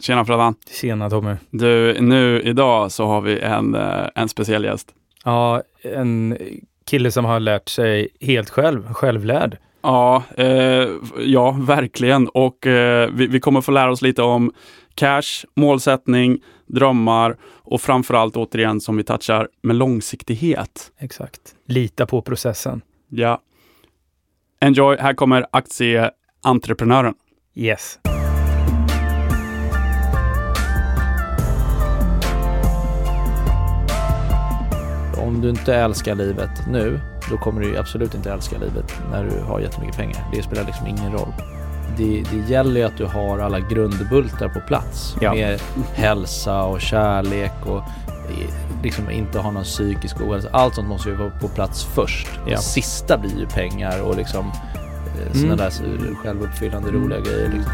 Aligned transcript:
Tjena 0.00 0.24
Freddan. 0.24 0.54
Tjena 0.80 1.10
Tommy. 1.10 1.34
Du, 1.50 2.00
nu 2.00 2.42
idag 2.42 2.92
så 2.92 3.06
har 3.06 3.20
vi 3.20 3.40
en, 3.40 3.74
eh, 3.74 4.08
en 4.14 4.28
speciell 4.28 4.64
gäst. 4.64 4.88
Ja, 5.24 5.62
en 5.82 6.38
kille 6.86 7.10
som 7.10 7.24
har 7.24 7.40
lärt 7.40 7.68
sig 7.68 8.08
helt 8.20 8.50
själv, 8.50 8.92
självlärd. 8.92 9.58
Ja, 9.82 10.22
eh, 10.36 10.88
ja 11.18 11.50
verkligen. 11.60 12.28
Och 12.28 12.66
eh, 12.66 13.10
vi, 13.12 13.26
vi 13.26 13.40
kommer 13.40 13.60
få 13.60 13.72
lära 13.72 13.90
oss 13.90 14.02
lite 14.02 14.22
om 14.22 14.52
cash, 14.94 15.44
målsättning, 15.56 16.38
drömmar 16.66 17.36
och 17.42 17.80
framförallt 17.80 18.36
återigen 18.36 18.80
som 18.80 18.96
vi 18.96 19.04
touchar 19.04 19.48
med 19.62 19.76
långsiktighet. 19.76 20.92
Exakt. 20.98 21.40
Lita 21.66 22.06
på 22.06 22.22
processen. 22.22 22.80
Ja. 23.08 23.40
Enjoy, 24.60 24.96
här 24.96 25.14
kommer 25.14 25.46
aktieentreprenören. 25.52 27.14
Yes. 27.54 27.98
Om 35.30 35.40
du 35.40 35.50
inte 35.50 35.74
älskar 35.74 36.14
livet 36.14 36.50
nu, 36.68 37.00
då 37.30 37.36
kommer 37.38 37.60
du 37.60 37.76
absolut 37.78 38.14
inte 38.14 38.32
älska 38.32 38.58
livet 38.58 38.94
när 39.12 39.24
du 39.24 39.40
har 39.40 39.60
jättemycket 39.60 39.96
pengar. 39.96 40.28
Det 40.32 40.42
spelar 40.42 40.64
liksom 40.64 40.86
ingen 40.86 41.12
roll. 41.12 41.32
Det, 41.96 42.22
det 42.32 42.50
gäller 42.52 42.80
ju 42.80 42.86
att 42.86 42.96
du 42.96 43.04
har 43.04 43.38
alla 43.38 43.60
grundbultar 43.60 44.48
på 44.48 44.60
plats 44.60 45.16
Ja. 45.20 45.34
med 45.34 45.60
hälsa 45.94 46.62
och 46.62 46.80
kärlek 46.80 47.52
och 47.66 47.78
eh, 47.78 48.82
liksom 48.82 49.10
inte 49.10 49.38
ha 49.38 49.50
någon 49.50 49.64
psykisk 49.64 50.20
ohälsa. 50.20 50.48
Allt 50.52 50.74
sånt 50.74 50.88
måste 50.88 51.08
ju 51.08 51.14
vara 51.14 51.30
på 51.30 51.48
plats 51.48 51.84
först. 51.84 52.28
Ja. 52.46 52.56
Det 52.56 52.62
sista 52.62 53.18
blir 53.18 53.38
ju 53.38 53.46
pengar 53.46 54.02
och 54.02 54.16
liksom 54.16 54.46
eh, 54.46 55.32
såna 55.32 55.44
Mm. 55.52 55.56
där 55.56 56.14
självuppfyllande 56.14 56.90
roliga 56.90 57.20
grejer. 57.20 57.48
Liksom. 57.54 57.72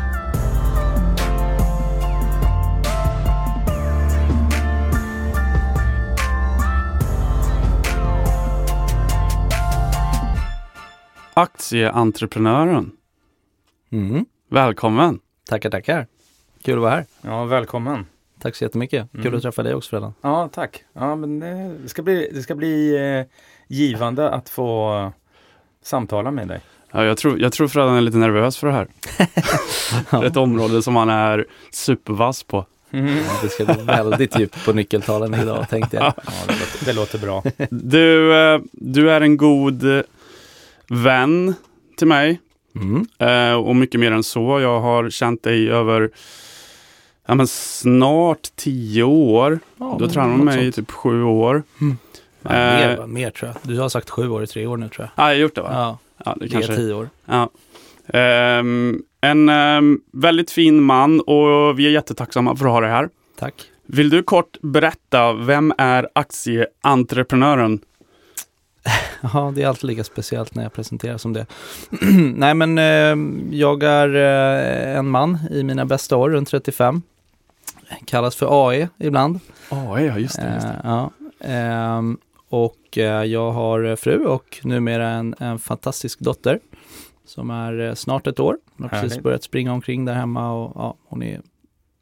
Aktieentreprenören. 11.40 12.90
Mm. 13.92 14.24
Välkommen! 14.51 15.18
Tackar, 15.48 15.70
tackar. 15.70 16.06
Kul 16.62 16.74
att 16.74 16.80
vara 16.80 16.90
här. 16.90 17.04
Ja, 17.23 17.45
välkommen. 17.45 18.06
Tack 18.40 18.56
så 18.56 18.65
jättemycket. 18.65 19.12
Kul 19.12 19.20
Mm. 19.20 19.34
att 19.37 19.42
träffa 19.42 19.62
dig 19.62 19.74
också 19.74 19.90
Fredan. 19.90 20.14
Ja, 20.20 20.48
tack. 20.52 20.84
Ja, 20.92 21.16
men 21.16 21.40
det 21.82 21.88
ska 21.88 22.02
bli, 22.02 22.30
det 22.34 22.42
ska 22.42 22.54
bli 22.54 22.96
eh, 22.96 23.26
givande 23.68 24.30
att 24.30 24.48
få 24.48 25.12
samtala 25.82 26.30
med 26.30 26.48
dig. 26.48 26.60
Ja, 26.92 27.04
jag, 27.04 27.18
tror, 27.18 27.40
jag 27.40 27.52
tror 27.52 27.68
Freddan 27.68 27.96
är 27.96 28.01
lite 28.01 28.18
nervös 28.18 28.57
för 28.57 28.66
det 28.66 28.73
här. 28.73 28.88
Är 30.23 30.24
ett 30.24 30.37
område 30.37 30.82
som 30.82 30.96
han 30.96 31.09
är 31.10 31.46
supervass 31.73 32.42
på. 32.42 32.66
Mm. 32.90 33.24
Det 33.42 33.48
ska 33.48 33.64
bli 33.64 33.82
väldigt 33.84 34.38
djupt 34.38 34.64
på 34.64 34.73
nyckeltalen 34.73 35.34
idag 35.34 35.68
tänkte 35.68 35.96
jag. 35.96 36.04
Ja, 36.16 36.32
det 36.46 36.52
låter, 36.52 36.84
det 36.87 36.92
låter 36.92 37.18
bra. 37.18 37.42
Du, 37.70 38.34
eh, 38.37 38.60
du 38.73 39.10
är 39.10 39.20
en 39.20 39.37
god 39.37 39.84
vän 40.88 41.54
till 41.98 42.06
mig 42.06 42.40
Mm. 42.76 43.06
eh, 43.18 43.54
och 43.54 43.76
mycket 43.76 44.01
mer 44.01 44.12
än 44.12 44.23
så. 44.23 44.60
Jag 44.60 44.80
har 44.80 45.10
känt 45.10 45.42
dig 45.42 45.70
över 45.70 46.10
ja, 47.26 47.34
men 47.34 47.46
snart 47.46 48.42
tio 48.56 49.02
år. 49.02 49.59
Ja, 49.76 49.95
Du 49.98 50.04
har 50.04 50.10
tränat 50.12 50.37
med 50.37 50.45
mig 50.45 50.66
i 50.66 50.73
typ 50.73 50.90
sju 50.90 51.23
år. 51.23 51.62
Ja, 51.79 51.87
mer, 52.51 52.98
Eh, 53.01 53.07
mer 53.07 53.30
tror 53.30 53.48
jag. 53.51 53.57
Du 53.74 53.80
har 53.80 53.88
sagt 53.88 54.10
sju 54.10 54.29
år 54.29 54.42
i 54.42 54.46
tre 54.46 54.66
år 54.66 54.76
nu 54.76 54.88
tror 54.88 55.09
jag. 55.16 55.24
Ja, 55.24 55.29
jag 55.30 55.37
har 55.37 55.40
gjort 55.42 55.54
det 55.54 55.60
va? 55.62 55.68
Ja, 55.73 55.98
Ja, 56.24 56.37
det 56.40 56.48
kanske... 56.48 56.76
tio 56.76 56.95
år. 56.95 57.09
Ja. 57.26 57.51
Ehm, 58.09 59.02
en 59.20 59.48
ehm, 59.48 60.01
väldigt 60.12 60.51
fin 60.51 60.82
man 60.82 61.20
och 61.20 61.79
vi 61.79 61.87
är 61.87 61.90
jättetacksamma 61.90 62.57
för 62.57 62.66
att 62.66 62.73
ha 62.73 62.80
dig 62.80 62.90
här. 62.90 63.09
Tack. 63.38 63.54
Vill 63.87 64.10
du 64.10 64.22
kort 64.22 64.56
berätta, 64.62 65.32
vem 65.32 65.72
är 65.78 66.09
aktieentreprenören? 66.12 67.81
Ja, 69.34 69.53
det 69.54 69.62
är 69.62 69.66
alltid 69.69 69.84
lika 69.84 70.04
speciellt 70.04 70.54
när 70.54 70.62
jag 70.62 70.72
presenterar 70.72 71.19
som 71.19 71.32
det. 71.32 71.47
Nej, 72.34 72.54
men 72.54 72.78
eh, 72.78 73.54
jag 73.58 73.82
är 73.82 74.14
eh, 74.14 74.98
en 74.98 75.08
man 75.08 75.38
i 75.50 75.62
mina 75.62 75.84
bästa 75.84 76.16
år, 76.16 76.30
runt 76.30 76.48
35. 76.48 77.02
Kallas 78.04 78.36
för 78.36 78.69
AE 78.70 78.88
ibland. 78.98 79.41
Ja, 79.70 80.00
ja 80.00 80.19
just 80.19 80.36
det. 80.36 80.52
Just 80.54 80.66
det. 80.66 80.72
Eh, 80.72 80.80
ja. 80.84 81.10
Ehm, 81.41 82.19
och 82.48 82.98
eh, 82.98 83.24
jag 83.24 83.50
har 83.52 83.97
fru 83.97 84.24
och 84.24 84.60
numera 84.62 85.08
en, 85.08 85.34
en 85.38 85.58
fantastisk 85.58 86.18
dotter 86.20 86.60
som 87.26 87.50
är 87.50 87.80
eh, 87.80 87.94
snart 87.94 88.26
ett 88.26 88.41
år. 88.41 88.56
Hon 88.76 88.82
har 88.84 88.88
precis 88.88 89.10
Härligt. 89.12 89.22
börjat 89.24 89.42
springa 89.42 89.72
omkring 89.72 90.04
där 90.04 90.14
hemma 90.14 90.53
och 90.53 90.72
ja, 90.74 90.94
hon 91.08 91.22
är 91.22 91.41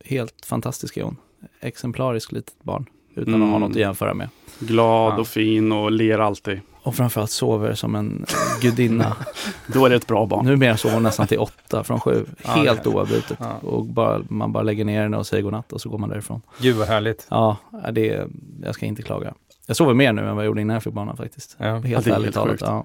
helt 0.05 0.45
fantastisk 0.47 0.97
är 0.97 1.03
hon. 1.03 1.17
Exemplariskt 1.61 2.33
litet 2.33 2.55
barn 2.63 2.87
utan 3.15 3.35
att 3.35 3.41
ha 3.41 3.47
Mm. 3.49 3.61
något 3.61 3.71
att 3.71 3.77
jämföra 3.77 4.15
med. 4.15 4.29
Glad 4.59 5.13
Ja. 5.13 5.19
och 5.21 5.27
fin 5.27 5.73
och 5.73 5.91
ler 5.93 6.19
alltid. 6.19 6.61
Och 6.85 6.95
framförallt 6.95 7.31
sover 7.31 7.75
som 7.75 7.95
en 7.95 8.27
gudinna. 8.61 9.17
Då 9.67 9.87
är 9.87 9.91
det 9.91 9.97
ett 9.97 10.07
bra 10.07 10.27
barn. 10.27 10.47
Numera 10.47 10.77
sover 10.77 10.95
hon 10.95 11.03
nästan 11.03 11.27
till 11.27 11.39
åtta 11.39 11.85
från 11.85 12.01
sju. 12.01 12.27
Ja, 12.45 12.51
Helt 12.51 12.83
det- 12.85 12.89
oavbrutet. 12.91 13.39
Ja. 13.41 13.69
Och 13.69 13.85
bara, 13.85 14.21
man 14.29 14.53
bara 14.53 14.63
lägger 14.63 14.85
ner 14.85 15.03
henne 15.03 15.17
och 15.17 15.27
säger 15.27 15.43
godnatt 15.43 15.73
och 15.73 15.81
så 15.81 15.89
går 15.89 15.99
man 15.99 16.09
därifrån. 16.09 16.43
Gud 16.61 16.77
vad 16.77 16.89
härligt. 16.89 17.27
Ja, 17.31 17.57
det, 17.93 18.27
jag 18.65 18.75
ska 18.75 18.87
inte 18.87 19.03
klaga. 19.03 19.35
Jag 19.67 19.77
sover 19.77 19.95
mer 19.95 20.13
nu 20.13 20.23
än 20.29 20.37
vad 20.37 20.45
jag 20.45 20.47
gjorde 20.47 20.61
innan 20.61 20.75
jag 20.75 20.83
fick 20.83 20.93
barnen 20.93 21.17
faktiskt. 21.17 21.57
Ja. 21.59 21.77
Helt 21.79 22.07
Ja, 22.07 22.15
ärligt 22.15 22.35
talat. 22.35 22.61
Ja. 22.61 22.85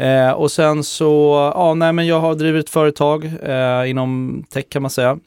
Eh, 0.00 0.30
och 0.32 0.50
sen 0.52 0.84
så, 0.84 1.32
ja 1.54 1.74
nej 1.74 1.92
men 1.92 2.06
jag 2.06 2.20
har 2.20 2.34
drivit 2.34 2.64
ett 2.64 2.70
företag 2.70 3.24
eh, 3.42 3.90
inom 3.90 4.44
tech 4.50 4.64
kan 4.68 4.82
man 4.82 4.90
säga. 4.90 5.18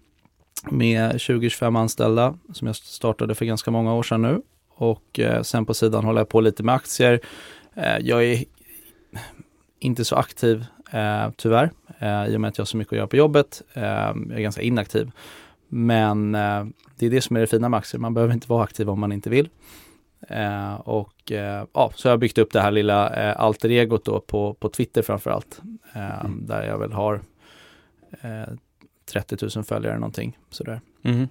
Med 0.70 1.12
20-25 1.16 1.80
anställda 1.80 2.34
som 2.54 2.68
jag 2.68 2.76
startade 2.76 3.36
för 3.36 3.46
ganska 3.46 3.72
många 3.72 3.94
år 3.94 4.04
sedan 4.04 4.22
nu. 4.22 4.42
Och 4.76 5.20
eh, 5.20 5.42
sen 5.42 5.66
på 5.66 5.74
sidan 5.74 6.06
håller 6.06 6.20
jag 6.20 6.30
på 6.30 6.42
lite 6.42 6.64
med 6.64 6.76
aktier. 6.76 7.20
Eh, 7.74 7.98
jag 7.98 8.24
är 8.24 8.44
inte 9.80 10.06
så 10.06 10.16
aktiv 10.16 10.66
eh, 10.92 11.30
tyvärr. 11.38 11.72
I 12.30 12.36
och 12.36 12.42
med 12.42 12.48
att 12.48 12.58
jag 12.58 12.64
har 12.64 12.68
så 12.68 12.78
mycket 12.78 12.94
att 12.94 12.98
göra 12.98 13.08
på 13.08 13.16
jobbet. 13.16 13.62
Jag 13.74 13.84
är 14.32 14.40
ganska 14.40 14.62
inaktiv. 14.62 15.12
Men 15.68 16.32
det 16.32 17.06
är 17.06 17.10
det 17.10 17.22
som 17.22 17.36
är 17.36 17.40
det 17.40 17.48
fina 17.48 17.70
med 17.70 17.78
aktier. 17.78 18.00
Man 18.02 18.14
behöver 18.14 18.34
inte 18.34 18.50
vara 18.50 18.64
aktiv 18.64 18.90
om 18.90 19.00
man 19.00 19.12
inte 19.12 19.30
vill. 19.30 19.50
Eh, 20.30 20.74
och 20.74 21.32
eh, 21.32 21.66
ja, 21.74 21.92
så 21.96 22.08
har 22.08 22.12
jag 22.12 22.20
byggt 22.20 22.38
upp 22.38 22.54
det 22.54 22.62
här 22.62 22.72
lilla 22.72 23.30
eh, 23.30 23.40
alter 23.42 23.70
egot 23.70 24.06
då 24.06 24.20
på, 24.20 24.54
på 24.54 24.70
Twitter 24.70 25.02
framförallt. 25.02 25.62
Eh, 25.94 26.26
Mm. 26.26 26.46
Där 26.46 26.64
jag 26.64 26.78
väl 26.78 26.94
har 26.94 27.22
eh, 28.22 28.54
30 29.12 29.38
000 29.56 29.64
följare 29.64 29.96
någonting 30.00 30.38
sådär. 30.50 30.82
Mhm. 31.02 31.28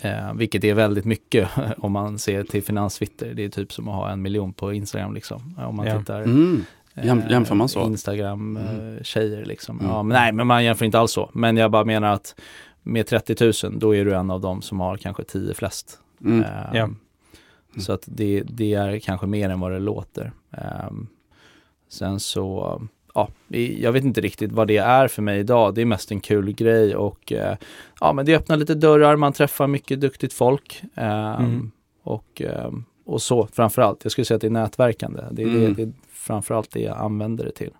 Eh, 0.00 0.34
vilket 0.34 0.64
är 0.64 0.74
väldigt 0.74 1.04
mycket 1.04 1.48
om 1.78 1.92
man 1.92 2.18
ser 2.18 2.42
till 2.44 2.62
finanstwitter. 2.62 3.34
Det 3.34 3.44
är 3.44 3.48
typ 3.48 3.72
som 3.72 3.88
att 3.88 3.94
ha 3.94 4.10
en 4.10 4.22
miljon 4.22 4.52
på 4.52 4.72
Instagram 4.72 5.14
liksom. 5.14 5.54
Om 5.58 5.76
man 5.76 5.86
Ja. 5.86 5.98
tittar 5.98 6.22
Mm. 6.22 6.64
eh, 6.94 7.04
Jäm- 7.06 7.30
jämför 7.30 7.54
man 7.54 7.68
så? 7.68 7.82
Instagram 7.86 8.56
Mm. 8.56 8.96
eh, 8.96 9.02
tjejer 9.02 9.44
liksom. 9.44 9.78
Mm. 9.80 9.90
Ja, 9.90 10.02
men 10.02 10.14
nej, 10.14 10.32
men 10.32 10.46
man 10.46 10.64
jämför 10.64 10.84
inte 10.84 10.98
alls 10.98 11.12
så. 11.12 11.30
Men 11.32 11.56
jag 11.56 11.70
bara 11.70 11.84
menar 11.84 12.12
att 12.12 12.34
med 12.82 13.06
30 13.06 13.66
000 13.70 13.78
då 13.78 13.94
är 13.96 14.04
du 14.04 14.14
en 14.14 14.30
av 14.30 14.40
dem 14.40 14.62
som 14.62 14.80
har 14.80 14.96
kanske 14.96 15.24
10 15.24 15.54
flest. 15.54 15.98
Mm. 16.24 16.44
Ja. 16.72 16.88
Så 17.80 17.92
att 17.92 18.02
det, 18.06 18.42
det 18.46 18.74
är 18.74 18.98
kanske 18.98 19.26
mer 19.26 19.50
än 19.50 19.60
vad 19.60 19.72
det 19.72 19.78
låter. 19.78 20.32
Sen 21.88 22.20
så, 22.20 22.82
ja, 23.14 23.28
jag 23.78 23.92
vet 23.92 24.04
inte 24.04 24.20
riktigt 24.20 24.52
vad 24.52 24.68
det 24.68 24.76
är 24.76 25.08
för 25.08 25.22
mig 25.22 25.40
idag. 25.40 25.74
Det 25.74 25.80
är 25.80 25.84
mest 25.84 26.10
en 26.10 26.20
kul 26.20 26.52
grej 26.52 26.96
och 26.96 27.32
eh, 27.32 27.56
ja, 28.00 28.12
men 28.12 28.26
det 28.26 28.36
öppnar 28.36 28.56
lite 28.56 28.74
dörrar, 28.74 29.16
man 29.16 29.32
träffar 29.32 29.66
mycket 29.66 30.00
duktigt 30.00 30.32
folk. 30.32 30.82
Ehm, 30.94 31.34
Mm. 31.44 31.70
och, 32.02 32.42
ehm, 32.44 32.84
och 33.04 33.22
så 33.22 33.48
framförallt, 33.52 34.00
jag 34.02 34.12
skulle 34.12 34.24
säga 34.24 34.36
att 34.36 34.40
det 34.40 34.46
är 34.46 34.50
nätverkande. 34.50 35.22
Det 35.32 35.42
är, 35.42 35.46
Mm. 35.46 35.60
det, 35.60 35.72
det 35.74 35.82
är 35.82 35.92
framförallt 36.12 36.70
det 36.70 36.80
jag 36.80 36.98
använder 36.98 37.44
det 37.44 37.50
till. 37.52 37.70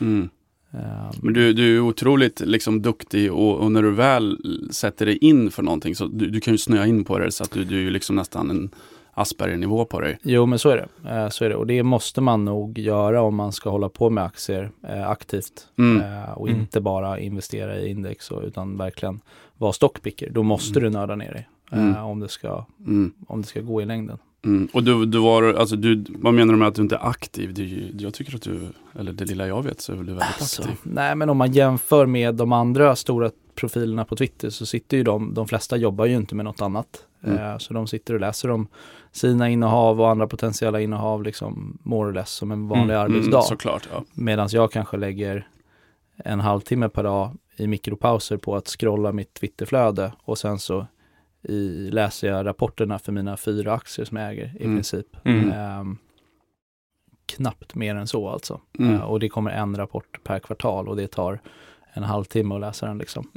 Mm. 0.00 0.28
Ehm, 0.72 0.80
Men 1.22 1.34
du, 1.34 1.52
du 1.52 1.76
är 1.76 1.80
otroligt 1.80 2.40
liksom, 2.40 2.82
duktig 2.82 3.32
och, 3.32 3.56
och 3.56 3.72
när 3.72 3.82
du 3.82 3.90
väl 3.90 4.38
sätter 4.70 5.06
dig 5.06 5.16
in 5.16 5.50
för 5.50 5.62
någonting 5.62 5.94
så 5.94 6.06
du, 6.06 6.30
du 6.30 6.40
kan 6.40 6.54
ju 6.54 6.58
snöa 6.58 6.86
in 6.86 7.04
på 7.04 7.18
det 7.18 7.32
så 7.32 7.44
att 7.44 7.50
du, 7.50 7.64
du 7.64 7.86
är 7.86 7.90
liksom 7.90 8.16
nästan 8.16 8.50
en 8.50 8.70
Asperger-nivå 9.14 9.84
på 9.84 10.00
dig. 10.00 10.18
Jo, 10.22 10.46
men 10.46 10.58
så 10.58 10.68
är 10.70 10.76
det. 10.76 11.10
Eh, 11.10 11.28
så 11.28 11.44
är 11.44 11.48
det. 11.48 11.54
Och 11.56 11.66
det 11.66 11.82
måste 11.82 12.20
man 12.20 12.44
nog 12.44 12.78
göra 12.78 13.22
om 13.22 13.34
man 13.34 13.52
ska 13.52 13.70
hålla 13.70 13.88
på 13.88 14.10
med 14.10 14.24
aktier 14.24 14.70
eh, 14.88 15.08
aktivt. 15.10 15.66
Mm. 15.78 16.02
Eh, 16.02 16.30
och 16.30 16.48
Mm. 16.48 16.60
inte 16.60 16.80
bara 16.80 17.18
investera 17.20 17.78
i 17.78 17.88
index 17.90 18.30
och, 18.30 18.42
utan 18.42 18.76
verkligen 18.76 19.20
vara 19.58 19.72
stockpicker. 19.72 20.30
Då 20.30 20.42
måste 20.42 20.78
Mm. 20.80 20.92
du 20.92 20.98
nörda 20.98 21.16
ner 21.16 21.32
dig 21.32 21.48
Mm. 21.72 21.96
om, 22.04 22.20
det 22.20 22.28
ska, 22.28 22.64
Mm. 22.86 23.12
om 23.26 23.40
det 23.42 23.48
ska 23.48 23.60
gå 23.60 23.82
i 23.82 23.84
längden. 23.84 24.18
Mm. 24.44 24.68
Och 24.72 24.82
du, 24.84 25.06
du 25.06 25.18
var, 25.18 25.42
alltså 25.54 25.76
du, 25.76 26.04
vad 26.08 26.34
menar 26.34 26.52
du 26.52 26.58
med 26.58 26.68
att 26.68 26.74
du 26.74 26.82
inte 26.82 26.94
är 26.96 27.08
aktiv? 27.08 27.58
Ju, 27.58 27.92
jag 27.98 28.14
tycker 28.14 28.34
att 28.36 28.42
du, 28.42 28.60
eller 28.98 29.12
det 29.12 29.24
lilla 29.24 29.46
jag 29.46 29.62
vet 29.62 29.80
så 29.80 29.92
är 29.92 29.96
du 29.96 30.02
väldigt 30.02 30.22
Alltså, 30.22 30.62
aktiv. 30.62 30.76
nej, 30.82 31.14
men 31.14 31.30
om 31.30 31.36
man 31.36 31.52
jämför 31.52 32.06
med 32.06 32.34
de 32.34 32.52
andra 32.52 32.96
stora 32.96 33.30
profilerna 33.54 34.04
på 34.04 34.16
Twitter 34.16 34.50
så 34.50 34.66
sitter 34.66 34.96
ju 34.96 35.02
de, 35.02 35.34
de 35.34 35.48
flesta 35.48 35.76
jobbar 35.76 36.04
ju 36.06 36.16
inte 36.16 36.34
med 36.34 36.44
något 36.44 36.60
annat. 36.62 36.86
Mm. 37.24 37.38
Eh, 37.38 37.58
så 37.58 37.74
de 37.74 37.86
sitter 37.86 38.14
och 38.14 38.20
läser 38.20 38.50
om 38.50 38.66
sina 39.12 39.48
innehav 39.48 40.00
och 40.00 40.10
andra 40.10 40.26
potentiella 40.26 40.80
innehav 40.80 41.22
liksom 41.22 41.78
more 41.82 42.08
or 42.10 42.12
less 42.12 42.30
som 42.30 42.50
en 42.50 42.68
vanlig 42.68 42.94
Mm, 42.94 43.04
arbetsdag. 43.04 43.38
Mm, 43.66 43.80
ja. 43.92 44.04
Medan 44.14 44.48
jag 44.52 44.72
kanske 44.72 44.96
lägger 44.96 45.48
en 46.16 46.40
halvtimme 46.40 46.88
per 46.88 47.02
dag 47.02 47.30
i 47.56 47.66
mikropauser 47.66 48.36
på 48.36 48.56
att 48.56 48.68
scrolla 48.68 49.12
mitt 49.12 49.34
Twitterflöde 49.34 50.12
och 50.24 50.38
sen 50.38 50.58
så 50.58 50.86
i, 51.42 51.90
läser 51.90 52.28
jag 52.28 52.46
rapporterna 52.46 52.98
för 52.98 53.12
mina 53.12 53.36
fyra 53.36 53.72
aktier 53.74 54.04
som 54.06 54.16
jag 54.16 54.30
äger 54.30 54.44
i 54.60 54.64
Mm. 54.64 54.76
princip. 54.76 55.06
Mm. 55.24 55.52
Ehm, 55.52 55.98
knappt 57.26 57.74
mer 57.74 57.94
än 57.94 58.06
så 58.06 58.28
alltså. 58.28 58.60
Mm. 58.78 58.94
Eh, 58.94 59.00
och 59.02 59.20
det 59.20 59.28
kommer 59.28 59.50
en 59.50 59.76
rapport 59.76 60.20
per 60.24 60.38
kvartal 60.38 60.88
och 60.88 60.96
det 60.96 61.06
tar 61.06 61.40
en 61.92 62.02
halvtimme 62.02 62.54
att 62.54 62.60
läsa 62.60 62.86
den 62.86 62.98
liksom. 62.98 63.30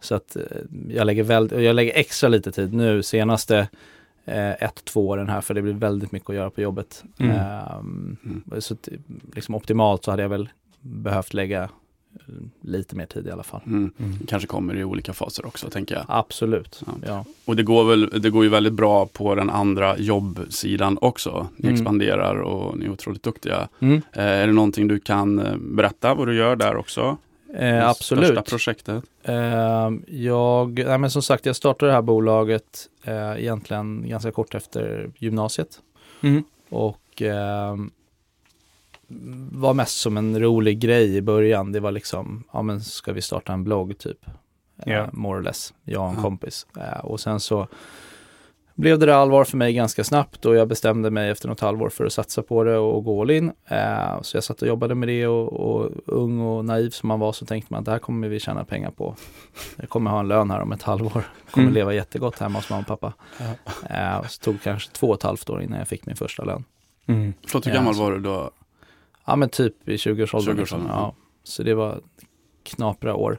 Så 0.00 0.14
att 0.14 0.36
eh, 0.36 0.42
jag 0.88 1.06
lägger, 1.06 1.22
väl, 1.22 1.62
jag 1.62 1.76
lägger 1.76 1.92
extra 1.94 2.28
lite 2.28 2.52
tid 2.52 2.72
nu 2.74 3.02
senaste 3.02 3.68
eh, 4.24 4.50
ett, 4.50 4.84
två 4.84 5.08
åren 5.08 5.28
här 5.28 5.40
för 5.40 5.54
det 5.54 5.62
blir 5.62 5.72
väldigt 5.72 6.12
mycket 6.12 6.30
att 6.30 6.36
göra 6.36 6.50
på 6.50 6.60
jobbet. 6.60 7.04
Mm. 7.18 7.36
Ehm, 7.36 8.16
Mm. 8.24 8.60
Så 8.60 8.74
att, 8.74 8.88
liksom 9.34 9.54
optimalt 9.54 10.04
så 10.04 10.10
hade 10.10 10.22
jag 10.22 10.28
väl 10.28 10.48
behövt 10.80 11.34
lägga 11.34 11.62
eh, 11.62 11.68
lite 12.60 12.96
mer 12.96 13.06
tid 13.06 13.26
i 13.26 13.30
alla 13.30 13.42
fall. 13.42 13.60
Mm. 13.66 13.92
Mm. 13.98 14.18
Kanske 14.28 14.46
kommer 14.46 14.76
i 14.76 14.84
olika 14.84 15.12
faser 15.12 15.46
också 15.46 15.70
tänker 15.70 15.94
jag. 15.94 16.04
Absolut. 16.08 16.82
Ja. 16.86 16.92
Ja. 17.06 17.24
Och 17.44 17.56
det 17.56 17.62
går, 17.62 17.84
väl, 17.84 18.20
det 18.22 18.30
går 18.30 18.44
ju 18.44 18.50
väldigt 18.50 18.72
bra 18.72 19.06
på 19.06 19.34
den 19.34 19.50
andra 19.50 19.98
jobbsidan 19.98 20.98
också. 21.00 21.46
Ni 21.56 21.68
Mm. 21.68 21.74
expanderar 21.74 22.36
och 22.36 22.78
ni 22.78 22.84
är 22.84 22.90
otroligt 22.90 23.22
duktiga. 23.22 23.68
Mm. 23.80 23.96
Eh, 24.12 24.22
är 24.24 24.46
det 24.46 24.52
någonting 24.52 24.88
du 24.88 25.00
kan 25.00 25.38
eh, 25.38 25.56
berätta 25.56 26.14
vad 26.14 26.28
du 26.28 26.34
gör 26.34 26.56
där 26.56 26.76
också? 26.76 27.16
Eh, 27.54 27.88
absolut. 27.88 28.24
Största 28.26 28.42
projektet? 28.42 29.04
Eh, 29.22 29.90
jag, 30.06 30.84
nej 30.86 30.98
men 30.98 31.10
som 31.10 31.22
sagt, 31.22 31.46
jag 31.46 31.56
startade 31.56 31.90
det 31.90 31.94
här 31.94 32.02
bolaget 32.02 32.88
eh, 33.04 33.32
egentligen 33.40 34.08
ganska 34.08 34.32
kort 34.32 34.54
efter 34.54 35.10
gymnasiet. 35.18 35.80
Mm. 36.22 36.44
Och 36.68 37.22
eh, 37.22 37.76
var 39.52 39.74
mest 39.74 40.00
som 40.00 40.16
en 40.16 40.40
rolig 40.40 40.78
grej 40.78 41.16
i 41.16 41.22
början. 41.22 41.72
Det 41.72 41.80
var 41.80 41.92
liksom, 41.92 42.44
ja 42.52 42.62
men 42.62 42.80
ska 42.80 43.12
vi 43.12 43.22
starta 43.22 43.52
en 43.52 43.64
blogg 43.64 43.98
typ? 43.98 44.18
Ja. 44.84 45.08
More 45.12 45.38
or 45.38 45.42
less, 45.42 45.74
jag 45.84 46.02
och 46.02 46.08
en 46.08 46.14
Ja. 46.16 46.22
kompis. 46.22 46.66
Eh, 46.76 46.98
och 47.04 47.20
sen 47.20 47.40
så 47.40 47.68
blev 48.78 48.98
det 48.98 49.06
där 49.06 49.12
allvar 49.12 49.44
för 49.44 49.56
mig 49.56 49.72
ganska 49.72 50.04
snabbt 50.04 50.44
och 50.46 50.56
jag 50.56 50.68
bestämde 50.68 51.10
mig 51.10 51.30
efter 51.30 51.48
något 51.48 51.60
halvår 51.60 51.88
för 51.88 52.04
att 52.06 52.12
satsa 52.12 52.42
på 52.42 52.64
det 52.64 52.78
och 52.78 53.04
gå 53.04 53.20
all 53.22 53.30
in. 53.30 53.52
Eh, 53.68 54.22
så 54.22 54.36
jag 54.36 54.44
satt 54.44 54.62
och 54.62 54.68
jobbade 54.68 54.94
med 54.94 55.08
det 55.08 55.26
och, 55.26 55.52
och 55.52 55.90
ung 56.06 56.40
och 56.40 56.64
naiv 56.64 56.90
som 56.90 57.08
man 57.08 57.20
var 57.20 57.32
så 57.32 57.46
tänkte 57.46 57.72
man 57.72 57.78
att 57.78 57.84
det 57.84 57.90
här 57.90 57.98
kommer 57.98 58.28
vi 58.28 58.40
tjäna 58.40 58.64
pengar 58.64 58.90
på. 58.90 59.14
Jag 59.76 59.88
kommer 59.88 60.10
ha 60.10 60.20
en 60.20 60.28
lön 60.28 60.50
här 60.50 60.60
om 60.60 60.72
ett 60.72 60.82
halvår. 60.82 61.22
Kommer 61.50 61.64
Mm. 61.66 61.74
leva 61.74 61.94
jättegott 61.94 62.38
hemma 62.38 62.58
hos 62.58 62.70
mamma 62.70 62.80
och 62.88 63.00
pappa. 63.00 63.12
Eh, 63.90 64.26
så 64.28 64.40
tog 64.42 64.62
kanske 64.62 64.90
två 64.92 65.06
och 65.08 65.14
ett 65.14 65.22
halvt 65.22 65.50
år 65.50 65.62
innan 65.62 65.78
jag 65.78 65.88
fick 65.88 66.06
min 66.06 66.16
första 66.16 66.44
lön. 66.44 66.64
Mm. 67.06 67.32
Förlåt, 67.46 67.66
hur 67.66 67.72
gammal 67.72 67.94
så- 67.94 68.02
var 68.02 68.12
du 68.12 68.18
då? 68.18 68.50
Ja 69.26 69.36
men 69.36 69.48
typ 69.48 69.88
i 69.88 69.96
20-årsåldern. 69.96 70.56
20-årsåldern, 70.56 70.58
liksom. 70.58 70.86
ja. 70.88 71.14
Så 71.44 71.62
det 71.62 71.74
var 71.74 72.00
knapra 72.62 73.14
år. 73.14 73.38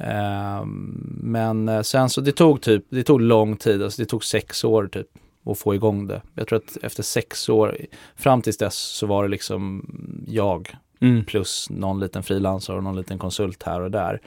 Ehm, 0.00 1.20
men 1.22 1.68
eh, 1.68 1.82
sen 1.82 2.10
så 2.10 2.20
det 2.20 2.32
tog 2.32 2.60
typ, 2.60 2.84
det 2.88 3.02
tog 3.02 3.20
lång 3.20 3.56
tid, 3.56 3.82
alltså 3.82 4.02
det 4.02 4.06
tog 4.06 4.24
sex 4.24 4.64
år 4.64 4.88
typ 4.92 5.06
att 5.44 5.58
få 5.58 5.74
igång 5.74 6.06
det. 6.06 6.22
Jag 6.34 6.46
tror 6.48 6.56
att 6.58 6.76
efter 6.82 7.02
sex 7.02 7.48
år, 7.48 7.76
fram 8.16 8.42
tills 8.42 8.58
dess 8.58 8.76
så 8.76 9.06
var 9.06 9.22
det 9.22 9.28
liksom 9.28 9.86
jag 10.26 10.76
Mm. 11.00 11.24
plus 11.24 11.70
någon 11.70 12.00
liten 12.00 12.22
frilansare 12.22 12.76
och 12.76 12.84
någon 12.84 12.96
liten 12.96 13.18
konsult 13.18 13.62
här 13.62 13.80
och 13.80 13.90
där. 13.90 14.20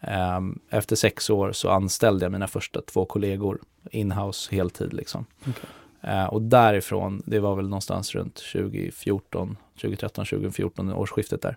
Ehm, 0.00 0.58
efter 0.70 0.96
sex 0.96 1.30
år 1.30 1.52
så 1.52 1.70
anställde 1.70 2.24
jag 2.24 2.32
mina 2.32 2.46
första 2.46 2.80
två 2.80 3.04
kollegor 3.04 3.58
inhouse 3.90 4.54
heltid 4.54 4.92
liksom. 4.94 5.26
Okej. 5.40 5.70
Eh, 6.00 6.24
och 6.24 6.42
därifrån, 6.42 7.22
det 7.26 7.38
var 7.38 7.56
väl 7.56 7.68
någonstans 7.68 8.14
runt 8.14 8.34
2014, 8.52 9.56
2013, 9.80 10.24
2014 10.24 10.92
årsskiftet 10.92 11.42
där. 11.42 11.56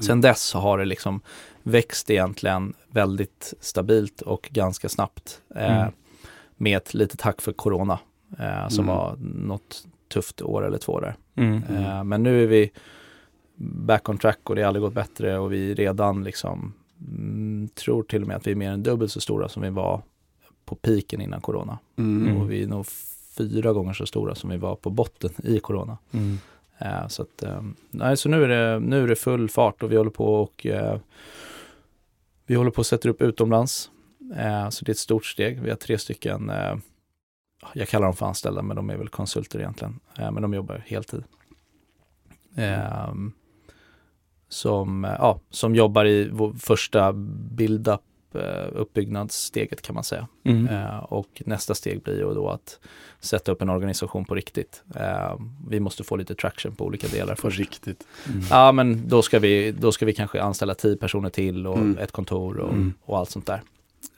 Sen 0.00 0.20
dess 0.20 0.52
har 0.54 0.78
det 0.78 0.84
liksom 0.84 1.20
växt 1.62 2.10
egentligen 2.10 2.74
väldigt 2.88 3.54
stabilt 3.60 4.20
och 4.20 4.48
ganska 4.52 4.88
snabbt. 4.88 5.40
Eh, 5.54 5.80
Mm. 5.80 5.92
Med 6.58 6.76
ett 6.76 6.94
litet 6.94 7.20
hack 7.20 7.40
för 7.42 7.52
corona 7.52 7.98
eh, 8.38 8.68
som 8.68 8.84
Mm. 8.84 8.96
var 8.96 9.16
något 9.34 9.86
tufft 10.08 10.42
år 10.42 10.66
eller 10.66 10.78
två 10.78 11.00
där. 11.00 11.16
Mm. 11.34 11.62
Eh, 11.62 12.04
men 12.04 12.22
nu 12.22 12.42
är 12.42 12.46
vi 12.46 12.70
back 13.58 14.08
on 14.08 14.18
track 14.18 14.38
och 14.50 14.54
det 14.56 14.62
har 14.62 14.66
aldrig 14.68 14.82
gått 14.82 14.94
bättre 14.94 15.38
och 15.38 15.52
vi 15.52 15.70
är 15.70 15.74
redan 15.74 16.24
liksom 16.24 16.72
mm, 17.00 17.68
tror 17.74 18.02
till 18.02 18.22
och 18.22 18.28
med 18.28 18.36
att 18.36 18.46
vi 18.46 18.50
är 18.50 18.54
mer 18.56 18.70
än 18.70 18.82
dubbelt 18.82 19.12
så 19.12 19.20
stora 19.20 19.48
som 19.48 19.62
vi 19.62 19.70
var 19.70 20.02
på 20.64 20.74
piken 20.74 21.20
innan 21.20 21.40
corona. 21.40 21.78
Mm. 21.98 22.36
Och 22.36 22.50
vi 22.50 22.62
är 22.62 22.66
nog 22.66 22.86
fyra 23.36 23.72
gånger 23.72 23.92
så 23.92 24.06
stora 24.06 24.34
som 24.34 24.50
vi 24.50 24.56
var 24.56 24.76
på 24.76 24.90
botten 24.90 25.30
i 25.44 25.58
corona. 25.58 25.98
Mm. 26.78 26.94
Eh, 26.94 27.08
så 27.08 27.22
att, 27.22 27.42
eh, 27.42 27.62
nej, 27.90 28.16
så 28.16 28.28
nu 28.28 28.44
är, 28.44 28.48
det, 28.48 28.80
nu 28.80 29.04
är 29.04 29.08
det 29.08 29.16
full 29.16 29.48
fart 29.48 29.82
och 29.82 29.92
vi 29.92 29.96
håller 29.96 30.10
på 30.10 30.34
och 30.34 30.66
eh, 30.66 30.98
vi 32.46 32.54
håller 32.54 32.70
på 32.70 32.80
att 32.80 32.86
sätta 32.86 33.08
upp 33.08 33.22
utomlands. 33.22 33.90
Eh, 34.36 34.68
så 34.68 34.84
det 34.84 34.90
är 34.90 34.94
ett 34.94 34.98
stort 34.98 35.26
steg. 35.26 35.60
Vi 35.60 35.70
har 35.70 35.76
tre 35.76 35.98
stycken, 35.98 36.52
jag 37.72 37.88
kallar 37.88 38.06
dem 38.06 38.16
för 38.16 38.26
anställda, 38.26 38.62
men 38.62 38.76
de 38.76 38.90
är 38.90 38.96
väl 38.96 39.08
konsulter 39.08 39.58
egentligen. 39.58 40.00
Men 40.16 40.42
de 40.42 40.54
jobbar 40.54 40.82
heltid. 40.86 41.24
Eh, 42.56 43.14
som, 44.48 45.04
eh, 45.04 45.14
ja, 45.18 45.40
som 45.50 45.74
jobbar 45.74 46.04
i 46.04 46.28
vår 46.32 46.52
första 46.52 47.12
build-up 47.12 48.00
uppbyggnadssteget 48.72 49.82
kan 49.82 49.94
man 49.94 50.04
säga. 50.04 50.28
Mm. 50.44 50.68
Eh, 50.68 50.96
och 50.98 51.42
nästa 51.46 51.74
steg 51.74 52.02
blir 52.02 52.14
ju 52.18 52.34
då 52.34 52.48
att 52.50 52.78
sätta 53.20 53.52
upp 53.52 53.62
en 53.62 53.70
organisation 53.70 54.24
på 54.24 54.34
riktigt. 54.34 54.82
Eh, 54.96 55.38
vi 55.68 55.80
måste 55.80 56.04
få 56.04 56.16
lite 56.16 56.34
traction 56.34 56.74
på 56.74 56.84
olika 56.84 57.08
delar 57.08 57.34
På 57.34 57.40
först. 57.42 57.58
riktigt. 57.58 58.06
Mm. 58.28 58.40
Ja 58.50 58.72
men 58.72 59.08
då 59.08 59.22
ska 59.22 59.38
vi, 59.38 59.72
då 59.72 59.92
ska 59.92 60.06
vi 60.06 60.12
kanske 60.12 60.42
anställa 60.42 60.74
tio 60.74 60.96
personer 60.96 61.30
till 61.30 61.66
och 61.66 61.76
Mm. 61.78 61.98
ett 61.98 62.12
kontor 62.12 62.56
och, 62.58 62.72
Mm. 62.72 62.94
och 63.04 63.18
allt 63.18 63.30
sånt 63.30 63.46
där. 63.46 63.62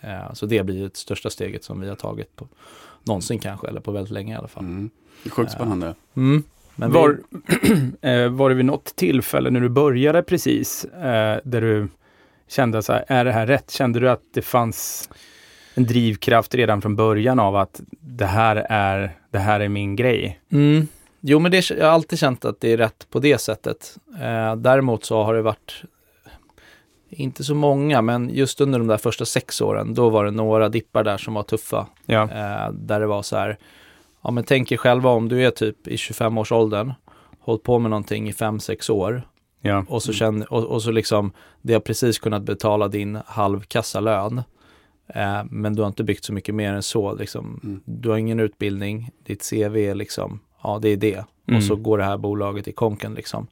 Eh, 0.00 0.32
så 0.32 0.46
det 0.46 0.64
blir 0.64 0.76
ju 0.76 0.88
det 0.88 0.96
största 0.96 1.30
steget 1.30 1.64
som 1.64 1.80
vi 1.80 1.88
har 1.88 1.96
tagit 1.96 2.36
på 2.36 2.48
någonsin 3.04 3.38
kanske, 3.38 3.68
eller 3.68 3.80
på 3.80 3.92
väldigt 3.92 4.12
länge 4.12 4.34
i 4.34 4.36
alla 4.36 4.48
fall. 4.48 4.64
Mm. 4.64 4.90
Det 5.22 5.28
är 5.28 5.30
sjukt 5.30 5.52
spännande. 5.52 5.94
Mm. 6.16 6.42
Men 6.76 6.92
Var, 6.92 7.18
vi, 7.40 7.92
eh, 8.10 8.28
var 8.28 8.48
det 8.48 8.54
vid 8.54 8.64
något 8.64 8.84
tillfälle 8.96 9.50
när 9.50 9.60
du 9.60 9.68
började 9.68 10.22
precis, 10.22 10.84
eh, 10.84 11.40
där 11.44 11.60
du 11.60 11.88
kände 12.48 12.82
så 12.82 12.92
här, 12.92 13.04
är 13.08 13.24
det 13.24 13.32
här 13.32 13.46
rätt? 13.46 13.70
Kände 13.70 14.00
du 14.00 14.10
att 14.10 14.22
det 14.34 14.42
fanns 14.42 15.08
en 15.74 15.86
drivkraft 15.86 16.54
redan 16.54 16.82
från 16.82 16.96
början 16.96 17.38
av 17.38 17.56
att 17.56 17.80
det 18.00 18.26
här 18.26 18.56
är, 18.68 19.16
det 19.30 19.38
här 19.38 19.60
är 19.60 19.68
min 19.68 19.96
grej? 19.96 20.40
mm, 20.52 20.88
jo 21.20 21.38
men 21.38 21.50
det, 21.50 21.70
jag 21.70 21.86
har 21.86 21.92
alltid 21.92 22.18
känt 22.18 22.44
att 22.44 22.60
det 22.60 22.72
är 22.72 22.76
rätt 22.76 23.06
på 23.10 23.18
det 23.18 23.38
sättet. 23.38 23.96
Eh, 24.20 24.56
däremot 24.56 25.04
så 25.04 25.22
har 25.22 25.34
det 25.34 25.42
varit 25.42 25.82
inte 27.08 27.44
så 27.44 27.54
många, 27.54 28.02
men 28.02 28.30
just 28.34 28.60
under 28.60 28.78
de 28.78 28.88
där 28.88 28.96
första 28.96 29.24
sex 29.24 29.60
åren, 29.60 29.94
då 29.94 30.08
var 30.08 30.24
det 30.24 30.30
några 30.30 30.68
dippar 30.68 31.04
där 31.04 31.16
som 31.16 31.34
var 31.34 31.42
tuffa. 31.42 31.86
Ja. 32.06 32.22
Eh, 32.22 32.72
där 32.72 33.00
det 33.00 33.06
var 33.06 33.22
så 33.22 33.36
här, 33.36 33.58
ja 34.22 34.30
men 34.30 34.44
tänk 34.44 34.72
er 34.72 34.76
själva 34.76 35.10
om 35.10 35.28
du 35.28 35.46
är 35.46 35.50
typ 35.50 35.88
i 35.88 35.96
25-årsåldern, 35.96 36.92
hållit 37.40 37.62
på 37.62 37.78
med 37.78 37.90
någonting 37.90 38.28
i 38.28 38.32
5-6 38.32 38.90
år 38.90 39.22
Ja. 39.60 39.84
och 39.88 40.02
så 40.02 40.12
känner, 40.12 40.52
och, 40.52 40.64
och 40.64 40.82
så 40.82 40.90
liksom, 40.90 41.32
det 41.62 41.72
har 41.72 41.80
precis 41.80 42.18
kunnat 42.18 42.42
betala 42.42 42.88
din 42.88 43.18
halvkassalön. 43.26 44.42
Eh, 45.06 45.44
men 45.50 45.74
du 45.74 45.82
har 45.82 45.86
inte 45.88 46.04
byggt 46.04 46.24
så 46.24 46.32
mycket 46.32 46.54
mer 46.54 46.72
än 46.72 46.82
så. 46.82 47.14
Liksom. 47.14 47.60
Mm. 47.64 47.80
Du 47.84 48.08
har 48.10 48.16
ingen 48.16 48.40
utbildning, 48.40 49.10
ditt 49.24 49.50
CV 49.50 49.76
är 49.76 49.94
liksom, 49.94 50.40
ja 50.62 50.78
det 50.82 50.88
är 50.88 50.96
det. 50.96 51.24
Mm. 51.46 51.58
Och 51.58 51.64
så 51.64 51.76
går 51.76 51.98
det 51.98 52.04
här 52.04 52.16
bolaget 52.18 52.68
i 52.68 52.72
konken 52.72 53.14
liksom. 53.14 53.46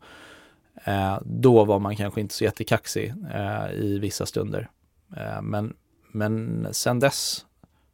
Eh, 0.84 1.18
då 1.24 1.64
var 1.64 1.78
man 1.78 1.96
kanske 1.96 2.20
inte 2.20 2.34
så 2.34 2.44
jättekaxig 2.44 3.14
eh, 3.34 3.74
i 3.74 3.98
vissa 3.98 4.26
stunder. 4.26 4.68
Eh, 5.16 5.42
men, 5.42 5.74
men 6.12 6.66
sen 6.72 7.00
dess 7.00 7.46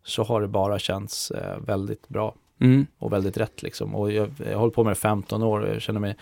så 0.05 0.23
har 0.25 0.41
det 0.41 0.49
bara 0.49 0.79
känts 0.79 1.31
eh, 1.31 1.59
väldigt 1.61 2.09
bra 2.09 2.35
Mm. 2.61 2.87
och 2.99 3.13
väldigt 3.13 3.37
rätt 3.37 3.63
liksom. 3.63 3.95
Och 3.95 4.13
jag, 4.13 4.31
jag 4.39 4.53
har 4.53 4.61
hållit 4.61 4.75
på 4.75 4.85
med 4.85 4.91
det 4.91 4.95
15 4.95 5.43
år 5.43 5.61
och 5.61 5.69
jag 5.75 5.83
känner 5.83 6.01
mig 6.01 6.17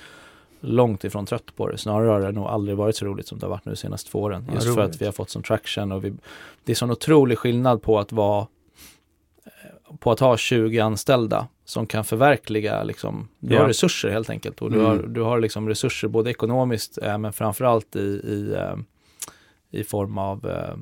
långt 0.61 1.05
ifrån 1.05 1.27
trött 1.27 1.57
på 1.57 1.69
det. 1.69 1.79
Snarare 1.79 2.09
har 2.09 2.21
det 2.21 2.33
nog 2.33 2.47
aldrig 2.47 2.77
varit 2.77 2.97
så 2.97 3.05
roligt 3.07 3.27
som 3.29 3.39
det 3.39 3.47
har 3.47 3.51
varit 3.51 3.65
nu 3.65 3.73
de 3.73 3.77
senaste 3.77 4.11
två 4.11 4.21
åren. 4.21 4.45
Ja, 4.49 4.55
Just 4.55 4.67
för 4.67 4.73
roligt. 4.83 4.95
att 4.95 5.01
vi 5.03 5.05
har 5.05 5.13
fått 5.13 5.31
sån 5.31 5.43
traction 5.43 5.93
och 5.93 6.05
vi, 6.05 6.13
det 6.65 6.73
är 6.73 6.77
sån 6.77 6.91
otrolig 6.91 7.39
skillnad 7.39 7.83
på 7.83 7.99
att 7.99 8.13
vara 8.13 8.47
eh, 9.45 9.97
på 9.97 10.11
att 10.11 10.21
ha 10.21 10.37
20 10.37 10.81
anställda 10.81 11.47
som 11.65 11.87
kan 11.87 12.05
förverkliga 12.05 12.83
liksom, 12.83 13.29
du 13.39 13.55
Ja. 13.55 13.61
har 13.61 13.69
resurser 13.69 14.11
helt 14.11 14.31
enkelt 14.31 14.63
och 14.63 14.71
du 14.71 14.77
Mm. 14.77 14.87
har, 14.87 14.97
du 15.07 15.21
har 15.23 15.41
liksom 15.41 15.69
resurser 15.69 16.09
både 16.09 16.31
ekonomiskt 16.31 16.99
eh, 17.03 17.19
men 17.19 17.33
framförallt 17.33 17.97
i, 17.97 18.01
i, 18.01 18.55
eh, 18.59 18.77
i 19.81 19.85
form 19.85 20.19
av 20.19 20.47
eh, 20.49 20.75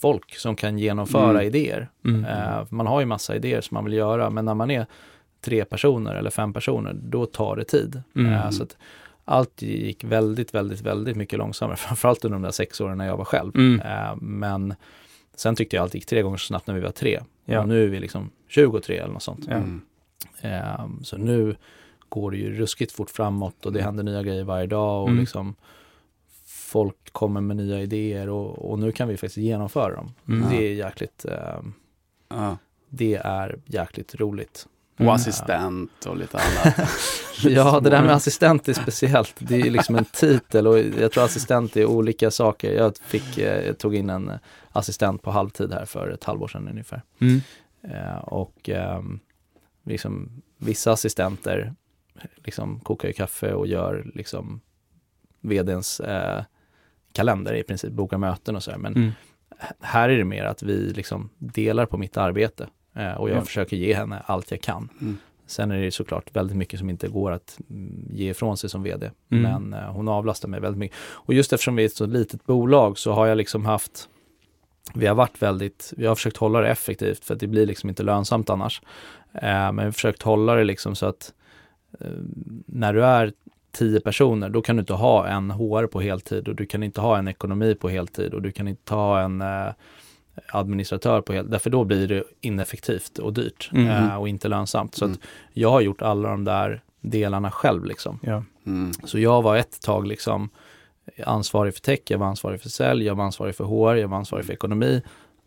folk 0.00 0.34
som 0.36 0.56
kan 0.56 0.78
genomföra 0.78 1.30
Mm. 1.30 1.46
idéer. 1.46 1.88
Mm. 2.04 2.24
Eh, 2.24 2.66
man 2.70 2.86
har 2.86 3.00
ju 3.00 3.06
massa 3.06 3.36
idéer 3.36 3.60
som 3.60 3.74
man 3.74 3.84
vill 3.84 3.92
göra, 3.94 4.30
men 4.30 4.44
när 4.44 4.54
man 4.54 4.70
är 4.70 4.86
tre 5.44 5.64
personer 5.64 6.14
eller 6.14 6.30
fem 6.30 6.52
personer, 6.52 6.92
då 6.92 7.26
tar 7.26 7.56
det 7.56 7.64
tid. 7.64 8.02
Mm. 8.16 8.32
Eh, 8.32 8.50
så 8.50 8.62
att 8.62 8.76
allt 9.24 9.62
gick 9.62 10.04
väldigt, 10.04 10.54
väldigt, 10.54 10.80
väldigt 10.80 11.16
mycket 11.16 11.38
långsammare, 11.38 11.76
framförallt 11.86 12.24
under 12.24 12.36
de 12.36 12.42
där 12.42 12.50
sex 12.50 12.80
åren 12.80 12.98
när 12.98 13.06
jag 13.06 13.16
var 13.16 13.24
själv. 13.24 13.52
Mm. 13.56 13.80
Eh, 13.80 14.16
men 14.20 14.74
sen 15.36 15.56
tyckte 15.56 15.76
jag 15.76 15.82
allt 15.82 15.94
gick 15.94 16.06
tre 16.06 16.22
gånger 16.22 16.36
så 16.36 16.46
snabbt 16.46 16.66
när 16.66 16.74
vi 16.74 16.80
var 16.80 16.90
tre. 16.90 17.20
Ja. 17.44 17.60
Och 17.60 17.68
nu 17.68 17.84
är 17.84 17.88
vi 17.88 18.00
liksom 18.00 18.30
23 18.48 18.98
eller 18.98 19.12
något 19.12 19.22
sånt. 19.22 19.46
Mm. 19.48 19.80
Eh, 20.40 20.86
så 21.02 21.16
nu 21.16 21.56
går 22.08 22.30
det 22.30 22.36
ju 22.36 22.52
ruskigt 22.58 22.92
fort 22.92 23.10
framåt 23.10 23.66
och 23.66 23.72
det 23.72 23.78
Mm. 23.80 23.86
händer 23.86 24.12
nya 24.12 24.22
grejer 24.22 24.44
varje 24.44 24.66
dag 24.66 25.02
och 25.02 25.08
Mm. 25.08 25.20
liksom 25.20 25.54
folk 26.46 27.12
kommer 27.12 27.40
med 27.40 27.56
nya 27.56 27.80
idéer 27.82 28.28
och, 28.28 28.70
och 28.70 28.78
nu 28.78 28.92
kan 28.92 29.08
vi 29.08 29.16
faktiskt 29.16 29.36
genomföra 29.36 29.94
dem. 29.96 30.14
Mm. 30.28 30.48
Det 30.50 30.56
är 30.68 30.74
jäkligt, 30.74 31.26
det 32.88 33.14
är 33.14 33.58
jäkligt 33.66 34.14
roligt. 34.14 34.66
Och 34.94 35.00
Mm. 35.00 35.14
assistent 35.14 36.06
och 36.06 36.16
lite 36.16 36.38
annat. 36.38 36.80
Ja, 37.42 37.80
det 37.80 37.90
där 37.90 38.02
med 38.02 38.10
assistent 38.14 38.68
är 38.68 38.72
speciellt. 38.72 39.34
Det 39.38 39.60
är 39.60 39.70
liksom 39.70 39.96
en 39.96 40.04
titel 40.04 40.66
och 40.66 40.78
jag 40.78 41.12
tror 41.12 41.24
assistent 41.24 41.76
är 41.76 41.84
olika 41.86 42.30
saker. 42.30 42.72
Jag, 42.72 42.96
fick, 42.96 43.38
eh, 43.38 43.66
jag 43.66 43.78
tog 43.78 43.94
in 43.94 44.10
en 44.10 44.32
assistent 44.72 45.22
på 45.22 45.30
halvtid 45.30 45.72
här 45.72 45.84
för 45.84 46.08
ett 46.10 46.24
halvår 46.24 46.48
sedan 46.48 46.68
ungefär. 46.68 47.02
Mm. 47.20 47.40
Eh, 47.82 48.16
och 48.18 48.68
ehm, 48.68 49.20
liksom, 49.84 50.42
vissa 50.58 50.92
assistenter 50.92 51.74
liksom 52.36 52.80
kokar 52.80 53.08
ju 53.08 53.14
kaffe 53.14 53.52
och 53.54 53.66
gör 53.66 54.10
liksom 54.14 54.60
vdns 55.40 56.00
eh, 56.00 56.42
kalender 57.12 57.54
i 57.54 57.62
princip, 57.62 57.92
bokar 57.92 58.18
möten 58.18 58.56
och 58.56 58.62
sådär. 58.62 58.78
Men 58.78 58.94
Mm. 58.94 59.10
här 59.80 60.08
är 60.08 60.18
det 60.18 60.24
mer 60.24 60.44
att 60.44 60.62
vi 60.62 60.76
liksom 60.92 61.30
delar 61.38 61.86
på 61.86 61.98
mitt 61.98 62.16
arbete 62.16 62.68
och 62.94 63.30
jag 63.30 63.36
Ja. 63.36 63.42
försöker 63.42 63.76
ge 63.76 63.94
henne 63.94 64.22
allt 64.26 64.50
jag 64.50 64.60
kan. 64.60 64.88
Mm. 65.00 65.16
Sen 65.46 65.70
är 65.70 65.80
det 65.80 65.90
såklart 65.90 66.36
väldigt 66.36 66.56
mycket 66.56 66.78
som 66.78 66.90
inte 66.90 67.08
går 67.08 67.32
att 67.32 67.58
mm, 67.70 68.08
ge 68.12 68.30
ifrån 68.30 68.56
sig 68.56 68.70
som 68.70 68.82
vd. 68.82 69.10
Mm. 69.30 69.42
Men 69.42 69.80
eh, 69.80 69.92
hon 69.92 70.08
avlastar 70.08 70.48
mig 70.48 70.60
väldigt 70.60 70.78
mycket. 70.78 70.96
Och 71.02 71.34
just 71.34 71.52
eftersom 71.52 71.76
vi 71.76 71.82
är 71.82 71.86
ett 71.86 71.96
så 71.96 72.06
litet 72.06 72.46
bolag 72.46 72.98
så 72.98 73.12
har 73.12 73.26
jag 73.26 73.36
liksom 73.36 73.64
haft 73.64 74.08
vi 74.94 75.06
har 75.06 75.14
varit 75.14 75.42
väldigt, 75.42 75.92
vi 75.96 76.06
har 76.06 76.14
försökt 76.14 76.36
hålla 76.36 76.60
det 76.60 76.68
effektivt 76.68 77.24
för 77.24 77.34
att 77.34 77.40
det 77.40 77.46
blir 77.46 77.66
liksom 77.66 77.88
inte 77.88 78.02
lönsamt 78.02 78.50
annars. 78.50 78.82
Eh, 79.34 79.42
men 79.42 79.76
vi 79.76 79.84
har 79.84 79.90
försökt 79.90 80.22
hålla 80.22 80.54
det 80.54 80.64
liksom 80.64 80.94
så 80.96 81.06
att 81.06 81.32
eh, 82.00 82.06
när 82.66 82.92
du 82.94 83.04
är 83.04 83.32
tio 83.72 84.00
personer, 84.00 84.48
då 84.48 84.62
kan 84.62 84.76
du 84.76 84.80
inte 84.80 84.92
ha 84.92 85.26
en 85.26 85.50
HR 85.50 85.86
på 85.86 86.00
heltid 86.00 86.48
och 86.48 86.54
du 86.54 86.66
kan 86.66 86.82
inte 86.82 87.00
ha 87.00 87.18
en 87.18 87.28
ekonomi 87.28 87.74
på 87.74 87.88
heltid 87.88 88.34
och 88.34 88.42
du 88.42 88.52
kan 88.52 88.68
inte 88.68 88.94
ha 88.94 89.20
en 89.20 89.40
eh, 89.40 89.68
administratör 90.48 91.20
på 91.20 91.32
heltid, 91.32 91.50
därför 91.52 91.70
då 91.70 91.84
blir 91.84 92.08
det 92.08 92.24
ineffektivt 92.40 93.18
och 93.18 93.32
dyrt 93.32 93.68
Mhm. 93.72 93.88
eh, 93.88 94.16
och 94.16 94.28
inte 94.28 94.48
lönsamt. 94.48 94.94
Så 94.94 95.04
Mm. 95.04 95.12
att 95.14 95.28
jag 95.52 95.70
har 95.70 95.80
gjort 95.80 96.02
alla 96.02 96.28
de 96.28 96.44
där 96.44 96.82
delarna 97.00 97.50
själv 97.50 97.84
liksom. 97.84 98.18
Ja. 98.22 98.42
Mm. 98.66 98.92
Så 99.04 99.18
jag 99.18 99.42
var 99.42 99.56
ett 99.56 99.80
tag 99.82 100.06
liksom 100.06 100.48
ansvarig 101.26 101.74
för 101.74 101.80
tech, 101.80 101.98
jag 102.06 102.18
var 102.18 102.26
ansvarig 102.26 102.60
för 102.60 102.68
sälj, 102.68 103.04
jag 103.06 103.14
var 103.14 103.24
ansvarig 103.24 103.54
för 103.56 103.64
HR, 103.64 103.94
jag 103.94 104.08
var 104.08 104.16
ansvarig 104.18 104.46
för 104.46 104.52
ekonomi. 104.52 105.02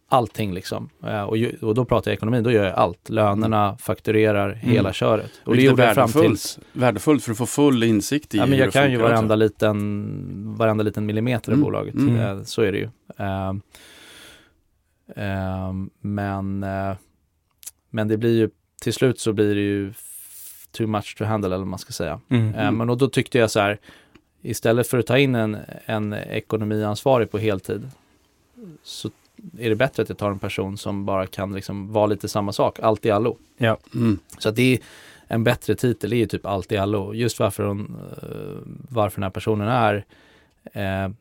Allting 0.09 0.53
liksom. 0.53 0.89
Eh, 1.03 1.21
Och, 1.23 1.37
ju- 1.37 1.57
och 1.61 1.75
då 1.75 1.85
pratar 1.85 2.11
jag 2.11 2.15
ekonomi, 2.15 2.41
då 2.41 2.51
gör 2.51 2.65
jag 2.65 2.73
allt. 2.73 3.09
Lönerna, 3.09 3.77
fakturerar, 3.77 4.53
hela 4.53 4.93
köret. 4.93 5.31
Och 5.45 5.51
det 5.55 5.57
Vilket 5.57 5.65
är 5.67 5.71
gjorde 5.71 5.83
jag 5.85 5.95
fram 5.95 6.11
till... 6.21 6.35
värdefullt, 6.73 7.23
för 7.23 7.31
att 7.31 7.37
få 7.37 7.45
full 7.45 7.83
insikt 7.83 8.35
i 8.35 8.37
Ja, 8.37 8.45
men 8.45 8.57
jag 8.59 8.67
det 8.67 8.71
kan 8.71 8.91
ju 8.91 8.97
varenda 8.97 9.25
också. 9.25 9.35
liten, 9.35 10.55
varenda 10.57 10.83
liten 10.83 11.05
millimeter 11.05 11.51
Mm. 11.51 11.63
av 11.63 11.65
bolaget. 11.65 11.93
Mm. 11.95 12.15
Eh, 12.19 12.43
Så 12.43 12.61
är 12.61 12.71
det 12.71 12.77
ju. 12.77 12.89
Eh, 15.15 15.67
eh, 15.67 15.73
Men, 16.01 16.63
eh, 16.63 16.95
men 17.89 18.07
det 18.07 18.17
blir 18.17 18.37
ju, 18.37 18.49
till 18.81 18.93
slut 18.93 19.19
så 19.19 19.33
blir 19.33 19.55
det 19.55 19.61
ju 19.61 19.93
too 20.71 20.87
much 20.87 21.17
to 21.17 21.23
handle 21.23 21.47
eller 21.47 21.57
vad 21.57 21.67
man 21.67 21.79
ska 21.79 21.93
säga. 21.93 22.19
Mm. 22.29 22.55
Eh, 22.55 22.71
Men 22.71 22.89
och 22.89 22.97
då 22.97 23.09
tyckte 23.09 23.37
jag 23.37 23.51
så 23.51 23.59
här, 23.59 23.79
istället 24.41 24.87
för 24.87 24.99
att 24.99 25.07
ta 25.07 25.17
in 25.17 25.35
en, 25.35 25.57
en 25.85 26.13
ekonomiansvarig 26.13 27.31
på 27.31 27.37
heltid, 27.37 27.89
så 28.83 29.09
är 29.57 29.69
det 29.69 29.75
bättre 29.75 30.03
att 30.03 30.09
jag 30.09 30.17
tar 30.17 30.31
en 30.31 30.39
person 30.39 30.77
som 30.77 31.05
bara 31.05 31.27
kan 31.27 31.53
liksom 31.53 31.93
vara 31.93 32.05
lite 32.05 32.27
samma 32.27 32.51
sak, 32.51 32.79
allt 32.79 33.05
i 33.05 33.11
allo. 33.11 33.37
Mm. 33.95 34.19
Så 34.37 34.49
att 34.49 34.55
det 34.55 34.73
är 34.73 34.79
en 35.27 35.43
bättre 35.43 35.75
titel, 35.75 36.13
är 36.13 36.17
ju 36.17 36.25
typ 36.25 36.45
allt 36.45 36.71
i 36.71 36.77
allo. 36.77 37.13
Just 37.13 37.39
varför, 37.39 37.63
hon, 37.63 37.97
eh, 38.21 38.71
varför 38.89 39.15
den 39.15 39.23
här 39.23 39.29
personen 39.29 39.67
är 39.67 40.05
eh, 40.73 41.11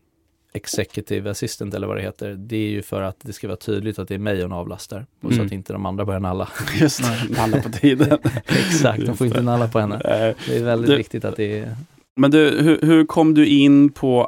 executive 0.52 1.30
assistant 1.30 1.74
eller 1.74 1.86
vad 1.86 1.96
det 1.96 2.02
heter, 2.02 2.34
det 2.34 2.56
är 2.56 2.68
ju 2.70 2.82
för 2.82 3.02
att 3.02 3.16
det 3.22 3.32
ska 3.32 3.46
vara 3.48 3.56
tydligt 3.56 3.98
att 3.98 4.08
det 4.08 4.14
är 4.14 4.18
mig 4.18 4.42
hon 4.42 4.52
avlastar. 4.52 5.06
Och 5.22 5.28
så 5.30 5.34
Mm. 5.34 5.46
att 5.46 5.52
inte 5.52 5.72
de 5.72 5.86
andra 5.86 6.04
börjar 6.04 6.20
nalla. 6.20 6.48
Just 6.80 7.02
det, 7.02 7.40
alla 7.40 7.60
på 7.62 7.68
tiden. 7.68 8.18
Exakt, 8.46 9.06
de 9.06 9.16
får 9.16 9.26
inte 9.26 9.42
nalla 9.42 9.68
på 9.68 9.80
henne. 9.80 9.94
Eh, 9.94 10.34
Det 10.48 10.56
är 10.56 10.64
väldigt 10.64 10.90
Du- 10.90 10.96
viktigt 10.96 11.24
att 11.24 11.36
det 11.36 11.58
är 11.58 11.76
Men 12.16 12.30
du, 12.30 12.50
hur, 12.60 12.78
hur 12.82 13.06
kom 13.06 13.34
du 13.34 13.46
in 13.46 13.88
på 13.92 14.24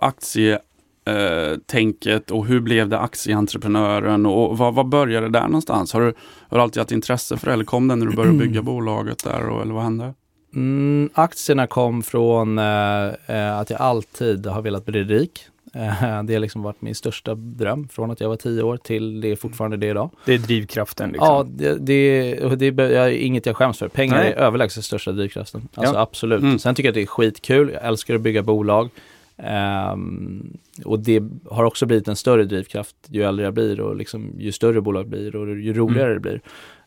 aktietänket 1.07 2.31
och 2.31 2.47
hur 2.47 2.61
blev 2.61 2.89
det 2.89 2.99
aktieentreprenören 2.99 4.27
och 4.27 4.59
vad, 4.59 4.75
vad 4.75 4.89
började 4.89 5.29
där 5.29 5.43
någonstans? 5.43 5.93
Har 5.93 6.01
du, 6.01 6.15
har 6.49 6.59
du 6.59 6.63
alltid 6.63 6.81
haft 6.81 6.93
intresse 6.93 7.37
för 7.37 7.47
det 7.47 7.53
eller 7.53 7.65
kom 7.65 7.89
det 7.89 7.97
när 7.97 8.07
du 8.07 8.17
började 8.17 8.39
bygga 8.39 8.63
bolaget 8.63 9.25
där 9.25 9.49
och, 9.49 9.63
eller 9.63 9.75
vad 9.75 9.83
hände? 9.83 10.15
Mm, 10.55 11.11
aktierna 11.15 11.67
kom 11.67 12.03
från 12.03 12.59
eh, 12.59 13.05
eh, 13.27 13.59
att 13.59 13.71
jag 13.71 13.81
alltid 13.81 14.47
har 14.47 14.63
velat 14.63 14.85
bli 14.87 15.05
rik. 15.05 15.41
Eh, 15.75 16.23
det 16.23 16.33
har 16.35 16.39
liksom 16.41 16.63
varit 16.63 16.83
min 16.83 16.95
största 16.95 17.35
dröm 17.35 17.89
från 17.89 18.11
att 18.11 18.21
jag 18.21 18.29
var 18.29 18.37
tio 18.37 18.63
år 18.63 18.77
till 18.77 19.21
det 19.21 19.29
är 19.29 19.37
fortfarande 19.37 19.77
det 19.77 19.87
idag. 19.87 20.11
Det 20.25 20.35
är 20.35 20.39
drivkraften 20.39 21.11
liksom. 21.11 21.27
Ja, 21.29 21.47
det, 21.49 21.75
det, 21.87 22.57
det 22.57 22.81
är 22.97 23.09
inget 23.09 23.47
jag 23.47 23.57
skäms 23.57 23.79
för. 23.79 23.89
Pengar 23.89 24.17
Nej. 24.17 24.33
är 24.33 24.37
överlägset 24.37 24.85
största 24.85 25.13
drivkraften. 25.13 25.69
Alltså 25.75 25.95
Ja. 25.95 26.01
absolut. 26.01 26.41
Mm. 26.43 26.59
Sen 26.59 26.75
tycker 26.75 26.87
jag 26.89 26.91
att 26.91 26.95
det 26.95 27.03
är 27.03 27.07
skitkul. 27.07 27.71
Jag 27.75 27.85
älskar 27.85 28.15
att 28.15 28.21
bygga 28.21 28.43
bolag. 28.43 28.91
Ehm, 29.37 30.57
och 30.85 30.99
det 30.99 31.23
har 31.51 31.65
också 31.65 31.87
blivit 31.87 32.09
en 32.09 32.17
större 32.17 32.45
drivkraft 32.45 32.97
ju 33.09 33.23
äldre 33.23 33.45
jag 33.45 33.55
blir 33.55 33.81
och 33.81 33.97
liksom, 33.97 34.33
ju 34.39 34.53
större 34.53 34.81
bolag 34.81 35.09
blir 35.09 35.37
och 35.37 35.49
ju 35.59 35.73
roligare 35.73 36.11
Mm. 36.11 36.23
det 36.23 36.29
blir. 36.31 36.41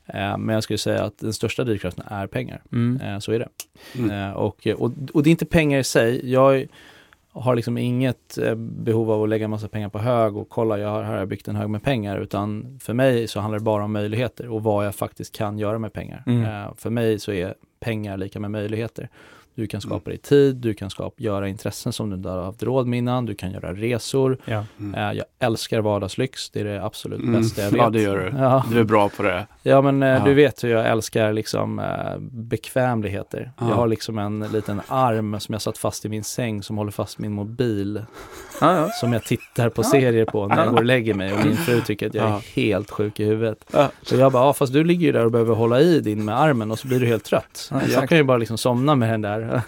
Ehm, 0.05 0.41
men 0.41 0.53
jag 0.53 0.63
skulle 0.63 0.77
säga 0.77 1.03
att 1.03 1.17
den 1.17 1.33
största 1.33 1.63
drivkraften 1.63 2.05
är 2.07 2.27
pengar. 2.27 2.61
Mm. 2.71 3.01
Eh, 3.01 3.19
så 3.19 3.31
är 3.31 3.39
det. 3.39 3.47
Mm. 3.97 4.11
Eh, 4.11 4.31
och, 4.31 4.67
och, 4.77 4.91
och 5.13 5.23
det 5.23 5.29
är 5.29 5.31
inte 5.31 5.45
pengar 5.45 5.79
i 5.79 5.83
sig. 5.83 6.31
Jag 6.31 6.67
har 7.33 7.55
liksom 7.55 7.77
inget 7.77 8.37
eh, 8.37 8.55
behov 8.55 9.11
av 9.11 9.23
att 9.23 9.29
lägga 9.29 9.47
massa 9.47 9.67
pengar 9.67 9.89
på 9.89 9.99
hög 9.99 10.37
och 10.37 10.49
kolla, 10.49 10.77
jag 10.79 10.89
har, 10.89 11.03
här 11.03 11.11
har 11.11 11.19
jag 11.19 11.27
byggt 11.27 11.47
en 11.47 11.55
hög 11.55 11.69
med 11.69 11.83
pengar. 11.83 12.17
Utan 12.19 12.79
för 12.81 12.93
mig 12.93 13.27
så 13.27 13.39
handlar 13.39 13.59
det 13.59 13.65
bara 13.65 13.83
om 13.83 13.91
möjligheter 13.93 14.47
och 14.49 14.63
vad 14.63 14.85
jag 14.85 14.95
faktiskt 14.95 15.35
kan 15.35 15.59
göra 15.59 15.79
med 15.79 15.93
pengar. 15.93 16.23
Mm. 16.27 16.43
Eh, 16.45 16.73
för 16.77 16.89
mig 16.89 17.19
så 17.19 17.31
är 17.31 17.55
pengar 17.79 18.17
lika 18.17 18.39
med 18.39 18.51
möjligheter. 18.51 19.09
Du 19.55 19.67
kan 19.67 19.81
skapa 19.81 19.95
Mm. 19.95 20.03
dig 20.09 20.17
tid, 20.17 20.55
du 20.55 20.73
kan 20.73 20.89
skapa, 20.89 21.15
göra 21.23 21.47
intressen 21.47 21.93
som 21.93 22.09
du 22.09 22.15
inte 22.15 22.29
har 22.29 22.43
haft 22.43 22.63
råd 22.63 22.87
med 22.87 22.97
innan, 22.97 23.25
du 23.25 23.35
kan 23.35 23.51
göra 23.51 23.73
resor. 23.73 24.37
Ja. 24.45 24.65
Mm. 24.79 24.95
Eh, 24.95 25.17
jag 25.17 25.25
älskar 25.39 25.81
vardagslyx, 25.81 26.49
det 26.49 26.59
är 26.59 26.63
det 26.63 26.83
absolut 26.83 27.19
Mm. 27.19 27.41
bästa 27.41 27.61
jag 27.61 27.71
vet. 27.71 27.77
Ja, 27.81 27.89
det 27.89 28.01
gör 28.01 28.17
du. 28.17 28.37
Ja. 28.37 28.63
Du 28.71 28.79
är 28.79 28.83
bra 28.83 29.09
på 29.09 29.23
det. 29.23 29.47
Ja 29.63 29.81
men 29.81 30.03
eh, 30.03 30.09
Ja. 30.09 30.19
du 30.25 30.33
vet 30.33 30.63
hur 30.63 30.69
jag 30.69 30.87
älskar 30.87 31.33
liksom 31.33 31.79
eh, 31.79 31.85
bekvämligheter. 32.31 33.51
Ja. 33.59 33.69
Jag 33.69 33.75
har 33.75 33.87
liksom 33.87 34.17
en 34.17 34.39
liten 34.39 34.81
arm 34.87 35.39
som 35.39 35.53
jag 35.53 35.61
satt 35.61 35.77
fast 35.77 36.05
i 36.05 36.09
min 36.09 36.23
säng 36.23 36.63
som 36.63 36.77
håller 36.77 36.91
fast 36.91 37.19
min 37.19 37.31
mobil. 37.31 38.05
Ja, 38.61 38.75
ja. 38.77 38.89
Som 38.89 39.13
jag 39.13 39.23
tittar 39.23 39.69
på 39.69 39.83
serier 39.83 40.25
på 40.25 40.47
när 40.47 40.57
jag 40.57 40.69
går 40.69 40.77
och 40.77 40.85
lägger 40.85 41.13
mig 41.13 41.33
och 41.33 41.45
min 41.45 41.57
fru 41.57 41.81
tycker 41.81 42.07
att 42.07 42.13
jag 42.13 42.27
är 42.29 42.55
helt 42.55 42.91
sjuk 42.91 43.19
i 43.19 43.25
huvudet. 43.25 43.65
Ja. 43.73 43.89
Så 44.01 44.15
jag 44.15 44.31
bara, 44.31 44.43
ja 44.45 44.53
fast 44.53 44.73
du 44.73 44.83
ligger 44.83 45.05
ju 45.05 45.11
där 45.11 45.25
och 45.25 45.31
behöver 45.31 45.55
hålla 45.55 45.79
i 45.81 45.99
din 45.99 46.25
med 46.25 46.39
armen 46.41 46.71
och 46.71 46.79
så 46.79 46.87
blir 46.87 46.99
du 46.99 47.05
helt 47.05 47.23
trött. 47.23 47.69
Ja, 47.71 47.81
jag 47.93 48.09
kan 48.09 48.17
ju 48.17 48.23
bara 48.23 48.37
liksom 48.37 48.57
somna 48.57 48.95
med 48.95 49.09
den 49.09 49.21
där. 49.21 49.61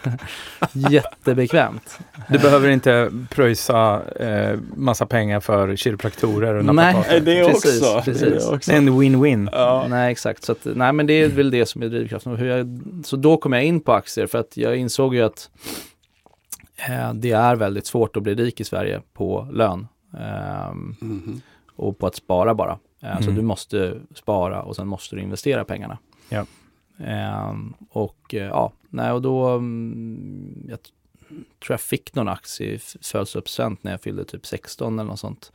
Jättebekvämt. 0.90 2.00
Du 2.30 2.40
behöver 2.40 2.70
inte 2.70 3.12
pröjsa 3.30 4.02
eh, 4.20 4.60
massa 4.76 5.06
pengar 5.06 5.40
för 5.40 5.76
kiropraktorer 5.76 6.54
och 6.56 6.66
Nej. 6.66 6.76
naprapater. 6.94 7.20
Det 7.20 7.46
Precis, 7.48 7.82
också. 7.82 8.02
precis. 8.06 8.48
Också. 8.48 8.72
Det 8.72 8.78
är 8.78 8.78
en 8.78 8.90
win-win. 8.90 9.50
Ja. 9.52 9.83
Nej 9.88 10.12
exakt, 10.12 10.44
så 10.44 10.52
att, 10.52 10.66
nej 10.76 10.94
men 10.94 11.08
det 11.08 11.14
är 11.14 11.30
väl 11.30 11.52
det 11.52 11.66
som 11.66 11.82
är 11.84 11.88
drivkraften. 11.90 12.32
Och 12.32 12.38
hur 12.38 12.48
jag, 12.48 12.80
så 13.06 13.16
då 13.16 13.38
kom 13.38 13.54
jag 13.54 13.66
in 13.66 13.80
på 13.82 13.94
aktier 13.94 14.28
för 14.28 14.38
att 14.38 14.58
jag 14.58 14.78
insåg 14.78 15.16
ju 15.16 15.22
att 15.22 15.50
eh, 16.90 17.14
det 17.14 17.32
är 17.32 17.56
väldigt 17.56 17.86
svårt 17.86 18.18
att 18.18 18.24
bli 18.24 18.36
rik 18.36 18.60
i 18.60 18.64
Sverige 18.64 19.02
på 19.14 19.48
lön. 19.52 19.88
Ehm, 20.20 20.96
Mhm. 21.02 21.42
och 21.76 21.98
på 21.98 22.08
att 22.08 22.16
spara 22.16 22.56
bara. 22.56 22.80
Eh, 23.02 23.18
Så 23.18 23.24
Mm. 23.24 23.36
du 23.36 23.42
måste 23.42 23.98
spara 24.16 24.62
och 24.64 24.76
sen 24.76 24.88
måste 24.88 25.16
du 25.16 25.22
investera 25.22 25.66
pengarna. 25.66 25.98
Ja. 26.30 26.46
Ehm, 27.00 27.74
och 27.90 28.34
eh, 28.34 28.44
ja, 28.48 28.72
nej 28.90 29.12
och 29.12 29.22
då, 29.22 29.48
mm, 29.48 30.66
jag 30.70 30.80
tror 31.66 31.74
jag 31.74 31.82
fick 31.82 32.16
någon 32.16 32.28
aktie 32.28 32.68
i 32.74 32.78
födelsedagspresent 32.80 33.84
när 33.84 33.92
jag 33.92 34.02
fyllde 34.02 34.26
typ 34.26 34.46
16 34.46 35.00
eller 35.00 35.10
något 35.10 35.20
sånt 35.20 35.52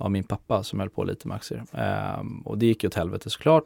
av 0.00 0.10
min 0.10 0.24
pappa 0.24 0.62
som 0.62 0.80
höll 0.80 0.90
på 0.90 1.04
lite 1.04 1.28
med 1.28 1.34
aktier. 1.34 1.64
Ehm, 1.72 2.40
och 2.40 2.58
det 2.58 2.66
gick 2.66 2.82
ju 2.82 2.86
åt 2.88 2.94
helvete 2.94 3.30
såklart. 3.30 3.64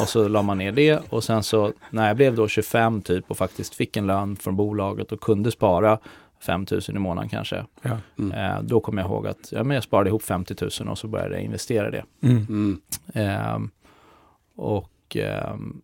och 0.00 0.08
så 0.08 0.28
la 0.28 0.42
man 0.42 0.58
ner 0.58 0.72
det 0.72 1.00
och 1.12 1.24
sen 1.24 1.42
så 1.42 1.72
när 1.90 2.06
jag 2.06 2.16
blev 2.16 2.34
då 2.34 2.48
25 2.48 3.02
typ 3.02 3.30
och 3.30 3.36
faktiskt 3.36 3.74
fick 3.74 3.96
en 3.96 4.06
lön 4.06 4.36
från 4.36 4.56
bolaget 4.56 5.12
och 5.12 5.20
kunde 5.20 5.50
spara 5.50 5.98
5 6.40 6.66
000 6.70 6.80
i 6.88 6.92
månaden 6.98 7.28
kanske. 7.28 7.66
Ja. 7.82 7.98
Mm. 8.18 8.32
Eh, 8.56 8.62
då 8.62 8.80
kom 8.80 8.98
jag 8.98 9.06
ihåg 9.06 9.26
att 9.26 9.52
ja, 9.52 9.64
men 9.64 9.74
jag 9.74 9.84
sparade 9.84 10.08
ihop 10.08 10.22
50 10.22 10.54
000 10.80 10.88
och 10.88 10.98
så 10.98 11.08
började 11.08 11.34
jag 11.34 11.42
investera 11.44 11.90
det. 11.90 12.04
Mm. 12.22 12.80
Ehm, 13.14 13.70
och 14.56 15.16
ehm, 15.16 15.80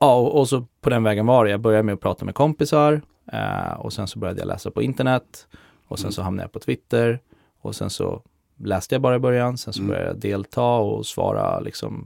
ja, 0.00 0.14
och, 0.16 0.38
och 0.40 0.48
så 0.48 0.66
på 0.80 0.90
den 0.90 1.02
vägen 1.02 1.26
var 1.26 1.44
det. 1.44 1.50
Jag 1.50 1.60
började 1.60 1.82
med 1.82 1.92
att 1.92 2.00
prata 2.00 2.24
med 2.24 2.34
kompisar 2.34 3.00
eh, 3.32 3.72
och 3.78 3.92
sen 3.92 4.06
så 4.06 4.18
började 4.18 4.40
jag 4.40 4.48
läsa 4.48 4.70
på 4.70 4.82
internet 4.82 5.46
och 5.88 5.98
sen 5.98 6.04
Mm. 6.06 6.12
så 6.12 6.22
hamnade 6.22 6.44
jag 6.44 6.52
på 6.52 6.58
Twitter 6.58 7.20
och 7.60 7.74
sen 7.74 7.90
så 7.90 8.22
läste 8.58 8.94
jag 8.94 9.02
bara 9.02 9.16
i 9.16 9.18
början. 9.18 9.58
Sen 9.58 9.72
så 9.72 9.80
Mm. 9.80 9.88
började 9.88 10.08
jag 10.08 10.16
delta 10.18 10.62
och 10.76 11.06
svara, 11.06 11.60
liksom 11.60 12.04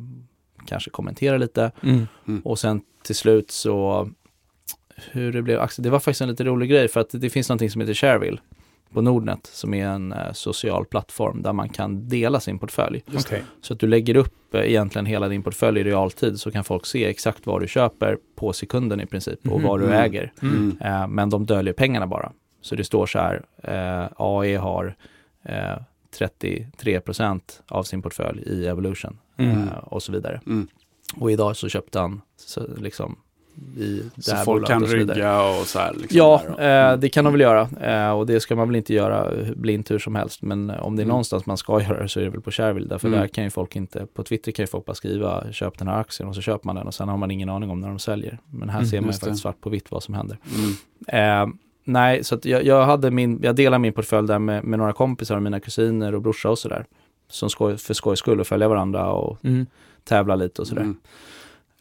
kanske 0.66 0.90
kommentera 0.90 1.36
lite 1.36 1.72
Mm. 1.82 2.06
och 2.44 2.58
sen 2.58 2.80
till 3.04 3.14
slut 3.16 3.50
så 3.50 4.08
hur 5.12 5.32
det 5.32 5.42
blev. 5.42 5.68
Det 5.78 5.90
var 5.90 5.98
faktiskt 6.00 6.20
en 6.20 6.28
lite 6.28 6.44
rolig 6.44 6.70
grej 6.70 6.88
för 6.88 7.00
att 7.00 7.10
det 7.12 7.30
finns 7.30 7.48
någonting 7.48 7.70
som 7.70 7.80
heter 7.80 7.94
Shareville. 7.94 8.38
på 8.92 9.02
Nordnet 9.02 9.46
som 9.46 9.74
är 9.74 9.86
en 9.86 10.12
eh, 10.12 10.32
social 10.32 10.84
plattform 10.84 11.42
där 11.42 11.52
man 11.52 11.68
kan 11.68 12.08
dela 12.08 12.40
sin 12.40 12.58
portfölj. 12.58 13.02
Okej. 13.14 13.42
Så 13.60 13.72
att 13.74 13.80
du 13.80 13.86
lägger 13.86 14.16
upp 14.16 14.54
eh, 14.54 14.60
egentligen 14.60 15.06
hela 15.06 15.28
din 15.28 15.42
portfölj 15.42 15.80
i 15.80 15.84
realtid 15.84 16.40
så 16.40 16.50
kan 16.50 16.64
folk 16.64 16.86
se 16.86 17.04
exakt 17.04 17.46
vad 17.46 17.60
du 17.60 17.68
köper 17.68 18.18
på 18.36 18.52
sekunden 18.52 19.00
i 19.00 19.06
princip 19.06 19.38
och 19.50 19.60
Mhm. 19.60 19.68
vad 19.68 19.80
du 19.80 19.84
Mm. 19.86 19.96
äger. 19.98 20.32
Mm. 20.42 20.76
Eh, 20.80 21.08
men 21.08 21.30
de 21.30 21.46
döljer 21.46 21.72
pengarna 21.74 22.06
bara. 22.06 22.32
Så 22.60 22.74
det 22.74 22.84
står 22.84 23.06
så 23.06 23.18
här, 23.18 23.42
eh, 23.62 24.08
AE 24.16 24.56
har 24.56 24.96
eh, 25.44 25.76
33% 26.18 27.40
av 27.68 27.82
sin 27.82 28.02
portfölj 28.02 28.42
i 28.42 28.66
Evolution 28.66 29.18
Mm. 29.36 29.68
eh, 29.68 29.74
och 29.78 30.02
så 30.02 30.12
vidare. 30.12 30.40
Mm. 30.46 30.66
Och 31.16 31.32
idag 31.32 31.56
så 31.56 31.68
köpte 31.68 31.98
han 32.00 32.20
så, 32.36 32.66
liksom 32.78 33.16
i 33.76 34.02
det 34.14 34.22
Så 34.22 34.34
här 34.36 34.44
folk 34.44 34.66
kan 34.66 34.82
och 34.82 34.88
rygga 34.88 35.42
och 35.42 35.66
så 35.66 35.78
här. 35.78 35.92
Liksom 35.94 36.18
Ja, 36.18 36.42
eh, 36.58 36.96
det 36.98 37.08
kan 37.08 37.24
de 37.24 37.32
väl 37.32 37.40
göra 37.40 37.68
eh, 37.80 38.10
och 38.12 38.26
det 38.26 38.40
ska 38.40 38.56
man 38.56 38.68
väl 38.68 38.76
inte 38.76 38.94
göra 38.94 39.30
blint 39.56 39.90
hur 39.90 39.98
som 39.98 40.14
helst. 40.14 40.42
Men 40.42 40.70
eh, 40.70 40.82
om 40.82 40.96
det 40.96 41.00
är 41.00 41.04
Mm. 41.04 41.08
någonstans 41.08 41.46
man 41.46 41.56
ska 41.56 41.82
göra 41.88 42.02
det 42.02 42.08
så 42.08 42.20
är 42.20 42.24
det 42.24 42.30
väl 42.30 42.40
på 42.40 42.50
Shareville. 42.50 42.86
Därför 42.88 43.08
Mm. 43.08 43.20
där 43.20 43.26
kan 43.28 43.44
ju 43.44 43.50
folk 43.50 43.76
inte, 43.76 44.06
på 44.06 44.22
Twitter 44.22 44.52
kan 44.52 44.62
ju 44.62 44.66
folk 44.66 44.84
bara 44.84 44.94
skriva 44.94 45.52
köp 45.52 45.78
den 45.78 45.88
här 45.88 46.00
aktien 46.00 46.28
och 46.28 46.34
så 46.34 46.40
köper 46.40 46.66
man 46.66 46.76
den 46.76 46.86
och 46.86 46.94
sen 46.94 47.08
har 47.08 47.16
man 47.16 47.30
ingen 47.30 47.48
aning 47.48 47.70
om 47.70 47.80
när 47.80 47.88
de 47.88 47.98
säljer. 47.98 48.38
Men 48.50 48.68
här 48.68 48.78
Mm, 48.78 48.90
ser 48.90 49.00
man 49.00 49.10
ju 49.10 49.18
faktiskt 49.18 49.42
svart 49.42 49.60
på 49.60 49.70
vitt 49.70 49.90
vad 49.90 50.02
som 50.02 50.14
händer. 50.14 50.38
Mm. 51.08 51.50
Eh, 51.50 51.54
nej, 51.84 52.24
så 52.24 52.38
jag, 52.42 52.64
jag 52.64 52.84
hade 52.84 53.10
min, 53.10 53.40
jag 53.42 53.56
delar 53.56 53.78
min 53.78 53.92
portfölj 53.92 54.28
där 54.28 54.38
med, 54.38 54.64
med 54.64 54.78
några 54.78 54.92
kompisar 54.92 55.36
och 55.36 55.42
mina 55.42 55.60
kusiner 55.60 56.14
och 56.14 56.22
brorsa 56.22 56.50
och 56.50 56.58
sådär. 56.58 56.84
Som 57.28 57.50
skoj, 57.50 57.76
för 57.76 57.94
skojs 57.94 58.18
skull 58.18 58.40
och 58.40 58.46
följa 58.46 58.68
varandra 58.68 59.12
och 59.12 59.44
Mm. 59.44 59.66
tävla 60.04 60.36
lite 60.36 60.62
och 60.62 60.68
sådär. 60.68 60.82
Mm. 60.82 60.96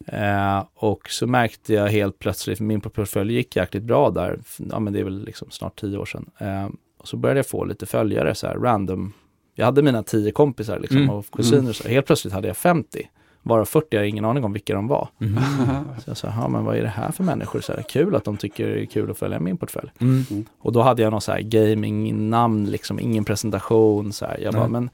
Eh, 0.07 0.63
och 0.75 1.09
så 1.09 1.27
märkte 1.27 1.73
jag 1.73 1.87
helt 1.87 2.19
plötsligt, 2.19 2.59
min 2.59 2.81
portfölj 2.81 3.33
gick 3.33 3.55
jäkligt 3.55 3.83
bra 3.83 4.09
där, 4.09 4.39
ja 4.57 4.79
men 4.79 4.93
det 4.93 4.99
är 4.99 5.03
väl 5.03 5.23
liksom 5.23 5.51
snart 5.51 5.79
tio 5.79 5.97
år 5.97 6.05
sedan. 6.05 6.29
Eh, 6.37 6.67
och 6.97 7.07
så 7.07 7.17
började 7.17 7.39
jag 7.39 7.47
få 7.47 7.65
lite 7.65 7.85
följare 7.85 8.35
så 8.35 8.47
här 8.47 8.55
random. 8.55 9.13
Jag 9.55 9.65
hade 9.65 9.81
mina 9.81 10.03
tio 10.03 10.31
kompisar 10.31 10.79
liksom 10.79 10.97
Mm. 10.97 11.09
och 11.09 11.25
kusiner, 11.31 11.73
så 11.73 11.87
helt 11.87 12.05
plötsligt 12.05 12.33
hade 12.33 12.47
jag 12.47 12.57
50. 12.57 13.09
Varav 13.41 13.65
40, 13.65 13.87
jag 13.89 13.99
har 13.99 14.05
ingen 14.05 14.25
aning 14.25 14.43
om 14.43 14.53
vilka 14.53 14.75
de 14.75 14.87
var. 14.87 15.09
Mm. 15.21 15.43
Så 16.03 16.09
jag 16.09 16.17
sa, 16.17 16.27
ja 16.27 16.47
men 16.47 16.65
vad 16.65 16.77
är 16.77 16.81
det 16.81 16.87
här 16.87 17.11
för 17.11 17.23
människor? 17.23 17.61
Så 17.61 17.73
här, 17.73 17.81
kul 17.81 18.15
att 18.15 18.23
de 18.23 18.37
tycker 18.37 18.67
det 18.67 18.81
är 18.81 18.85
kul 18.85 19.11
att 19.11 19.17
följa 19.17 19.39
min 19.39 19.57
portfölj. 19.57 19.91
Mm. 20.01 20.23
Och 20.59 20.71
då 20.71 20.81
hade 20.81 21.01
jag 21.01 21.11
någon 21.11 21.21
så 21.21 21.31
här 21.31 21.41
gaming-namn, 21.41 22.65
liksom 22.65 22.99
ingen 22.99 23.25
presentation. 23.25 24.13
Så 24.13 24.25
här. 24.25 24.39
Jag 24.39 24.53
bara, 24.53 24.61
Nej. 24.63 24.71
men 24.71 24.89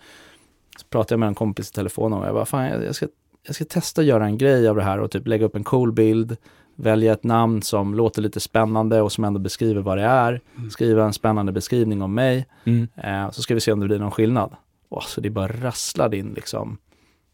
så 0.78 0.86
pratade 0.90 1.14
jag 1.14 1.20
med 1.20 1.28
en 1.28 1.36
kompis 1.36 1.70
i 1.70 1.74
telefon 1.74 2.14
och 2.14 2.26
jag 2.28 2.34
bara, 2.34 2.46
fan 2.46 2.66
jag, 2.66 2.84
jag, 2.86 2.96
ska, 2.96 3.08
jag 3.48 3.56
ska 3.56 3.66
testa 3.66 4.02
att 4.02 4.08
göra 4.08 4.26
en 4.26 4.38
grej 4.38 4.68
av 4.68 4.76
det 4.76 4.84
här 4.84 5.00
och 5.00 5.12
typ 5.12 5.28
lägga 5.28 5.46
upp 5.46 5.56
en 5.56 5.64
cool 5.64 5.92
bild, 5.92 6.38
välja 6.76 7.14
ett 7.14 7.24
namn 7.24 7.62
som 7.62 7.94
låter 7.96 8.22
lite 8.22 8.40
spännande 8.40 9.02
och 9.02 9.12
som 9.12 9.24
ändå 9.24 9.40
beskriver 9.40 9.82
vad 9.82 9.98
det 9.98 10.04
är, 10.04 10.42
Mm. 10.58 10.70
skriva 10.70 11.06
en 11.06 11.14
spännande 11.14 11.52
beskrivning 11.52 12.02
om 12.02 12.14
mig, 12.14 12.46
Mm. 12.66 12.88
eh, 12.96 13.32
så 13.32 13.42
ska 13.42 13.54
vi 13.54 13.60
se 13.60 13.72
om 13.72 13.80
det 13.80 13.86
blir 13.86 14.00
någon 14.00 14.12
skillnad. 14.12 14.56
Och 14.90 15.04
så 15.04 15.22
det 15.22 15.30
bara 15.30 15.48
rasslade 15.48 16.18
in 16.18 16.34
liksom 16.36 16.78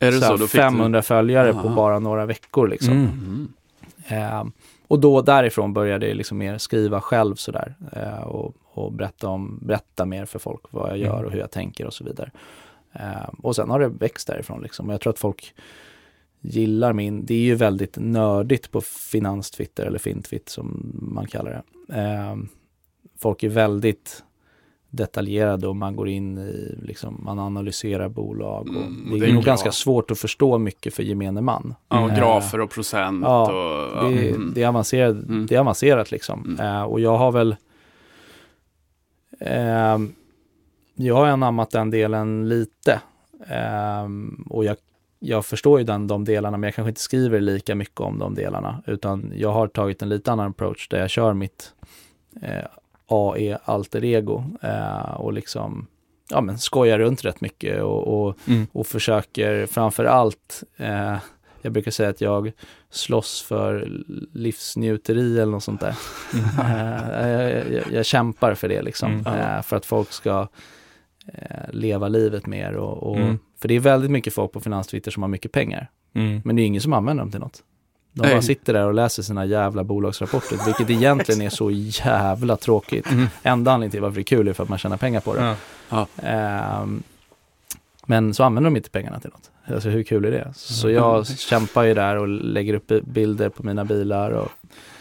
Är 0.02 0.12
det 0.12 0.20
så 0.22 0.32
Då 0.32 0.38
fick 0.38 0.52
du- 0.52 0.58
500 0.58 1.02
följare 1.02 1.54
på 1.54 1.60
Aha. 1.60 1.76
bara 1.76 2.00
några 2.00 2.26
veckor 2.26 2.68
liksom. 2.68 2.94
Mm. 2.94 3.48
Eh, 4.08 4.44
och 4.88 5.00
då 5.00 5.22
därifrån 5.22 5.74
började 5.74 6.08
jag 6.08 6.18
liksom 6.18 6.38
mer 6.38 6.58
skriva 6.58 7.02
själv 7.02 7.36
sådär 7.36 7.76
eh, 7.94 8.24
och, 8.24 8.56
och 8.74 8.94
berätta, 8.94 9.28
om, 9.28 9.60
berätta 9.62 10.06
mer 10.06 10.26
för 10.26 10.40
folk 10.40 10.62
vad 10.70 10.90
jag 10.90 10.98
gör 10.98 11.14
Mm. 11.14 11.26
och 11.26 11.32
hur 11.32 11.40
jag 11.40 11.52
tänker 11.52 11.86
och 11.86 11.94
så 11.94 12.04
vidare. 12.04 12.32
Eh, 12.94 13.30
och 13.44 13.56
sen 13.56 13.70
har 13.70 13.80
det 13.80 13.88
växt 13.88 14.28
därifrån 14.28 14.62
liksom. 14.62 14.88
Och 14.88 14.94
jag 14.94 15.02
tror 15.02 15.14
att 15.14 15.20
folk 15.20 15.54
gillar 16.40 16.94
min, 16.94 17.26
det 17.26 17.34
är 17.34 17.40
ju 17.40 17.56
väldigt 17.56 17.98
nördigt 18.00 18.72
på 18.72 18.82
finanstwitter 18.82 19.86
eller 19.86 20.00
fintwitt 20.00 20.50
som 20.50 20.92
man 21.02 21.28
kallar 21.28 21.64
det. 21.88 21.96
Eh, 22.00 22.36
folk 23.20 23.44
är 23.44 23.50
väldigt 23.50 24.24
detaljerade 24.92 25.68
och 25.68 25.76
man 25.76 25.96
går 25.96 26.10
in 26.10 26.38
i, 26.38 26.76
liksom, 26.82 27.22
man 27.26 27.40
analyserar 27.40 28.10
bolag 28.10 28.62
och 28.70 28.76
Mm, 28.76 29.08
det 29.10 29.16
är, 29.16 29.20
det 29.20 29.26
är 29.30 29.34
nog 29.34 29.44
ganska 29.44 29.72
svårt 29.72 30.12
att 30.12 30.20
förstå 30.20 30.58
mycket 30.58 30.94
för 30.94 31.04
gemene 31.04 31.42
man. 31.42 31.76
Ja, 31.90 32.04
och 32.04 32.10
Eh, 32.10 32.18
grafer 32.18 32.60
och 32.62 32.70
procent 32.70 33.24
ja, 33.24 33.42
och... 33.44 34.12
det, 34.12 34.28
är- 34.30 34.36
mm. 34.36 34.52
det, 34.56 34.64
är 34.64 34.68
avancerat, 34.68 35.12
Mm. 35.16 35.46
det 35.46 35.56
är 35.56 35.60
avancerat 35.60 36.12
liksom. 36.12 36.46
Mm. 36.60 36.76
Eh, 36.76 36.84
och 36.84 37.00
jag 37.00 37.18
har 37.18 37.32
väl 37.32 37.56
ehm, 39.40 40.14
Jag 40.96 41.16
har 41.16 41.28
anammat 41.28 41.72
den 41.72 41.90
delen 41.90 42.50
lite. 42.50 43.02
Ehm, 43.48 44.46
och 44.50 44.66
jag, 44.66 44.78
jag 45.20 45.46
förstår 45.46 45.80
ju 45.80 45.86
den, 45.86 46.08
de 46.08 46.26
delarna 46.26 46.58
men 46.58 46.68
jag 46.68 46.76
kanske 46.76 46.90
inte 46.90 47.02
skriver 47.02 47.40
lika 47.40 47.76
mycket 47.76 48.00
om 48.02 48.20
de 48.20 48.36
delarna. 48.36 48.84
Utan 48.88 49.32
jag 49.36 49.52
har 49.52 49.68
tagit 49.68 50.02
en 50.02 50.10
lite 50.10 50.32
annan 50.32 50.48
approach 50.50 50.88
där 50.88 51.00
jag 51.00 51.10
kör 51.10 51.34
mitt 51.34 51.74
eh, 52.42 52.66
AE 53.12 53.58
alter 53.64 54.04
ego 54.04 54.44
eh, 54.62 55.12
och 55.14 55.34
liksom 55.34 55.88
ja, 56.30 56.42
men 56.42 56.58
skojar 56.60 57.00
runt 57.00 57.26
rätt 57.26 57.42
mycket 57.42 57.82
och, 57.84 58.28
och 58.28 58.38
Mm. 58.48 58.68
och 58.72 58.88
försöker 58.88 59.66
framför 59.66 60.06
allt, 60.06 60.64
eh, 60.78 61.16
jag 61.62 61.74
brukar 61.74 61.92
säga 61.92 62.10
att 62.10 62.22
jag 62.22 62.52
slåss 62.90 63.42
för 63.42 63.88
livsnjuteri 64.34 65.40
eller 65.40 65.52
något 65.52 65.64
sånt 65.64 65.82
där. 65.82 65.96
Eh, 66.60 67.50
jag, 67.50 67.72
jag, 67.74 67.84
jag 67.92 68.06
kämpar 68.06 68.54
för 68.56 68.68
det 68.70 68.82
liksom, 68.82 69.12
Mm. 69.12 69.26
eh, 69.26 69.62
för 69.62 69.76
att 69.78 69.86
folk 69.86 70.12
ska 70.12 70.48
eh, 71.34 71.70
leva 71.72 72.08
livet 72.08 72.46
mer 72.48 72.74
och, 72.76 73.04
och 73.12 73.18
Mm. 73.18 73.40
för 73.62 73.68
det 73.68 73.76
är 73.76 73.80
väldigt 73.80 74.12
mycket 74.12 74.34
folk 74.34 74.52
på 74.52 74.60
finanstwitter 74.60 75.12
som 75.12 75.24
har 75.24 75.28
mycket 75.28 75.52
pengar, 75.52 75.90
Mm. 76.16 76.42
men 76.46 76.56
det 76.56 76.62
är 76.62 76.66
ingen 76.66 76.82
som 76.82 76.94
använder 76.94 77.24
dem 77.24 77.32
till 77.32 77.40
något. 77.40 77.64
De 78.14 78.30
bara 78.30 78.42
sitter 78.42 78.74
där 78.74 78.88
och 78.88 78.94
läser 78.94 79.24
sina 79.24 79.46
jävla 79.46 79.84
bolagsrapporter, 79.84 80.66
vilket 80.66 80.90
egentligen 80.90 81.42
är 81.42 81.50
så 81.50 81.72
jävla 81.72 82.58
tråkigt. 82.58 83.12
Mm. 83.12 83.28
Enda 83.44 83.72
anledningen 83.72 83.92
till 83.92 84.02
varför 84.02 84.16
det 84.16 84.22
är 84.22 84.24
kul 84.24 84.48
är 84.48 84.54
för 84.54 84.64
att 84.64 84.70
man 84.70 84.78
tjänar 84.78 84.98
pengar 84.98 85.20
på 85.20 85.34
det. 85.36 85.56
Ja. 85.90 86.08
Ehm, 86.24 87.04
men 88.06 88.34
så 88.34 88.44
använder 88.44 88.70
de 88.70 88.78
inte 88.78 88.90
pengarna 88.90 89.20
till 89.20 89.30
något. 89.30 89.52
Alltså 89.76 89.90
hur 89.90 90.04
kul 90.04 90.26
är 90.26 90.32
det? 90.32 90.54
Så 90.56 90.88
Mm. 90.88 91.04
jag 91.04 91.28
kämpar 91.28 91.84
ju 91.84 91.94
där 91.94 92.16
och 92.18 92.28
lägger 92.28 92.74
upp 92.74 92.92
bilder 93.02 93.50
på 93.50 93.64
mina 93.64 93.86
bilar 93.86 94.32
och, 94.32 94.50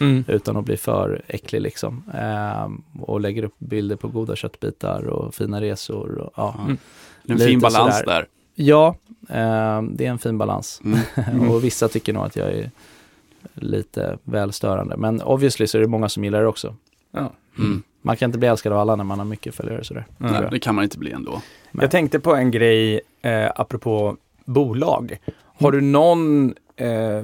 Mm. 0.01 0.25
utan 0.29 0.57
att 0.57 0.65
bli 0.65 0.77
för 0.77 1.23
äcklig 1.29 1.61
liksom. 1.61 2.03
Ehm, 2.15 2.83
och 3.01 3.21
lägger 3.21 3.43
upp 3.43 3.55
bilder 3.59 3.97
på 3.97 4.09
goda 4.09 4.37
köttbitar 4.37 5.03
och 5.07 5.35
fina 5.35 5.61
resor. 5.61 6.19
Och, 6.19 6.33
ja, 6.37 6.55
Ja. 6.59 6.65
Mm. 6.65 6.79
En 7.29 7.39
fin 7.39 7.61
balans 7.61 7.99
sådär. 7.99 8.13
där. 8.15 8.27
ja 8.55 8.95
ehm, 9.29 9.97
det 9.97 10.07
är 10.07 10.11
en 10.11 10.19
fin 10.19 10.39
balans. 10.39 10.81
Mm. 10.85 11.51
och 11.51 11.65
vissa 11.65 11.89
tycker 11.89 12.13
nog 12.13 12.25
att 12.25 12.37
jag 12.37 12.49
är 12.49 12.71
lite 13.55 14.19
väl 14.25 14.53
störande. 14.53 14.97
Men 14.97 15.23
obviously 15.23 15.67
så 15.67 15.79
är 15.79 15.83
det 15.83 15.89
många 15.89 16.09
som 16.09 16.25
gillar 16.25 16.41
det 16.41 16.47
också. 16.49 16.75
Ja. 17.13 17.33
Mm. 17.59 17.83
Man 18.03 18.17
kan 18.17 18.29
inte 18.29 18.39
bli 18.39 18.49
älskad 18.49 18.73
av 18.73 18.79
alla 18.79 18.97
när 18.97 19.05
man 19.05 19.19
har 19.19 19.27
mycket 19.27 19.55
följare 19.55 19.85
sådär. 19.85 20.07
Nej, 20.19 20.49
det 20.51 20.59
kan 20.59 20.75
man 20.75 20.85
inte 20.85 20.99
bli 20.99 21.13
ändå. 21.13 21.43
Jag 21.73 21.91
tänkte 21.91 22.21
på 22.21 22.35
en 22.35 22.51
grej 22.51 23.01
eh, 23.23 23.51
apropå 23.57 24.17
bolag. 24.45 25.17
Har 25.59 25.73
du 25.73 25.81
någon 25.81 26.55
eh, 26.77 27.23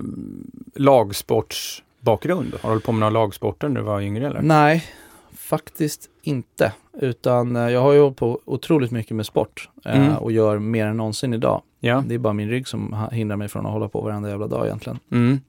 lagsportsbakgrund? 0.74 2.52
Har 2.52 2.60
du 2.62 2.68
hållit 2.68 2.84
på 2.84 2.92
med 2.92 3.00
några 3.00 3.10
lagsporter 3.10 3.68
när 3.68 3.80
du 3.80 3.86
var 3.86 4.00
yngre 4.00 4.26
eller? 4.26 4.42
Nej, 4.42 4.84
faktiskt 5.32 6.10
inte. 6.22 6.72
Utan 7.00 7.56
eh, 7.56 7.62
jag 7.70 7.80
har 7.80 7.92
ju 7.92 8.00
hållit 8.00 8.16
på 8.16 8.40
otroligt 8.44 8.90
mycket 8.90 9.16
med 9.16 9.26
sport 9.26 9.68
eh, 9.84 9.96
Mm. 10.00 10.16
och 10.16 10.32
gör 10.32 10.58
mer 10.58 10.86
än 10.86 10.96
någonsin 10.96 11.34
idag. 11.34 11.62
Ja. 11.80 12.04
Det 12.06 12.14
är 12.14 12.18
bara 12.18 12.32
min 12.32 12.48
rygg 12.50 12.68
som 12.68 13.06
hindrar 13.12 13.36
mig 13.36 13.48
från 13.48 13.66
att 13.66 13.72
hålla 13.72 13.88
på 13.88 14.00
varenda 14.00 14.28
jävla 14.28 14.46
dag 14.46 14.66
egentligen. 14.66 14.98
Mm. 15.12 15.40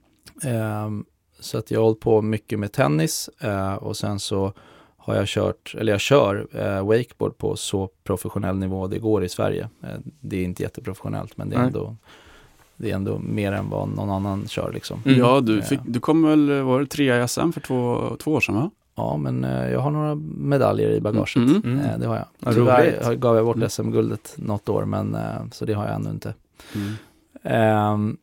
Ehm, 0.44 1.06
så 1.40 1.58
att 1.58 1.72
jag 1.72 1.80
har 1.80 1.84
hållit 1.86 2.00
på 2.00 2.22
mycket 2.22 2.60
med 2.60 2.72
tennis 2.72 3.30
eh, 3.40 3.74
och 3.74 3.98
sen 3.98 4.20
så 4.20 4.54
har 4.98 5.16
jag 5.16 5.28
kört, 5.28 5.76
eller 5.78 5.92
jag 5.92 6.02
kör 6.02 6.48
eh, 6.52 6.86
wakeboard 6.88 7.38
på 7.38 7.56
så 7.56 7.90
professionell 8.04 8.56
nivå 8.58 8.88
det 8.88 9.00
går 9.00 9.24
i 9.24 9.30
Sverige. 9.30 9.70
Eh, 9.84 9.90
det 10.22 10.38
är 10.38 10.44
inte 10.44 10.64
jätteprofessionellt 10.64 11.38
men 11.38 11.50
det 11.50 11.56
är, 11.56 11.60
Nej. 11.60 11.68
ändå, 11.68 11.96
det 12.76 12.92
är 12.92 12.96
ändå 12.96 13.20
mer 13.20 13.52
än 13.52 13.70
vad 13.70 13.90
någon 13.90 14.10
annan 14.10 14.48
kör 14.48 14.72
liksom. 14.74 15.02
Mm. 15.06 15.20
Ja, 15.20 15.40
du, 15.42 15.56
Ja. 15.56 15.62
fick, 15.62 15.80
du 15.86 16.00
kom 16.00 16.24
väl, 16.24 16.62
var 16.62 16.80
det 16.80 16.86
trea 16.88 17.24
i 17.24 17.28
SM 17.28 17.52
för 17.52 17.62
två, 17.62 18.02
två 18.20 18.32
år 18.34 18.40
sedan 18.42 18.56
va? 18.56 18.72
Ja, 18.96 19.18
men 19.18 19.44
jag 19.44 19.80
har 19.80 19.92
några 19.92 20.16
medaljer 20.38 20.90
i 20.90 21.02
bagaget. 21.02 21.36
Mm. 21.36 21.62
Mm. 21.66 22.00
Det 22.00 22.08
har 22.08 22.16
jag. 22.16 22.26
Vad 22.40 22.54
Tyvärr 22.54 22.84
roligt. 22.86 23.06
har- 23.06 23.16
gav 23.16 23.36
jag 23.36 23.46
bort 23.46 23.56
Mm. 23.56 23.70
SM-guldet 23.70 24.34
något 24.38 24.70
år, 24.70 24.86
men 24.86 25.18
så 25.52 25.66
det 25.66 25.74
har 25.74 25.86
jag 25.86 25.96
ännu 25.96 26.10
inte. 26.10 26.34
Mm. 27.44 28.18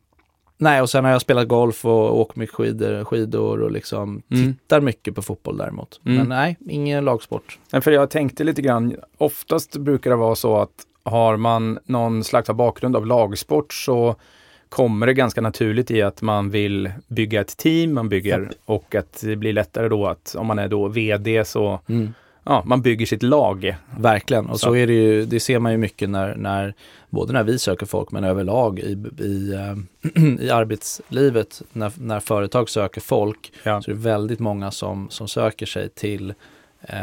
Nej, 0.57 0.81
och 0.81 0.89
sen 0.89 1.05
har 1.05 1.11
jag 1.11 1.21
spelat 1.21 1.47
golf 1.47 1.85
och 1.85 2.19
åkt 2.19 2.35
mycket 2.35 2.55
skidor, 2.55 3.03
skidor 3.03 3.61
och 3.61 3.71
liksom 3.71 4.21
Mm. 4.31 4.53
tittar 4.53 4.81
mycket 4.81 5.15
på 5.15 5.21
fotboll 5.21 5.57
däremot. 5.57 6.01
Mm. 6.05 6.17
Men 6.17 6.29
nej, 6.29 6.57
ingen 6.69 7.05
lagsport. 7.05 7.59
Nej, 7.73 7.81
För 7.81 7.91
jag 7.91 8.09
tänkte 8.09 8.43
lite 8.43 8.61
grann, 8.61 8.95
oftast 9.17 9.77
brukar 9.77 10.09
det 10.09 10.15
vara 10.15 10.35
så 10.35 10.57
att 10.57 10.71
har 11.03 11.37
man 11.37 11.79
någon 11.85 12.23
slags 12.23 12.49
bakgrund 12.49 12.95
av 12.95 13.05
lagsport 13.07 13.73
så 13.73 14.15
kommer 14.69 15.07
det 15.07 15.13
ganska 15.13 15.41
naturligt 15.41 15.91
i 15.91 16.01
att 16.01 16.21
man 16.21 16.49
vill 16.49 16.91
bygga 17.07 17.41
ett 17.41 17.57
team, 17.57 17.93
man 17.93 18.09
bygger 18.09 18.51
och 18.65 18.95
att 18.95 19.21
det 19.21 19.35
blir 19.35 19.53
lättare 19.53 19.89
då 19.89 20.07
att 20.07 20.35
om 20.39 20.47
man 20.47 20.59
är 20.59 20.67
då 20.67 20.87
VD 20.87 21.45
så, 21.45 21.79
ja, 22.45 22.63
man 22.65 22.81
bygger 22.81 23.05
sitt 23.05 23.23
lag. 23.23 23.75
Verkligen, 23.99 24.45
och 24.45 24.59
så, 24.59 24.65
Så. 24.65 24.75
är 24.75 24.87
det 24.87 24.93
ju, 24.93 25.25
det 25.25 25.39
ser 25.39 25.59
man 25.59 25.71
ju 25.71 25.77
mycket 25.77 26.09
när, 26.09 26.35
när 26.35 26.73
både 27.09 27.33
när 27.33 27.43
vi 27.43 27.59
söker 27.59 27.85
folk 27.85 28.11
men 28.11 28.23
överlag 28.23 28.79
i, 28.79 28.97
i, 29.23 29.53
eh, 29.53 30.23
i 30.39 30.49
arbetslivet 30.49 31.61
när, 31.73 31.91
när 31.97 32.19
företag 32.19 32.69
söker 32.69 33.01
folk 33.01 33.51
Ja. 33.63 33.81
så 33.81 33.91
är 33.91 33.95
det 33.95 34.01
väldigt 34.01 34.39
många 34.39 34.71
som, 34.71 35.09
som 35.09 35.27
söker 35.27 35.65
sig 35.65 35.89
till 35.89 36.33
eh, 36.81 36.97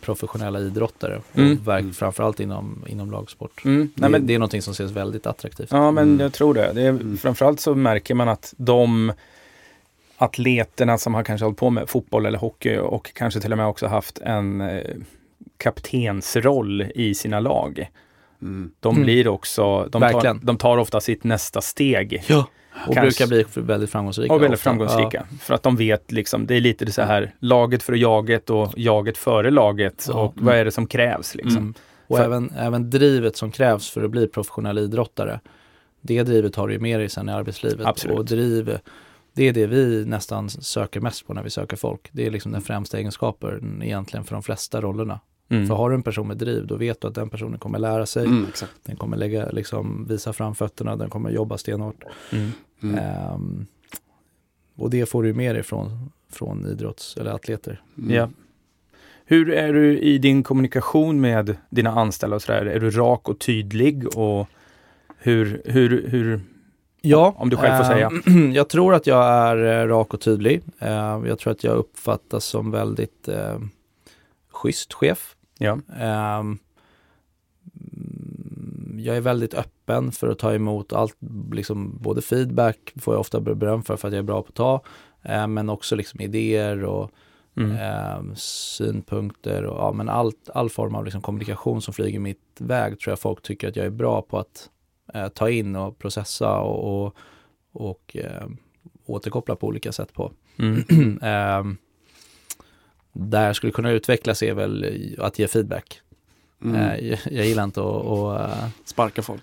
professionella 0.00 0.60
idrottare. 0.60 1.20
Mm. 1.34 1.52
Och 1.52 1.68
verk, 1.68 1.94
framförallt 1.94 2.40
inom, 2.40 2.84
inom 2.86 3.10
lagsport. 3.10 3.64
Mm. 3.64 3.90
Det, 3.94 4.00
Nej, 4.00 4.10
men, 4.10 4.26
det 4.26 4.34
är 4.34 4.38
någonting 4.38 4.62
som 4.62 4.72
ses 4.72 4.90
väldigt 4.90 5.26
attraktivt. 5.26 5.68
ja, 5.70 5.90
men 5.90 6.04
Mm. 6.08 6.20
jag 6.20 6.32
tror 6.32 6.54
det. 6.54 6.72
det 6.74 6.82
är, 6.82 6.88
Mm. 6.88 7.16
Framförallt 7.18 7.60
så 7.60 7.74
märker 7.74 8.14
man 8.14 8.28
att 8.28 8.54
de 8.56 9.12
atleterna 10.16 10.98
som 10.98 11.14
har 11.14 11.22
kanske 11.22 11.44
hållit 11.44 11.58
på 11.58 11.70
med 11.70 11.88
fotboll 11.88 12.26
eller 12.26 12.38
hockey 12.38 12.76
och 12.78 13.10
kanske 13.14 13.40
till 13.40 13.52
och 13.52 13.58
med 13.58 13.66
också 13.66 13.86
haft 13.86 14.18
en 14.18 14.60
eh, 14.60 14.80
kaptensroll 15.58 16.82
i 16.94 17.14
sina 17.14 17.40
lag. 17.40 17.90
Mm. 18.42 18.70
De 18.80 18.94
Mm. 18.94 19.04
blir 19.04 19.28
också, 19.28 19.88
de 19.92 20.02
tar, 20.02 20.44
de 20.46 20.56
tar 20.58 20.78
ofta 20.78 21.00
sitt 21.00 21.24
nästa 21.24 21.60
steg. 21.60 22.22
Ja. 22.26 22.46
Och 22.88 22.94
Kanske- 22.94 23.26
brukar 23.26 23.26
bli 23.54 23.62
väldigt 23.62 23.90
framgångsrika. 23.90 24.34
Och 24.34 24.42
väldigt 24.42 24.58
ofta. 24.58 24.70
framgångsrika. 24.70 25.26
För 25.40 25.54
att 25.54 25.62
de 25.62 25.76
vet 25.76 26.12
liksom, 26.12 26.46
det 26.46 26.54
är 26.56 26.60
lite 26.60 26.92
så 26.92 27.02
här 27.02 27.34
laget 27.38 27.82
för 27.82 27.92
jaget 27.92 28.50
och 28.50 28.72
jaget 28.76 29.18
före 29.18 29.50
laget. 29.50 30.06
Ja. 30.08 30.14
Och 30.14 30.32
vad 30.36 30.54
är 30.54 30.64
det 30.64 30.70
som 30.70 30.86
krävs 30.86 31.34
liksom. 31.34 31.56
Mm. 31.56 31.74
Och 32.06 32.16
För- 32.16 32.24
även, 32.24 32.50
även 32.58 32.90
drivet 32.90 33.36
som 33.36 33.50
krävs 33.50 33.90
för 33.90 34.04
att 34.04 34.10
bli 34.10 34.26
professionell 34.28 34.78
idrottare. 34.78 35.40
Det 36.00 36.22
drivet 36.22 36.56
har 36.56 36.68
du 36.68 36.74
ju 36.74 36.80
med 36.80 37.00
dig 37.00 37.08
sen 37.08 37.28
i 37.28 37.32
arbetslivet. 37.32 37.86
Absolut. 37.86 38.18
Och 38.18 38.24
driv, 38.24 38.78
det 39.36 39.48
är 39.48 39.52
det 39.52 39.66
vi 39.66 40.04
nästan 40.06 40.50
söker 40.50 41.00
mest 41.00 41.26
på 41.26 41.34
när 41.34 41.42
vi 41.42 41.50
söker 41.50 41.76
folk. 41.76 42.08
Det 42.12 42.26
är 42.26 42.30
liksom 42.30 42.52
den 42.52 42.62
främsta 42.62 42.98
egenskapen 42.98 43.82
egentligen 43.82 44.24
för 44.24 44.34
de 44.34 44.42
flesta 44.42 44.80
rollerna. 44.80 45.20
Mm. 45.48 45.66
För 45.66 45.74
har 45.74 45.90
du 45.90 45.94
en 45.96 46.02
person 46.02 46.28
med 46.28 46.36
driv, 46.36 46.66
då 46.66 46.76
vet 46.76 47.00
du 47.00 47.08
att 47.08 47.14
den 47.14 47.30
personen 47.30 47.58
kommer 47.58 47.78
lära 47.78 48.06
sig. 48.06 48.26
Mm. 48.26 48.46
Den 48.82 48.96
kommer 48.96 49.16
lägga, 49.16 49.50
liksom, 49.50 50.06
visa 50.08 50.32
fram 50.32 50.54
fötterna, 50.54 50.96
den 50.96 51.10
kommer 51.10 51.30
jobba 51.30 51.58
stenhårt. 51.58 52.04
Mm. 52.32 52.50
Mm. 52.82 52.98
Ehm, 52.98 53.66
och 54.76 54.90
det 54.90 55.06
får 55.06 55.22
du 55.22 55.34
med 55.34 55.54
dig 55.54 55.62
från, 55.62 56.10
från 56.30 56.66
idrotts 56.66 57.16
eller 57.16 57.30
atleter. 57.30 57.82
Mm. 57.98 58.10
Ja. 58.10 58.30
Hur 59.24 59.50
är 59.50 59.72
du 59.72 59.98
i 59.98 60.18
din 60.18 60.42
kommunikation 60.42 61.20
med 61.20 61.56
dina 61.70 61.90
anställda 61.90 62.36
och 62.36 62.42
sådär? 62.42 62.66
Är 62.66 62.80
du 62.80 62.90
rak 62.90 63.28
och 63.28 63.38
tydlig? 63.38 64.16
Och 64.16 64.48
hur, 65.18 65.62
hur, 65.64 66.08
hur, 66.08 66.40
Ja, 67.08 67.34
Om 67.38 67.50
du 67.50 67.56
själv 67.56 67.76
får 67.76 67.84
säga. 67.84 68.10
eh, 68.26 68.50
jag 68.54 68.68
tror 68.68 68.94
att 68.94 69.06
jag 69.06 69.24
är 69.26 69.56
eh, 69.82 69.88
rak 69.88 70.14
och 70.14 70.20
tydlig. 70.20 70.62
Eh, 70.78 71.20
jag 71.26 71.38
tror 71.38 71.52
att 71.52 71.64
jag 71.64 71.76
uppfattas 71.76 72.44
som 72.44 72.70
väldigt 72.70 73.28
eh, 73.28 73.58
schysst 74.52 74.92
chef. 74.92 75.36
ja. 75.58 75.78
Ehm, 76.00 76.58
mm, 77.80 78.98
jag 79.00 79.16
är 79.16 79.20
väldigt 79.20 79.54
öppen 79.54 80.12
för 80.12 80.28
att 80.28 80.38
ta 80.38 80.54
emot 80.54 80.92
allt, 80.92 81.16
liksom 81.52 81.98
både 82.00 82.22
feedback 82.22 82.92
får 83.00 83.14
jag 83.14 83.20
ofta 83.20 83.40
beröm 83.40 83.82
för, 83.82 83.96
för 83.96 84.08
att 84.08 84.14
jag 84.14 84.18
är 84.18 84.22
bra 84.22 84.42
på 84.42 84.48
att 84.48 84.54
ta, 84.54 84.80
men 85.48 85.70
också 85.70 85.96
liksom 85.96 86.20
idéer 86.20 86.84
och 86.84 87.10
Mm. 87.58 87.76
eh, 87.76 88.34
synpunkter 88.34 89.64
och 89.64 89.78
ja, 89.80 89.92
men 89.92 90.08
allt, 90.08 90.50
all 90.54 90.70
form 90.70 90.94
av 90.94 91.04
liksom 91.04 91.20
kommunikation 91.22 91.82
som 91.82 91.94
flyger 91.94 92.18
mitt 92.20 92.56
väg 92.58 93.00
tror 93.00 93.10
jag 93.12 93.18
folk 93.18 93.42
tycker 93.42 93.68
att 93.68 93.76
jag 93.76 93.86
är 93.86 93.90
bra 93.90 94.22
på 94.22 94.38
att 94.38 94.70
eh, 95.14 95.28
ta 95.28 95.50
in 95.50 95.76
och 95.76 95.98
processa 95.98 96.58
och, 96.58 97.04
och, 97.06 97.16
och 97.72 98.16
eh, 98.16 98.46
återkoppla 99.06 99.56
på 99.56 99.66
olika 99.66 99.92
sätt 99.92 100.12
på. 100.12 100.32
Mm. 100.58 101.18
Ehm, 101.22 101.76
där 103.12 103.46
jag 103.46 103.56
skulle 103.56 103.72
kunna 103.72 103.90
utvecklas 103.90 104.42
är 104.42 104.54
väl 104.54 104.86
att 105.18 105.38
ge 105.38 105.48
feedback. 105.48 106.00
Mm. 106.64 106.76
Eh, 106.76 106.96
jag, 107.08 107.18
jag 107.30 107.46
gillar 107.46 107.64
inte 107.64 107.80
att, 107.80 108.06
att 108.06 108.50
eh, 108.50 108.68
Sparka 108.84 109.22
folk. 109.22 109.42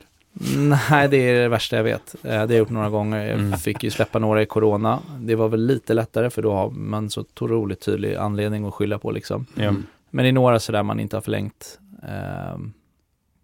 Nej, 0.90 1.10
det 1.10 1.18
är 1.18 1.42
det 1.42 1.48
värsta 1.50 1.76
jag 1.76 1.84
vet. 1.84 2.16
Eh, 2.16 2.22
Det 2.24 2.36
har 2.38 2.48
jag 2.48 2.58
gjort 2.58 2.70
några 2.70 2.90
gånger. 2.90 3.26
Jag 3.26 3.40
Mm. 3.40 3.60
fick 3.60 3.84
ju 3.84 3.90
släppa 3.90 4.20
några 4.20 4.42
i 4.42 4.46
corona. 4.46 5.00
Det 5.20 5.36
var 5.36 5.50
väl 5.50 5.66
lite 5.66 5.94
lättare 5.94 6.30
för 6.30 6.42
då 6.42 6.54
har 6.54 6.70
man 6.70 7.10
så 7.10 7.22
otroligt 7.22 7.82
tydlig 7.82 8.16
anledning 8.16 8.66
att 8.66 8.74
skylla 8.74 9.00
på 9.00 9.12
liksom. 9.12 9.46
Mm. 9.58 9.84
Men 10.10 10.24
det 10.24 10.30
är 10.30 10.34
några 10.34 10.60
sådär 10.60 10.84
man 10.84 11.00
inte 11.00 11.16
har 11.16 11.22
förlängt 11.22 11.80
eh, 12.04 12.58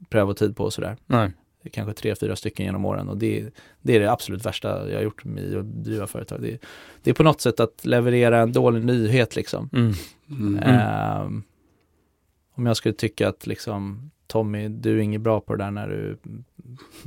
prövotid 0.10 0.55
på 0.58 0.63
och 0.63 0.73
sådär. 0.73 0.97
Nej. 1.05 1.32
Kanske 1.69 1.93
tre, 1.93 2.15
fyra 2.15 2.36
stycken 2.36 2.65
genom 2.65 2.86
åren 2.86 3.10
och 3.10 3.17
det, 3.17 3.49
det 3.82 3.95
är 3.95 3.99
det 3.99 4.12
absolut 4.12 4.45
värsta 4.45 4.89
jag 4.89 4.95
har 4.97 5.03
gjort 5.03 5.23
med 5.25 5.55
att 5.58 5.65
driva 5.65 6.08
företag. 6.08 6.41
Det, 6.41 6.58
det 7.03 7.10
är 7.10 7.13
på 7.13 7.23
något 7.23 7.41
sätt 7.41 7.60
att 7.60 7.86
leverera 7.86 8.39
en 8.39 8.51
dålig 8.51 8.86
nyhet 8.86 9.36
liksom. 9.36 9.69
Mm. 9.73 9.93
Mm. 10.29 10.60
Ehm, 10.63 11.43
om 12.55 12.65
jag 12.65 12.77
skulle 12.77 12.93
tycka 12.95 13.29
att 13.29 13.47
liksom 13.47 14.12
Tommy, 14.27 14.67
du 14.67 14.97
är 14.97 15.01
inget 15.01 15.21
bra 15.21 15.39
på 15.41 15.55
det 15.55 15.63
där 15.63 15.71
när 15.71 15.88
du 15.88 16.17
mm, 16.25 16.43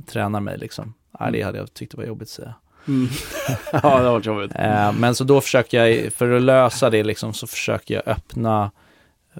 tränar 0.07 0.41
mig 0.41 0.59
liksom. 0.59 0.95
Nej, 1.21 1.33
det 1.33 1.43
hade 1.43 1.59
jag 1.59 1.75
tyckt 1.75 1.95
var 1.95 2.05
jobbigt 2.05 2.27
att 2.27 2.29
säga. 2.29 2.55
Mm. 2.89 3.09
ja, 3.73 3.81
det 3.81 3.89
har 3.89 4.13
varit 4.13 4.27
jobbigt. 4.27 4.53
Ehm, 4.55 4.97
men 4.97 5.15
så 5.15 5.25
då 5.25 5.41
försöker 5.41 5.85
jag, 5.85 6.13
för 6.13 6.31
att 6.31 6.43
lösa 6.43 6.91
det 6.91 7.05
liksom, 7.05 7.33
så 7.33 7.47
försöker 7.47 7.95
jag 7.95 8.03
öppna 8.09 8.71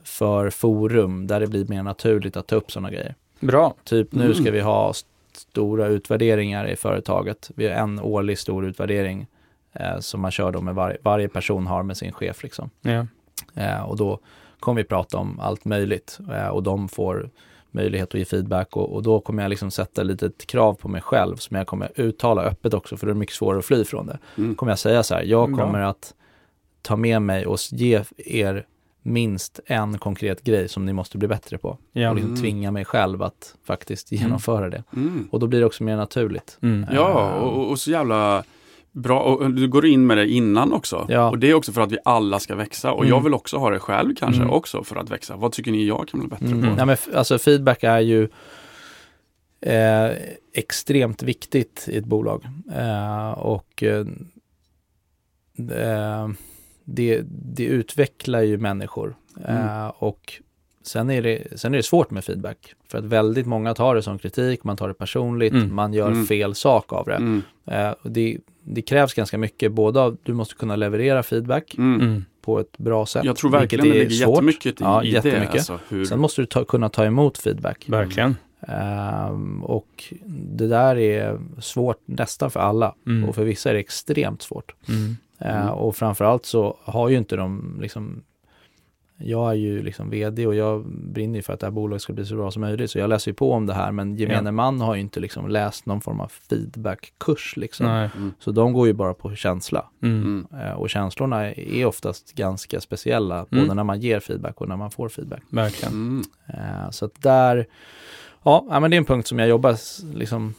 för 0.05 0.51
forum 0.51 1.27
där 1.27 1.41
det 1.41 1.47
blir 1.47 1.67
mer 1.69 1.83
naturligt 1.83 2.37
att 2.37 2.47
ta 2.47 2.57
upp 2.57 2.73
sådana 2.73 2.91
grejer. 2.91 3.15
Bra. 3.41 3.75
Typ 3.85 4.13
nu 4.13 4.25
Mm. 4.25 4.35
ska 4.35 4.51
vi 4.51 4.61
ha 4.61 4.93
stora 5.37 5.87
utvärderingar 5.87 6.67
i 6.69 6.77
företaget. 6.77 7.51
Vi 7.55 7.69
har 7.69 7.75
en 7.75 8.01
årlig 8.01 8.39
stor 8.39 8.65
utvärdering 8.67 9.27
eh, 9.73 9.99
som 9.99 10.21
man 10.21 10.31
kör 10.31 10.53
då 10.53 10.61
med 10.61 10.75
var- 10.75 10.99
varje 11.03 11.29
person 11.29 11.67
har 11.67 11.83
med 11.83 11.97
sin 11.97 12.13
chef 12.13 12.43
liksom. 12.43 12.71
Ja. 12.83 13.07
Eh, 13.55 13.83
och 13.83 13.97
då 13.97 14.19
kommer 14.61 14.83
vi 14.83 14.89
prata 14.89 15.19
om 15.19 15.41
allt 15.41 15.65
möjligt 15.65 16.19
eh, 16.33 16.49
och 16.49 16.63
de 16.63 16.89
får 16.89 17.31
möjlighet 17.71 18.09
att 18.09 18.15
ge 18.19 18.25
feedback 18.25 18.77
och, 18.77 18.93
och 18.95 19.03
då 19.03 19.21
kommer 19.21 19.43
jag 19.43 19.51
liksom 19.51 19.71
sätta 19.71 20.03
lite 20.03 20.27
ett 20.27 20.47
krav 20.47 20.75
på 20.75 20.89
mig 20.89 21.01
själv 21.01 21.37
som 21.37 21.57
jag 21.57 21.67
kommer 21.67 21.93
uttala 21.95 22.43
öppet 22.43 22.75
också 22.75 22.97
för 22.97 23.07
det 23.07 23.13
är 23.13 23.15
mycket 23.15 23.35
svårare 23.35 23.59
att 23.59 23.65
fly 23.65 23.85
från 23.85 24.07
det. 24.07 24.19
Mm. 24.39 24.55
Kommer 24.55 24.73
jag 24.73 24.79
säga 24.79 25.03
så 25.03 25.15
här, 25.15 25.23
jag 25.23 25.53
Bra. 25.53 25.65
kommer 25.65 25.81
att 25.81 26.15
ta 26.83 26.97
med 26.97 27.23
mig 27.23 27.47
och 27.47 27.59
ge 27.71 28.03
er 28.17 28.67
minst 29.03 29.61
en 29.67 29.99
konkret 29.99 30.43
grej 30.45 30.69
som 30.69 30.87
ni 30.87 30.93
måste 30.93 31.19
bli 31.19 31.29
bättre 31.29 31.59
på. 31.59 31.79
Ja. 31.93 32.09
Och 32.11 32.15
liksom 32.17 32.31
Mm. 32.31 32.43
tvinga 32.43 32.71
mig 32.71 32.85
själv 32.85 33.23
att 33.23 33.55
faktiskt 33.67 34.13
Mm. 34.13 34.23
genomföra 34.25 34.71
det. 34.71 34.83
Mm. 34.97 35.29
Och 35.31 35.41
då 35.41 35.47
blir 35.47 35.61
det 35.61 35.67
också 35.67 35.83
mer 35.85 35.97
naturligt. 35.97 36.59
Mm. 36.63 36.87
Ja, 36.93 37.33
och, 37.41 37.71
och 37.71 37.79
så 37.79 37.91
jävla 37.91 38.45
bra. 38.93 39.21
Och 39.21 39.51
du 39.51 39.69
går 39.69 39.87
in 39.87 40.07
med 40.07 40.17
det 40.17 40.29
innan 40.29 40.73
också. 40.73 41.07
Ja. 41.09 41.31
Och 41.31 41.39
det 41.39 41.51
är 41.51 41.55
också 41.55 41.73
för 41.73 41.81
att 41.81 41.93
vi 41.93 41.99
alla 42.05 42.39
ska 42.39 42.55
växa. 42.55 42.93
Och 42.93 43.05
Mm. 43.05 43.09
jag 43.17 43.21
vill 43.25 43.35
också 43.35 43.57
ha 43.57 43.71
det 43.71 43.79
själv 43.79 44.15
kanske 44.15 44.43
Mm. 44.43 44.55
också 44.55 44.85
för 44.85 44.97
att 44.97 45.11
växa. 45.11 45.37
Vad 45.37 45.53
tycker 45.53 45.73
ni 45.73 45.85
jag 45.87 46.09
kan 46.09 46.21
bli 46.21 46.29
bättre 46.29 46.47
Mm. 46.47 46.61
på? 46.75 46.81
Ja, 46.81 46.85
men 46.85 46.97
alltså 47.15 47.39
feedback 47.39 47.83
är 47.85 48.01
ju 48.01 48.29
eh, 49.67 50.11
extremt 50.55 51.23
viktigt 51.23 51.87
i 51.91 51.97
ett 51.97 52.05
bolag. 52.05 52.45
Eh, 52.77 53.31
och 53.31 53.83
eh, 53.83 54.07
eh, 55.71 56.29
det, 56.85 57.23
det 57.29 57.65
utvecklar 57.65 58.41
ju 58.43 58.59
människor. 58.59 59.15
Mm. 59.49 59.67
Eh, 59.67 59.87
och 59.99 60.33
sen 60.83 61.11
är, 61.11 61.23
det, 61.23 61.59
sen 61.61 61.73
är 61.75 61.77
det 61.77 61.83
svårt 61.83 62.11
med 62.11 62.25
feedback. 62.25 62.75
För 62.89 62.99
att 62.99 63.05
väldigt 63.05 63.47
många 63.47 63.75
tar 63.75 63.95
det 63.95 64.03
som 64.03 64.19
kritik, 64.19 64.65
man 64.65 64.77
tar 64.77 64.89
det 64.89 64.95
personligt, 64.95 65.53
Mm. 65.53 65.75
man 65.75 65.93
gör 65.95 66.11
Mm. 66.11 66.27
fel 66.27 66.55
sak 66.55 66.93
av 66.93 67.07
det. 67.07 67.43
Och 68.03 68.11
det. 68.11 68.39
Det 68.65 68.83
krävs 68.83 69.15
ganska 69.15 69.39
mycket, 69.39 69.73
både 69.73 70.01
av, 70.01 70.17
du 70.23 70.35
måste 70.35 70.55
kunna 70.55 70.77
leverera 70.77 71.23
feedback 71.23 71.75
Mm. 71.79 72.01
Mm. 72.01 72.25
på 72.43 72.61
ett 72.61 72.79
bra 72.79 73.07
sätt. 73.07 73.25
Jag 73.25 73.37
tror 73.37 73.51
verkligen 73.51 73.85
det 73.85 73.93
ligger 73.93 74.11
svårt. 74.11 74.35
jättemycket 74.35 74.81
i, 74.81 74.85
Ja, 74.85 75.05
i 75.05 75.11
det. 75.11 75.15
jättemycket. 75.29 75.55
Alltså, 75.55 75.79
hur, 75.89 76.05
Sen 76.05 76.21
måste 76.21 76.43
du 76.43 76.47
ta, 76.47 76.65
kunna 76.65 76.89
ta 76.89 77.05
emot 77.05 77.39
feedback. 77.39 77.85
Verkligen. 77.89 78.37
Ehm, 78.69 79.65
och 79.65 80.05
det 80.37 80.67
där 80.69 80.97
är 80.99 81.39
svårt 81.61 82.01
nästan 82.07 82.51
för 82.51 82.61
alla 82.61 82.95
Mm. 83.07 83.29
och 83.29 83.35
för 83.35 83.45
vissa 83.45 83.71
är 83.71 83.75
det 83.75 83.81
extremt 83.81 84.43
svårt. 84.43 84.75
Mm. 84.89 85.17
Eh, 85.45 85.63
Mm. 85.63 85.75
och 85.75 85.97
framförallt 85.97 86.47
så 86.47 86.77
har 86.85 87.09
ju 87.09 87.17
inte 87.19 87.37
de 87.37 87.79
liksom 87.81 88.23
jag 89.25 89.51
är 89.51 89.55
ju 89.55 89.83
liksom 89.83 90.11
vd 90.11 90.47
och 90.47 90.55
jag 90.55 90.87
brinner 90.89 91.37
ju 91.37 91.43
för 91.43 91.53
att 91.53 91.61
det 91.61 91.67
här 91.67 91.71
bolaget 91.73 92.03
ska 92.03 92.13
bli 92.13 92.25
så 92.27 92.37
bra 92.37 92.51
som 92.51 92.61
möjligt. 92.61 92.91
Så 92.91 92.99
jag 92.99 93.09
läser 93.11 93.31
ju 93.31 93.35
på 93.35 93.53
om 93.53 93.67
det 93.67 93.75
här 93.75 93.93
men 93.93 94.17
gemene 94.17 94.49
Ja. 94.49 94.53
man 94.53 94.81
har 94.81 94.95
ju 94.95 95.01
inte 95.01 95.21
liksom 95.21 95.49
läst 95.49 95.87
någon 95.87 96.01
form 96.01 96.21
av 96.21 96.29
feedbackkurs 96.29 97.57
liksom. 97.57 97.87
Mm. 97.87 98.33
Så 98.39 98.53
de 98.53 98.73
går 98.73 98.87
ju 98.87 98.93
bara 98.93 99.15
på 99.15 99.35
känsla. 99.35 99.87
Mm. 100.03 100.23
Mm. 100.53 100.67
Eh, 100.67 100.73
och 100.73 100.91
känslorna 100.91 101.51
är 101.53 101.87
oftast 101.87 102.33
ganska 102.35 102.81
speciella, 102.81 103.35
Mm. 103.37 103.47
både 103.65 103.75
när 103.75 103.85
man 103.85 104.01
ger 104.01 104.21
feedback 104.21 104.61
och 104.61 104.69
när 104.69 104.77
man 104.77 104.91
får 104.91 105.09
feedback. 105.09 105.43
Verkligen. 105.51 105.93
Mm. 105.95 106.23
Eh, 106.49 106.91
så 106.91 107.05
att 107.05 107.23
där, 107.23 107.67
ja, 108.45 108.79
men 108.81 108.91
det 108.91 108.97
är 108.97 108.99
en 108.99 109.05
punkt 109.05 109.27
som 109.29 109.39
jag 109.39 109.49
jobbar, 109.49 109.77
liksom, 110.15 110.55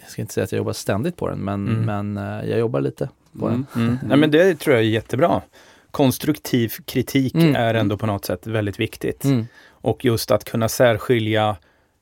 jag 0.00 0.08
ska 0.10 0.22
inte 0.22 0.34
säga 0.34 0.44
att 0.44 0.52
jag 0.52 0.58
jobbar 0.58 0.72
ständigt 0.72 1.16
på 1.16 1.28
den, 1.28 1.38
men, 1.38 1.68
Mm. 1.68 1.84
men 2.12 2.16
jag 2.48 2.58
jobbar 2.58 2.80
lite 2.80 3.08
på 3.38 3.48
Mm. 3.48 3.66
Mm. 3.76 3.98
Nej, 4.06 4.16
men 4.16 4.30
det 4.30 4.54
tror 4.60 4.76
jag 4.76 4.84
är 4.84 4.88
jättebra. 4.88 5.42
Konstruktiv 5.90 6.72
kritik 6.84 7.34
Mm. 7.34 7.56
är 7.56 7.74
ändå 7.74 7.96
på 7.98 8.06
något 8.06 8.24
sätt 8.24 8.46
väldigt 8.46 8.80
viktigt. 8.80 9.20
den. 9.22 9.32
Mm. 9.32 9.46
Och 9.70 10.04
just 10.04 10.30
att 10.30 10.44
kunna 10.44 10.68
särskilja 10.68 11.56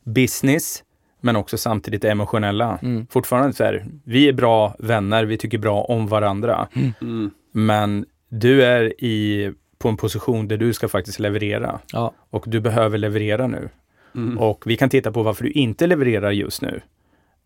business 0.05 0.85
men 1.21 1.37
också 1.37 1.59
samtidigt 1.59 2.03
det 2.03 2.11
emotionella. 2.11 2.79
Mm. 2.83 3.07
Fortfarande 3.11 3.53
så 3.53 3.65
här, 3.65 3.85
vi 4.05 4.29
är 4.29 4.33
bra 4.33 4.75
vänner, 4.79 5.25
vi 5.25 5.37
tycker 5.37 5.59
bra 5.59 5.83
om 5.83 6.07
varandra. 6.07 6.69
Mm. 7.01 7.31
Men 7.53 8.07
du 8.29 8.65
är 8.65 9.05
i, 9.05 9.53
på 9.79 9.89
en 9.89 9.97
position 9.97 10.49
där 10.49 10.57
du 10.57 10.73
ska 10.73 10.89
faktiskt 10.89 11.19
leverera. 11.19 11.81
Ja, 11.93 12.13
Och 12.31 12.45
du 12.47 12.61
behöver 12.61 12.99
leverera 12.99 13.47
nu. 13.47 13.69
Mm. 14.15 14.39
Och 14.39 14.63
vi 14.67 14.77
kan 14.77 14.89
titta 14.89 15.13
på 15.13 15.23
varför 15.23 15.45
du 15.45 15.51
inte 15.51 15.87
levererar 15.87 16.31
just 16.31 16.63
nu. 16.63 16.81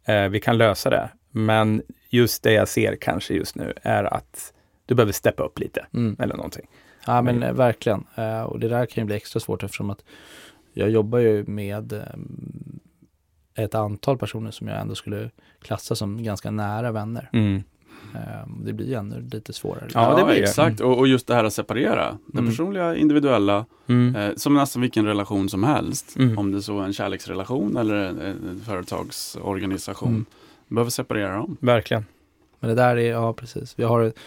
Eh, 0.06 0.28
vi 0.28 0.40
kan 0.40 0.58
lösa 0.58 0.90
det. 0.90 1.08
Men 1.34 1.82
just 2.10 2.42
det 2.42 2.52
jag 2.52 2.68
ser 2.68 2.96
kanske 2.96 3.34
just 3.34 3.54
nu 3.56 3.72
är 3.82 4.04
att 4.14 4.52
du 4.86 4.94
behöver 4.94 5.12
steppa 5.12 5.42
upp 5.42 5.58
lite 5.58 5.86
mm. 5.94 6.16
eller 6.18 6.34
någonting. 6.36 6.66
Ja 7.06 7.22
men 7.22 7.42
eh, 7.42 7.52
verkligen. 7.52 8.04
Eh, 8.14 8.42
och 8.42 8.60
det 8.60 8.68
där 8.68 8.86
kan 8.86 9.02
ju 9.02 9.06
bli 9.06 9.16
extra 9.16 9.40
svårt 9.40 9.62
eftersom 9.62 9.90
att 9.90 10.04
jag 10.72 10.90
jobbar 10.90 11.18
ju 11.18 11.44
med 11.46 11.92
eh, 11.92 12.02
ett 13.64 13.74
antal 13.74 14.18
personer 14.18 14.50
som 14.50 14.68
jag 14.68 14.80
ändå 14.80 14.94
skulle 14.94 15.30
klassa 15.62 15.94
som 15.94 16.22
ganska 16.22 16.50
nära 16.50 16.92
vänner. 16.92 17.30
Mm. 17.32 17.62
Eh, 18.14 18.48
det 18.64 18.72
blir 18.72 18.86
ju 18.86 18.94
ännu 18.94 19.28
lite 19.32 19.52
svårare. 19.52 19.88
Ja, 19.94 20.10
Ja, 20.10 20.16
det 20.18 20.24
blir 20.32 20.42
exakt. 20.42 20.80
Och, 20.80 20.98
och 20.98 21.08
just 21.08 21.26
det 21.26 21.34
här 21.34 21.44
att 21.44 21.52
separera. 21.52 22.18
Det 22.26 22.38
Mm. 22.38 22.50
personliga, 22.50 22.96
individuella, 22.96 23.66
Mm. 23.86 24.16
eh, 24.16 24.34
som 24.36 24.54
nästan 24.54 24.82
vilken 24.82 25.06
relation 25.06 25.48
som 25.48 25.64
helst. 25.64 26.16
Mm. 26.16 26.38
Om 26.38 26.52
det 26.52 26.62
så 26.62 26.80
är 26.80 26.84
en 26.84 26.92
kärleksrelation 26.92 27.76
eller 27.76 27.94
en, 27.94 28.20
en 28.20 28.60
företagsorganisation. 28.66 30.26
Behöver 30.68 30.90
separera 30.90 31.36
dem. 31.36 31.56
Verkligen. 31.60 32.04
Men 32.60 32.68
det 32.68 32.74
där 32.76 32.96
är, 32.96 33.10
ja 33.10 33.32
precis. 33.32 33.78
Vi 33.78 33.84
har 33.84 34.02
ett, 34.02 34.18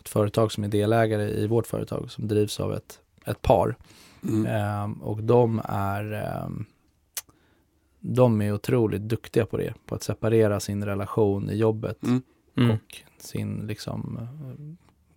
ett 0.00 0.08
företag 0.08 0.52
som 0.52 0.64
är 0.64 0.68
delägare 0.68 1.28
i 1.30 1.46
vårt 1.46 1.66
företag 1.66 2.10
som 2.10 2.28
drivs 2.28 2.60
av 2.60 2.74
ett, 2.74 3.00
ett 3.24 3.42
par. 3.42 3.76
Mm. 4.28 4.46
Ehm, 4.46 4.92
och 4.92 5.22
de 5.22 5.62
är 5.64 6.12
ehm, 6.12 6.64
de 8.00 8.42
är 8.42 8.52
otroligt 8.52 9.02
duktiga 9.02 9.46
på 9.46 9.56
det, 9.56 9.74
på 9.86 9.94
att 9.94 10.02
separera 10.02 10.60
sin 10.60 10.84
relation 10.84 11.50
i 11.50 11.56
jobbet 11.56 12.02
Mm. 12.02 12.22
Mm. 12.56 12.70
och 12.70 12.96
sin 13.18 13.66
liksom 13.66 14.28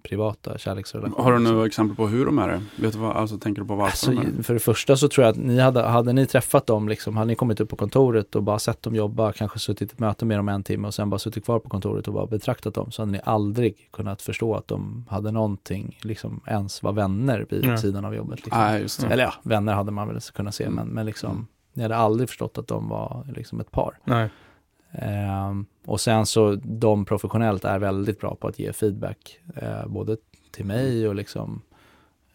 privata 0.09 0.57
kärleksrelation. 0.57 1.23
Har 1.23 1.33
du 1.33 1.39
några 1.39 1.65
exempel 1.65 1.95
på 1.95 2.07
hur 2.07 2.25
de 2.25 2.39
är 2.39 2.47
det? 2.47 2.61
Vet 2.75 2.93
du 2.93 2.99
vad, 2.99 3.15
alltså 3.17 3.37
tänker 3.37 3.61
du 3.61 3.67
på 3.67 3.75
varför 3.75 3.91
Alltså, 3.91 4.11
de 4.11 4.17
är 4.17 4.31
det? 4.37 4.43
för 4.43 4.53
det 4.53 4.59
första 4.59 4.97
så 4.97 5.07
tror 5.07 5.25
jag 5.25 5.31
att 5.31 5.37
ni 5.37 5.59
hade, 5.59 5.81
hade 5.81 6.13
ni 6.13 6.25
träffat 6.25 6.67
dem, 6.67 6.89
liksom, 6.89 7.17
hade 7.17 7.27
ni 7.27 7.35
kommit 7.35 7.59
upp 7.59 7.69
på 7.69 7.75
kontoret 7.75 8.35
och 8.35 8.43
bara 8.43 8.59
sett 8.59 8.81
dem 8.81 8.95
jobba, 8.95 9.31
kanske 9.33 9.59
suttit 9.59 9.91
i 9.91 9.93
ett 9.93 9.99
möte 9.99 10.25
med 10.25 10.39
dem 10.39 10.49
en 10.49 10.63
timme 10.63 10.87
och 10.87 10.93
sen 10.93 11.09
bara 11.09 11.19
suttit 11.19 11.45
kvar 11.45 11.59
på 11.59 11.69
kontoret 11.69 12.07
och 12.07 12.13
bara 12.13 12.25
betraktat 12.27 12.73
dem, 12.73 12.91
så 12.91 13.01
hade 13.01 13.11
ni 13.11 13.19
aldrig 13.23 13.89
kunnat 13.93 14.21
förstå 14.21 14.55
att 14.55 14.67
de 14.67 15.05
hade 15.09 15.31
någonting, 15.31 15.97
liksom 16.01 16.41
ens 16.47 16.83
var 16.83 16.93
vänner 16.93 17.45
vid 17.49 17.65
Ja. 17.65 17.77
sidan 17.77 18.05
av 18.05 18.15
jobbet. 18.15 18.35
Liksom. 18.45 18.61
Nej, 18.61 18.81
just 18.81 19.01
det. 19.01 19.07
Eller 19.07 19.23
ja, 19.23 19.33
vänner 19.43 19.73
hade 19.73 19.91
man 19.91 20.07
väl 20.07 20.19
kunnat 20.21 20.55
se, 20.55 20.63
Mm. 20.63 20.75
men, 20.75 20.87
men 20.87 21.05
liksom, 21.05 21.31
Mm. 21.31 21.45
ni 21.73 21.83
hade 21.83 21.95
aldrig 21.95 22.29
förstått 22.29 22.57
att 22.57 22.67
de 22.67 22.89
var 22.89 23.25
liksom 23.35 23.59
ett 23.59 23.71
par. 23.71 23.99
Nej. 24.03 24.29
Ehm, 24.91 25.65
och 25.85 26.01
sen 26.01 26.25
så 26.25 26.55
de 26.55 27.05
professionellt 27.05 27.65
är 27.65 27.79
väldigt 27.79 28.19
bra 28.19 28.35
på 28.35 28.47
att 28.47 28.59
ge 28.59 28.73
feedback, 28.73 29.39
eh, 29.55 29.87
både 29.87 30.17
till 30.51 30.65
mig 30.65 31.07
och 31.07 31.15
liksom 31.15 31.61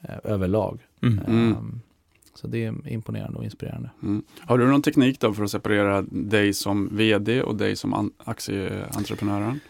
eh, 0.01 0.15
överlag. 0.25 0.81
Mm. 1.03 1.19
Mm. 1.19 1.53
Ehm, 1.53 1.81
så 2.35 2.47
det 2.47 2.65
är 2.65 2.89
imponerande 2.89 3.39
och 3.39 3.45
inspirerande. 3.45 3.91
Mm. 4.03 4.23
Har 4.41 4.59
du 4.59 4.67
någon 4.67 4.83
teknik 4.83 5.21
då 5.21 5.33
för 5.35 5.45
att 5.45 5.51
separera 5.51 6.03
dig 6.03 6.53
som 6.53 6.97
vd 6.97 7.43
och 7.43 7.57
dig 7.57 7.77
som 7.77 7.95
an- 7.95 8.13
aktieentreprenören? 8.25 9.61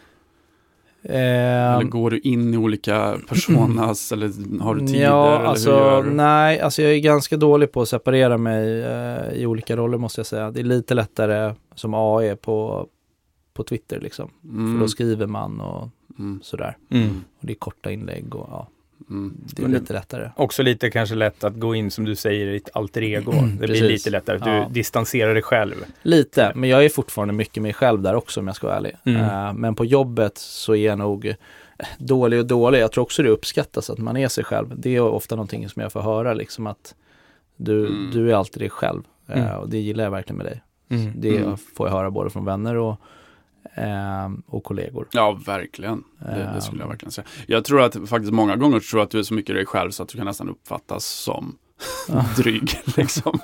Eller 1.04 1.80
Ehm, 1.80 1.90
går 1.90 2.10
du 2.10 2.18
in 2.18 2.54
i 2.54 2.56
olika 2.56 3.16
personas 3.28 4.12
eller 4.12 4.60
har 4.60 4.74
du 4.74 4.86
tider? 4.86 5.00
Ja, 5.02 5.36
eller 5.36 5.44
alltså 5.46 5.70
hur 5.70 5.78
gör 5.78 6.02
du? 6.02 6.10
nej, 6.10 6.60
alltså 6.60 6.82
jag 6.82 6.92
är 6.92 6.98
ganska 6.98 7.36
dålig 7.36 7.72
på 7.72 7.82
att 7.82 7.88
separera 7.88 8.38
mig 8.38 8.82
eh, 8.82 9.32
i 9.32 9.46
olika 9.46 9.76
roller 9.76 9.98
måste 9.98 10.18
jag 10.20 10.26
säga. 10.26 10.50
Det 10.50 10.60
är 10.60 10.64
lite 10.64 10.94
lättare 10.94 11.54
som 11.74 11.94
AE 11.94 12.36
på, 12.36 12.86
på 13.54 13.62
Twitter 13.64 14.00
liksom. 14.00 14.30
För 14.42 14.48
Mm. 14.48 14.80
då 14.80 14.88
skriver 14.88 15.26
man 15.26 15.60
och 15.60 15.88
Mm. 16.18 16.40
sådär. 16.42 16.76
Mm. 16.90 17.08
Och 17.40 17.46
det 17.46 17.52
är 17.52 17.56
korta 17.56 17.90
inlägg 17.90 18.34
och 18.34 18.46
ja, 18.50 18.68
Mm. 19.10 19.34
det 19.44 19.62
är 19.62 19.68
Men 19.68 19.72
lite 19.80 19.92
lättare. 19.92 20.30
Också 20.36 20.62
lite 20.62 20.90
kanske 20.90 21.14
lätt 21.14 21.44
att 21.44 21.54
gå 21.54 21.74
in 21.74 21.90
som 21.90 22.04
du 22.04 22.16
säger 22.16 22.46
i 22.46 22.52
ditt 22.52 22.68
alter 22.72 23.02
ego. 23.02 23.32
Det 23.60 23.66
blir 23.66 23.82
lite 23.82 24.10
lättare 24.10 24.38
du 24.38 24.50
Ja. 24.50 24.68
distanserar 24.70 25.34
dig 25.34 25.42
själv. 25.42 25.74
Lite, 26.02 26.52
men 26.54 26.70
jag 26.70 26.84
är 26.84 26.88
fortfarande 26.88 27.34
mycket 27.34 27.62
mig 27.62 27.72
själv 27.72 28.02
där 28.02 28.14
också 28.14 28.40
om 28.40 28.46
jag 28.46 28.56
ska 28.56 28.66
vara 28.66 28.76
ärlig. 28.76 28.96
Mm. 29.04 29.20
Eh, 29.22 29.52
men 29.52 29.74
på 29.74 29.84
jobbet 29.84 30.38
så 30.38 30.74
är 30.74 30.86
jag 30.86 30.98
nog 30.98 31.34
dålig 31.98 32.38
och 32.38 32.46
dålig. 32.46 32.78
Jag 32.80 32.92
tror 32.92 33.02
också 33.02 33.22
det 33.22 33.28
uppskattas 33.28 33.90
att 33.90 33.98
man 33.98 34.16
är 34.16 34.28
sig 34.28 34.44
själv. 34.44 34.72
Det 34.76 34.96
är 34.96 35.00
ofta 35.00 35.36
någonting 35.36 35.68
som 35.68 35.82
jag 35.82 35.92
får 35.92 36.00
höra 36.00 36.34
liksom 36.34 36.66
att 36.66 36.94
du, 37.56 37.86
Mm. 37.86 38.10
du 38.12 38.30
är 38.30 38.34
alltid 38.34 38.62
dig 38.62 38.70
själv. 38.70 39.02
Mm. 39.28 39.56
och 39.58 39.68
det 39.68 39.78
gillar 39.78 40.04
jag 40.04 40.10
verkligen 40.10 40.36
med 40.36 40.46
dig. 40.46 40.62
Mm. 40.88 41.12
Det 41.16 41.36
Mm. 41.36 41.56
får 41.56 41.86
jag 41.88 41.94
höra 41.94 42.10
både 42.10 42.30
från 42.30 42.44
vänner 42.44 42.76
och, 42.76 42.96
och 44.46 44.64
kollegor. 44.64 45.08
Ja, 45.12 45.40
verkligen. 45.46 46.04
Det, 46.18 46.50
det 46.54 46.60
skulle 46.60 46.78
jag 46.80 46.84
Ehm. 46.84 46.88
verkligen 46.90 47.12
säga. 47.12 47.24
Jag 47.46 47.64
tror 47.64 47.80
att 47.80 48.08
faktiskt 48.08 48.32
många 48.32 48.56
gånger 48.56 48.80
tror 48.80 49.00
jag 49.00 49.04
att 49.06 49.10
du 49.10 49.18
är 49.18 49.22
så 49.22 49.34
mycket 49.34 49.54
dig 49.56 49.66
själv 49.66 49.90
så 49.90 50.02
att 50.02 50.08
du 50.08 50.16
kan 50.18 50.26
nästan 50.26 50.48
uppfattas 50.48 51.04
som 51.06 51.58
Ja. 52.08 52.24
dryg. 52.36 52.80
Liksom. 52.96 53.38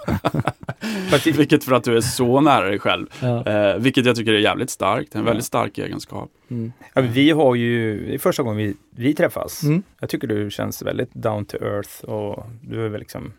Vilket 1.36 1.64
för 1.64 1.72
att 1.72 1.84
du 1.84 1.96
är 1.96 2.00
så 2.00 2.40
nära 2.40 2.66
dig 2.68 2.78
själv. 2.78 3.06
Ja. 3.20 3.46
Eh, 3.46 3.76
vilket 3.76 4.06
jag 4.06 4.16
tycker 4.16 4.32
är 4.32 4.38
jävligt 4.38 4.70
starkt. 4.70 5.14
En 5.14 5.24
väldigt 5.24 5.44
stark 5.44 5.78
egenskap. 5.78 6.30
Mm. 6.50 6.72
Ja, 6.94 7.02
vi 7.02 7.30
har 7.30 7.54
ju, 7.54 8.06
det 8.06 8.14
är 8.14 8.18
första 8.18 8.42
gången 8.42 8.56
vi, 8.58 8.74
vi 8.90 9.14
träffas. 9.14 9.62
Mm. 9.62 9.82
Jag 10.00 10.08
tycker 10.10 10.28
du 10.28 10.50
känns 10.50 10.82
väldigt 10.82 11.14
down 11.14 11.44
to 11.44 11.56
earth 11.56 12.04
och 12.04 12.46
du 12.62 12.84
är 12.84 12.88
väl 12.88 13.00
liksom, 13.00 13.32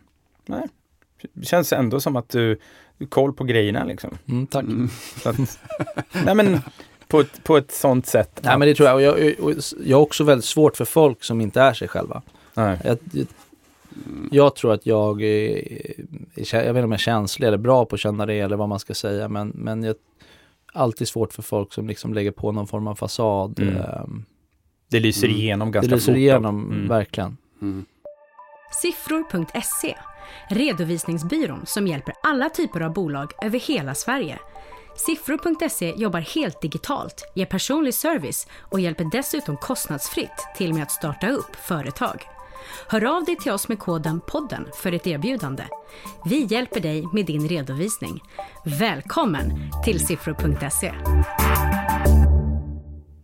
nej, 0.46 0.68
det 1.32 1.46
känns 1.46 1.72
ändå 1.72 2.00
som 2.00 2.16
att 2.16 2.28
du, 2.28 2.58
koll 3.08 3.32
på 3.32 3.44
grejerna 3.44 3.84
liksom. 3.84 4.10
Mm, 4.28 4.46
tack. 4.46 4.62
Mm. 4.64 4.88
Så 5.22 5.28
att, 5.28 5.58
nej 6.24 6.34
men 6.34 6.60
på 7.08 7.20
ett, 7.20 7.44
på 7.44 7.56
ett 7.56 7.70
sånt 7.72 8.06
sätt. 8.06 8.40
Nej 8.42 8.58
men 8.58 8.68
det 8.68 8.74
tror 8.74 8.88
jag. 8.88 8.94
Och 8.96 9.02
jag, 9.20 9.40
och 9.40 9.52
jag 9.84 9.96
har 9.96 10.02
också 10.02 10.24
väldigt 10.24 10.44
svårt 10.44 10.76
för 10.76 10.84
folk 10.84 11.24
som 11.24 11.40
inte 11.40 11.60
är 11.60 11.72
sig 11.72 11.88
själva. 11.88 12.22
Nej. 12.54 12.78
Jag, 12.84 12.98
jag, 13.12 13.26
jag 14.30 14.54
tror 14.56 14.72
att 14.72 14.86
jag 14.86 15.22
är, 15.22 15.56
är, 16.36 16.54
jag 16.54 16.60
vet 16.62 16.68
inte 16.68 16.82
om 16.82 16.90
jag 16.92 16.92
är 16.92 16.96
känslig 16.98 17.46
eller 17.48 17.58
bra 17.58 17.84
på 17.84 17.94
att 17.94 18.00
känna 18.00 18.26
det 18.26 18.40
eller 18.40 18.56
vad 18.56 18.68
man 18.68 18.78
ska 18.78 18.94
säga. 18.94 19.28
Men, 19.28 19.48
men 19.54 19.82
jag 19.82 19.94
alltid 20.72 21.08
svårt 21.08 21.32
för 21.32 21.42
folk 21.42 21.72
som 21.72 21.88
liksom 21.88 22.14
lägger 22.14 22.30
på 22.30 22.52
någon 22.52 22.66
form 22.66 22.86
av 22.86 22.94
fasad. 22.94 23.58
Mm. 23.60 23.76
ehm, 23.76 24.24
Det 24.90 25.00
lyser 25.00 25.26
Mm. 25.26 25.40
igenom 25.40 25.68
det 25.68 25.74
ganska 25.74 25.94
lyser 25.94 26.12
fort. 26.12 26.18
igenom, 26.18 26.64
Mm. 26.72 26.88
verkligen. 26.88 27.36
Mm. 27.62 27.84
Siffror.se, 28.82 29.96
redovisningsbyrån 30.48 31.66
som 31.66 31.86
hjälper 31.86 32.14
alla 32.22 32.48
typer 32.48 32.80
av 32.80 32.92
bolag 32.92 33.32
över 33.42 33.58
hela 33.58 33.94
Sverige. 33.94 34.38
Siffror.se 34.96 35.94
jobbar 35.96 36.20
helt 36.20 36.62
digitalt, 36.62 37.32
ger 37.34 37.46
personlig 37.46 37.94
service 37.94 38.46
och 38.60 38.80
hjälper 38.80 39.04
dessutom 39.12 39.56
kostnadsfritt 39.56 40.46
till 40.56 40.74
med 40.74 40.82
att 40.82 40.90
starta 40.90 41.28
upp 41.28 41.56
företag. 41.56 42.26
Hör 42.88 43.16
av 43.16 43.24
dig 43.24 43.36
till 43.36 43.52
oss 43.52 43.68
med 43.68 43.78
koden 43.78 44.20
podden 44.26 44.68
för 44.74 44.92
ett 44.92 45.06
erbjudande. 45.06 45.64
Vi 46.24 46.44
hjälper 46.44 46.80
dig 46.80 47.06
med 47.12 47.26
din 47.26 47.48
redovisning. 47.48 48.22
Välkommen 48.64 49.70
till 49.84 50.06
siffror.se. 50.06 50.92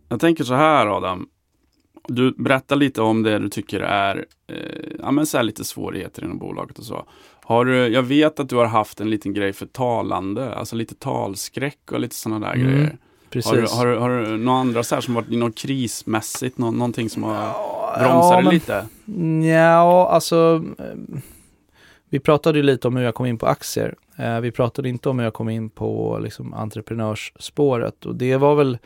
Jag 0.09 0.19
tänker 0.19 0.43
så 0.43 0.53
här 0.53 0.87
Adam. 0.87 1.27
Du 2.07 2.31
berättar 2.31 2.75
lite 2.75 3.01
om 3.01 3.23
det 3.23 3.39
du 3.39 3.49
tycker 3.49 3.79
är 3.79 4.25
eh, 4.47 4.55
ja, 4.99 5.11
men 5.11 5.25
så 5.25 5.37
här 5.37 5.43
lite 5.43 5.63
svårigheter 5.63 6.23
inom 6.23 6.37
bolaget 6.37 6.79
och 6.79 6.85
så. 6.85 7.05
Har 7.43 7.65
du, 7.65 7.87
jag 7.87 8.03
vet 8.03 8.39
att 8.39 8.49
du 8.49 8.55
har 8.55 8.65
haft 8.65 9.01
en 9.01 9.09
liten 9.09 9.33
grej 9.33 9.53
för 9.53 9.65
talande, 9.65 10.53
alltså 10.55 10.75
lite 10.75 10.95
talskräck 10.95 11.91
och 11.91 11.99
lite 11.99 12.15
sådana 12.15 12.47
där 12.47 12.53
Mm, 12.55 12.67
grejer. 12.67 12.97
Precis. 13.29 13.51
Har 13.51 13.57
du, 13.57 13.67
har, 13.67 13.85
du, 13.87 13.97
har 13.97 14.09
du 14.09 14.37
några 14.37 14.59
andra 14.59 14.83
så 14.83 14.95
här 14.95 15.01
som 15.01 15.13
varit 15.13 15.29
något 15.29 15.55
krismässigt, 15.57 16.57
nå, 16.57 16.71
någonting 16.71 17.09
som 17.09 17.23
har 17.23 17.53
bromsat 17.99 18.31
dig 18.37 18.43
men- 18.43 18.53
lite? 18.53 18.87
Ja, 19.49 20.09
alltså 20.09 20.63
eh, 20.79 21.19
vi 22.09 22.19
pratade 22.19 22.59
ju 22.59 22.63
lite 22.63 22.87
om 22.87 22.95
hur 22.95 23.03
jag 23.03 23.15
kom 23.15 23.25
in 23.25 23.37
på 23.37 23.45
aktier. 23.45 23.95
Eh, 24.17 24.39
vi 24.39 24.51
pratade 24.51 24.89
inte 24.89 25.09
om 25.09 25.19
hur 25.19 25.25
jag 25.25 25.33
kom 25.33 25.49
in 25.49 25.69
på 25.69 26.19
liksom, 26.23 26.53
entreprenörsspåret 26.53 28.05
och 28.05 28.15
det 28.15 28.37
var 28.37 28.55
väl 28.55 28.77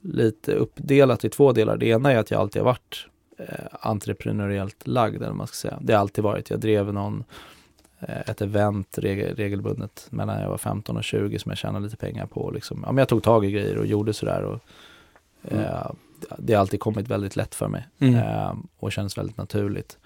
lite 0.00 0.54
uppdelat 0.54 1.24
i 1.24 1.28
två 1.28 1.52
delar. 1.52 1.76
Det 1.76 1.86
ena 1.86 2.12
är 2.12 2.16
att 2.18 2.30
jag 2.30 2.40
alltid 2.40 2.62
har 2.62 2.66
varit 2.66 3.06
eh, 3.38 3.66
entreprenöriellt 3.80 4.86
lagd, 4.86 5.22
eller 5.22 5.32
man 5.32 5.46
ska 5.46 5.54
säga. 5.54 5.78
Det 5.80 5.92
har 5.92 6.00
alltid 6.00 6.24
varit. 6.24 6.50
Jag 6.50 6.60
drev 6.60 6.92
någon, 6.92 7.24
eh, 8.00 8.20
ett 8.30 8.40
event 8.42 8.98
regel, 8.98 9.36
regelbundet 9.36 10.06
mellan 10.10 10.40
jag 10.40 10.48
var 10.50 10.58
15 10.58 10.96
och 10.96 11.04
20 11.04 11.38
som 11.38 11.50
jag 11.50 11.58
tjänade 11.58 11.84
lite 11.84 11.96
pengar 11.96 12.26
på. 12.26 12.50
Liksom. 12.50 12.82
Ja, 12.86 12.92
men 12.92 12.98
jag 12.98 13.08
tog 13.08 13.22
tag 13.22 13.44
i 13.44 13.50
grejer 13.50 13.78
och 13.78 13.86
gjorde 13.86 14.12
sådär. 14.12 14.42
Och, 14.42 14.60
eh, 15.52 15.90
det 16.38 16.54
har 16.54 16.60
alltid 16.60 16.80
kommit 16.80 17.08
väldigt 17.08 17.36
lätt 17.36 17.54
för 17.54 17.68
mig 17.68 17.88
Mm. 17.98 18.14
eh, 18.14 18.54
och 18.78 18.92
känns 18.92 19.18
väldigt 19.18 19.36
naturligt. 19.36 19.98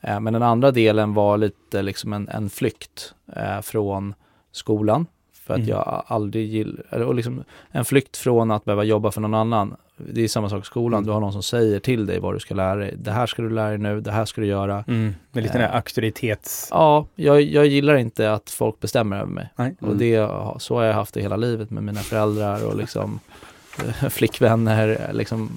Eh, 0.00 0.20
men 0.20 0.32
den 0.32 0.42
andra 0.42 0.70
delen 0.70 1.14
var 1.14 1.38
lite 1.38 1.82
liksom 1.82 2.12
en, 2.12 2.28
en 2.28 2.50
flykt 2.50 3.14
eh, 3.36 3.60
från 3.60 4.14
skolan. 4.52 5.06
För 5.44 5.54
att 5.54 5.58
Mm. 5.58 5.70
jag 5.70 6.02
aldrig 6.06 6.48
gillar, 6.48 7.00
och 7.02 7.14
liksom 7.14 7.44
en 7.70 7.84
flykt 7.84 8.16
från 8.16 8.50
att 8.50 8.64
behöva 8.64 8.84
jobba 8.84 9.10
för 9.10 9.20
någon 9.20 9.34
annan. 9.34 9.76
Det 9.96 10.24
är 10.24 10.28
samma 10.28 10.48
sak 10.48 10.62
i 10.62 10.66
skolan, 10.66 10.98
Mm. 10.98 11.06
du 11.06 11.12
har 11.12 11.20
någon 11.20 11.32
som 11.32 11.42
säger 11.42 11.80
till 11.80 12.06
dig 12.06 12.18
vad 12.20 12.34
du 12.34 12.40
ska 12.40 12.54
lära 12.54 12.74
dig. 12.74 12.94
Det 12.98 13.10
här 13.10 13.26
ska 13.26 13.42
du 13.42 13.50
lära 13.50 13.68
dig 13.68 13.78
nu, 13.78 14.00
det 14.00 14.10
här 14.12 14.24
ska 14.24 14.40
du 14.40 14.46
göra. 14.46 14.84
Mm. 14.88 15.14
Med 15.32 15.42
lite 15.42 15.58
den 15.58 15.68
här 15.70 15.76
auktoritets... 15.76 16.68
Ja, 16.70 17.06
jag, 17.14 17.42
jag 17.42 17.66
gillar 17.66 17.96
inte 17.96 18.32
att 18.32 18.50
folk 18.50 18.80
bestämmer 18.80 19.16
över 19.16 19.32
mig. 19.32 19.48
Nej. 19.56 19.76
Och 19.80 19.96
det, 19.96 20.28
så 20.58 20.74
har 20.76 20.84
jag 20.84 20.94
haft 20.94 21.14
det 21.14 21.20
hela 21.20 21.36
livet 21.36 21.70
med 21.70 21.82
mina 21.82 22.00
föräldrar 22.00 22.66
och 22.66 22.76
liksom 22.76 23.20
eh, 23.78 24.08
flickvänner. 24.10 25.10
Liksom, 25.12 25.50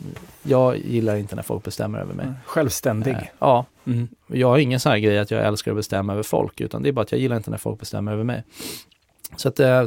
jag 0.44 0.78
gillar 0.78 1.16
inte 1.16 1.36
när 1.36 1.44
folk 1.44 1.64
bestämmer 1.64 2.00
över 2.00 2.14
mig. 2.14 2.26
Självständig. 2.46 3.12
Eh, 3.14 3.24
Ja, 3.40 3.66
Mm. 3.86 4.08
jag 4.28 4.48
har 4.48 4.58
ingen 4.58 4.80
sån 4.80 4.92
här 4.92 5.00
grej 5.00 5.20
att 5.20 5.32
jag 5.32 5.46
älskar 5.46 5.72
att 5.72 5.78
bestämma 5.78 6.14
över 6.14 6.24
folk, 6.24 6.62
utan 6.62 6.84
det 6.84 6.90
är 6.90 6.94
bara 6.94 7.02
att 7.02 7.12
jag 7.12 7.22
gillar 7.22 7.38
inte 7.38 7.50
när 7.52 7.58
folk 7.58 7.80
bestämmer 7.80 8.12
över 8.14 8.24
mig. 8.24 8.44
Så 9.38 9.50
att 9.50 9.60
eh, 9.60 9.86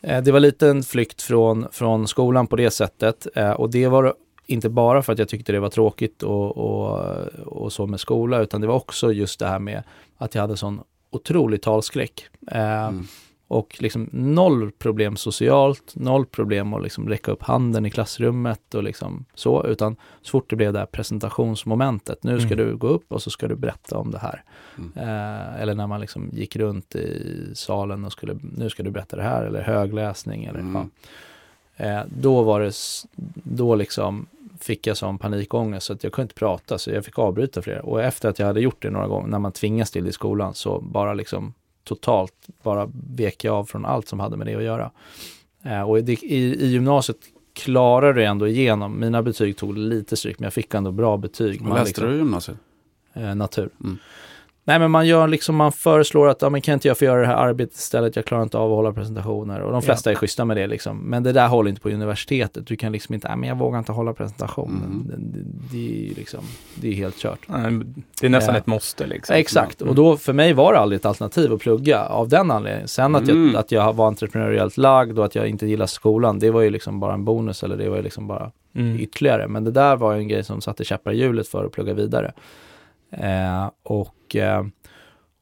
eh, 0.00 0.22
det 0.22 0.32
var 0.32 0.40
lite 0.40 0.68
en 0.68 0.82
flykt 0.82 1.22
från, 1.22 1.66
från 1.72 2.08
skolan 2.08 2.46
på 2.46 2.56
det 2.56 2.70
sättet 2.70 3.26
eh, 3.34 3.50
och 3.50 3.70
det 3.70 3.88
var 3.88 4.14
inte 4.46 4.68
bara 4.68 5.02
för 5.02 5.12
att 5.12 5.18
jag 5.18 5.28
tyckte 5.28 5.52
det 5.52 5.60
var 5.60 5.68
tråkigt 5.70 6.22
och, 6.22 6.56
och, 6.56 7.00
och 7.46 7.72
så 7.72 7.86
med 7.86 8.00
skola, 8.00 8.40
utan 8.40 8.60
det 8.60 8.66
var 8.66 8.74
också 8.74 9.12
just 9.12 9.38
det 9.38 9.46
här 9.46 9.58
med 9.58 9.82
att 10.18 10.34
jag 10.34 10.42
hade 10.42 10.56
sån 10.56 10.80
otrolig 11.10 11.62
talskräck. 11.62 12.26
Eh, 12.50 12.86
Mm. 12.86 13.06
Och 13.48 13.76
liksom 13.80 14.08
noll 14.12 14.70
problem 14.70 15.16
socialt, 15.16 15.92
noll 15.96 16.26
problem 16.26 16.74
att 16.74 16.82
liksom 16.82 17.08
räcka 17.08 17.30
upp 17.32 17.42
handen 17.42 17.86
i 17.86 17.90
klassrummet 17.90 18.74
och 18.74 18.82
liksom 18.82 19.24
så, 19.34 19.66
utan 19.66 19.96
så 20.22 20.30
fort 20.30 20.50
det 20.50 20.56
blev 20.56 20.72
det 20.72 20.78
här 20.78 20.86
presentationsmomentet, 20.86 22.22
nu 22.24 22.40
ska 22.40 22.54
Mm. 22.54 22.66
du 22.66 22.76
gå 22.76 22.86
upp 22.86 23.12
och 23.12 23.22
så 23.22 23.30
ska 23.30 23.48
du 23.48 23.54
berätta 23.56 23.98
om 23.98 24.10
det 24.10 24.18
här. 24.18 24.42
Mm. 24.78 24.92
Eh, 24.96 25.60
eller 25.62 25.74
när 25.74 25.86
man 25.86 26.00
liksom 26.00 26.28
gick 26.32 26.56
runt 26.56 26.94
i 26.96 27.42
salen 27.54 28.04
och 28.04 28.12
skulle, 28.12 28.38
nu 28.56 28.70
ska 28.70 28.82
du 28.82 28.90
berätta 28.90 29.16
det 29.16 29.22
här, 29.22 29.44
eller 29.44 29.62
högläsning 29.62 30.44
eller 30.44 30.60
Mm. 30.60 30.90
ja. 31.76 31.84
eh, 31.86 32.02
Då 32.08 32.42
var 32.42 32.60
det, 32.60 32.72
då 33.44 33.74
liksom 33.74 34.26
fick 34.60 34.86
jag 34.86 34.96
sån 34.96 35.18
panikångest 35.18 35.86
så 35.86 35.92
att 35.92 36.04
jag 36.04 36.12
kunde 36.12 36.24
inte 36.24 36.34
prata 36.34 36.78
så 36.78 36.90
jag 36.90 37.04
fick 37.04 37.18
avbryta 37.18 37.62
flera. 37.62 37.82
Och 37.82 38.02
efter 38.02 38.28
att 38.28 38.38
jag 38.38 38.46
hade 38.46 38.60
gjort 38.60 38.82
det 38.82 38.90
några 38.90 39.06
gånger, 39.06 39.28
när 39.28 39.38
man 39.38 39.52
tvingas 39.52 39.90
till 39.90 40.04
det 40.04 40.10
i 40.10 40.12
skolan, 40.12 40.54
så 40.54 40.80
bara 40.80 41.14
liksom 41.14 41.54
totalt 41.86 42.34
bara 42.62 42.90
vek 43.16 43.44
jag 43.44 43.54
av 43.54 43.64
från 43.64 43.84
allt 43.84 44.08
som 44.08 44.20
hade 44.20 44.36
med 44.36 44.46
det 44.46 44.54
att 44.54 44.62
göra. 44.62 44.90
Eh, 45.62 45.82
och 45.82 45.98
i, 45.98 46.12
i 46.22 46.66
gymnasiet 46.66 47.18
klarade 47.52 48.22
jag 48.22 48.30
ändå 48.30 48.48
igenom. 48.48 49.00
Mina 49.00 49.22
betyg 49.22 49.56
tog 49.56 49.78
lite 49.78 50.16
stryk, 50.16 50.38
men 50.38 50.44
jag 50.46 50.52
fick 50.52 50.74
ändå 50.74 50.92
bra 50.92 51.16
betyg. 51.16 51.62
Vad 51.62 51.74
läste 51.78 51.86
liksom- 51.86 52.08
du 52.08 52.14
i 52.14 52.18
gymnasiet? 52.18 52.58
eh, 53.16 53.34
natur. 53.34 53.70
Mm. 53.84 53.98
Nej 54.68 54.78
men 54.78 54.90
man 54.90 55.06
gör 55.06 55.28
liksom, 55.28 55.56
man 55.56 55.72
föreslår 55.72 56.28
att, 56.28 56.42
ja 56.42 56.50
men 56.50 56.60
kan 56.60 56.74
inte 56.74 56.88
jag 56.88 56.98
få 56.98 57.04
göra 57.04 57.20
det 57.20 57.26
här 57.26 57.34
arbetet 57.36 57.76
istället, 57.76 58.16
jag 58.16 58.24
klarar 58.24 58.42
inte 58.42 58.58
av 58.58 58.70
att 58.70 58.76
hålla 58.76 58.92
presentationer. 58.92 59.60
Och 59.60 59.72
de 59.72 59.82
flesta 59.82 60.10
är 60.10 60.14
schyssta 60.14 60.44
med 60.44 60.56
det 60.56 60.66
liksom. 60.66 60.98
Men 60.98 61.22
det 61.22 61.32
där 61.32 61.48
håller 61.48 61.68
inte 61.70 61.80
på 61.80 61.88
universitetet. 61.90 62.66
Du 62.66 62.76
kan 62.76 62.92
liksom 62.92 63.14
inte, 63.14 63.28
nej 63.28 63.36
men 63.36 63.48
jag 63.48 63.56
vågar 63.58 63.78
inte 63.78 63.92
hålla 63.92 64.12
presentationen. 64.12 64.82
Mm. 64.84 65.06
Det, 65.08 65.38
det, 65.38 66.08
det 66.08 66.14
liksom, 66.16 66.40
det 66.74 66.88
är 66.88 66.92
helt 66.92 67.16
kört. 67.16 67.38
Det 68.20 68.26
är 68.26 68.30
nästan 68.30 68.54
Ja. 68.54 68.58
ett 68.60 68.66
måste 68.66 69.06
liksom. 69.06 69.36
Exakt, 69.36 69.80
Mm. 69.82 69.88
och 69.90 69.94
då 69.96 70.16
för 70.16 70.32
mig 70.32 70.52
var 70.52 70.72
det 70.72 70.78
aldrig 70.78 70.96
ett 70.98 71.06
alternativ 71.06 71.52
att 71.52 71.60
plugga 71.60 72.04
av 72.04 72.28
den 72.28 72.50
anledningen. 72.50 72.88
Sen 72.88 73.14
att, 73.14 73.28
Mm. 73.28 73.46
jag, 73.52 73.56
att 73.60 73.72
jag 73.72 73.92
var 73.92 74.06
entreprenöriellt 74.06 74.76
lagd 74.76 75.18
och 75.18 75.24
att 75.24 75.34
jag 75.34 75.48
inte 75.48 75.66
gillar 75.66 75.86
skolan, 75.86 76.38
det 76.38 76.50
var 76.50 76.60
ju 76.60 76.70
liksom 76.70 77.00
bara 77.00 77.14
en 77.14 77.24
bonus 77.24 77.62
eller 77.62 77.76
det 77.76 77.88
var 77.88 77.96
ju 77.96 78.02
liksom 78.02 78.26
bara 78.26 78.50
Mm. 78.74 79.00
ytterligare. 79.00 79.48
Men 79.48 79.64
det 79.64 79.70
där 79.70 79.96
var 79.96 80.12
ju 80.12 80.18
en 80.18 80.28
grej 80.28 80.44
som 80.44 80.60
satte 80.60 80.84
käppar 80.84 81.12
i 81.12 81.18
hjulet 81.20 81.48
för 81.48 81.64
att 81.64 81.72
plugga 81.72 81.94
vidare. 81.94 82.32
Eh, 83.10 83.70
och, 83.82 84.36
eh, 84.36 84.64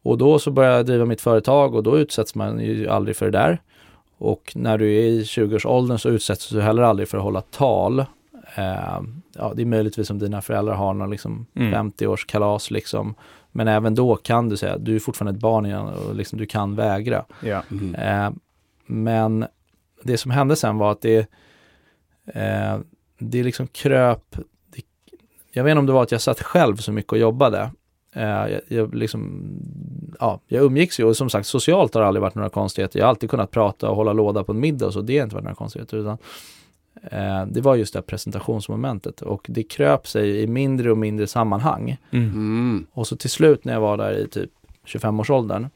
och 0.03 0.19
då 0.19 0.39
så 0.39 0.51
började 0.51 0.77
jag 0.77 0.87
driva 0.87 1.05
mitt 1.05 1.21
företag 1.21 1.75
och 1.75 1.83
då 1.83 1.99
utsätts 1.99 2.35
man 2.35 2.61
ju 2.61 2.89
aldrig 2.89 3.17
för 3.17 3.27
det 3.31 3.39
där. 3.39 3.63
Och 4.19 4.53
när 4.55 4.79
du 4.79 4.95
är 4.97 5.03
i 5.03 5.23
20-årsåldern 5.23 5.99
så 5.99 6.09
utsätts 6.09 6.49
du 6.49 6.61
heller 6.63 6.83
aldrig 6.83 7.09
för 7.09 7.19
att 7.19 7.25
hålla 7.25 7.41
tal. 7.41 8.01
Eh, 8.57 9.01
ja, 9.35 9.53
det 9.57 9.63
är 9.63 9.67
möjligtvis 9.67 10.11
om 10.11 10.19
dina 10.19 10.43
föräldrar 10.43 10.75
har 10.75 10.95
någon 10.95 11.11
liksom 11.11 11.47
Mm. 11.55 11.73
50-årskalas 11.73 12.73
liksom. 12.73 13.15
Men 13.53 13.69
även 13.69 13.95
då 13.95 14.17
kan 14.17 14.49
du 14.49 14.57
säga, 14.57 14.79
du 14.79 14.95
är 14.95 15.01
fortfarande 15.01 15.37
ett 15.37 15.43
barn 15.43 15.67
igen 15.67 15.87
och 15.87 16.15
liksom, 16.15 16.39
du 16.39 16.47
kan 16.47 16.77
vägra. 16.77 17.25
Ja. 17.41 17.63
Mm. 17.71 17.95
Eh, 17.95 18.33
men 18.87 19.47
det 20.03 20.17
som 20.17 20.31
hände 20.31 20.57
sen 20.57 20.79
var 20.79 20.93
att 20.93 21.01
det, 21.01 21.29
eh, 22.27 22.79
det 23.19 23.43
liksom 23.43 23.67
kröp. 23.67 24.37
Jag 25.55 25.65
vet 25.65 25.71
inte 25.71 25.79
om 25.79 25.87
det 25.87 25.93
var 25.93 26.03
att 26.03 26.13
jag 26.13 26.21
satt 26.21 26.43
själv 26.43 26.77
så 26.77 26.93
mycket 26.93 27.13
och 27.13 27.19
jobbade. 27.19 27.71
Eh, 28.13 28.23
jag, 28.25 28.61
jag, 28.69 28.95
liksom, 28.95 29.43
ja, 30.21 30.41
jag 30.47 30.65
umgicks 30.65 31.01
ju 31.01 31.05
och 31.05 31.17
som 31.17 31.31
sagt 31.31 31.47
socialt 31.47 31.95
har 31.95 32.01
det 32.01 32.07
aldrig 32.07 32.23
varit 32.23 32.35
några 32.35 32.49
konstigheter. 32.49 32.99
Jag 32.99 33.07
har 33.07 33.11
alltid 33.11 33.31
kunnat 33.31 33.51
prata 33.51 33.91
och 33.91 33.97
hålla 33.97 34.13
låda 34.13 34.45
på 34.45 34.53
en 34.53 34.61
middag 34.61 34.87
och 34.87 34.93
så. 34.93 35.01
Det 35.01 35.19
har 35.19 35.25
inte 35.25 35.35
varit 35.35 35.45
några 35.45 35.55
konstigheter. 35.55 35.97
Utan, 35.97 36.19
eh, 37.03 37.47
det 37.47 37.61
var 37.61 37.75
just 37.75 37.93
det 37.93 37.99
här 37.99 38.05
presentationsmomentet 38.05 39.21
och 39.21 39.47
det 39.49 39.63
kröp 39.63 40.07
sig 40.07 40.43
i 40.43 40.47
mindre 40.47 40.91
och 40.91 40.99
mindre 40.99 41.27
sammanhang. 41.27 41.97
Mm. 42.11 42.31
Mm. 42.31 42.87
Och 42.93 43.07
så 43.07 43.17
till 43.17 43.31
slut 43.31 43.65
när 43.65 43.73
jag 43.73 43.81
var 43.81 43.97
där 43.97 44.13
i 44.13 44.29
typ 44.29 44.51
25-årsåldern 44.87 45.69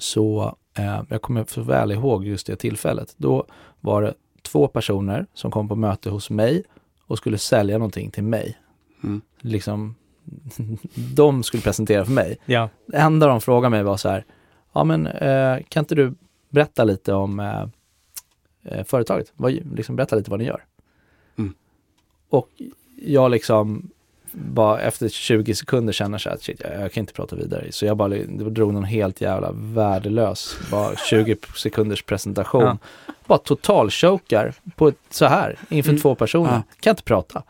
så, 0.00 0.56
eh, 0.78 1.02
jag 1.08 1.22
kommer 1.22 1.44
så 1.48 1.62
väl 1.62 1.92
ihåg 1.92 2.26
just 2.26 2.46
det 2.46 2.56
tillfället. 2.56 3.14
Då 3.16 3.46
var 3.80 4.02
det 4.02 4.14
två 4.42 4.68
personer 4.68 5.26
som 5.34 5.50
kom 5.50 5.68
på 5.68 5.76
möte 5.76 6.10
hos 6.10 6.30
mig 6.30 6.64
och 7.06 7.18
skulle 7.18 7.38
sälja 7.38 7.78
någonting 7.78 8.10
till 8.10 8.24
mig. 8.24 8.56
Mm. 9.02 9.20
Liksom, 9.40 9.94
de 11.14 11.42
skulle 11.42 11.62
presentera 11.62 12.04
för 12.04 12.12
mig. 12.12 12.38
Ja. 12.46 12.68
Det 12.86 12.96
enda 12.96 13.26
de 13.26 13.40
frågade 13.40 13.70
mig 13.70 13.82
var 13.82 13.96
så 13.96 14.08
här, 14.08 14.24
ja 14.72 14.84
men 14.84 15.06
eh, 15.06 15.58
kan 15.68 15.80
inte 15.80 15.94
du 15.94 16.14
berätta 16.48 16.84
lite 16.84 17.12
om 17.14 17.40
eh, 17.40 17.62
eh, 18.62 18.84
företaget? 18.84 19.32
Vad, 19.36 19.52
liksom 19.52 19.96
berätta 19.96 20.16
lite 20.16 20.30
vad 20.30 20.40
ni 20.40 20.46
gör. 20.46 20.64
Mm. 21.38 21.54
Och 22.28 22.48
jag 22.96 23.30
liksom 23.30 23.90
bara 24.32 24.80
efter 24.80 25.08
20 25.08 25.54
sekunder 25.54 25.92
känner 25.92 26.18
så 26.18 26.30
att 26.30 26.42
shit, 26.42 26.60
jag, 26.64 26.80
jag 26.80 26.92
kan 26.92 27.00
inte 27.00 27.12
prata 27.12 27.36
vidare. 27.36 27.72
Så 27.72 27.86
jag 27.86 27.96
bara 27.96 28.18
drog 28.28 28.74
någon 28.74 28.84
helt 28.84 29.20
jävla 29.20 29.52
värdelös, 29.52 30.58
bara 30.70 30.96
20 30.96 31.36
sekunders 31.56 32.02
presentation. 32.02 32.62
Ja. 32.62 32.78
Bara 33.28 33.38
totalchokar 33.38 34.54
på 34.76 34.88
ett, 34.88 34.94
så 35.10 35.26
här 35.26 35.56
inför 35.68 35.90
Mm. 35.90 36.02
två 36.02 36.14
personer. 36.14 36.52
Ja. 36.52 36.62
Kan 36.80 36.90
inte 36.90 37.02
prata. 37.02 37.42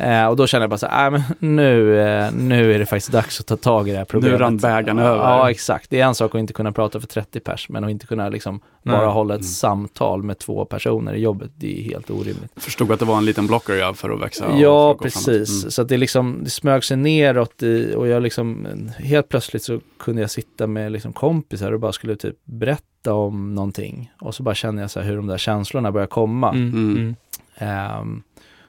Eh, 0.00 0.26
och 0.26 0.36
då 0.36 0.46
kände 0.46 0.62
jag 0.62 0.70
bara 0.70 0.78
så 0.78 0.86
här, 0.86 1.10
"Nej, 1.10 1.22
men 1.38 1.54
nu, 1.56 2.00
eh, 2.00 2.32
nu 2.32 2.74
är 2.74 2.78
det 2.78 2.86
faktiskt 2.86 3.12
dags 3.12 3.40
att 3.40 3.46
ta 3.46 3.56
tag 3.56 3.88
i 3.88 3.92
det 3.92 3.98
här 3.98 4.04
problemet. 4.04 4.40
rann 4.40 4.56
bägaren 4.56 4.98
över. 4.98 5.16
Ja, 5.22 5.50
exakt. 5.50 5.90
Det 5.90 6.00
är 6.00 6.06
en 6.06 6.14
sak 6.14 6.34
att 6.34 6.38
inte 6.38 6.52
kunna 6.52 6.72
prata 6.72 7.00
för 7.00 7.06
30 7.06 7.40
pers, 7.40 7.68
men 7.68 7.84
att 7.84 7.90
inte 7.90 8.06
kunna 8.06 8.28
liksom 8.28 8.60
bara 8.82 9.00
Nej. 9.04 9.06
hålla 9.12 9.34
ett 9.34 9.40
Mm. 9.40 9.48
samtal 9.48 10.22
med 10.22 10.38
två 10.38 10.64
personer 10.64 11.14
i 11.14 11.20
jobbet, 11.20 11.50
det 11.56 11.78
är 11.78 11.82
helt 11.82 12.10
orimligt. 12.10 12.50
Förstod 12.56 12.92
att 12.92 12.98
det 12.98 13.04
var 13.04 13.18
en 13.18 13.24
liten 13.24 13.46
blocker 13.46 13.74
ja, 13.74 13.94
för 13.94 14.10
att 14.10 14.20
växa. 14.22 14.44
Ja, 14.58 14.90
att 14.92 14.98
precis. 14.98 15.62
Mm. 15.62 15.70
Så 15.70 15.82
att 15.82 15.88
det 15.88 15.96
liksom, 15.96 16.40
det 16.44 16.50
smög 16.50 16.84
sig 16.84 16.96
neråt 16.96 17.62
i, 17.62 17.94
och 17.96 18.08
jag 18.08 18.22
liksom, 18.22 18.66
helt 18.98 19.28
plötsligt 19.28 19.62
så 19.62 19.80
kunde 19.98 20.20
jag 20.20 20.30
sitta 20.30 20.66
med 20.66 20.92
liksom 20.92 21.12
kompisar 21.12 21.72
och 21.72 21.80
bara 21.80 21.92
skulle 21.92 22.16
typ 22.16 22.36
berätta 22.44 22.82
om 23.04 23.54
någonting. 23.54 24.12
Och 24.20 24.34
så 24.34 24.42
bara 24.42 24.54
kände 24.54 24.82
jag 24.82 24.90
så 24.90 25.00
här 25.00 25.06
hur 25.06 25.16
de 25.16 25.26
där 25.26 25.38
känslorna 25.38 25.92
började 25.92 26.10
komma. 26.10 26.50
Mm. 26.50 27.16
Ehm, 27.56 28.22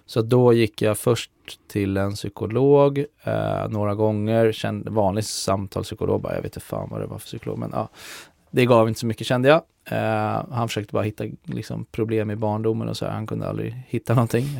så 0.05 0.21
då 0.21 0.53
gick 0.53 0.81
jag 0.81 0.97
först 0.97 1.31
till 1.67 1.97
en 1.97 2.13
psykolog 2.13 3.05
eh, 3.23 3.69
några 3.69 3.95
gånger, 3.95 4.51
kände, 4.51 4.91
vanlig 4.91 5.25
samtalspsykolog, 5.25 6.21
bara, 6.21 6.35
jag 6.35 6.41
vet 6.41 6.55
inte 6.55 6.65
fan 6.65 6.89
vad 6.91 7.01
det 7.01 7.07
var 7.07 7.17
för 7.17 7.25
psykolog, 7.25 7.57
men 7.57 7.69
ja, 7.73 7.89
det 8.51 8.65
gav 8.65 8.87
inte 8.87 8.99
så 8.99 9.05
mycket 9.05 9.27
kände 9.27 9.49
jag. 9.49 9.61
Eh, 9.85 10.43
han 10.51 10.67
försökte 10.67 10.93
bara 10.93 11.03
hitta 11.03 11.23
liksom, 11.43 11.85
problem 11.85 12.31
i 12.31 12.35
barndomen 12.35 12.89
och 12.89 12.97
så 12.97 13.05
här, 13.05 13.11
han 13.11 13.27
kunde 13.27 13.47
aldrig 13.49 13.83
hitta 13.87 14.13
någonting. 14.13 14.45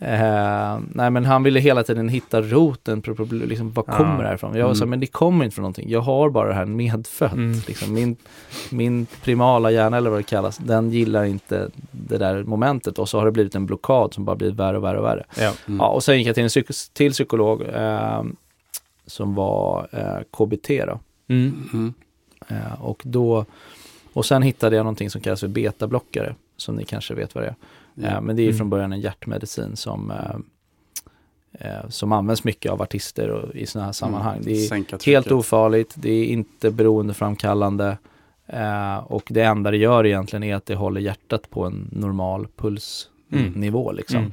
Eh, 0.00 0.78
nej 0.94 1.10
men 1.10 1.24
han 1.24 1.42
ville 1.42 1.60
hela 1.60 1.82
tiden 1.82 2.08
hitta 2.08 2.42
roten 2.42 3.02
på 3.02 3.26
liksom, 3.30 3.72
vad 3.72 3.84
Ja. 3.88 3.92
kommer 3.96 4.22
det 4.22 4.28
här 4.28 4.34
ifrån? 4.34 4.54
Jag 4.56 4.66
var 4.66 4.74
så 4.74 4.78
här, 4.78 4.82
Mm. 4.82 4.90
men 4.90 5.00
det 5.00 5.06
kommer 5.06 5.44
inte 5.44 5.54
från 5.54 5.62
någonting. 5.62 5.90
Jag 5.90 6.00
har 6.00 6.30
bara 6.30 6.48
det 6.48 6.54
här 6.54 6.64
medfött. 6.66 7.32
Mm. 7.32 7.52
Liksom, 7.66 7.92
min, 7.94 8.16
min 8.70 9.06
primala 9.22 9.70
hjärna 9.70 9.96
eller 9.96 10.10
vad 10.10 10.18
det 10.18 10.22
kallas, 10.22 10.56
den 10.58 10.90
gillar 10.90 11.24
inte 11.24 11.70
det 11.90 12.18
där 12.18 12.42
momentet 12.44 12.98
och 12.98 13.08
så 13.08 13.18
har 13.18 13.24
det 13.26 13.32
blivit 13.32 13.54
en 13.54 13.66
blockad 13.66 14.14
som 14.14 14.24
bara 14.24 14.36
blir 14.36 14.50
värre 14.50 14.76
och 14.76 14.84
värre 14.84 14.98
och 14.98 15.04
värre. 15.04 15.24
Ja. 15.38 15.52
Mm. 15.66 15.78
Ja, 15.80 15.88
och 15.88 16.02
sen 16.04 16.18
gick 16.18 16.26
jag 16.26 16.34
till 16.34 16.42
en 16.44 16.48
psyk- 16.48 16.90
till 16.92 17.12
psykolog 17.12 17.62
eh, 17.62 18.22
som 19.06 19.34
var 19.34 19.88
eh, 19.92 20.22
KBT 20.30 20.68
då. 20.86 21.00
Mm. 21.28 21.68
Mm. 21.72 21.94
Eh, 22.48 22.82
och 22.82 23.02
då, 23.04 23.44
och 24.12 24.26
sen 24.26 24.42
hittade 24.42 24.76
jag 24.76 24.84
någonting 24.84 25.10
som 25.10 25.20
kallas 25.20 25.40
för 25.40 25.48
betablockare, 25.48 26.34
som 26.56 26.76
ni 26.76 26.84
kanske 26.84 27.14
vet 27.14 27.34
vad 27.34 27.44
det 27.44 27.48
är. 27.48 27.54
Ja. 28.02 28.08
Eh, 28.08 28.20
men 28.20 28.36
det 28.36 28.42
är 28.42 28.46
Mm. 28.46 28.58
från 28.58 28.70
början 28.70 28.92
en 28.92 29.00
hjärtmedicin 29.00 29.76
som, 29.76 30.10
eh, 30.10 30.36
eh, 31.52 31.88
som 31.88 32.12
används 32.12 32.44
mycket 32.44 32.72
av 32.72 32.82
artister 32.82 33.28
och 33.30 33.56
i 33.56 33.66
sådana 33.66 33.86
här 33.86 33.92
sammanhang. 33.92 34.40
Det 34.42 34.50
är 34.52 35.06
helt 35.06 35.32
ofarligt, 35.32 35.94
det 35.96 36.10
är 36.10 36.24
inte 36.24 36.70
beroendeframkallande 36.70 37.98
eh, 38.46 38.96
och 38.98 39.22
det 39.30 39.42
enda 39.42 39.70
det 39.70 39.76
gör 39.76 40.06
egentligen 40.06 40.42
är 40.42 40.54
att 40.54 40.66
det 40.66 40.74
håller 40.74 41.00
hjärtat 41.00 41.50
på 41.50 41.64
en 41.64 41.88
normal 41.92 42.46
pulsnivå. 42.56 43.92
Liksom. 43.92 44.18
Mm. 44.18 44.32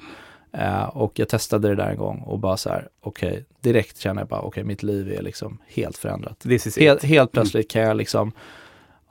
Eh, 0.51 0.83
och 0.83 1.19
jag 1.19 1.29
testade 1.29 1.67
det 1.67 1.75
där 1.75 1.89
en 1.89 1.97
gång 1.97 2.19
och 2.19 2.39
bara 2.39 2.57
så 2.57 2.69
här, 2.69 2.87
okej, 3.01 3.45
direkt 3.61 3.97
känner 3.97 4.21
jag 4.21 4.27
bara, 4.27 4.41
okej, 4.41 4.63
mitt 4.63 4.83
liv 4.83 5.11
är 5.11 5.21
liksom 5.21 5.57
helt 5.67 5.97
förändrat. 5.97 6.45
Helt, 6.77 7.03
helt 7.03 7.31
plötsligt 7.31 7.69
kan 7.71 7.81
jag 7.81 7.97
liksom, 7.97 8.31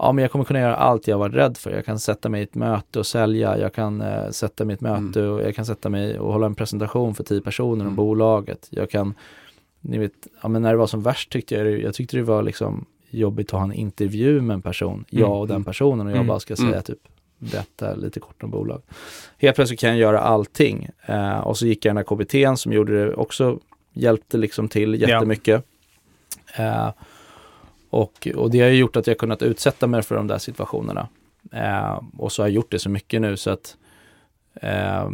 ja 0.06 0.12
men 0.12 0.22
jag 0.22 0.30
kommer 0.32 0.44
kunna 0.44 0.60
göra 0.60 0.76
allt 0.76 1.08
jag 1.08 1.18
var 1.18 1.28
rädd 1.30 1.56
för. 1.56 1.70
Jag 1.70 1.84
kan 1.84 1.98
sätta 1.98 2.28
mig 2.28 2.40
i 2.40 2.44
ett 2.44 2.54
möte 2.54 2.98
och 2.98 3.06
sälja, 3.06 3.58
jag 3.58 3.72
kan 3.72 4.00
eh, 4.00 4.30
sätta 4.30 4.64
mig 4.64 4.74
i 4.74 4.74
ett 4.74 4.80
möte 4.80 5.22
och 5.22 5.42
jag 5.42 5.54
kan 5.56 5.66
sätta 5.66 5.88
mig 5.88 6.18
och 6.18 6.32
hålla 6.32 6.46
en 6.46 6.54
presentation 6.54 7.14
för 7.14 7.24
tio 7.24 7.40
personer 7.40 7.72
om 7.72 7.80
Mm. 7.80 7.94
bolaget. 7.96 8.66
Jag 8.70 8.90
kan, 8.90 9.14
ni 9.80 9.98
vet, 9.98 10.12
ja 10.42 10.48
men 10.48 10.62
när 10.62 10.70
det 10.72 10.76
var 10.78 10.86
som 10.86 11.02
värst 11.02 11.32
tyckte 11.32 11.54
jag 11.54 11.80
jag 11.80 11.94
tyckte 11.94 12.16
det 12.16 12.22
var 12.22 12.42
liksom 12.42 12.84
jobbigt 13.10 13.46
att 13.46 13.52
ha 13.52 13.62
en 13.64 13.72
intervju 13.72 14.40
med 14.40 14.54
en 14.54 14.62
person, 14.62 15.04
jag 15.10 15.40
och 15.40 15.46
den 15.48 15.54
Mm. 15.56 15.64
personen 15.64 16.06
och 16.06 16.12
jag 16.12 16.16
Mm. 16.16 16.26
bara 16.26 16.40
ska 16.40 16.56
säga 16.56 16.68
Mm. 16.68 16.82
typ 16.82 16.98
berätta 17.38 17.94
lite 17.94 18.20
kort 18.20 18.42
om 18.42 18.50
bolag. 18.50 18.82
Helt 19.38 19.56
plötsligt 19.56 19.80
kan 19.80 19.90
jag 19.90 19.98
göra 19.98 20.20
allting. 20.20 20.88
Eh, 21.06 21.38
och 21.38 21.58
så 21.58 21.66
gick 21.66 21.84
jag 21.84 21.90
den 21.90 21.96
här 21.96 22.04
KBTn 22.04 22.56
som 22.56 22.72
gjorde 22.72 23.04
det 23.04 23.14
också, 23.14 23.58
hjälpte 23.92 24.36
liksom 24.38 24.68
till 24.68 25.00
Ja. 25.00 25.08
jättemycket. 25.08 25.64
Eh, 26.58 26.88
och, 27.94 28.28
och 28.36 28.50
det 28.50 28.60
har 28.60 28.68
ju 28.68 28.76
gjort 28.76 28.96
att 28.96 29.06
jag 29.06 29.18
kunnat 29.18 29.42
utsätta 29.42 29.86
mig 29.86 30.02
för 30.02 30.14
de 30.14 30.26
där 30.26 30.38
situationerna. 30.38 31.08
Eh, 31.52 32.00
och 32.18 32.32
så 32.32 32.42
har 32.42 32.48
jag 32.48 32.54
gjort 32.54 32.70
det 32.70 32.78
så 32.78 32.90
mycket 32.90 33.20
nu 33.20 33.36
så 33.36 33.50
att 33.50 33.76
eh, 34.54 35.10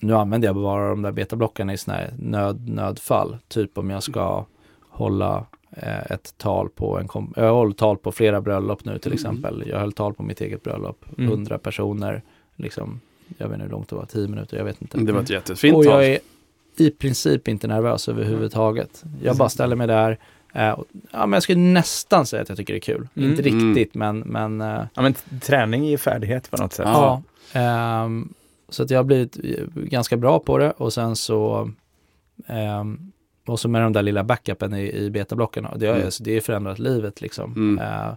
nu 0.00 0.14
använder 0.14 0.48
jag 0.48 0.54
bara 0.56 0.88
de 0.88 1.02
där 1.02 1.12
betablockarna 1.12 1.72
i 1.72 1.76
sådana 1.76 2.00
här 2.00 2.14
nöd, 2.18 2.68
nödfall. 2.68 3.36
Typ 3.48 3.78
om 3.78 3.90
jag 3.90 4.02
ska 4.02 4.44
hålla 4.88 5.46
eh, 5.70 6.10
ett 6.12 6.34
tal 6.38 6.68
på 6.68 6.98
en 6.98 7.08
kom- 7.08 7.32
jag 7.36 7.54
håller 7.54 7.72
tal 7.74 7.96
på 7.96 8.12
flera 8.12 8.40
bröllop 8.40 8.84
nu 8.84 8.98
till 8.98 9.12
Mm. 9.12 9.14
exempel. 9.14 9.64
Jag 9.66 9.78
höll 9.78 9.92
tal 9.92 10.14
på 10.14 10.22
mitt 10.22 10.40
eget 10.40 10.62
bröllop. 10.62 11.04
Mm. 11.18 11.30
100 11.30 11.58
personer, 11.58 12.22
liksom, 12.56 13.00
jag 13.38 13.48
vet 13.48 13.54
inte 13.54 13.64
hur 13.64 13.70
långt 13.72 13.88
det 13.88 13.96
var, 13.96 14.06
10 14.06 14.28
minuter, 14.28 14.56
jag 14.56 14.64
vet 14.64 14.82
inte. 14.82 14.98
Det 14.98 15.12
var 15.12 15.20
ett 15.20 15.30
jättefint 15.30 15.76
och 15.76 15.84
tal. 15.84 15.92
jag 15.92 16.06
är 16.06 16.18
i 16.76 16.90
princip 16.90 17.48
inte 17.48 17.66
nervös 17.66 18.08
överhuvudtaget. 18.08 19.04
Jag 19.22 19.36
bara 19.36 19.48
ställer 19.48 19.76
mig 19.76 19.86
där. 19.86 20.18
Eh, 20.54 20.78
ja, 21.12 21.26
men 21.26 21.32
jag 21.32 21.42
skulle 21.42 21.60
nästan 21.60 22.26
säga 22.26 22.42
att 22.42 22.48
jag 22.48 22.58
tycker 22.58 22.72
det 22.74 22.78
är 22.78 22.80
kul. 22.80 23.08
Mm. 23.14 23.30
Inte 23.30 23.48
Mm. 23.48 23.74
riktigt, 23.74 23.94
men, 23.94 24.18
men 24.18 24.60
eh, 24.60 24.82
Ja, 24.94 25.02
men 25.02 25.14
träning 25.42 25.84
ger 25.84 25.96
färdighet 25.96 26.50
på 26.50 26.56
något 26.62 26.72
sätt. 26.72 26.88
Ja. 26.88 27.22
Ehm, 27.52 28.34
så 28.68 28.82
att 28.82 28.90
jag 28.90 28.98
har 28.98 29.04
blivit 29.04 29.36
eh, 29.44 29.64
ganska 29.74 30.16
bra 30.16 30.38
på 30.38 30.58
det 30.58 30.70
och 30.70 30.92
sen 30.92 31.16
så 31.16 31.70
ehm, 32.46 33.12
och 33.46 33.60
så 33.60 33.68
med 33.68 33.82
de 33.82 33.92
där 33.92 34.02
lilla 34.02 34.24
backupen 34.24 34.74
i, 34.74 34.92
i 34.92 35.10
betablocken, 35.10 35.66
det 35.76 35.86
har 35.86 35.94
Mm. 35.94 36.06
alltså, 36.06 36.22
det 36.22 36.34
har 36.34 36.40
förändrat 36.40 36.78
livet 36.78 37.20
liksom. 37.20 37.52
Mm. 37.52 37.78
Eh, 37.86 38.12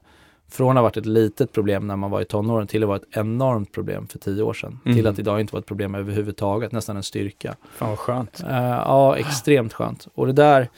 från 0.50 0.70
att 0.70 0.76
ha 0.76 0.82
varit 0.82 0.98
ett 0.98 1.06
litet 1.06 1.54
problem 1.54 1.88
när 1.88 1.96
man 1.96 2.12
var 2.12 2.22
i 2.22 2.26
tonåren 2.26 2.68
till 2.68 2.84
att 2.84 2.88
vara 2.88 2.98
ett 2.98 3.18
enormt 3.18 3.72
problem 3.72 4.08
för 4.08 4.20
tio 4.20 4.44
år 4.44 4.54
sedan. 4.54 4.80
Mm. 4.86 4.98
Till 4.98 5.08
att 5.08 5.20
idag 5.20 5.40
inte 5.42 5.54
vara 5.54 5.60
ett 5.60 5.66
problem 5.66 5.96
överhuvudtaget, 5.96 6.72
nästan 6.72 6.98
en 6.98 7.04
styrka. 7.04 7.56
Fan 7.76 7.90
vad 7.90 8.00
skönt. 8.00 8.44
Eh, 8.50 8.58
ja, 8.68 9.18
extremt 9.18 9.74
skönt. 9.74 10.08
Och 10.16 10.28
det 10.28 10.34
där, 10.34 10.70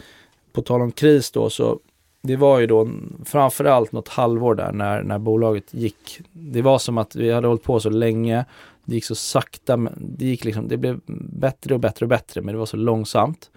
på 0.52 0.62
tal 0.62 0.82
om 0.82 0.91
kris 0.91 1.32
då, 1.32 1.50
så 1.50 1.80
det 2.22 2.36
var 2.36 2.60
ju 2.60 2.68
då 2.68 2.89
framförallt 3.26 3.91
något 3.91 4.08
halvår 4.08 4.56
där 4.56 4.72
när, 4.72 5.04
när 5.04 5.20
bolaget 5.20 5.74
gick. 5.74 6.22
Det 6.32 6.62
var 6.62 6.80
som 6.80 6.97
att 6.97 7.16
vi 7.16 7.32
hade 7.32 7.47
hållit 7.47 7.64
på 7.64 7.80
så 7.80 7.89
länge, 7.89 8.45
det 8.86 8.95
gick 8.95 9.06
så 9.06 9.16
sakta, 9.16 9.78
men 9.78 9.93
det 10.18 10.26
gick 10.26 10.45
liksom, 10.45 10.68
det 10.68 10.78
blev 10.78 11.00
bättre 11.39 11.74
och 11.74 11.80
bättre 11.80 12.06
och 12.06 12.10
bättre, 12.10 12.41
men 12.41 12.54
det 12.54 12.60
var 12.60 12.66
så 12.66 12.78
långsamt. 12.78 13.50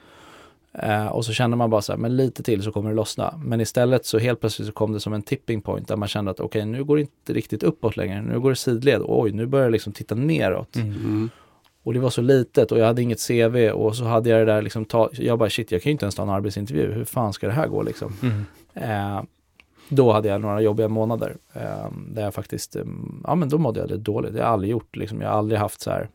Eh, 0.75 1.07
och 1.07 1.25
så 1.25 1.33
kände 1.33 1.57
man 1.57 1.71
bara 1.71 1.83
så 1.83 1.93
här, 1.93 1.99
men 1.99 2.17
lite 2.17 2.43
till 2.43 2.63
så 2.63 2.73
kommer 2.73 2.91
det 2.91 2.97
lossna. 2.97 3.41
Men 3.45 3.61
istället 3.61 4.07
så 4.07 4.19
helt 4.19 4.41
plötsligt 4.41 4.67
så 4.67 4.73
kom 4.73 4.93
det 4.93 5.01
som 5.01 5.13
en 5.13 5.23
tipping 5.23 5.63
point 5.63 5.89
där 5.89 5.97
man 5.97 6.09
kände 6.09 6.31
att 6.31 6.41
okej, 6.41 6.65
nu 6.67 6.85
går 6.85 6.97
det 6.97 7.01
inte 7.01 7.33
riktigt 7.33 7.63
uppåt 7.63 7.97
längre, 7.97 8.23
nu 8.23 8.41
går 8.41 8.51
det 8.51 8.57
sidled, 8.57 9.03
oj, 9.05 9.33
nu 9.33 9.47
börjar 9.47 9.67
det 9.67 9.73
liksom 9.73 9.93
titta 9.93 10.15
neråt. 10.15 10.77
Mm. 10.77 11.31
Och 11.83 11.95
det 11.95 12.01
var 12.01 12.11
så 12.11 12.23
litet 12.23 12.73
och 12.73 12.79
jag 12.79 12.87
hade 12.87 13.03
inget 13.03 13.29
CV 13.29 13.71
och 13.71 13.97
så 13.97 14.05
hade 14.05 14.31
jag 14.31 14.41
det 14.41 14.53
där 14.53 14.63
liksom, 14.63 14.85
ta, 14.85 15.11
jag 15.13 15.39
bara 15.39 15.51
shit, 15.51 15.73
jag 15.73 15.83
kan 15.83 15.91
ju 15.91 15.93
inte 15.93 16.05
ens 16.05 16.15
ta 16.15 16.23
en 16.23 16.31
arbetsintervju, 16.31 16.93
hur 16.93 17.05
fan 17.05 17.33
ska 17.33 17.47
det 17.47 17.53
här 17.53 17.67
gå 17.67 17.83
liksom? 17.83 18.13
Mm. 18.23 18.45
Eh, 18.75 19.23
då 19.89 20.13
hade 20.13 20.29
jag 20.29 20.41
några 20.41 20.61
jobbiga 20.61 20.89
månader 20.89 21.37
eh, 21.53 21.91
där 22.09 22.23
jag 22.23 22.35
faktiskt, 22.35 22.77
eh, 22.77 22.85
ja 23.25 23.35
men 23.35 23.49
då 23.49 23.59
mådde 23.59 23.81
jag 23.81 23.91
lite 23.91 24.03
dåligt. 24.03 24.33
Det 24.33 24.39
har 24.39 24.47
jag 24.47 24.53
aldrig 24.53 24.71
gjort 24.71 24.97
liksom, 24.97 25.21
jag 25.21 25.29
har 25.29 25.39
aldrig 25.39 25.61
haft 25.61 25.81
så 25.81 25.91
här 25.91 26.09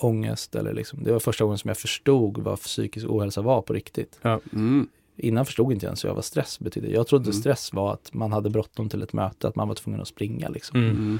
ångest 0.00 0.54
eller 0.54 0.72
liksom, 0.72 1.04
det 1.04 1.12
var 1.12 1.18
första 1.18 1.44
gången 1.44 1.58
som 1.58 1.68
jag 1.68 1.78
förstod 1.78 2.38
vad 2.38 2.60
psykisk 2.60 3.06
ohälsa 3.08 3.42
var 3.42 3.62
på 3.62 3.72
riktigt. 3.72 4.20
Mm. 4.52 4.88
Innan 5.18 5.46
förstod 5.46 5.72
inte 5.72 5.86
jag 5.86 5.90
ens 5.90 6.04
vad 6.04 6.24
stress 6.24 6.60
betydde. 6.60 6.88
Jag 6.90 7.06
trodde 7.06 7.24
Mm. 7.24 7.32
stress 7.32 7.72
var 7.72 7.92
att 7.92 8.10
man 8.14 8.32
hade 8.32 8.50
bråttom 8.50 8.88
till 8.88 9.02
ett 9.02 9.12
möte, 9.12 9.48
att 9.48 9.56
man 9.56 9.68
var 9.68 9.74
tvungen 9.74 10.00
att 10.00 10.08
springa 10.08 10.48
liksom. 10.48 10.78
Mm. 10.80 10.90
Mm. 10.96 11.18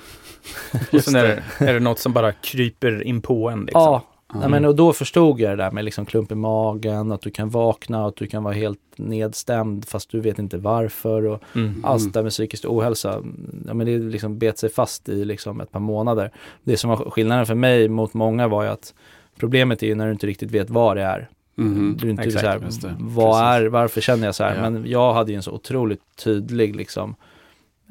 Och 0.93 1.01
sen 1.05 1.17
är 1.17 1.23
det, 1.25 1.43
är 1.67 1.75
det 1.75 1.81
något 1.81 1.99
som 1.99 2.13
bara 2.13 2.33
kryper 2.33 3.03
in 3.03 3.23
på 3.23 3.51
en. 3.51 3.61
Liksom. 3.61 3.83
Ja. 3.83 4.03
Nej, 4.35 4.49
men, 4.49 4.65
och 4.65 4.75
då 4.77 4.93
förstod 4.93 5.41
jag 5.41 5.51
det 5.59 5.65
där 5.65 5.71
med 5.71 5.85
liksom 5.85 6.07
klump 6.07 6.33
i 6.33 6.35
magen, 6.35 7.13
att 7.13 7.21
du 7.21 7.31
kan 7.31 7.49
vakna, 7.51 8.07
att 8.07 8.17
du 8.17 8.27
kan 8.27 8.43
vara 8.43 8.55
helt 8.55 8.79
nedstämd 8.97 9.85
fast 9.89 10.11
du 10.11 10.21
vet 10.21 10.39
inte 10.39 10.59
varför. 10.59 11.27
Och 11.27 11.43
Mm. 11.55 11.85
allt 11.85 12.05
det 12.05 12.11
där 12.19 12.23
med 12.23 12.33
psykisk 12.33 12.65
ohälsa, 12.69 13.23
ja, 13.67 13.75
men 13.75 13.87
det 13.87 13.99
liksom 13.99 14.39
bet 14.39 14.59
sig 14.59 14.71
fast 14.71 15.09
i 15.09 15.25
liksom 15.25 15.61
ett 15.61 15.73
par 15.73 15.81
månader. 15.81 16.31
Det 16.65 16.77
som 16.77 16.91
var 16.91 17.11
skillnaden 17.11 17.47
för 17.47 17.55
mig 17.55 17.89
mot 17.89 18.15
många 18.15 18.49
var 18.49 18.63
ju 18.63 18.69
att 18.69 18.95
problemet 19.39 19.83
är 19.83 19.87
ju 19.87 19.95
när 19.95 20.07
du 20.07 20.13
inte 20.13 20.27
riktigt 20.27 20.51
vet 20.51 20.71
vad 20.71 20.97
det 20.97 21.03
är. 21.03 21.29
Mhm. 21.59 21.97
Du 22.01 22.07
är 22.07 22.11
inte 22.11 22.23
Exakt, 22.23 22.41
så 22.45 22.47
här, 22.47 22.55
det. 22.59 22.97
vad 23.01 23.33
Precis. 23.33 23.43
är, 23.43 23.67
varför 23.67 24.01
känner 24.01 24.27
jag 24.27 24.35
så 24.35 24.45
här? 24.45 24.55
Ja. 24.57 24.71
Men 24.71 24.87
jag 24.91 25.15
hade 25.15 25.31
ju 25.33 25.37
en 25.37 25.43
så 25.43 25.53
otroligt 25.53 26.01
tydlig 26.25 26.77
liksom 26.77 27.15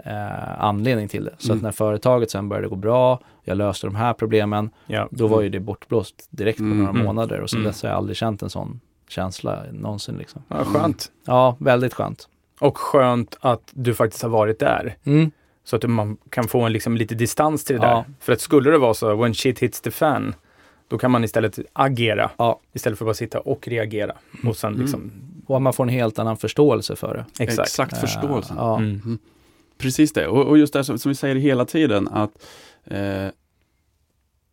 eh, 0.05 0.63
anledning 0.63 1.07
till 1.07 1.23
det. 1.25 1.35
Så 1.37 1.47
Mm. 1.47 1.57
att 1.57 1.63
när 1.63 1.71
företaget 1.71 2.31
sen 2.31 2.49
började 2.49 2.67
gå 2.67 2.75
bra, 2.75 3.19
jag 3.43 3.57
löste 3.57 3.87
de 3.87 3.95
här 3.95 4.13
problemen, 4.13 4.69
Ja. 4.87 5.07
då 5.11 5.27
var 5.27 5.41
ju 5.41 5.49
det 5.49 5.59
bortblåst 5.59 6.27
direkt 6.29 6.57
på 6.57 6.63
Mm. 6.63 6.77
några 6.77 6.89
Mm. 6.91 7.05
månader 7.05 7.39
och 7.41 7.49
sen 7.49 7.59
Mm. 7.59 7.71
dess 7.71 7.81
har 7.83 7.89
jag 7.89 7.97
aldrig 7.97 8.17
känt 8.17 8.41
en 8.41 8.49
sån 8.49 8.79
känsla 9.07 9.63
någonsin 9.71 10.15
liksom. 10.17 10.41
ja, 10.47 10.63
skönt. 10.65 11.11
Ja, 11.25 11.55
väldigt 11.59 11.93
skönt. 11.93 12.27
Och 12.59 12.77
skönt 12.77 13.37
att 13.41 13.71
du 13.71 13.93
faktiskt 13.93 14.23
har 14.23 14.29
varit 14.29 14.59
där. 14.59 14.95
Mm. 15.03 15.31
Så 15.63 15.75
att 15.75 15.83
man 15.89 16.17
kan 16.29 16.43
få 16.47 16.61
en 16.61 16.73
liksom 16.73 16.97
lite 16.97 17.15
distans 17.15 17.63
till 17.63 17.75
det 17.79 17.87
Ja. 17.87 17.93
där. 17.95 18.03
För 18.19 18.33
att 18.33 18.41
skulle 18.41 18.71
det 18.71 18.77
vara 18.77 18.93
så, 18.93 19.15
when 19.15 19.33
shit 19.33 19.59
hits 19.59 19.81
the 19.81 19.91
fan, 19.91 20.35
då 20.87 20.97
kan 20.97 21.11
man 21.11 21.23
istället 21.23 21.59
agera. 21.73 22.31
Ja. 22.37 22.59
Istället 22.73 22.97
för 22.99 23.05
att 23.05 23.07
bara 23.07 23.13
sitta 23.13 23.39
och 23.39 23.67
reagera. 23.67 24.15
Och 24.45 24.57
sen 24.57 24.69
Mm. 24.73 24.81
liksom, 24.81 25.11
Och 25.45 25.55
att 25.55 25.61
man 25.61 25.73
får 25.73 25.83
en 25.83 25.89
helt 25.89 26.19
annan 26.19 26.37
förståelse 26.37 26.95
för 26.95 27.13
det. 27.37 27.43
exakt. 27.43 27.67
Exakt, 27.67 27.97
förståelsen. 27.97 28.57
Eh, 28.57 28.63
ja. 28.63 28.77
Mm. 28.77 29.17
Precis 29.77 30.13
det, 30.13 30.27
och, 30.27 30.45
och 30.47 30.57
just 30.57 30.73
det 30.73 30.83
som, 30.83 30.99
som 30.99 31.09
vi 31.09 31.15
säger 31.15 31.35
hela 31.35 31.65
tiden 31.65 32.07
att 32.07 32.31
eh, 32.85 33.27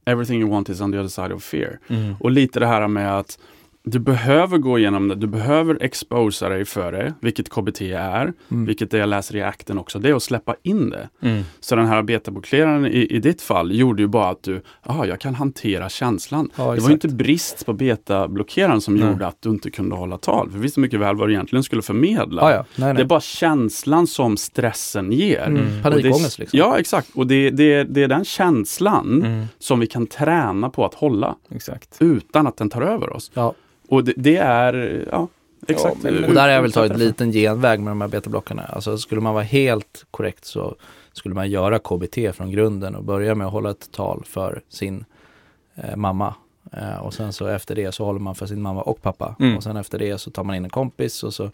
everything 0.04 0.40
you 0.40 0.50
want 0.50 0.68
is 0.68 0.80
on 0.80 0.92
the 0.92 0.98
other 0.98 1.08
side 1.08 1.32
of 1.32 1.42
fear. 1.44 1.78
Mm. 1.88 2.14
Och 2.20 2.30
lite 2.30 2.60
det 2.60 2.66
här 2.66 2.88
med 2.88 3.18
att 3.18 3.38
du 3.86 3.98
behöver 3.98 4.58
gå 4.58 4.78
igenom 4.78 5.08
det, 5.08 5.14
du 5.14 5.26
behöver 5.26 5.78
exposa 5.82 6.48
dig 6.48 6.64
för 6.64 6.92
det, 6.92 7.14
vilket 7.20 7.48
KBT 7.50 7.80
är, 7.92 8.32
Mm. 8.50 8.66
vilket 8.66 8.90
det 8.90 8.98
jag 8.98 9.08
läser 9.08 9.36
i 9.36 9.42
akten 9.42 9.78
också, 9.78 9.98
det 9.98 10.08
är 10.08 10.14
att 10.14 10.22
släppa 10.22 10.54
in 10.62 10.90
det. 10.90 11.08
Mm. 11.22 11.42
Så 11.60 11.76
den 11.76 11.86
här 11.86 12.02
betablockeraren 12.02 12.86
i, 12.86 13.06
i 13.10 13.18
ditt 13.18 13.42
fall 13.42 13.72
gjorde 13.78 14.02
ju 14.02 14.08
bara 14.08 14.28
att 14.28 14.42
du, 14.42 14.62
ja, 14.86 15.06
jag 15.06 15.20
kan 15.20 15.34
hantera 15.34 15.88
känslan. 15.88 16.50
Ja, 16.56 16.62
det 16.62 16.66
var 16.68 16.74
exakt. 16.74 16.90
ju 16.90 16.92
inte 16.94 17.08
brist 17.08 17.66
på 17.66 17.72
betablockeraren 17.72 18.80
som 18.80 18.94
Nej. 18.96 19.08
gjorde 19.10 19.26
att 19.26 19.42
du 19.42 19.48
inte 19.48 19.70
kunde 19.70 19.96
hålla 19.96 20.18
tal. 20.18 20.50
För 20.50 20.56
vi 20.58 20.62
visste 20.62 20.80
mycket 20.80 21.00
väl 21.00 21.16
vad 21.16 21.28
du 21.28 21.32
egentligen 21.32 21.62
skulle 21.62 21.82
förmedla. 21.82 22.42
Ja, 22.42 22.50
ja. 22.50 22.64
Nej, 22.76 22.86
Det 22.88 22.92
nej. 22.92 23.02
är 23.02 23.06
bara 23.06 23.20
känslan 23.20 24.06
som 24.06 24.36
stressen 24.36 25.12
ger. 25.12 25.46
Mm. 25.46 25.82
Panikångest 25.82 26.36
det, 26.36 26.42
liksom. 26.42 26.58
Ja, 26.58 26.78
exakt. 26.78 27.10
Och 27.14 27.26
det, 27.26 27.50
det, 27.50 27.84
det 27.84 28.02
är 28.02 28.08
den 28.08 28.24
känslan 28.24 29.22
Mm. 29.24 29.46
som 29.58 29.80
vi 29.80 29.86
kan 29.86 30.06
träna 30.06 30.70
på 30.70 30.84
att 30.84 30.94
hålla 30.94 31.34
Exakt. 31.50 31.96
utan 32.00 32.46
att 32.46 32.56
den 32.56 32.70
tar 32.70 32.82
över 32.82 33.12
oss. 33.12 33.30
Ja. 33.34 33.54
Och 33.88 34.04
det, 34.04 34.12
det 34.16 34.36
är, 34.36 35.04
ja, 35.12 35.28
exakt. 35.68 35.96
Ja, 36.02 36.10
men- 36.10 36.24
Och 36.24 36.34
där 36.34 36.42
har 36.42 36.48
jag 36.48 36.62
väl 36.62 36.72
tagit 36.72 36.92
en 36.92 36.98
liten 36.98 37.32
genväg 37.32 37.80
med 37.80 37.90
de 37.90 38.00
här 38.00 38.08
betablockarna. 38.08 38.62
Alltså 38.62 38.98
skulle 38.98 39.20
man 39.20 39.34
vara 39.34 39.44
helt 39.44 40.04
korrekt 40.10 40.44
så 40.44 40.74
skulle 41.12 41.34
man 41.34 41.50
göra 41.50 41.78
KBT 41.78 42.32
från 42.36 42.50
grunden 42.50 42.94
och 42.94 43.04
börja 43.04 43.34
med 43.34 43.46
att 43.46 43.52
hålla 43.52 43.70
ett 43.70 43.90
tal 43.92 44.22
för 44.26 44.62
sin 44.68 45.04
eh, 45.74 45.96
mamma. 45.96 46.34
Eh, 46.72 46.96
och 46.96 47.14
sen 47.14 47.32
så 47.32 47.46
efter 47.46 47.74
det 47.74 47.92
så 47.92 48.04
håller 48.04 48.20
man 48.20 48.34
för 48.34 48.46
sin 48.46 48.62
mamma 48.62 48.82
och 48.82 49.02
pappa. 49.02 49.36
Mm. 49.40 49.56
Och 49.56 49.62
sen 49.62 49.76
efter 49.76 49.98
det 49.98 50.18
så 50.18 50.30
tar 50.30 50.44
man 50.44 50.56
in 50.56 50.64
en 50.64 50.70
kompis 50.70 51.22
och 51.22 51.34
så, 51.34 51.50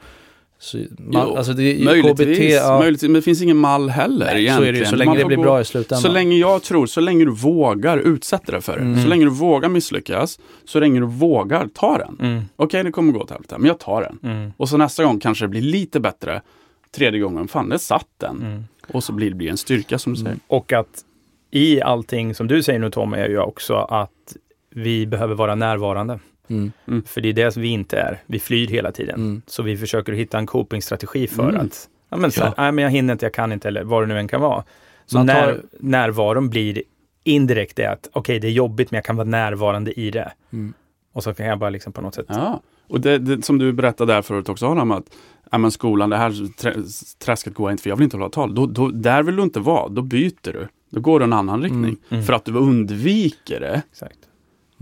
så 0.63 0.77
man, 0.77 0.87
Jo, 1.29 1.37
alltså 1.37 1.53
det, 1.53 1.85
Möjligtvis, 1.85 2.39
KBT, 2.39 2.45
ja, 2.55 2.79
möjligtvis, 2.79 3.09
men 3.09 3.15
det 3.15 3.23
finns 3.23 3.43
ingen 3.43 3.57
mall 3.57 3.89
heller 3.89 4.27
nej, 4.27 4.35
så 4.35 4.39
egentligen. 4.41 4.69
är 4.69 4.73
det 4.73 4.79
ju 4.79 4.85
så 4.85 4.91
Man 4.91 4.99
länge 4.99 5.19
det 5.19 5.25
blir 5.25 5.37
gå- 5.37 5.43
bra 5.43 5.61
i 5.61 5.65
slutändan. 5.65 6.03
Så 6.03 6.09
länge 6.09 6.37
jag 6.37 6.63
tror, 6.63 6.87
så 6.87 7.01
länge 7.01 7.25
du 7.25 7.31
vågar 7.31 7.99
utsätta 7.99 8.53
dig 8.53 8.61
för 8.61 8.77
det, 8.77 8.83
Mm. 8.83 9.03
så 9.03 9.09
länge 9.09 9.25
du 9.25 9.31
vågar 9.31 9.69
misslyckas, 9.69 10.39
så 10.65 10.81
länge 10.81 11.01
du 11.01 11.07
vågar 11.07 11.69
ta 11.75 11.99
den. 11.99 12.17
Mm. 12.33 12.43
Okej, 12.57 12.85
det 12.85 12.91
kommer 12.93 13.13
gå 13.13 13.21
åt 13.21 13.31
helvete, 13.31 13.55
men 13.59 13.67
jag 13.67 13.79
tar 13.79 14.03
den. 14.03 14.33
Mm. 14.37 14.53
Och 14.57 14.69
så 14.69 14.77
nästa 14.77 15.05
gång 15.05 15.21
kanske 15.21 15.45
det 15.45 15.49
blir 15.49 15.63
lite 15.63 16.01
bättre. 16.01 16.43
Tredje 16.97 17.21
gången, 17.21 17.49
fan 17.49 17.69
det 17.69 17.79
satt 17.79 18.07
den. 18.21 18.37
Mm. 18.41 18.65
Och 18.93 19.05
så 19.05 19.13
blir 19.13 19.31
det 19.31 19.49
en 19.49 19.57
styrka 19.57 19.99
som 19.99 20.13
du 20.15 20.19
säger. 20.21 20.37
Och 20.47 20.73
att 20.73 21.05
i 21.51 21.81
allting 21.83 22.35
som 22.35 22.47
du 22.47 22.63
säger 22.63 22.79
nu 22.79 22.91
Tom, 22.91 23.13
är 23.15 23.29
ju 23.29 23.39
också 23.39 23.75
att 23.75 24.37
vi 24.75 25.07
behöver 25.07 25.35
vara 25.35 25.55
närvarande. 25.55 26.19
Mm, 26.51 27.03
För 27.07 27.21
det 27.21 27.29
är 27.29 27.33
det 27.33 27.53
som 27.53 27.63
vi 27.63 27.69
inte 27.69 27.99
är. 27.99 28.23
Vi 28.27 28.39
flyr 28.39 28.67
hela 28.67 28.93
tiden. 28.93 29.15
mm, 29.15 29.43
Så 29.47 29.63
vi 29.63 29.77
försöker 29.77 30.13
hitta 30.13 30.39
en 30.39 30.47
copingstrategi 30.47 31.27
för 31.27 31.49
Mm. 31.49 31.61
att, 31.67 31.89
ja 32.09 32.17
men 32.17 32.31
så 32.33 32.43
här, 32.45 32.55
nej 32.57 32.73
men 32.73 32.85
jag 32.85 32.91
hinner 32.91 33.13
inte, 33.13 33.25
jag 33.27 33.35
kan 33.35 33.53
inte 33.53 33.69
eller 33.69 33.85
vad 33.85 34.03
det 34.03 34.07
nu 34.07 34.19
än 34.19 34.29
kan 34.29 34.41
vara. 34.41 34.65
Så 35.07 35.17
Man 35.19 35.27
tar- 35.27 35.35
när, 35.35 35.61
närvaron 35.79 36.51
blir 36.51 36.83
indirekt 37.25 37.77
det 37.77 37.87
att, 37.87 38.09
okej 38.13 38.39
det 38.41 38.47
är 38.49 38.53
jobbigt 38.53 38.91
men 38.91 38.97
jag 38.99 39.05
kan 39.05 39.17
vara 39.17 39.29
närvarande 39.29 40.01
i 40.01 40.11
det. 40.11 40.33
mm. 40.53 40.73
Och 41.13 41.23
så 41.23 41.35
kan 41.35 41.47
jag 41.47 41.59
bara 41.59 41.71
liksom 41.71 41.93
på 41.93 42.01
något 42.01 42.15
sätt, 42.15 42.27
Ja, 42.29 42.63
och 42.89 43.01
det, 43.01 43.19
det 43.19 43.45
som 43.45 43.59
du 43.59 43.73
berättade 43.73 44.13
där 44.13 44.23
förut 44.23 44.49
också 44.49 44.67
Adam, 44.67 44.91
att 44.91 45.05
ja, 45.51 45.59
men 45.59 45.71
skolan, 45.71 46.11
det 46.11 46.17
här 46.17 46.57
trä, 46.57 46.75
träsket 47.25 47.55
går 47.55 47.71
jag 47.71 47.73
inte 47.75 47.83
för 47.83 47.91
jag 47.91 47.97
vill 47.97 48.05
inte 48.05 48.17
hålla 48.17 48.29
tal. 48.31 48.55
Då, 48.55 48.67
då, 48.67 48.89
där 48.89 49.23
vill 49.23 49.37
du 49.37 49.43
inte 49.43 49.61
vara, 49.61 49.89
då 49.89 50.03
byter 50.03 50.53
du. 50.53 50.69
Då 50.91 51.01
går 51.01 51.19
du 51.21 51.25
en 51.25 51.33
annan 51.33 51.63
riktning. 51.63 51.97
Mm. 52.09 52.25
För 52.25 52.33
att 52.33 52.45
du 52.45 52.53
undviker 52.55 53.61
det. 53.61 53.83
exakt. 53.91 54.19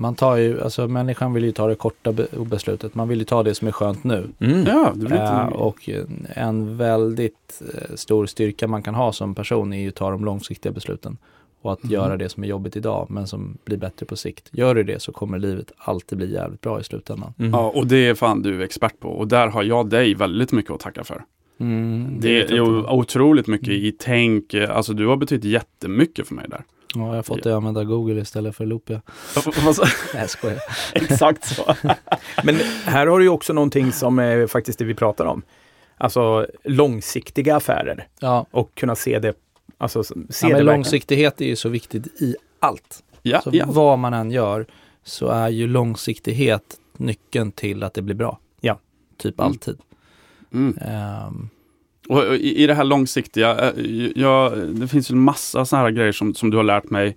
Man 0.00 0.14
tar 0.14 0.36
ju, 0.36 0.60
alltså 0.62 0.88
människan 0.88 1.32
vill 1.32 1.44
ju 1.44 1.52
ta 1.52 1.66
det 1.66 1.74
korta 1.74 2.12
be- 2.12 2.26
beslutet. 2.36 2.94
Man 2.94 3.08
vill 3.08 3.18
ju 3.18 3.24
ta 3.24 3.42
det 3.42 3.54
som 3.54 3.68
är 3.68 3.72
skönt 3.72 4.04
nu. 4.04 4.28
Mm. 4.40 4.64
Ja. 4.66 4.94
Eh, 5.12 5.46
och 5.46 5.90
en 6.34 6.76
väldigt 6.76 7.62
eh, 7.74 7.94
stor 7.94 8.26
styrka 8.26 8.68
man 8.68 8.82
kan 8.82 8.94
ha 8.94 9.12
som 9.12 9.34
person 9.34 9.72
är 9.72 9.80
ju 9.82 9.88
att 9.88 9.94
ta 9.94 10.10
de 10.10 10.24
långsiktiga 10.24 10.72
besluten. 10.72 11.16
Och 11.62 11.72
att 11.72 11.82
Mhm. 11.82 11.92
göra 11.92 12.16
det 12.16 12.28
som 12.28 12.42
är 12.44 12.48
jobbigt 12.48 12.76
idag 12.76 13.06
men 13.10 13.26
som 13.26 13.58
blir 13.64 13.76
bättre 13.76 14.06
på 14.06 14.16
sikt. 14.16 14.48
Gör 14.52 14.74
du 14.74 14.82
det 14.82 15.02
så 15.02 15.12
kommer 15.12 15.38
livet 15.38 15.72
alltid 15.78 16.18
bli 16.18 16.32
jävligt 16.32 16.60
bra 16.60 16.80
i 16.80 16.84
slutändan. 16.84 17.32
Mm. 17.38 17.50
Ja, 17.50 17.70
och 17.74 17.86
det 17.86 18.06
är 18.08 18.14
fan 18.14 18.42
du 18.42 18.62
expert 18.64 19.00
på. 19.00 19.08
Och 19.08 19.28
där 19.28 19.46
har 19.48 19.62
jag 19.62 19.88
dig 19.90 20.14
väldigt 20.14 20.52
mycket 20.52 20.70
att 20.72 20.80
tacka 20.80 21.04
för. 21.04 21.24
Mm, 21.60 22.16
Det 22.20 22.28
är 22.28 22.52
ju 22.54 22.58
inte. 22.78 22.90
otroligt 22.90 23.46
mycket 23.46 23.68
i 23.68 23.92
tänk. 23.98 24.54
Alltså 24.54 24.92
du 24.92 25.06
har 25.06 25.16
betytt 25.16 25.44
jättemycket 25.44 26.26
för 26.28 26.34
mig 26.34 26.46
där. 26.48 26.64
Ja, 26.94 27.00
jag 27.08 27.14
har 27.14 27.22
fått 27.22 27.38
att 27.38 27.46
använda 27.46 27.84
Google 27.84 28.20
istället 28.20 28.56
för 28.56 28.66
Loopia. 28.66 29.02
Nej, 29.64 29.74
jag 30.14 30.30
skojar. 30.30 30.58
Exakt 30.94 31.44
så. 31.44 31.74
Men 32.44 32.54
här 32.84 33.06
har 33.06 33.18
du 33.18 33.24
ju 33.24 33.30
också 33.30 33.52
någonting 33.52 33.92
som 33.92 34.18
är 34.18 34.46
faktiskt 34.46 34.78
det 34.78 34.84
vi 34.84 34.94
pratar 34.94 35.24
om. 35.24 35.42
Alltså 35.96 36.46
långsiktiga 36.64 37.56
affärer 37.56 38.06
Ja, 38.20 38.46
och 38.50 38.74
kunna 38.74 38.94
se 38.96 39.18
det. 39.18 39.34
Alltså 39.78 40.02
se 40.04 40.48
ja 40.48 40.56
det 40.56 40.62
långsiktighet 40.62 41.40
är 41.40 41.46
ju 41.46 41.56
så 41.56 41.68
viktigt 41.68 42.06
i 42.22 42.36
allt. 42.60 43.02
Ja, 43.22 43.40
Så 43.40 43.50
ja. 43.52 43.64
vad 43.68 43.98
man 43.98 44.14
än 44.14 44.30
gör 44.30 44.66
så 45.04 45.28
är 45.28 45.48
ju 45.48 45.66
långsiktighet 45.66 46.62
nyckeln 46.96 47.52
till 47.52 47.82
att 47.82 47.94
det 47.94 48.02
blir 48.02 48.14
bra. 48.14 48.38
Ja. 48.60 48.78
Typ 49.16 49.40
Mm. 49.40 49.46
alltid. 49.50 49.78
Mm. 50.52 50.78
Ehm, 50.80 51.48
Och 52.08 52.34
i, 52.36 52.62
i 52.62 52.66
det 52.66 52.74
här 52.74 52.84
långsiktiga, 52.84 53.58
eh, 53.58 53.84
ja, 54.14 54.52
det 54.68 54.88
finns 54.88 55.10
ju 55.10 55.12
en 55.12 55.20
massa 55.20 55.64
sådana 55.64 55.84
här 55.86 55.92
grejer 55.92 56.12
som, 56.12 56.34
som 56.34 56.50
du 56.50 56.56
har 56.56 56.64
lärt 56.64 56.90
mig. 56.90 57.16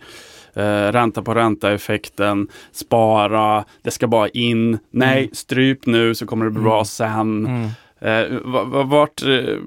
Eh, 0.53 0.91
ränta 0.91 1.21
på 1.21 1.33
ränta-effekten, 1.35 2.47
spara, 2.71 3.65
det 3.81 3.91
ska 3.91 4.07
bara 4.07 4.27
in, 4.29 4.79
nej, 4.91 5.17
Mm. 5.23 5.29
stryp 5.33 5.85
nu 5.85 6.15
så 6.15 6.25
kommer 6.25 6.45
det 6.45 6.51
bli 6.51 6.59
Mm. 6.59 6.69
bra 6.69 6.85
sen. 6.85 7.45
mm. 7.45 7.67
Eh, 8.03 8.39
va- 8.45 8.63
va- 8.63 8.83
vart, 8.83 9.23
eh, 9.23 9.57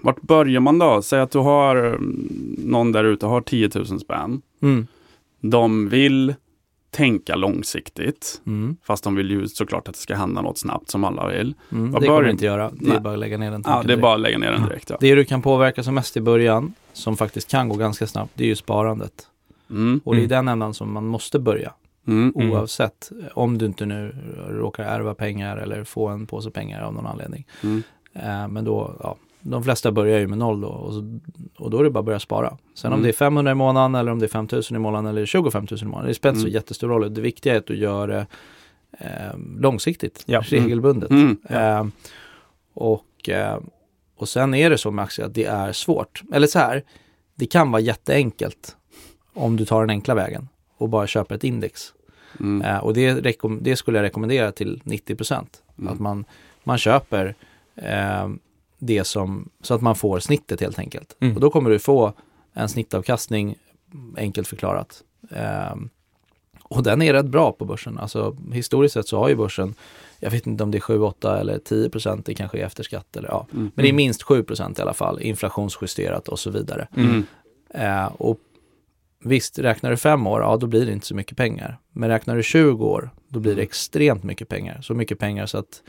vart 0.00 0.20
börjar 0.22 0.60
man 0.60 0.78
då? 0.78 1.02
Säg 1.02 1.20
att 1.20 1.30
du 1.30 1.38
har 1.38 1.76
mm, 1.76 2.56
någon 2.64 2.92
där 2.92 3.04
ute 3.04 3.26
har 3.26 3.40
10 3.40 3.70
000 3.74 3.86
spänn. 4.00 4.42
Mm. 4.62 4.86
De 5.40 5.88
vill 5.88 6.34
tänka 6.92 7.34
långsiktigt, 7.36 8.40
Mm. 8.46 8.76
fast 8.84 9.04
de 9.04 9.14
vill 9.14 9.30
ju 9.30 9.48
såklart 9.48 9.88
att 9.88 9.94
det 9.94 10.00
ska 10.00 10.14
hända 10.14 10.42
något 10.42 10.58
snabbt 10.58 10.90
som 10.90 11.04
alla 11.04 11.28
vill. 11.28 11.54
Mm. 11.72 11.92
Det 11.92 12.00
bör- 12.00 12.06
kommer 12.06 12.22
du 12.22 12.30
inte 12.30 12.44
göra. 12.44 12.70
Det 12.70 12.84
är 12.86 12.88
Nej. 12.88 13.00
bara 13.00 13.12
att 13.14 13.18
lägga 13.20 13.38
ner 13.38 13.50
den 13.50 13.62
Ja, 13.66 13.82
det 13.86 13.92
är 13.92 13.96
bara 13.96 14.14
att 14.14 14.20
lägga 14.20 14.38
ner 14.38 14.52
den 14.52 14.62
direkt. 14.62 14.90
Ja. 14.90 14.96
Det 15.00 15.14
du 15.14 15.24
kan 15.24 15.42
påverka 15.42 15.82
som 15.82 15.94
mest 15.94 16.16
i 16.16 16.20
början, 16.20 16.74
som 16.92 17.16
faktiskt 17.16 17.50
kan 17.50 17.68
gå 17.68 17.76
ganska 17.76 18.06
snabbt, 18.06 18.32
det 18.34 18.44
är 18.44 18.48
ju 18.48 18.56
sparandet. 18.56 19.12
Mm, 19.70 20.00
Och 20.04 20.14
det 20.14 20.20
är 20.20 20.24
Mm. 20.24 20.28
den 20.28 20.48
ändan 20.48 20.74
som 20.74 20.92
man 20.92 21.06
måste 21.06 21.38
börja. 21.38 21.72
mm, 22.06 22.32
Mm. 22.36 22.52
Oavsett 22.52 23.10
om 23.34 23.58
du 23.58 23.66
inte 23.66 23.86
nu 23.86 24.16
råkar 24.50 24.84
ärva 24.84 25.14
pengar 25.14 25.56
eller 25.56 25.84
få 25.84 26.08
en 26.08 26.26
påse 26.26 26.50
pengar 26.50 26.82
av 26.82 26.94
någon 26.94 27.06
anledning. 27.06 27.46
Eh, 28.14 28.48
men 28.48 28.64
då, 28.64 28.96
ja, 29.02 29.16
de 29.42 29.62
flesta 29.64 29.92
börjar 29.92 30.18
ju 30.18 30.26
med 30.28 30.38
noll 30.38 30.60
då 30.60 30.68
och, 30.68 30.92
så, 30.94 31.18
och 31.58 31.70
då 31.70 31.78
är 31.78 31.84
det 31.84 31.90
bara 31.90 31.98
att 31.98 32.04
börja 32.04 32.20
spara. 32.20 32.56
Sen 32.74 32.92
om 32.92 32.98
Mm. 32.98 33.02
det 33.02 33.08
är 33.08 33.12
500 33.12 33.52
i 33.52 33.54
månaden 33.54 33.94
eller 33.94 34.12
om 34.12 34.18
det 34.18 34.26
är 34.26 34.28
5000 34.28 34.76
i 34.76 34.78
månaden 34.80 35.06
eller 35.10 35.26
25 35.26 35.66
000 35.70 35.80
i 35.82 35.84
månaden, 35.84 36.08
det 36.08 36.14
spelar 36.14 36.30
inte 36.32 36.40
så 36.42 36.46
Mm. 36.46 36.54
jättestor 36.54 36.88
roll. 36.88 37.14
Det 37.14 37.20
viktiga 37.20 37.54
är 37.54 37.58
att 37.58 37.66
du 37.66 37.76
gör 37.76 38.08
det 38.08 38.26
eh, 38.98 39.38
långsiktigt, 39.58 40.22
Ja. 40.26 40.42
regelbundet. 40.46 41.10
Mm. 41.10 41.36
Eh, 41.50 41.86
och, 42.74 43.28
eh, 43.28 43.58
och 44.16 44.28
sen 44.28 44.54
är 44.54 44.70
det 44.70 44.78
så 44.78 44.90
med 44.90 45.02
aktier 45.02 45.26
att 45.26 45.34
det 45.34 45.44
är 45.44 45.72
svårt. 45.72 46.22
Eller 46.32 46.46
så 46.46 46.58
här, 46.58 46.82
det 47.34 47.46
kan 47.46 47.70
vara 47.70 47.80
jätteenkelt 47.82 48.76
om 49.34 49.56
du 49.56 49.64
tar 49.64 49.80
den 49.80 49.90
enkla 49.90 50.14
vägen 50.14 50.48
och 50.78 50.88
bara 50.88 51.06
köper 51.06 51.34
ett 51.34 51.44
index. 51.44 51.92
Mm. 52.40 52.62
Eh, 52.62 52.78
och 52.78 52.94
det, 52.94 53.38
det 53.60 53.76
skulle 53.76 53.98
jag 53.98 54.02
rekommendera 54.04 54.52
till 54.52 54.80
90 54.84 55.14
procent. 55.16 55.62
Mm. 55.78 55.92
Att 55.92 56.00
man, 56.00 56.24
man 56.64 56.78
köper 56.78 57.34
eh, 57.76 58.28
det 58.84 59.04
som, 59.04 59.48
så 59.60 59.74
att 59.74 59.80
man 59.80 59.96
får 59.96 60.20
snittet 60.20 60.60
helt 60.60 60.78
enkelt. 60.78 61.16
Mm. 61.20 61.34
Och 61.34 61.40
då 61.40 61.50
kommer 61.50 61.70
du 61.70 61.78
få 61.78 62.12
en 62.52 62.68
snittavkastning, 62.68 63.56
enkelt 64.16 64.48
förklarat. 64.48 65.02
Eh, 65.30 65.74
och 66.62 66.82
den 66.82 67.02
är 67.02 67.12
rätt 67.12 67.26
bra 67.26 67.52
på 67.52 67.64
börsen. 67.64 67.98
Alltså 67.98 68.36
historiskt 68.52 68.94
sett 68.94 69.08
så 69.08 69.18
har 69.18 69.28
ju 69.28 69.36
börsen, 69.36 69.74
jag 70.20 70.30
vet 70.30 70.46
inte 70.46 70.62
om 70.64 70.70
det 70.70 70.78
är 70.78 70.80
7, 70.80 71.00
8 71.00 71.40
eller 71.40 71.58
10 71.58 71.90
procent, 71.90 72.26
det 72.26 72.34
kanske 72.34 72.58
är 72.58 72.66
efter 72.66 72.82
skatt 72.82 73.16
eller 73.16 73.28
ja. 73.28 73.46
Mm. 73.52 73.70
Men 73.74 73.82
det 73.82 73.88
är 73.88 73.92
minst 73.92 74.22
7 74.22 74.42
procent 74.42 74.78
i 74.78 74.82
alla 74.82 74.94
fall, 74.94 75.22
inflationsjusterat 75.22 76.28
och 76.28 76.38
så 76.38 76.50
vidare. 76.50 76.88
Mm. 76.96 77.26
Eh, 77.74 78.06
och 78.06 78.38
visst, 79.24 79.58
räknar 79.58 79.90
du 79.90 79.96
fem 79.96 80.26
år, 80.26 80.40
ja 80.40 80.56
då 80.56 80.66
blir 80.66 80.86
det 80.86 80.92
inte 80.92 81.06
så 81.06 81.14
mycket 81.14 81.36
pengar. 81.36 81.78
Men 81.92 82.08
räknar 82.08 82.36
du 82.36 82.42
20 82.42 82.86
år, 82.86 83.10
då 83.28 83.40
blir 83.40 83.56
det 83.56 83.62
extremt 83.62 84.22
mycket 84.22 84.48
pengar. 84.48 84.80
Så 84.82 84.94
mycket 84.94 85.18
pengar 85.18 85.46
så 85.46 85.58
att 85.58 85.82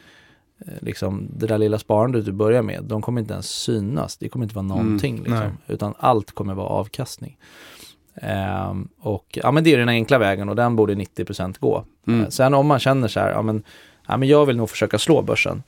liksom, 0.81 1.27
det 1.37 1.47
där 1.47 1.57
lilla 1.57 1.79
sparandet 1.79 2.25
du 2.25 2.31
börjar 2.31 2.61
med, 2.61 2.83
de 2.83 3.01
kommer 3.01 3.21
inte 3.21 3.33
ens 3.33 3.49
synas. 3.49 4.17
Det 4.17 4.29
kommer 4.29 4.45
inte 4.45 4.55
vara 4.55 4.65
någonting. 4.65 5.15
nej. 5.15 5.31
liksom, 5.31 5.57
utan 5.67 5.93
allt 5.99 6.31
kommer 6.31 6.53
vara 6.53 6.67
avkastning. 6.67 7.37
Ehm, 8.15 8.87
och 8.99 9.25
ja, 9.43 9.51
men 9.51 9.63
det 9.63 9.73
är 9.73 9.77
den 9.77 9.89
enkla 9.89 10.17
vägen 10.17 10.49
och 10.49 10.55
den 10.55 10.75
borde 10.75 10.95
90% 10.95 11.59
gå. 11.59 11.83
Mm. 12.07 12.21
Eh, 12.21 12.29
Sen 12.29 12.53
om 12.53 12.67
man 12.67 12.79
känner 12.79 13.07
så 13.07 13.19
här, 13.19 13.31
ja 13.31 13.41
men, 13.41 13.63
ja 14.07 14.17
men 14.17 14.27
jag 14.29 14.45
vill 14.45 14.57
nog 14.57 14.69
försöka 14.69 14.99
slå 14.99 15.21
börsen. 15.21 15.63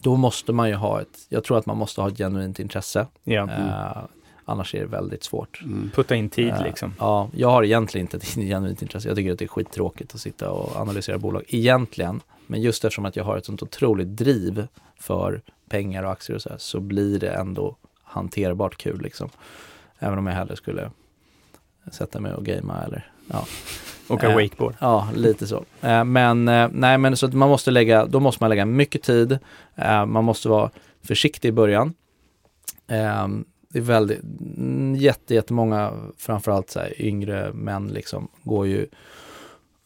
Då 0.00 0.16
måste 0.16 0.52
man 0.52 0.68
ju 0.68 0.74
ha 0.74 1.00
ett, 1.00 1.26
jag 1.28 1.44
tror 1.44 1.58
att 1.58 1.66
man 1.66 1.76
måste 1.76 2.00
ha 2.00 2.08
ett 2.08 2.18
genuint 2.18 2.58
intresse. 2.60 3.06
Ja. 3.24 3.42
Eh, 3.50 4.02
annars 4.44 4.74
är 4.74 4.80
det 4.80 4.86
väldigt 4.86 5.24
svårt. 5.24 5.60
Mm. 5.62 5.90
Putta 5.94 6.14
in 6.16 6.28
tid 6.28 6.48
Eh, 6.48 6.62
liksom. 6.62 6.94
Ja, 6.98 7.28
jag 7.36 7.50
har 7.50 7.64
egentligen 7.64 8.04
inte 8.04 8.16
ett 8.16 8.24
genuint 8.34 8.82
intresse. 8.82 9.08
Jag 9.08 9.16
tycker 9.16 9.32
att 9.32 9.38
det 9.38 9.44
är 9.44 9.48
skittråkigt 9.48 10.14
att 10.14 10.20
sitta 10.20 10.50
och 10.50 10.76
analysera 10.76 11.18
bolag 11.18 11.42
egentligen. 11.48 12.20
Men 12.50 12.60
just 12.62 12.84
eftersom 12.84 13.04
att 13.06 13.16
jag 13.16 13.24
har 13.24 13.36
ett 13.36 13.44
sånt 13.46 13.62
otroligt 13.62 14.08
driv 14.16 14.66
för 14.98 15.42
pengar 15.68 16.02
och 16.02 16.10
aktier 16.12 16.36
och 16.36 16.42
så 16.42 16.48
här, 16.48 16.58
så 16.58 16.80
blir 16.80 17.18
det 17.18 17.28
ändå 17.30 17.76
hanterbart 18.02 18.76
kul 18.76 19.00
liksom. 19.02 19.28
Även 19.98 20.18
om 20.18 20.26
jag 20.26 20.34
hellre 20.34 20.56
skulle 20.56 20.90
sätta 21.90 22.20
mig 22.20 22.32
och 22.34 22.44
gamea 22.44 22.82
eller 22.86 23.10
ja. 23.32 23.44
Åka 24.08 24.28
eh, 24.30 24.34
wakeboard. 24.34 24.74
Ja, 24.80 25.08
lite 25.14 25.46
så. 25.46 25.64
Eh, 25.80 26.04
Men 26.04 26.48
eh, 26.48 26.68
nej, 26.72 26.98
men 26.98 27.16
så 27.16 27.26
att 27.26 27.34
man 27.34 27.48
måste 27.48 27.70
lägga, 27.70 28.06
då 28.06 28.20
måste 28.20 28.42
man 28.42 28.50
lägga 28.50 28.64
mycket 28.66 29.02
tid. 29.02 29.38
Eh, 29.76 30.06
Man 30.06 30.24
måste 30.24 30.48
vara 30.48 30.70
försiktig 31.02 31.48
i 31.48 31.52
början. 31.52 31.94
Eh, 32.88 33.28
Det 33.68 33.78
är 33.78 33.82
väldigt, 33.82 34.20
mm, 34.56 34.96
jätte, 34.96 35.34
jättemånga, 35.34 35.92
framförallt 36.18 36.70
så 36.70 36.78
här 36.80 37.02
yngre 37.02 37.52
män 37.52 37.88
liksom, 37.88 38.28
går 38.42 38.66
ju 38.66 38.86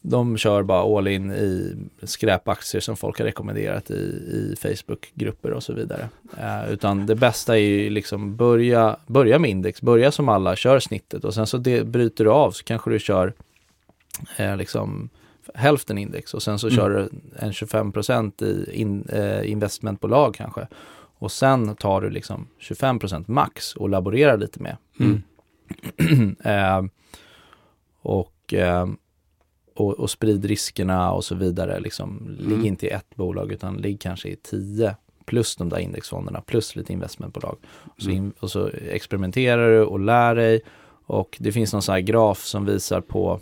de 0.07 0.37
kör 0.37 0.63
bara 0.63 0.99
all 0.99 1.09
in 1.09 1.33
i 1.33 1.77
skräpaktier 2.03 2.81
som 2.81 2.97
folk 2.97 3.19
har 3.19 3.25
rekommenderat 3.27 3.91
i, 3.91 3.95
i 3.95 4.55
Facebookgrupper 4.61 5.51
och 5.51 5.63
så 5.63 5.73
vidare. 5.73 6.09
Eh, 6.39 6.73
utan 6.73 7.07
det 7.07 7.15
bästa 7.15 7.55
är 7.59 7.63
ju 7.63 7.91
liksom 7.91 8.37
börja, 8.37 8.97
börja 9.07 9.39
med 9.39 9.51
index, 9.51 9.83
börja 9.83 10.13
som 10.13 10.29
alla, 10.29 10.57
kör 10.57 10.79
snittet 10.81 11.25
och 11.25 11.35
sen 11.35 11.47
så 11.47 11.57
det, 11.59 11.85
bryter 11.87 12.25
du 12.25 12.31
av 12.31 12.51
så 12.51 12.65
kanske 12.65 12.91
du 12.91 12.99
kör 12.99 13.33
eh, 14.37 14.57
liksom 14.57 15.09
hälften 15.55 15.99
index 15.99 16.35
och 16.35 16.43
sen 16.43 16.59
så 16.59 16.67
Mm. 16.67 16.77
kör 16.77 16.91
du 16.91 17.09
en 17.37 17.53
25% 17.53 18.45
i 18.45 18.71
in, 18.73 19.05
eh, 19.09 19.51
investmentbolag 19.51 20.35
kanske. 20.35 20.67
Och 21.19 21.33
sen 21.33 21.77
tar 21.77 22.01
du 22.01 22.11
liksom 22.11 22.47
25% 22.61 23.25
max 23.31 23.75
och 23.77 23.89
laborerar 23.89 24.37
lite 24.39 24.63
med. 24.63 24.77
Mm. 25.01 25.23
eh, 26.45 26.83
och, 28.03 28.55
eh, 28.55 28.87
och, 29.75 29.91
och 29.93 30.11
sprid 30.11 30.45
riskerna 30.45 31.13
och 31.13 31.25
så 31.25 31.35
vidare. 31.35 31.81
Liksom, 31.81 32.19
Mm. 32.19 32.37
Ligg 32.49 32.67
inte 32.67 32.87
i 32.87 32.91
ett 32.91 33.17
bolag 33.17 33.53
utan 33.53 33.77
ligg 33.77 34.01
kanske 34.01 34.29
i 34.29 34.37
tio 34.37 34.97
plus 35.25 35.57
de 35.57 35.69
där 35.69 35.79
indexfonderna 35.79 36.41
plus 36.41 36.77
lite 36.77 36.93
investmentbolag. 36.93 37.57
Så 37.99 38.11
Mm. 38.11 38.17
in, 38.25 38.33
och 38.41 38.51
så 38.51 38.71
experimenterar 38.91 39.71
du 39.71 39.85
och 39.85 40.01
lär 40.01 40.35
dig 40.35 40.61
och 41.07 41.37
det 41.41 41.53
finns 41.53 41.73
någon 41.73 41.83
sån 41.83 41.93
här 41.93 42.01
graf 42.01 42.45
som 42.45 42.65
visar 42.65 43.01
på 43.01 43.41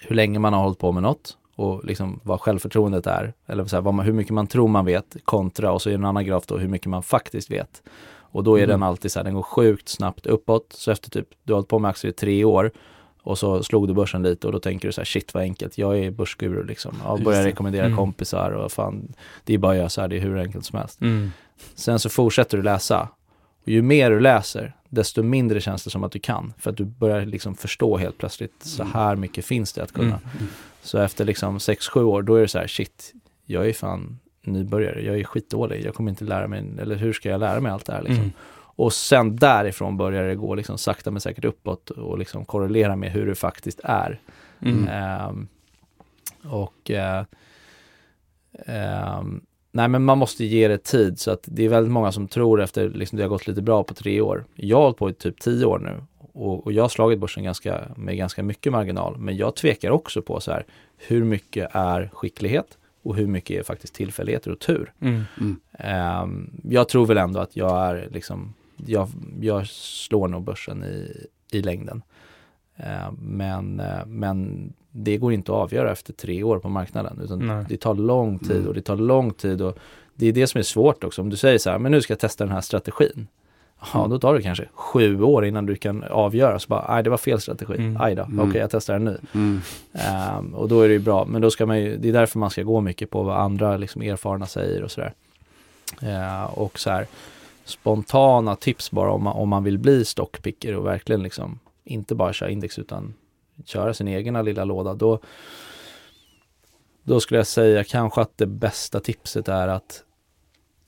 hur 0.00 0.16
länge 0.16 0.38
man 0.38 0.52
har 0.52 0.62
hållit 0.62 0.78
på 0.78 0.92
med 0.92 1.02
något 1.02 1.36
och 1.56 1.84
liksom 1.84 2.20
vad 2.22 2.40
självförtroendet 2.40 3.06
är. 3.06 3.32
Eller 3.46 3.64
så 3.64 3.76
här, 3.76 3.82
vad 3.82 3.94
man, 3.94 4.06
hur 4.06 4.12
mycket 4.12 4.32
man 4.32 4.46
tror 4.46 4.68
man 4.68 4.84
vet 4.84 5.16
kontra 5.24 5.72
och 5.72 5.82
så 5.82 5.88
är 5.88 5.92
det 5.92 5.98
en 5.98 6.04
annan 6.04 6.24
graf 6.24 6.46
då 6.46 6.58
hur 6.58 6.68
mycket 6.68 6.86
man 6.86 7.02
faktiskt 7.02 7.50
vet. 7.50 7.82
Och 8.18 8.44
då 8.44 8.54
är 8.58 8.64
Mm. 8.64 8.70
den 8.70 8.82
alltid 8.82 9.12
så 9.12 9.18
här, 9.18 9.24
den 9.24 9.34
går 9.34 9.42
sjukt 9.42 9.88
snabbt 9.88 10.26
uppåt. 10.26 10.66
Så 10.72 10.90
efter 10.90 11.10
typ, 11.10 11.28
du 11.44 11.52
har 11.52 11.56
hållit 11.56 11.68
på 11.68 11.78
med 11.78 11.88
aktier 11.88 12.10
i 12.10 12.14
tre 12.14 12.44
år 12.44 12.70
och 13.26 13.38
så 13.38 13.62
slog 13.62 13.88
du 13.88 13.94
börsen 13.94 14.22
lite 14.22 14.46
och 14.46 14.52
då 14.52 14.58
tänker 14.58 14.88
du 14.88 14.92
så 14.92 15.00
här, 15.00 15.06
shit 15.06 15.34
vad 15.34 15.42
enkelt, 15.42 15.78
jag 15.78 15.98
är 15.98 16.10
börsguru 16.10 16.64
liksom. 16.64 16.94
Jag 17.04 17.22
börjar 17.22 17.42
rekommendera 17.44 17.86
Mm. 17.86 17.96
kompisar 17.98 18.50
och 18.50 18.72
fan, 18.72 19.12
det 19.44 19.54
är 19.54 19.58
bara 19.58 19.72
att 19.72 19.78
göra 19.78 19.88
så 19.88 20.00
här, 20.00 20.08
det 20.08 20.16
är 20.16 20.20
hur 20.20 20.38
enkelt 20.38 20.64
som 20.64 20.78
helst. 20.78 21.00
Mm. 21.00 21.32
Sen 21.74 21.98
så 21.98 22.08
fortsätter 22.08 22.56
du 22.56 22.62
läsa. 22.62 23.08
Och 23.62 23.68
ju 23.68 23.82
mer 23.82 24.10
du 24.10 24.20
läser, 24.20 24.74
desto 24.88 25.22
mindre 25.22 25.60
känns 25.60 25.84
det 25.84 25.90
som 25.90 26.04
att 26.04 26.12
du 26.12 26.18
kan. 26.18 26.52
För 26.58 26.70
att 26.70 26.76
du 26.76 26.84
börjar 26.84 27.26
liksom 27.26 27.54
förstå 27.54 27.96
helt 27.96 28.18
plötsligt, 28.18 28.54
så 28.58 28.84
här 28.84 29.16
mycket 29.16 29.44
finns 29.44 29.72
det 29.72 29.82
att 29.82 29.92
kunna. 29.92 30.20
Mm. 30.38 30.48
Så 30.82 30.98
efter 30.98 31.24
liksom 31.24 31.58
6-7 31.58 32.02
år, 32.02 32.22
då 32.22 32.34
är 32.34 32.40
det 32.40 32.48
så 32.48 32.58
här, 32.58 32.66
shit, 32.66 33.12
jag 33.46 33.68
är 33.68 33.72
fan 33.72 34.18
nybörjare, 34.42 35.02
jag 35.02 35.18
är 35.20 35.24
skitdålig, 35.24 35.84
jag 35.84 35.94
kommer 35.94 36.10
inte 36.10 36.24
lära 36.24 36.46
mig, 36.46 36.64
eller 36.80 36.96
hur 36.96 37.12
ska 37.12 37.28
jag 37.28 37.40
lära 37.40 37.60
mig 37.60 37.72
allt 37.72 37.86
det 37.86 37.92
här 37.92 38.02
liksom. 38.02 38.32
Och 38.76 38.92
sen 38.92 39.36
därifrån 39.36 39.96
börjar 39.96 40.24
det 40.24 40.34
gå 40.34 40.54
liksom 40.54 40.78
sakta 40.78 41.10
men 41.10 41.20
säkert 41.20 41.44
uppåt 41.44 41.90
och 41.90 42.18
liksom 42.18 42.44
korrelera 42.44 42.96
med 42.96 43.12
hur 43.12 43.26
det 43.26 43.34
faktiskt 43.34 43.80
är. 43.84 44.20
Mm. 44.60 44.88
Ehm, 44.88 45.48
och 46.44 46.90
eh, 46.90 47.24
ehm, 48.66 49.40
nej 49.72 49.88
men 49.88 50.04
man 50.04 50.18
måste 50.18 50.44
ge 50.44 50.68
det 50.68 50.78
tid 50.78 51.18
så 51.18 51.30
att 51.30 51.42
det 51.44 51.64
är 51.64 51.68
väldigt 51.68 51.92
många 51.92 52.12
som 52.12 52.28
tror 52.28 52.62
efter 52.62 52.88
liksom 52.88 53.16
det 53.16 53.24
har 53.24 53.28
gått 53.28 53.46
lite 53.46 53.62
bra 53.62 53.84
på 53.84 53.94
tre 53.94 54.20
år. 54.20 54.44
Jag 54.54 54.76
har 54.76 54.82
hållit 54.82 54.98
på 54.98 55.10
i 55.10 55.14
typ 55.14 55.40
tio 55.40 55.64
år 55.64 55.78
nu 55.78 56.02
och, 56.32 56.66
och 56.66 56.72
jag 56.72 56.84
har 56.84 56.88
slagit 56.88 57.18
börsen 57.18 57.44
ganska, 57.44 57.80
med 57.96 58.16
ganska 58.16 58.42
mycket 58.42 58.72
marginal. 58.72 59.16
Men 59.18 59.36
jag 59.36 59.56
tvekar 59.56 59.90
också 59.90 60.22
på 60.22 60.40
så 60.40 60.52
här 60.52 60.64
hur 60.96 61.24
mycket 61.24 61.68
är 61.72 62.10
skicklighet 62.12 62.78
och 63.02 63.16
hur 63.16 63.26
mycket 63.26 63.60
är 63.60 63.62
faktiskt 63.62 63.94
tillfälligheter 63.94 64.50
och 64.50 64.58
tur. 64.58 64.92
Mm. 65.00 65.22
Mm. 65.40 65.60
Ehm, 65.72 66.50
jag 66.62 66.88
tror 66.88 67.06
väl 67.06 67.18
ändå 67.18 67.40
att 67.40 67.56
jag 67.56 67.86
är 67.86 68.08
liksom, 68.12 68.54
jag, 68.76 69.08
jag 69.40 69.66
slår 69.66 70.28
nog 70.28 70.42
börsen 70.42 70.84
i, 70.84 71.26
i 71.52 71.62
längden. 71.62 72.02
Eh, 72.76 73.12
men, 73.18 73.80
eh, 73.80 74.06
men 74.06 74.72
det 74.90 75.16
går 75.16 75.32
inte 75.32 75.52
att 75.52 75.58
avgöra 75.58 75.92
efter 75.92 76.12
tre 76.12 76.42
år 76.42 76.58
på 76.58 76.68
marknaden 76.68 77.20
utan 77.24 77.38
Nej. 77.46 77.64
det 77.68 77.76
tar 77.80 77.94
lång 77.94 78.38
tid 78.38 78.56
Mm. 78.56 78.68
och 78.68 78.74
det 78.74 78.82
tar 78.82 78.96
lång 78.96 79.30
tid 79.32 79.62
och 79.62 79.78
det 80.14 80.26
är 80.26 80.32
det 80.32 80.46
som 80.46 80.58
är 80.58 80.62
svårt 80.62 81.04
också. 81.04 81.22
Om 81.22 81.30
du 81.30 81.36
säger 81.36 81.58
så 81.58 81.70
här, 81.70 81.78
men 81.78 81.92
nu 81.92 82.02
ska 82.02 82.12
jag 82.12 82.20
testa 82.20 82.44
den 82.44 82.52
här 82.54 82.60
strategin. 82.60 83.26
Ja, 83.92 83.98
Mm. 83.98 84.10
då 84.10 84.18
tar 84.18 84.34
det 84.34 84.42
kanske 84.42 84.68
sju 84.74 85.22
år 85.22 85.44
innan 85.46 85.66
du 85.66 85.74
kan 85.76 86.02
avgöra. 86.04 86.58
Så 86.58 86.68
bara, 86.68 86.94
nej 86.94 87.02
det 87.02 87.10
var 87.10 87.16
fel 87.16 87.40
strategi. 87.40 87.74
Mm. 87.76 87.96
Aj 88.00 88.14
då, 88.14 88.22
Mm. 88.22 88.48
okej 88.48 88.60
jag 88.60 88.70
testar 88.70 88.94
en 88.94 89.04
ny. 89.04 89.14
Mm. 89.34 89.60
Ehm, 89.92 90.54
och 90.54 90.68
då 90.68 90.80
är 90.80 90.88
det 90.88 90.94
ju 90.94 91.00
bra, 91.00 91.24
men 91.24 91.42
då 91.42 91.50
ska 91.50 91.66
man 91.66 91.80
ju, 91.80 91.96
det 91.96 92.08
är 92.08 92.12
därför 92.12 92.38
man 92.38 92.50
ska 92.50 92.62
gå 92.62 92.80
mycket 92.80 93.10
på 93.10 93.22
vad 93.22 93.36
andra 93.40 93.76
liksom, 93.76 94.02
erfarna 94.02 94.46
säger 94.46 94.82
och 94.82 94.90
sådär. 94.90 95.12
Ehm, 96.02 96.46
och 96.46 96.78
så 96.78 96.90
här 96.90 97.06
spontana 97.66 98.56
tips 98.56 98.90
bara 98.90 99.12
om 99.12 99.22
man, 99.22 99.36
om 99.36 99.48
man 99.48 99.64
vill 99.64 99.78
bli 99.78 100.04
stockpicker 100.04 100.76
och 100.76 100.86
verkligen 100.86 101.22
liksom 101.22 101.58
inte 101.84 102.14
bara 102.14 102.32
köra 102.32 102.50
index 102.50 102.78
utan 102.78 103.14
köra 103.64 103.94
sin 103.94 104.08
egna 104.08 104.42
lilla 104.42 104.64
låda. 104.64 104.94
Då, 104.94 105.20
då 107.02 107.20
skulle 107.20 107.38
jag 107.38 107.46
säga 107.46 107.84
kanske 107.84 108.20
att 108.20 108.38
det 108.38 108.46
bästa 108.46 109.00
tipset 109.00 109.48
är 109.48 109.68
att 109.68 110.02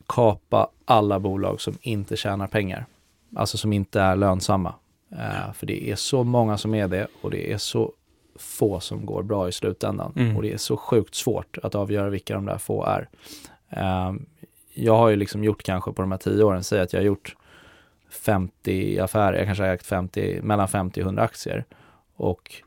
kapa 0.06 0.70
alla 0.84 1.20
bolag 1.20 1.60
som 1.60 1.78
inte 1.80 2.16
tjänar 2.16 2.46
pengar. 2.46 2.86
Alltså 3.36 3.58
som 3.58 3.72
inte 3.72 4.00
är 4.00 4.16
lönsamma. 4.16 4.74
Eh, 5.12 5.52
för 5.52 5.66
det 5.66 5.90
är 5.90 5.96
så 5.96 6.24
många 6.24 6.58
som 6.58 6.74
är 6.74 6.88
det 6.88 7.06
och 7.20 7.30
det 7.30 7.52
är 7.52 7.58
så 7.58 7.92
få 8.36 8.80
som 8.80 9.06
går 9.06 9.22
bra 9.22 9.48
i 9.48 9.52
slutändan. 9.52 10.12
Mm. 10.16 10.36
Och 10.36 10.42
det 10.42 10.52
är 10.52 10.58
så 10.58 10.76
sjukt 10.76 11.14
svårt 11.14 11.58
att 11.62 11.74
avgöra 11.74 12.08
vilka 12.10 12.34
de 12.34 12.46
där 12.46 12.58
få 12.58 12.84
är. 12.84 13.08
Eh, 13.70 14.12
jag 14.78 14.96
har 14.96 15.08
ju 15.08 15.16
liksom 15.16 15.44
gjort 15.44 15.62
kanske 15.62 15.92
på 15.92 16.02
de 16.02 16.10
här 16.10 16.18
tio 16.18 16.44
åren, 16.44 16.64
säg 16.64 16.80
att 16.80 16.92
jag 16.92 17.00
har 17.00 17.06
gjort 17.06 17.36
50 18.10 18.98
affärer, 18.98 19.38
jag 19.38 19.46
kanske 19.46 19.64
har 19.64 19.70
ägt 19.70 19.86
50, 19.86 20.40
mellan 20.42 20.68
50 20.68 21.00
och 21.00 21.04
100 21.04 21.22
aktier. 21.22 21.64
Och 22.16 22.62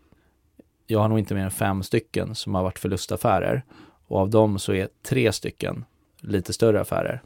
jag 0.87 0.99
har 0.99 1.07
nog 1.07 1.19
inte 1.19 1.35
mer 1.35 1.43
än 1.43 1.51
fem 1.51 1.83
stycken 1.83 2.35
som 2.35 2.55
har 2.55 2.63
varit 2.63 2.79
förlustaffärer. 2.79 3.63
Och 4.07 4.19
av 4.19 4.29
dem 4.29 4.59
så 4.59 4.73
är 4.73 4.87
tre 5.03 5.31
stycken 5.31 5.85
lite 6.19 6.53
större 6.53 6.81
affärer. 6.81 7.21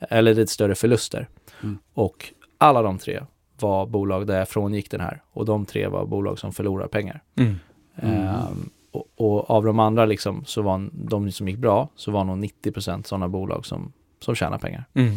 Eller 0.00 0.34
lite 0.34 0.52
större 0.52 0.74
förluster. 0.74 1.28
Mm. 1.62 1.78
Och 1.94 2.32
alla 2.58 2.82
de 2.82 2.98
tre 2.98 3.20
var 3.60 3.86
bolag 3.86 4.26
där 4.26 4.38
jag 4.38 4.48
frångick 4.48 4.90
den 4.90 5.00
här. 5.00 5.22
Och 5.32 5.44
de 5.44 5.66
tre 5.66 5.86
var 5.86 6.06
bolag 6.06 6.38
som 6.38 6.52
förlorar 6.52 6.86
pengar. 6.86 7.22
Mm. 7.36 7.54
Mm. 7.96 8.16
Ehm, 8.16 8.70
och, 8.90 9.06
och 9.16 9.50
av 9.50 9.64
de 9.64 9.78
andra 9.78 10.04
liksom, 10.04 10.44
så 10.44 10.62
var 10.62 10.90
de 10.92 11.32
som 11.32 11.48
gick 11.48 11.58
bra, 11.58 11.88
så 11.94 12.10
var 12.10 12.24
nog 12.24 12.38
90% 12.38 13.02
sådana 13.02 13.28
bolag 13.28 13.66
som, 13.66 13.92
som 14.22 14.34
tjänar 14.34 14.58
pengar. 14.58 14.84
Mm. 14.94 15.14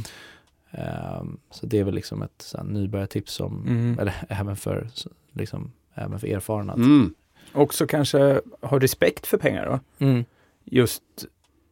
Ehm, 0.72 1.38
så 1.52 1.66
det 1.66 1.80
är 1.80 1.84
väl 1.84 1.96
liksom 1.96 2.22
ett 2.22 2.32
så 2.42 2.58
här, 2.58 2.64
nybörjartips 2.66 3.34
som, 3.34 3.66
Mm. 3.68 4.00
eller 4.00 4.14
även 4.30 4.56
för, 4.56 4.88
liksom, 5.34 5.72
även 5.94 6.20
för 6.20 6.28
erfarna. 6.28 6.74
Mm. 6.74 7.14
Också 7.54 7.88
kanske 7.88 8.42
ha 8.62 8.80
respekt 8.80 9.28
för 9.28 9.38
pengar 9.38 9.66
då. 9.66 10.06
Mm. 10.06 10.26
Just 10.64 11.04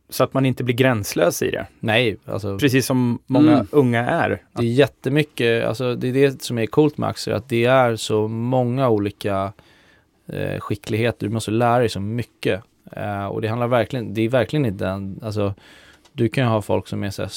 så 0.09 0.23
att 0.23 0.33
man 0.33 0.45
inte 0.45 0.63
blir 0.63 0.75
gränslös 0.75 1.41
i 1.41 1.51
det. 1.51 1.65
Nej, 1.79 2.17
alltså 2.25 2.57
Precis 2.59 2.85
som 2.85 3.19
många 3.25 3.51
Mm. 3.53 3.67
unga 3.71 4.05
är. 4.09 4.41
det 4.53 4.61
är 4.61 4.65
jättemycket, 4.71 5.65
alltså 5.65 5.95
det 5.95 6.07
är 6.07 6.13
det 6.13 6.41
som 6.41 6.57
är 6.57 6.65
coolt 6.65 6.97
med 6.97 7.09
aktier, 7.09 7.35
att 7.35 7.49
det 7.49 7.65
är 7.65 7.95
så 7.95 8.27
många 8.27 8.89
olika 8.89 9.53
eh, 10.27 10.59
skickligheter, 10.59 11.27
du 11.27 11.33
måste 11.33 11.51
lära 11.51 11.79
dig 11.79 11.89
så 11.89 11.99
mycket. 11.99 12.63
Eh, 12.91 13.25
och 13.25 13.41
det 13.41 13.47
handlar 13.47 13.67
verkligen, 13.67 14.13
det 14.13 14.21
är 14.21 14.29
verkligen 14.29 14.65
inte 14.65 14.85
den, 14.85 15.19
alltså 15.23 15.53
du 16.13 16.29
kan 16.29 16.43
ju 16.43 16.49
ha 16.49 16.61
folk 16.61 16.87
som 16.87 17.03
är 17.03 17.09
så 17.09 17.27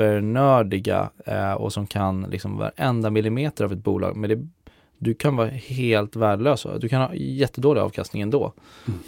supernördiga 0.00 1.10
eh, 1.26 1.52
och 1.52 1.72
som 1.72 1.86
kan 1.86 2.22
liksom 2.22 2.56
varenda 2.58 3.10
millimeter 3.10 3.64
av 3.64 3.72
ett 3.72 3.84
bolag, 3.84 4.16
men 4.16 4.30
det, 4.30 4.46
du 4.98 5.14
kan 5.14 5.36
vara 5.36 5.48
helt 5.48 6.16
värdelös. 6.16 6.66
Du 6.80 6.88
kan 6.88 7.00
ha 7.02 7.14
jättedålig 7.14 7.80
avkastning 7.80 8.22
ändå. 8.22 8.52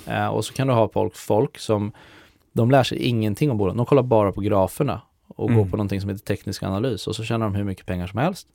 Eh, 0.07 0.27
och 0.29 0.45
så 0.45 0.55
kan 0.55 0.67
du 0.67 0.73
ha 0.75 0.89
folk, 0.89 1.17
folk 1.17 1.59
som, 1.59 1.93
de 2.53 2.71
lär 2.71 2.83
sig 2.83 2.99
ingenting 2.99 3.51
om 3.51 3.59
bolagen, 3.59 3.77
de 3.77 3.87
kollar 3.87 4.03
bara 4.03 4.33
på 4.33 4.41
graferna 4.41 5.01
och 5.29 5.51
Mm. 5.51 5.59
går 5.63 5.71
på 5.71 5.77
någonting 5.77 6.01
som 6.01 6.11
heter 6.11 6.25
teknisk 6.25 6.63
analys 6.63 7.07
och 7.07 7.17
så 7.17 7.25
tjänar 7.25 7.47
de 7.47 7.55
hur 7.55 7.65
mycket 7.65 7.87
pengar 7.87 8.07
som 8.07 8.19
helst. 8.19 8.49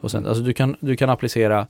Och 0.00 0.10
sen, 0.10 0.26
alltså 0.26 0.42
du 0.42 0.52
kan, 0.52 0.76
du 0.80 0.96
kan 0.96 1.10
applicera 1.10 1.66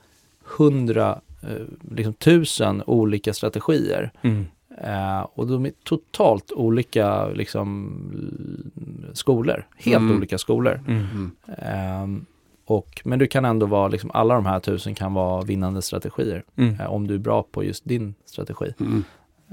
hundra, 0.59 1.21
eh, 1.43 1.67
liksom 1.97 2.13
tusen 2.15 2.83
olika 2.87 3.33
strategier 3.35 4.11
Mm. 4.23 4.47
Eh, 4.81 5.21
och 5.21 5.47
de 5.47 5.67
är 5.67 5.73
totalt 5.85 6.53
olika 6.53 7.27
liksom 7.29 7.91
skolor, 9.13 9.67
helt 9.77 10.01
Mm. 10.03 10.17
olika 10.17 10.39
skolor. 10.39 10.81
Mm. 10.89 11.31
Ehm, 11.59 12.27
och, 12.65 13.03
men 13.05 13.19
du 13.19 13.27
kan 13.27 13.45
ändå 13.45 13.67
vara, 13.67 13.89
liksom, 13.89 14.11
alla 14.15 14.35
de 14.35 14.47
här 14.47 14.61
tusen 14.61 14.95
kan 14.95 15.15
vara 15.15 15.43
vinnande 15.43 15.83
strategier 15.83 16.45
Mm. 16.57 16.81
eh, 16.81 16.93
om 16.93 17.07
du 17.07 17.15
är 17.15 17.19
bra 17.19 17.43
på 17.43 17.65
just 17.65 17.85
din 17.85 18.15
strategi. 18.25 18.75
Mm. 18.81 19.05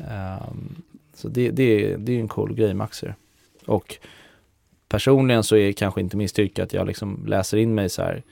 Ehm, 0.09 0.75
så 1.13 1.27
det, 1.27 1.51
det, 1.51 1.63
är- 1.63 1.97
det 1.97 2.11
är 2.15 2.19
en 2.19 2.27
cool 2.27 2.53
grej 2.53 2.73
med 2.73 2.85
aktier. 2.85 3.15
Och 3.65 3.95
personligen 4.89 5.43
så 5.43 5.55
är 5.55 5.71
kanske 5.71 6.01
inte 6.01 6.17
min 6.17 6.29
styrka 6.29 6.63
att 6.63 6.73
jag 6.73 6.87
liksom 6.87 7.25
läser 7.27 7.57
in 7.57 7.75
mig 7.75 7.89
så 7.89 8.01
här 8.01 8.23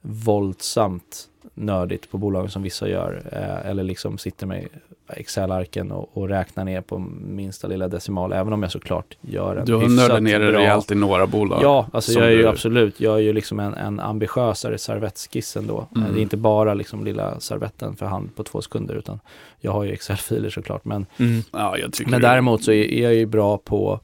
våldsamt 0.00 1.28
nördigt 1.54 2.10
på 2.10 2.18
bolagen 2.18 2.50
som 2.50 2.62
vissa 2.62 2.88
gör. 2.88 3.22
Eh, 3.32 3.70
eller 3.70 3.82
liksom 3.84 4.18
sitter 4.18 4.46
med 4.46 4.68
Excel-arken 5.16 5.92
och, 5.92 6.10
och 6.16 6.28
räknar 6.28 6.64
ner 6.64 6.80
på 6.80 6.98
minsta 7.20 7.68
lilla 7.68 7.88
decimal. 7.88 8.32
Även 8.32 8.52
om 8.52 8.62
jag 8.62 8.72
såklart 8.72 9.16
gör 9.20 9.56
en 9.56 9.64
Du 9.66 9.74
har 9.74 9.88
nördat 9.88 10.22
ner 10.22 10.38
bra- 10.38 10.48
rejält 10.60 10.90
i 10.90 10.94
några 10.94 11.26
bolag. 11.26 11.60
Ja, 11.62 11.86
alltså 11.92 12.12
jag 12.12 12.26
är 12.26 12.30
ju 12.30 12.36
du- 12.42 12.48
absolut, 12.48 13.00
jag 13.00 13.14
är 13.14 13.18
ju 13.22 13.32
liksom 13.32 13.60
en, 13.60 13.74
en 13.74 14.00
ambitiösare 14.00 14.78
servettskiss 14.78 15.56
ändå. 15.56 15.86
Mm. 15.96 16.12
Det 16.14 16.20
är 16.20 16.22
inte 16.22 16.36
bara 16.36 16.74
liksom 16.74 17.04
lilla 17.04 17.40
servetten 17.40 17.96
för 17.96 18.06
hand 18.06 18.36
på 18.36 18.42
två 18.44 18.62
sekunder 18.62 18.94
utan 18.94 19.20
jag 19.60 19.72
har 19.72 19.84
ju 19.84 19.92
Excel-filer 19.92 20.50
såklart. 20.50 20.84
Men, 20.84 21.06
Mm. 21.18 21.42
Ja, 21.52 21.76
men 22.06 22.10
det- 22.10 22.18
däremot 22.28 22.64
så 22.64 22.72
är, 22.72 22.84
är 22.84 23.02
jag 23.02 23.14
ju 23.14 23.26
bra 23.26 23.58
på, 23.58 24.00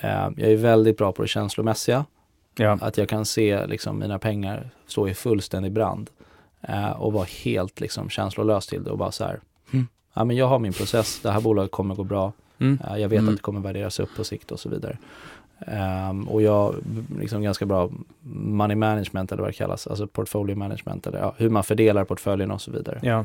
eh, 0.00 0.28
jag 0.36 0.50
är 0.52 0.56
väldigt 0.56 0.96
bra 0.98 1.12
på 1.12 1.22
det 1.22 1.28
känslomässiga. 1.28 2.04
Ja. 2.56 2.78
Att 2.80 2.98
jag 2.98 3.08
kan 3.08 3.24
se 3.24 3.66
liksom 3.66 3.98
mina 3.98 4.18
pengar 4.18 4.70
stå 4.86 5.08
i 5.08 5.14
fullständig 5.14 5.72
brand 5.72 6.10
eh, 6.68 6.90
och 6.90 7.12
vara 7.12 7.26
helt 7.44 7.80
liksom 7.80 8.08
känslolös 8.10 8.66
till 8.66 8.84
det 8.84 8.90
och 8.90 8.98
bara 8.98 9.12
så 9.12 9.24
här, 9.24 9.32
"Hm, 9.32 9.40
ja 10.18 10.24
men 10.24 10.36
jag 10.36 10.46
har 10.46 10.58
min 10.58 10.72
process, 10.72 11.20
det 11.22 11.30
här 11.30 11.40
bolaget 11.40 11.70
kommer 11.70 11.94
gå 11.94 12.04
bra. 12.04 12.32
Mm. 12.58 12.78
Eh, 12.88 12.96
Jag 12.96 13.08
vet 13.08 13.18
Mm. 13.18 13.28
att 13.28 13.36
det 13.36 13.42
kommer 13.42 13.60
värderas 13.60 14.00
upp 14.00 14.10
på 14.16 14.24
sikt 14.24 14.52
och 14.52 14.60
så 14.60 14.68
vidare. 14.68 14.98
Ehm, 15.66 16.28
och 16.28 16.42
jag 16.42 16.74
liksom 17.18 17.42
ganska 17.42 17.66
bra 17.66 17.90
money 18.32 18.76
management 18.76 19.32
eller 19.32 19.42
vad 19.42 19.48
det 19.50 19.56
kallas, 19.56 19.86
alltså 19.86 20.06
portfolio 20.06 20.56
management 20.56 21.06
eller 21.06 21.18
ja, 21.18 21.34
hur 21.36 21.50
man 21.50 21.64
fördelar 21.64 22.04
portföljen 22.04 22.50
och 22.50 22.60
så 22.60 22.70
vidare. 22.70 22.98
Ja. 23.02 23.24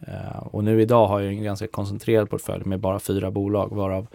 Eh, 0.00 0.38
och 0.38 0.64
nu 0.64 0.82
idag 0.82 1.06
har 1.08 1.20
jag 1.20 1.32
en 1.32 1.42
ganska 1.42 1.66
koncentrerad 1.66 2.30
portfölj 2.30 2.64
med 2.64 2.80
bara 2.80 2.98
fyra 2.98 3.30
bolag 3.30 3.68
varav, 3.74 4.06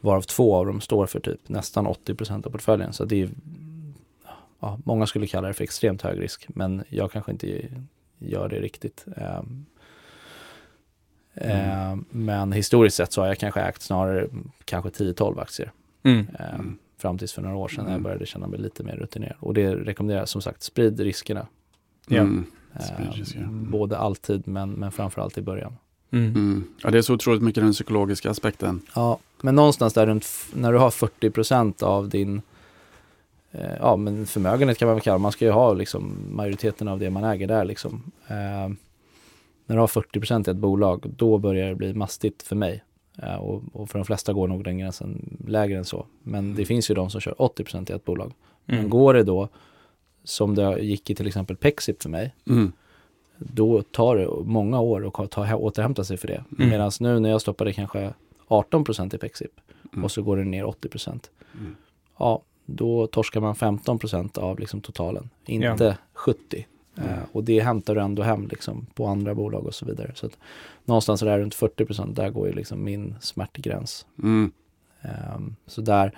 varav 0.00 0.22
två 0.22 0.54
av 0.54 0.66
dem 0.66 0.80
står 0.80 1.06
för 1.06 1.20
typ 1.20 1.48
nästan 1.48 1.86
80% 1.86 2.46
av 2.46 2.50
portföljen. 2.50 2.92
Så 2.92 3.04
det 3.04 3.22
är, 3.22 3.28
ja, 4.60 4.78
många 4.84 5.06
skulle 5.06 5.26
kalla 5.26 5.48
det 5.48 5.54
för 5.54 5.64
extremt 5.64 6.02
hög 6.02 6.20
risk 6.20 6.46
men 6.48 6.84
jag 6.88 7.12
kanske 7.12 7.32
inte 7.32 7.68
gör 8.18 8.48
det 8.48 8.60
riktigt. 8.60 9.04
Ehm, 9.16 9.66
Mm. 11.36 11.90
Eh, 11.90 11.98
Men 12.10 12.52
historiskt 12.52 12.96
sett 12.96 13.12
så 13.12 13.20
har 13.20 13.28
jag 13.28 13.38
kanske 13.38 13.60
ägt 13.60 13.82
snarare 13.82 14.26
kanske 14.64 14.90
10-12 14.90 15.40
aktier. 15.40 15.72
Mm. 16.02 16.26
eh, 16.38 16.54
Mm. 16.54 16.78
Fram 16.98 17.18
tills 17.18 17.32
för 17.32 17.42
några 17.42 17.56
år 17.56 17.68
sedan 17.68 17.84
när 17.84 17.90
jag 17.90 17.94
Mm. 17.94 18.02
började 18.02 18.26
känna 18.26 18.46
mig 18.46 18.60
lite 18.60 18.82
mer 18.82 18.96
rutinerad. 18.96 19.36
Och 19.40 19.54
det 19.54 19.74
rekommenderar 19.74 20.18
jag 20.20 20.28
som 20.28 20.42
sagt, 20.42 20.62
sprid 20.62 21.00
riskerna. 21.00 21.46
Mm. 22.10 22.44
Eh, 22.74 22.80
Sprid 22.80 23.12
riskerna. 23.14 23.48
Både 23.50 23.98
alltid 23.98 24.48
men, 24.48 24.70
men 24.72 24.92
framförallt 24.92 25.38
i 25.38 25.42
början. 25.42 25.76
Mm. 26.10 26.26
Mm. 26.26 26.64
Ja, 26.82 26.90
det 26.90 26.98
är 26.98 27.02
så 27.02 27.14
otroligt 27.14 27.42
mycket 27.42 27.62
den 27.62 27.72
psykologiska 27.72 28.30
aspekten. 28.30 28.80
Ja, 28.94 29.18
men 29.42 29.54
någonstans 29.54 29.94
där 29.94 30.06
runt, 30.06 30.26
när 30.54 30.72
du 30.72 30.78
har 30.78 30.90
40% 30.90 31.82
av 31.82 32.08
din 32.08 32.42
eh, 33.52 33.74
ja, 33.80 33.96
men 33.96 34.26
förmögenhet 34.26 34.78
kan 34.78 34.86
man 34.88 34.94
väl 34.94 35.02
kalla. 35.02 35.18
Man 35.18 35.32
ska 35.32 35.44
ju 35.44 35.50
ha 35.50 35.72
liksom 35.72 36.16
majoriteten 36.30 36.88
av 36.88 36.98
det 36.98 37.10
man 37.10 37.24
äger 37.24 37.46
där 37.46 37.64
liksom. 37.64 38.02
När 39.66 39.76
du 39.76 39.80
har 39.80 39.86
40% 39.86 40.48
i 40.48 40.50
ett 40.50 40.56
bolag, 40.56 41.04
då 41.16 41.38
börjar 41.38 41.68
det 41.68 41.74
bli 41.74 41.94
mastigt 41.94 42.42
för 42.42 42.56
mig. 42.56 42.82
Eh, 43.22 43.34
och, 43.36 43.62
och 43.72 43.88
för 43.90 43.98
de 43.98 44.04
flesta 44.04 44.32
går 44.32 44.48
nog 44.48 44.64
den 44.64 44.78
gränsen 44.78 45.36
lägre 45.46 45.78
än 45.78 45.84
så. 45.84 46.06
Men 46.22 46.54
det 46.54 46.64
finns 46.64 46.90
ju 46.90 46.94
de 46.94 47.10
som 47.10 47.20
kör 47.20 47.34
80% 47.38 47.90
i 47.90 47.94
ett 47.94 48.04
bolag. 48.04 48.32
Men 48.64 48.78
Mm. 48.78 48.90
går 48.90 49.14
det 49.14 49.22
då, 49.22 49.48
som 50.24 50.54
det 50.54 50.78
gick 50.80 51.10
i 51.10 51.14
till 51.14 51.26
exempel 51.26 51.56
Pexip 51.56 52.02
för 52.02 52.08
mig, 52.10 52.34
Mm. 52.48 52.72
då 53.38 53.82
tar 53.82 54.16
det 54.16 54.28
många 54.44 54.80
år 54.80 55.10
att 55.24 55.30
ta, 55.30 55.56
återhämta 55.56 56.04
sig 56.04 56.16
för 56.16 56.28
det. 56.28 56.44
Mm. 56.58 56.70
Medan 56.70 56.90
nu 57.00 57.20
när 57.20 57.30
jag 57.30 57.40
stoppade 57.40 57.72
kanske 57.72 58.12
18% 58.48 59.14
i 59.14 59.18
Pexip 59.18 59.50
Mm. 59.92 60.04
och 60.04 60.10
så 60.10 60.22
går 60.22 60.36
det 60.36 60.44
ner 60.44 60.64
80%. 60.64 61.30
Mm. 61.60 61.76
Ja, 62.18 62.42
då 62.66 63.06
torskar 63.06 63.40
man 63.40 63.54
15% 63.54 64.38
av 64.38 64.58
liksom 64.58 64.80
totalen, 64.80 65.30
inte 65.46 65.98
70%. 66.14 66.66
Mm. 66.98 67.10
Eh, 67.10 67.18
och 67.32 67.44
det 67.44 67.60
hämtar 67.60 67.94
du 67.94 68.00
ändå 68.00 68.22
hem 68.22 68.48
liksom 68.48 68.86
på 68.94 69.06
andra 69.06 69.34
bolag 69.34 69.66
och 69.66 69.74
så 69.74 69.86
vidare. 69.86 70.10
Så 70.14 70.26
att 70.26 70.38
någonstans 70.84 71.20
där 71.20 71.38
runt 71.38 71.54
40% 71.54 72.14
där 72.14 72.30
går 72.30 72.48
ju 72.48 72.52
liksom 72.52 72.84
min 72.84 73.14
smärtgräns. 73.20 74.06
Mm. 74.22 74.52
Ehm, 75.02 75.56
så 75.66 75.80
där, 75.80 76.12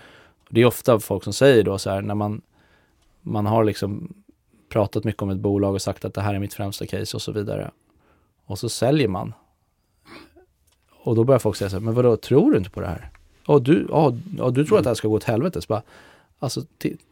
det 0.48 0.60
är 0.60 0.66
ofta 0.66 1.00
folk 1.00 1.24
som 1.24 1.32
säger 1.32 1.62
då 1.62 1.78
så 1.78 1.90
här 1.90 2.02
när 2.02 2.14
man, 2.14 2.40
man 3.22 3.46
har 3.46 3.64
liksom 3.64 4.14
pratat 4.68 5.04
mycket 5.04 5.22
om 5.22 5.30
ett 5.30 5.38
bolag 5.38 5.74
och 5.74 5.82
sagt 5.82 6.04
att 6.04 6.14
det 6.14 6.20
här 6.20 6.34
är 6.34 6.38
mitt 6.38 6.54
främsta 6.54 6.86
case 6.86 7.16
och 7.16 7.22
så 7.22 7.32
vidare. 7.32 7.70
och 8.44 8.58
så 8.58 8.68
säljer 8.68 9.08
man. 9.08 9.32
Och 11.04 11.14
då 11.14 11.24
börjar 11.24 11.38
folk 11.38 11.56
säga 11.56 11.70
så 11.70 11.76
här, 11.76 11.80
men 11.80 11.94
vadå, 11.94 12.16
tror 12.16 12.50
du 12.50 12.58
inte 12.58 12.70
på 12.70 12.80
det 12.80 12.86
här? 12.86 13.10
Och 13.46 13.62
du, 13.62 13.86
ja, 13.90 14.14
ja, 14.38 14.50
du 14.50 14.64
tror 14.64 14.78
att 14.78 14.84
det 14.84 14.90
här 14.90 14.94
ska 14.94 15.08
gå 15.08 15.14
åt 15.14 15.24
helvete? 15.24 15.60
Så 15.60 15.66
bara, 15.68 15.82
alltså 16.38 16.62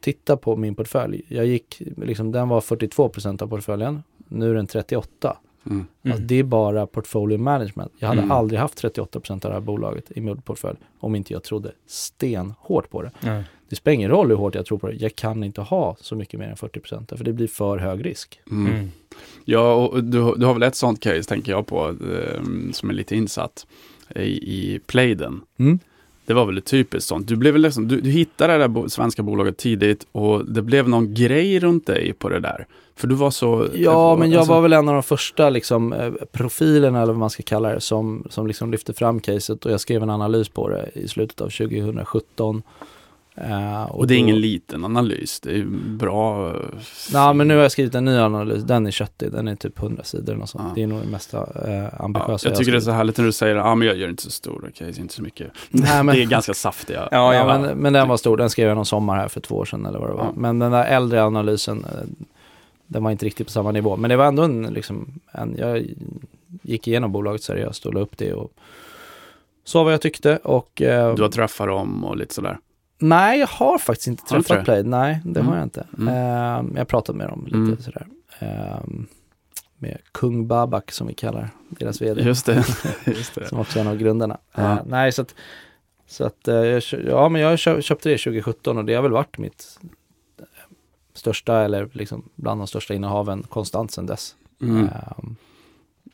titta 0.01 0.37
på 0.37 0.57
min 0.57 0.75
portfölj. 0.75 1.23
Jag 1.29 1.47
gick, 1.47 1.83
liksom, 1.97 2.33
den 2.33 2.49
var 2.49 2.61
42% 2.61 3.43
av 3.43 3.47
portföljen. 3.47 4.03
Nu 4.29 4.51
är 4.51 4.55
den 4.55 4.67
38. 4.67 5.37
Mm. 5.67 5.87
Alltså, 6.05 6.21
det 6.21 6.35
är 6.35 6.43
bara 6.43 6.87
portfolio 6.87 7.39
management. 7.39 7.93
Jag 7.99 8.09
hade 8.09 8.21
mm. 8.21 8.31
aldrig 8.31 8.61
haft 8.61 8.83
38% 8.83 9.33
av 9.33 9.39
det 9.41 9.53
här 9.53 9.61
bolaget 9.61 10.05
i 10.15 10.21
min 10.21 10.43
portfölj 10.43 10.79
om 10.99 11.15
inte 11.15 11.33
jag 11.33 11.43
trodde 11.43 11.73
stenhårt 11.87 12.91
på 12.91 13.03
det. 13.03 13.11
Mm. 13.23 13.43
Det 13.69 13.77
spelar 13.77 13.95
ingen 13.95 14.11
roll 14.11 14.29
hur 14.29 14.37
hårt 14.37 14.55
jag 14.55 14.67
tror 14.67 14.79
på 14.79 14.87
det. 14.87 14.95
Jag 14.95 15.17
kan 15.17 15.45
inte 15.45 15.61
ha 15.61 15.97
så 16.01 16.17
mycket 16.17 16.41
mer 16.41 16.49
än 16.49 16.57
40% 16.57 17.17
för 17.17 17.25
det 17.25 17.33
blir 17.33 17.49
för 17.49 17.79
hög 17.79 18.07
risk. 18.07 18.41
Mm. 18.51 18.73
mm. 18.73 18.91
Ja, 19.45 19.75
och 19.75 20.05
du, 20.05 20.35
du 20.37 20.47
har 20.47 20.55
väl 20.55 20.63
ett 20.63 20.75
sånt 20.75 21.01
case 21.01 21.23
tänker 21.23 21.53
jag 21.53 21.67
på 21.67 21.89
eh, 21.89 22.41
som 22.73 22.91
är 22.91 22.95
lite 22.95 23.17
insatt 23.17 23.67
i, 24.15 24.21
i 24.23 24.81
Playden. 24.87 25.41
Det 26.27 26.35
var 26.35 26.47
väl 26.47 26.63
typiskt 26.63 27.09
sånt. 27.09 27.29
Du, 27.29 27.37
blev 27.37 27.53
väl 27.53 27.63
liksom, 27.63 27.89
du, 27.89 28.01
du 28.01 28.11
hittade 28.11 28.59
det 28.59 28.69
där 28.69 28.89
svenska 28.89 29.23
bolaget 29.23 29.57
tidigt 29.57 30.07
och 30.13 30.45
det 30.45 30.63
blev 30.63 30.89
någon 30.89 31.15
grej 31.15 31.61
runt 31.61 31.87
dig 31.87 32.13
på 32.13 32.29
det 32.29 32.41
där. 32.41 32.67
För 32.97 33.09
du 33.09 33.15
var 33.15 33.31
så... 33.31 33.67
Ja, 33.75 34.17
men 34.17 34.31
jag 34.31 34.39
alltså... 34.39 34.53
var 34.53 34.61
väl 34.61 34.73
en 34.73 34.89
av 34.89 34.95
de 34.95 35.03
första 35.03 35.51
liksom, 35.51 35.93
eh, 35.93 36.13
profilerna, 36.33 37.03
eller 37.03 37.13
vad 37.13 37.21
man 37.21 37.31
ska 37.31 37.43
kalla 37.43 37.75
det, 37.75 37.81
som, 37.81 38.27
som 38.31 38.47
liksom 38.47 38.71
lyfte 38.71 38.93
fram 38.93 39.21
caset 39.21 39.67
och 39.67 39.73
jag 39.73 39.81
skrev 39.81 40.03
en 40.03 40.11
analys 40.11 40.49
på 40.49 40.69
det 40.69 40.91
i 40.95 41.09
slutet 41.09 41.41
av 41.41 41.49
2017. 41.49 42.63
Uh, 43.41 43.83
och, 43.83 43.99
och, 43.99 44.07
det 44.07 44.15
är 44.15 44.17
då... 44.17 44.21
ingen 44.21 44.41
liten 44.41 44.85
analys, 44.85 45.41
det 45.41 45.59
är 45.59 45.65
bra. 45.97 46.53
Nej, 47.13 47.35
men 47.35 47.49
nu 47.49 47.55
har 47.55 47.63
jag 47.63 47.73
skrivit 47.73 47.95
en 47.95 48.05
ny 48.05 48.17
analys, 48.19 48.63
den 48.63 48.87
är 48.87 48.91
köttig, 48.91 49.33
den 49.33 49.49
är 49.49 49.57
typ 49.57 49.79
100 49.79 50.05
sidor 50.05 50.43
och 50.43 50.49
sånt. 50.49 50.65
Ja. 50.69 50.73
Det 50.75 50.83
är 50.83 50.87
nog 50.87 51.01
det 51.01 51.09
mesta 51.09 51.39
uh, 51.39 52.05
ambitiösa 52.05 52.49
ja, 52.49 52.51
Jag 52.51 52.59
tycker 52.59 52.73
jag 52.73 52.81
det 52.81 52.85
är 52.85 52.85
så 52.85 52.91
härligt 52.91 53.19
när 53.19 53.25
du 53.25 53.33
säger, 53.33 53.57
ja 53.57 53.75
men 53.75 53.89
jag 53.89 53.97
gör 53.97 54.09
inte 54.09 54.23
så 54.23 54.31
stor 54.31 54.71
case, 54.75 55.01
inte 55.01 55.15
så 55.15 55.23
mycket. 55.23 55.53
Nej, 55.71 56.05
men... 56.05 56.07
det 56.17 56.23
är 56.23 56.27
ganska 56.27 56.55
saftiga. 56.55 57.09
Ja, 57.11 57.35
ja 57.35 57.59
men, 57.59 57.79
men, 57.79 57.93
den 57.93 58.09
var 58.09 58.17
stor, 58.17 58.37
den 58.37 58.51
skrev 58.51 58.69
jag 58.69 58.75
någon 58.75 58.87
sommar 58.87 59.17
här 59.17 59.29
för 59.29 59.41
två 59.41 59.57
år 59.57 59.65
sedan 59.65 59.87
eller 59.87 59.99
vad 59.99 60.09
det 60.09 60.15
var. 60.15 60.33
Men 60.37 60.59
den 60.59 60.73
där 60.73 60.85
äldre 60.85 61.25
analysen, 61.25 61.85
eh, 61.85 62.09
den 62.87 63.05
var 63.05 63.11
inte 63.11 63.27
riktigt 63.27 63.47
på 63.47 63.53
samma 63.53 63.73
nivå. 63.73 63.97
Men 63.97 64.11
det 64.11 64.17
var 64.17 64.27
ändå 64.27 64.43
en, 64.43 64.63
liksom, 64.63 65.21
en 65.33 65.57
jag 65.59 65.87
gick 66.63 66.89
igenom 66.89 67.13
bolaget 67.13 67.43
seriöst 67.43 67.87
och 67.87 67.95
la 67.95 68.01
upp 68.01 68.19
det 68.19 68.33
och 68.33 68.53
sa 69.65 69.85
vad 69.85 69.93
jag 69.93 70.01
tyckte 70.01 70.37
och... 70.37 70.83
Eh, 70.83 71.15
du 71.15 71.23
har 71.23 71.29
träffat 71.29 71.67
dem 71.67 72.05
och 72.05 72.17
lite 72.17 72.35
sådär? 72.35 72.59
Nej, 72.99 73.41
jag 73.41 73.47
har 73.47 73.79
faktiskt 73.79 74.09
inte 74.09 74.25
träffat 74.25 74.65
Plaid. 74.65 74.87
Nej, 74.87 75.21
det 75.25 75.41
mm. 75.41 75.51
har 75.51 75.57
jag 75.57 75.67
inte. 75.67 75.87
Mm. 75.99 76.09
Uh, 76.09 76.71
jag 76.75 76.81
har 76.81 76.85
pratat 76.85 77.17
med 77.17 77.29
dem 77.29 77.45
lite 77.45 77.57
mm. 77.57 77.77
sådär. 77.81 78.07
Uh, 78.43 79.05
med 79.79 79.99
Kung 80.13 80.47
Babak 80.47 80.93
som 80.93 81.07
vi 81.07 81.15
kallar 81.15 81.51
deras 81.69 82.03
vd. 82.03 82.23
Just 82.23 82.47
det. 82.47 82.65
Just 83.07 83.35
det. 83.35 83.49
som 83.49 83.61
också 83.61 83.79
är 83.79 83.81
en 83.81 83.89
av 83.89 83.97
grundarna. 83.97 84.39
Ja. 84.55 84.63
Uh, 84.63 84.81
nej, 84.87 85.13
så 85.13 85.23
att, 85.23 85.35
så 86.07 86.25
att 86.25 86.49
uh, 86.49 86.81
ja, 87.07 87.29
men 87.29 87.43
jag 87.43 87.59
köpte 87.59 88.09
det 88.09 88.19
2017 88.19 88.79
och 88.79 88.85
det 88.85 88.95
har 88.95 89.03
väl 89.03 89.13
varit 89.13 89.39
mitt 89.39 89.79
största 91.15 91.63
eller 91.63 91.89
liksom 91.93 92.29
bland 92.35 92.61
de 92.61 92.67
största 92.67 92.95
innehaven 92.95 93.43
konstant 93.43 93.91
sedan 93.91 94.07
dess. 94.07 94.35
Mm. 94.63 94.89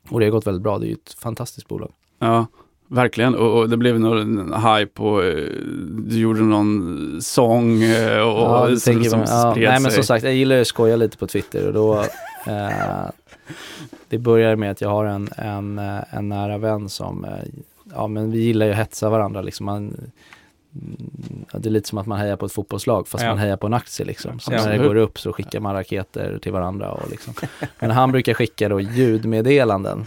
Och 0.09 0.21
det 0.21 0.27
har 0.27 0.31
gått 0.31 0.47
väldigt 0.47 0.63
bra. 0.63 0.79
Det 0.79 0.87
är 0.87 0.89
ju 0.89 0.95
ett 0.95 1.13
fantastiskt 1.13 1.69
bolag. 1.69 1.93
Ja, 2.19 2.47
Verkligen, 2.93 3.35
och, 3.35 3.59
och, 3.59 3.69
det 3.69 3.77
blev 3.77 4.01
någon 4.01 4.55
hype 4.55 5.03
och 5.03 5.25
eh, 5.25 5.49
du 5.89 6.19
gjorde 6.19 6.41
någon 6.41 7.19
sång 7.23 7.83
eh, 7.83 8.21
och 8.21 8.39
ja, 8.39 8.67
det 8.69 8.81
som, 8.81 9.05
som 9.05 9.21
ja, 9.27 9.55
Nej 9.57 9.81
men 9.81 9.91
som 9.91 10.05
sagt, 10.05 10.25
jag 10.25 10.35
gillar 10.35 10.61
att 10.61 10.67
skoja 10.67 10.97
lite 10.97 11.17
på 11.19 11.27
Twitter 11.27 11.67
och 11.67 11.73
då 11.73 11.95
eh, 12.47 13.11
Det 14.09 14.19
börjar 14.19 14.57
med 14.57 14.71
att 14.71 14.81
jag 14.81 14.89
har 14.89 15.05
en, 15.05 15.29
en, 15.37 15.79
eh, 15.79 16.01
en 16.11 16.29
nära 16.29 16.59
vän 16.59 16.89
som 16.89 17.27
Ja 17.95 18.07
men 18.07 18.31
vi 18.31 18.39
gillar 18.39 18.67
ju 18.67 18.73
att 18.73 18.79
hetsa 18.79 19.11
varandra 19.11 19.43
liksom. 19.43 19.67
Man, 19.67 19.97
det 21.53 21.69
är 21.69 21.71
lite 21.71 21.89
som 21.89 21.99
att 21.99 22.07
man 22.07 22.19
hejar 22.19 22.37
på 22.37 22.47
ett 22.47 22.53
fotbollslag 22.53 23.09
fast 23.09 23.25
ja. 23.25 23.31
man 23.31 23.39
hejar 23.39 23.57
på 23.57 23.67
en 23.67 23.75
aktie 23.75 24.07
liksom. 24.07 24.41
Så 24.41 24.53
ja. 24.53 24.65
när 24.65 24.79
det 24.79 24.85
går 24.85 24.97
upp 24.97 25.19
så 25.19 25.33
skickar 25.33 25.61
man 25.61 25.75
raketer 25.75 26.39
till 26.43 26.53
varandra 26.53 26.91
och 26.91 27.11
liksom. 27.11 27.35
Men 27.79 27.91
han 27.91 28.13
brukar 28.13 28.35
skicka 28.35 28.69
då 28.69 28.81
ljudmeddelanden 28.81 30.07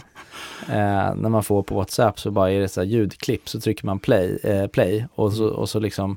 Eh, 0.68 1.14
när 1.14 1.28
man 1.28 1.42
får 1.42 1.62
på 1.62 1.74
WhatsApp 1.74 2.20
så 2.20 2.30
bara 2.30 2.52
är 2.52 2.60
det 2.60 2.68
så 2.68 2.80
här 2.80 2.88
ljudklipp 2.88 3.48
så 3.48 3.60
trycker 3.60 3.86
man 3.86 3.98
play, 3.98 4.38
eh, 4.42 4.66
play 4.66 5.06
och, 5.14 5.32
så, 5.32 5.48
och 5.48 5.68
så 5.68 5.78
liksom 5.78 6.16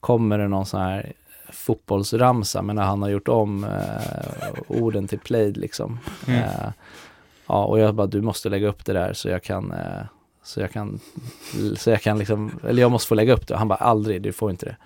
kommer 0.00 0.38
det 0.38 0.48
någon 0.48 0.66
sån 0.66 0.80
här 0.80 1.12
fotbollsramsa 1.52 2.62
men 2.62 2.76
när 2.76 2.82
han 2.82 3.02
har 3.02 3.08
gjort 3.08 3.28
om 3.28 3.64
eh, 3.64 4.80
orden 4.82 5.08
till 5.08 5.18
play 5.18 5.52
liksom. 5.52 5.98
Mm. 6.26 6.40
Eh, 6.40 6.70
ja 7.46 7.64
och 7.64 7.78
jag 7.78 7.94
bara 7.94 8.06
du 8.06 8.20
måste 8.20 8.48
lägga 8.48 8.68
upp 8.68 8.84
det 8.84 8.92
där 8.92 9.12
så 9.12 9.28
jag 9.28 9.42
kan 9.42 9.72
eh, 9.72 10.02
så 10.42 10.60
jag 10.60 10.70
kan, 10.70 11.00
så 11.76 11.90
jag 11.90 12.02
kan 12.02 12.18
liksom, 12.18 12.50
eller 12.68 12.82
jag 12.82 12.90
måste 12.90 13.08
få 13.08 13.14
lägga 13.14 13.32
upp 13.32 13.46
det. 13.46 13.56
Han 13.56 13.68
bara 13.68 13.78
aldrig, 13.78 14.22
du 14.22 14.32
får 14.32 14.50
inte 14.50 14.66
det. 14.66 14.76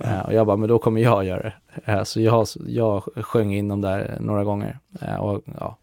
Mm. 0.00 0.20
och 0.20 0.32
jag 0.32 0.46
bara, 0.46 0.56
men 0.56 0.68
då 0.68 0.78
kommer 0.78 1.00
jag 1.00 1.24
göra 1.24 1.52
det. 1.84 2.04
så 2.04 2.20
jag, 2.20 2.46
jag 2.66 3.02
sjöng 3.02 3.54
in 3.54 3.68
dem 3.68 3.80
där 3.80 4.16
några 4.20 4.44
gånger. 4.44 4.78
och, 5.18 5.42
ja. 5.60 5.76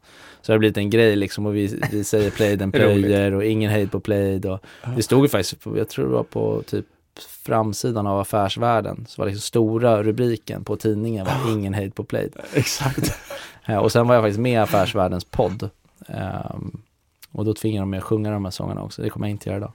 Så 0.46 0.52
det 0.52 0.54
har 0.54 0.60
blivit 0.60 0.78
en 0.78 0.90
grej 0.90 1.16
liksom 1.16 1.46
och 1.46 1.56
vi, 1.56 1.80
vi 1.92 2.04
säger 2.04 2.32
play 2.32 2.56
den 2.56 2.72
player 2.72 3.34
och 3.34 3.46
ingen 3.46 3.72
hejd 3.72 3.92
på 3.92 4.00
play. 4.00 4.40
Och 4.40 4.60
det 4.96 5.04
stod 5.04 5.24
ju 5.24 5.30
faktiskt, 5.30 5.64
på, 5.64 5.78
jag 5.78 5.90
tror 5.90 6.06
det 6.06 6.14
var 6.14 6.24
på 6.24 6.64
typ 6.68 6.86
framsidan 7.46 8.08
av 8.08 8.20
Affärsvärlden, 8.20 9.06
så 9.08 9.22
var 9.22 9.26
det 9.26 9.32
liksom 9.32 9.48
stora 9.48 10.04
rubriken 10.04 10.64
på 10.64 10.76
tidningen 10.76 11.26
var 11.26 11.52
ingen 11.52 11.74
hejd 11.74 11.96
på 11.96 12.04
play. 12.04 12.30
Exakt. 12.54 13.20
och 13.82 13.92
sen 13.92 14.08
var 14.08 14.16
jag 14.16 14.24
faktiskt 14.24 14.40
med 14.40 14.54
i 14.54 14.56
Affärsvärldens 14.56 15.26
podd. 15.26 15.70
Um, 16.08 16.82
och 17.32 17.46
då 17.46 17.54
tvingar 17.54 17.82
de 17.82 17.90
mig 17.90 17.98
att 17.98 18.04
sjunga 18.04 18.32
de 18.32 18.46
här 18.46 18.52
sångerna 18.52 18.84
också. 18.84 19.02
Det 19.02 19.10
kommer 19.10 19.28
jag 19.28 19.32
inte 19.32 19.50
göra 19.50 19.58
idag. 19.58 19.72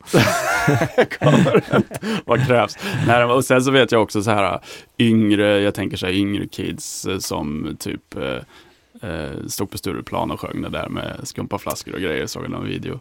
Vad 2.25 2.47
krävs? 2.47 2.79
Nej, 3.07 3.25
och 3.25 3.45
sen 3.45 3.63
så 3.63 3.71
vet 3.71 3.93
jag 3.93 4.03
också 4.03 4.23
så 4.23 4.31
här 4.31 4.61
yngre, 4.99 5.61
jag 5.61 5.75
tänker 5.75 5.97
så 5.97 6.07
här 6.07 6.13
yngre 6.13 6.47
kids 6.47 7.07
eh, 7.07 7.19
som 7.19 7.77
typ 7.79 8.17
eh, 9.01 9.11
eh, 9.11 9.47
stod 9.47 9.71
på 9.71 9.79
Stureplan 9.79 10.31
och 10.31 10.41
sjöng 10.41 10.63
det 10.63 10.69
där 10.69 10.89
med 10.89 11.21
skumpaflaskor 11.23 11.95
och 11.95 12.01
grejer, 12.01 12.27
såg 12.27 12.45
jag 12.45 12.51
någon 12.51 12.67
video. 12.67 13.01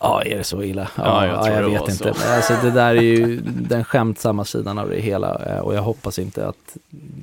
Ja, 0.00 0.22
är 0.22 0.38
det 0.38 0.44
så 0.44 0.62
illa? 0.62 0.88
Ja, 0.96 1.26
ja 1.26 1.26
jag, 1.26 1.46
ja, 1.46 1.60
jag 1.60 1.70
vet 1.70 1.88
inte. 1.88 2.14
Så. 2.14 2.34
Alltså, 2.34 2.54
det 2.62 2.70
där 2.70 2.94
är 2.94 3.02
ju 3.02 3.40
den 3.44 3.84
skämtsamma 3.84 4.44
sidan 4.44 4.78
av 4.78 4.88
det 4.88 5.00
hela 5.00 5.44
eh, 5.46 5.58
och 5.58 5.74
jag 5.74 5.82
hoppas 5.82 6.18
inte 6.18 6.46
att 6.46 6.76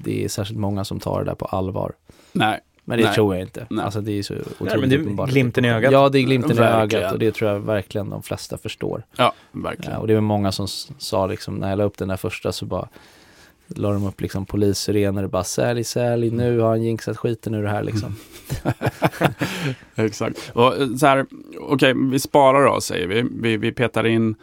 det 0.04 0.24
är 0.24 0.28
särskilt 0.28 0.60
många 0.60 0.86
som 0.86 1.00
tar 1.00 1.20
det 1.20 1.26
där 1.26 1.36
på 1.36 1.46
allvar. 1.46 1.92
Nej. 2.32 2.60
Men 2.84 2.98
det 2.98 3.06
Nej. 3.06 3.14
tror 3.14 3.36
jag 3.36 3.44
inte. 3.44 3.68
Nej. 3.70 3.86
Alltså 3.86 4.02
det 4.02 4.12
är 4.12 4.24
så 4.24 4.34
otroligt 4.34 4.60
Nej, 4.60 4.78
men 4.78 4.90
det 4.90 4.96
är 4.96 5.28
glimten 5.28 5.66
i 5.66 5.70
ögat. 5.70 5.92
Ja, 5.92 6.10
det 6.10 6.20
är 6.20 6.24
glimten 6.24 6.58
i 6.58 6.62
ögat 6.62 7.14
och 7.14 7.20
det 7.20 7.32
tror 7.32 7.52
jag 7.52 7.60
verkligen 7.60 8.10
de 8.10 8.24
flesta 8.24 8.58
förstår. 8.58 9.04
Ja, 9.16 9.34
verkligen. 9.52 9.98
och 9.98 10.08
det 10.08 10.14
är 10.14 10.22
många 10.22 10.52
som 10.52 10.68
sa 10.98 11.28
liksom, 11.28 11.56
när 11.56 11.70
jag 11.70 11.78
la 11.78 11.84
upp 11.84 11.98
den 11.98 12.08
där 12.08 12.18
första 12.18 12.52
så 12.52 12.66
bara 12.66 12.88
la 13.76 13.92
de 13.92 14.08
upp 14.08 14.22
liksom 14.22 14.46
polissirener 14.46 15.24
och 15.24 15.30
bara 15.30 15.44
sälj, 15.44 15.84
sälj, 15.84 16.32
nu 16.32 16.60
har 16.60 16.70
han 16.70 16.84
jinxat 16.84 17.18
skiten 17.18 17.54
ur 17.54 17.64
det 17.64 17.70
här 17.70 17.84
liksom. 17.84 18.16
Exakt. 19.96 20.52
Och 20.54 20.74
så 21.00 21.06
här, 21.06 21.26
okej, 21.60 21.92
okay, 21.92 21.94
vi 21.94 22.20
sparar 22.20 22.66
då 22.66 22.82
säger 22.82 23.08
vi. 23.08 23.26
Vi, 23.32 23.58
vi 23.58 23.72
petar 23.72 24.06
in 24.06 24.36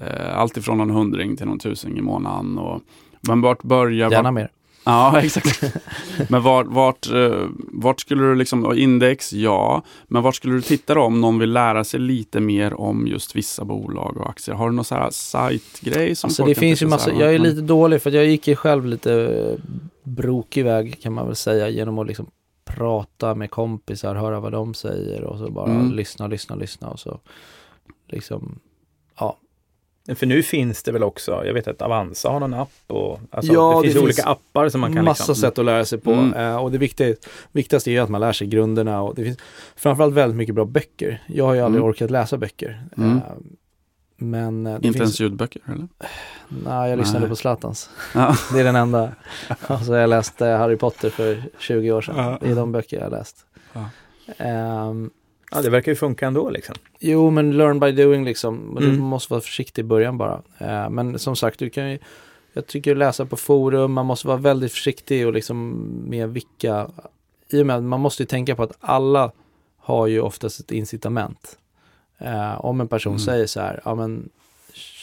eh, 0.00 0.38
allt 0.38 0.56
ifrån 0.56 0.78
någon 0.78 0.90
hundring 0.90 1.36
till 1.36 1.46
någon 1.46 1.58
tusing 1.58 1.98
i 1.98 2.02
månaden. 2.02 2.58
Och, 2.58 2.82
men 3.20 3.40
vart 3.40 3.62
börjar... 3.62 4.10
Gärna 4.10 4.22
vart, 4.22 4.34
mer. 4.34 4.50
Ja, 4.86 5.20
exakt. 5.22 5.62
men 6.28 6.42
vart, 6.42 6.66
vart, 6.66 7.10
eh, 7.12 7.46
vart 7.56 8.00
skulle 8.00 8.22
du 8.22 8.34
liksom, 8.34 8.74
index, 8.74 9.32
ja, 9.32 9.82
men 10.08 10.22
vart 10.22 10.34
skulle 10.34 10.54
du 10.54 10.62
titta 10.62 10.94
då 10.94 11.02
om 11.02 11.20
någon 11.20 11.38
vill 11.38 11.52
lära 11.52 11.84
sig 11.84 12.00
lite 12.00 12.40
mer 12.40 12.80
om 12.80 13.06
just 13.06 13.36
vissa 13.36 13.64
bolag 13.64 14.16
och 14.16 14.30
aktier? 14.30 14.54
Har 14.54 14.70
du 14.70 14.76
någon 14.76 14.84
sån 14.84 14.98
här 14.98 15.10
sajtgrej 15.10 16.14
som 16.14 16.28
alltså, 16.28 16.44
det 16.44 16.54
finns 16.54 16.82
ju 16.82 16.86
massa, 16.86 17.12
Jag 17.12 17.34
är 17.34 17.38
lite 17.38 17.60
dålig 17.60 18.02
för 18.02 18.10
jag 18.10 18.26
gick 18.26 18.48
ju 18.48 18.56
själv 18.56 18.86
lite 18.86 19.56
brokig 20.02 20.64
väg 20.64 21.00
kan 21.02 21.12
man 21.12 21.26
väl 21.26 21.36
säga 21.36 21.68
genom 21.68 21.98
att 21.98 22.06
liksom 22.06 22.26
prata 22.64 23.34
med 23.34 23.50
kompisar, 23.50 24.14
höra 24.14 24.40
vad 24.40 24.52
de 24.52 24.74
säger 24.74 25.24
och 25.24 25.38
så 25.38 25.50
bara 25.50 25.70
mm. 25.70 25.92
lyssna, 25.92 26.26
lyssna, 26.26 26.56
lyssna 26.56 26.88
och 26.88 27.00
så 27.00 27.20
liksom, 28.08 28.58
ja, 29.18 29.36
för 30.14 30.26
nu 30.26 30.42
finns 30.42 30.82
det 30.82 30.92
väl 30.92 31.02
också, 31.02 31.42
jag 31.46 31.54
vet 31.54 31.68
att 31.68 31.82
Avanza 31.82 32.28
har 32.28 32.40
någon 32.40 32.54
app 32.54 32.72
och 32.86 33.20
alltså, 33.30 33.52
ja, 33.52 33.76
det, 33.76 33.82
finns 33.82 33.94
det 33.94 34.00
olika 34.00 34.22
finns 34.22 34.26
appar 34.26 34.68
som 34.68 34.80
man 34.80 34.94
kan 34.94 35.04
Massa 35.04 35.22
liksom... 35.22 35.34
sätt 35.34 35.58
att 35.58 35.64
lära 35.64 35.84
sig 35.84 35.98
på 35.98 36.12
mm. 36.12 36.34
uh, 36.34 36.56
och 36.56 36.72
det 36.72 36.78
viktiga, 36.78 37.14
viktigaste 37.52 37.90
är 37.90 38.00
att 38.00 38.08
man 38.08 38.20
lär 38.20 38.32
sig 38.32 38.46
grunderna 38.46 39.02
och 39.02 39.14
det 39.14 39.24
finns 39.24 39.38
framförallt 39.76 40.14
väldigt 40.14 40.36
mycket 40.36 40.54
bra 40.54 40.64
böcker. 40.64 41.22
Jag 41.26 41.44
har 41.44 41.54
ju 41.54 41.60
aldrig 41.60 41.80
mm. 41.80 41.90
orkat 41.90 42.10
läsa 42.10 42.38
böcker. 42.38 42.84
Mm. 42.96 43.14
Uh, 43.14 43.22
men, 44.16 44.66
uh, 44.66 44.74
Inte 44.74 44.82
finns... 44.82 44.96
ens 44.96 45.20
ljudböcker 45.20 45.62
eller? 45.66 45.88
Nej, 46.48 46.90
jag 46.90 46.98
lyssnade 46.98 47.20
Nej. 47.20 47.28
på 47.28 47.36
Zlatans. 47.36 47.90
Ja. 48.14 48.36
Det 48.52 48.60
är 48.60 48.64
den 48.64 48.76
enda. 48.76 49.12
alltså, 49.66 49.96
jag 49.96 50.10
läste 50.10 50.46
Harry 50.46 50.76
Potter 50.76 51.10
för 51.10 51.42
20 51.58 51.92
år 51.92 52.02
sedan. 52.02 52.16
Ja. 52.16 52.38
Det 52.40 52.50
är 52.50 52.54
de 52.54 52.72
böcker 52.72 52.96
jag 52.96 53.04
har 53.04 53.10
läst. 53.10 53.46
Ja. 53.72 54.88
Um, 54.88 55.10
Ja, 55.50 55.62
det 55.62 55.70
verkar 55.70 55.92
ju 55.92 55.96
funka 55.96 56.26
ändå 56.26 56.50
liksom. 56.50 56.74
Jo, 56.98 57.30
men 57.30 57.56
learn 57.56 57.80
by 57.80 57.92
doing 57.92 58.24
liksom. 58.24 58.76
Mm. 58.78 58.90
Du 58.92 58.98
måste 58.98 59.32
vara 59.32 59.40
försiktig 59.40 59.82
i 59.82 59.84
början 59.84 60.18
bara. 60.18 60.42
Eh, 60.58 60.90
men 60.90 61.18
som 61.18 61.36
sagt, 61.36 61.58
du 61.58 61.70
kan 61.70 61.90
ju, 61.90 61.98
jag 62.52 62.66
tycker 62.66 62.94
läsa 62.94 63.26
på 63.26 63.36
forum, 63.36 63.92
man 63.92 64.06
måste 64.06 64.26
vara 64.28 64.36
väldigt 64.36 64.72
försiktig 64.72 65.26
och 65.26 65.32
liksom 65.32 65.70
med 66.08 66.28
vilka, 66.28 66.90
i 67.48 67.62
och 67.62 67.66
med 67.66 67.76
att 67.76 67.82
man 67.82 68.00
måste 68.00 68.22
ju 68.22 68.26
tänka 68.26 68.56
på 68.56 68.62
att 68.62 68.76
alla 68.80 69.32
har 69.78 70.06
ju 70.06 70.20
oftast 70.20 70.60
ett 70.60 70.70
incitament. 70.72 71.58
Eh, 72.18 72.64
om 72.64 72.80
en 72.80 72.88
person 72.88 73.12
Mm. 73.12 73.18
säger 73.20 73.46
så 73.46 73.60
här, 73.60 73.80
ja 73.84 73.94
men 73.94 74.28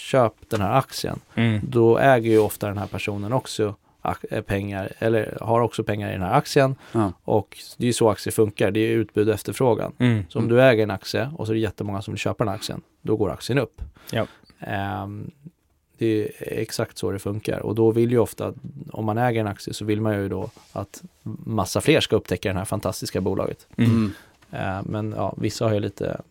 köp 0.10 0.34
den 0.50 0.62
här 0.62 0.78
aktien, 0.78 1.20
Mm. 1.36 1.60
då 1.64 1.98
äger 1.98 2.32
ju 2.32 2.40
ofta 2.40 2.68
den 2.68 2.78
här 2.78 2.88
personen 2.88 3.34
också 3.34 3.76
pengar, 4.46 4.92
eller 5.00 5.38
har 5.42 5.62
också 5.62 5.84
pengar 5.84 6.10
i 6.10 6.12
den 6.12 6.22
här 6.22 6.34
aktien. 6.34 6.76
Ja. 6.92 7.14
Och 7.24 7.58
det 7.78 7.84
är 7.84 7.88
ju 7.88 7.94
så 7.94 8.10
aktier 8.10 8.32
funkar, 8.32 8.72
det 8.72 8.80
är 8.80 8.92
utbud 8.92 9.30
och 9.30 9.36
efterfrågan. 9.36 9.94
Mm. 9.98 10.24
Så 10.30 10.40
om 10.40 10.48
du 10.48 10.62
äger 10.62 10.84
en 10.84 10.92
aktie 10.92 11.32
och 11.38 11.48
så 11.48 11.52
är 11.52 11.56
det 11.56 11.62
jättemånga 11.62 12.02
som 12.02 12.14
vill 12.14 12.20
köpa 12.20 12.44
den 12.44 12.50
här 12.50 12.56
aktien, 12.56 12.82
då 13.02 13.16
går 13.16 13.30
aktien 13.30 13.60
upp. 13.60 13.82
Ja. 14.12 14.28
Ehm, 14.60 15.32
det 15.98 16.24
är 16.24 16.32
exakt 16.40 16.98
så 16.98 17.12
det 17.12 17.20
funkar 17.20 17.60
och 17.60 17.76
då 17.76 17.92
vill 17.92 18.12
ju 18.12 18.18
ofta, 18.18 18.54
om 18.92 19.06
man 19.06 19.18
äger 19.18 19.42
en 19.42 19.48
aktie 19.48 19.74
så 19.74 19.86
vill 19.86 20.02
man 20.02 20.16
ju 20.16 20.30
då 20.30 20.50
att 20.74 21.04
massa 21.44 21.82
fler 21.82 22.00
ska 22.00 22.16
upptäcka 22.16 22.54
det 22.54 22.60
här 22.60 22.66
fantastiska 22.66 23.22
bolaget. 23.22 23.68
Mm. 23.78 24.12
Ehm, 24.52 24.86
men 24.86 25.14
ja, 25.18 25.34
vissa 25.38 25.66
har 25.66 25.74
ju 25.74 25.80
lite 25.80 26.22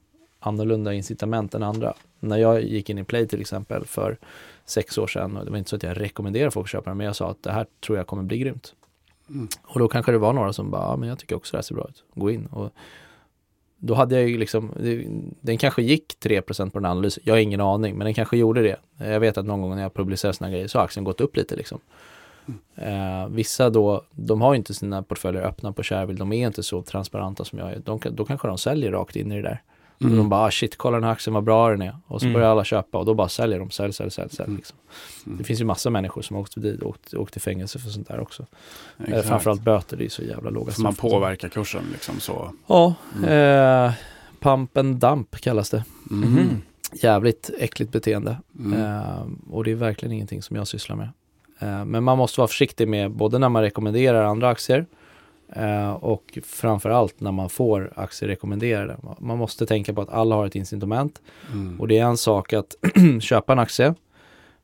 annorlunda 0.40 0.92
incitament 0.92 1.54
än 1.54 1.62
andra. 1.62 1.94
När 2.20 2.36
jag 2.36 2.62
gick 2.62 2.90
in 2.90 2.98
i 2.98 3.04
Play 3.04 3.28
till 3.28 3.40
exempel 3.40 3.84
för 3.84 4.18
sex 4.64 4.98
år 4.98 5.06
sedan, 5.06 5.36
och 5.36 5.44
det 5.44 5.50
var 5.50 5.58
inte 5.58 5.70
så 5.70 5.76
att 5.76 5.82
jag 5.82 6.00
rekommenderade 6.00 6.50
folk 6.50 6.66
att 6.66 6.70
köpa 6.70 6.90
den, 6.90 6.96
men 6.96 7.06
jag 7.06 7.16
sa 7.16 7.30
att 7.30 7.42
det 7.42 7.52
här 7.52 7.66
tror 7.86 7.98
jag 7.98 8.06
kommer 8.06 8.22
bli 8.22 8.38
grymt. 8.38 8.74
Mm. 9.28 9.48
Och 9.62 9.80
då 9.80 9.88
kanske 9.88 10.12
det 10.12 10.18
var 10.18 10.32
några 10.32 10.52
som 10.52 10.70
bara, 10.70 10.82
ja 10.82 10.96
men 10.96 11.08
jag 11.08 11.18
tycker 11.18 11.36
också 11.36 11.52
det 11.52 11.58
här 11.58 11.62
ser 11.62 11.74
bra 11.74 11.86
ut, 11.88 12.04
gå 12.14 12.30
in. 12.30 12.46
Och 12.46 12.72
då 13.76 13.94
hade 13.94 14.14
jag 14.20 14.28
ju 14.28 14.38
liksom, 14.38 14.70
den 15.40 15.58
kanske 15.58 15.82
gick 15.82 16.16
3% 16.20 16.70
på 16.70 16.78
den 16.78 16.90
analysen, 16.90 17.22
jag 17.26 17.34
har 17.34 17.38
ingen 17.38 17.60
aning, 17.60 17.96
men 17.96 18.04
den 18.04 18.14
kanske 18.14 18.36
gjorde 18.36 18.62
det. 18.62 18.76
Jag 18.96 19.20
vet 19.20 19.38
att 19.38 19.46
någon 19.46 19.60
gång 19.60 19.74
när 19.74 19.82
jag 19.82 19.94
publicerar 19.94 20.32
sådana 20.32 20.52
grejer 20.52 20.68
så 20.68 20.78
har 20.78 20.84
aktien 20.84 21.04
gått 21.04 21.20
upp 21.20 21.36
lite 21.36 21.56
liksom. 21.56 21.80
Eh, 22.74 23.28
vissa 23.28 23.70
då, 23.70 24.04
de 24.10 24.40
har 24.40 24.52
ju 24.52 24.56
inte 24.56 24.74
sina 24.74 25.02
portföljer 25.02 25.42
öppna 25.42 25.72
på 25.72 25.82
Shareville, 25.82 26.18
de 26.18 26.32
är 26.32 26.46
inte 26.46 26.62
så 26.62 26.82
transparenta 26.82 27.44
som 27.44 27.58
jag 27.58 27.72
är. 27.72 27.78
De, 27.78 28.00
då 28.10 28.24
kanske 28.24 28.48
de 28.48 28.58
säljer 28.58 28.92
rakt 28.92 29.16
in 29.16 29.32
i 29.32 29.36
det 29.36 29.42
där. 29.42 29.62
Och 30.02 30.06
Mm. 30.06 30.16
de 30.16 30.28
bara, 30.28 30.40
ah, 30.40 30.50
shit, 30.50 30.76
kolla 30.76 30.96
den 30.96 31.04
här 31.04 31.12
aktien 31.12 31.34
vad 31.34 31.44
bra 31.44 31.70
den 31.70 31.82
är. 31.82 31.96
Och 32.06 32.20
så 32.20 32.26
Mm. 32.26 32.34
börjar 32.34 32.50
alla 32.50 32.64
köpa 32.64 32.98
och 32.98 33.04
då 33.06 33.14
bara 33.14 33.28
säljer 33.28 33.58
de, 33.58 33.70
sälj, 33.70 33.92
sälj, 33.92 34.10
sälj, 34.10 34.30
sälj. 34.30 34.46
Mm. 34.46 34.56
Liksom. 34.56 34.76
Mm. 35.26 35.38
Det 35.38 35.44
finns 35.44 35.60
ju 35.60 35.64
massa 35.64 35.90
människor 35.90 36.22
som 36.22 36.36
har 36.36 36.40
åkt 36.42 36.62
dit 36.62 36.82
och 36.82 36.88
åkt, 36.90 37.14
åkt 37.14 37.36
i 37.36 37.40
fängelse 37.40 37.78
för 37.78 37.90
sånt 37.90 38.08
där 38.08 38.20
också. 38.20 38.46
Eh, 39.06 39.22
framförallt 39.22 39.62
böter, 39.62 39.96
det 39.96 40.04
är 40.04 40.08
så 40.08 40.22
jävla 40.22 40.50
låga 40.50 40.72
För 40.72 40.82
man 40.82 40.92
straff. 40.92 41.10
påverkar 41.10 41.48
kursen 41.48 41.82
liksom 41.92 42.20
så. 42.20 42.52
Ja, 42.66 42.94
Mm. 43.16 43.86
eh, 43.86 43.92
pump 44.40 44.76
and 44.76 44.96
dump 44.96 45.40
kallas 45.40 45.70
det. 45.70 45.84
Mm. 46.10 46.30
Mhm. 46.32 46.62
Jävligt 46.92 47.50
äckligt 47.58 47.92
beteende. 47.92 48.36
Mm. 48.58 48.80
Eh, 48.82 49.22
och 49.50 49.64
det 49.64 49.70
är 49.70 49.74
verkligen 49.74 50.12
ingenting 50.12 50.42
som 50.42 50.56
jag 50.56 50.68
sysslar 50.68 50.96
med. 50.96 51.08
Eh, 51.58 51.84
men 51.84 52.04
man 52.04 52.18
måste 52.18 52.40
vara 52.40 52.48
försiktig 52.48 52.88
med 52.88 53.10
både 53.10 53.38
när 53.38 53.48
man 53.48 53.62
rekommenderar 53.62 54.24
andra 54.24 54.48
aktier 54.48 54.86
eh, 55.56 55.92
och 55.92 56.38
framförallt 56.46 57.20
när 57.20 57.32
man 57.32 57.48
får 57.50 57.92
aktier 57.96 58.28
rekommenderade. 58.28 58.96
Man 59.18 59.38
måste 59.38 59.66
tänka 59.66 59.94
på 59.94 60.00
att 60.00 60.08
alla 60.08 60.34
har 60.34 60.46
ett 60.46 60.54
incitament 60.56 61.20
Mm. 61.52 61.80
och 61.80 61.88
det 61.88 61.98
är 61.98 62.04
en 62.04 62.16
sak 62.16 62.52
att 62.52 62.74
köpa 63.20 63.52
en 63.52 63.58
aktie. 63.58 63.94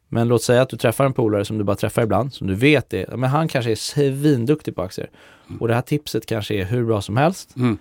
Men 0.09 0.28
låt 0.28 0.43
säga 0.43 0.62
att 0.62 0.68
du 0.68 0.76
träffar 0.76 1.05
en 1.05 1.12
polare 1.12 1.45
som 1.45 1.59
du 1.59 1.64
bara 1.64 1.76
träffar 1.76 2.03
ibland, 2.03 2.34
som 2.34 2.47
du 2.47 2.55
vet 2.55 2.95
är, 2.95 3.16
men 3.16 3.30
han 3.30 3.49
kanske 3.49 3.70
är 3.70 3.74
svinduktig 3.76 4.74
på 4.76 4.82
aktier. 4.82 5.11
Mm. 5.49 5.61
Och 5.61 5.68
det 5.68 5.74
här 5.74 5.82
tipset 5.82 6.26
kanske 6.26 6.55
är 6.55 6.64
hur 6.64 6.84
bra 6.84 7.01
som 7.03 7.16
helst. 7.16 7.57
Mm. 7.57 7.78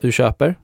Du 0.00 0.12
köper, 0.12 0.54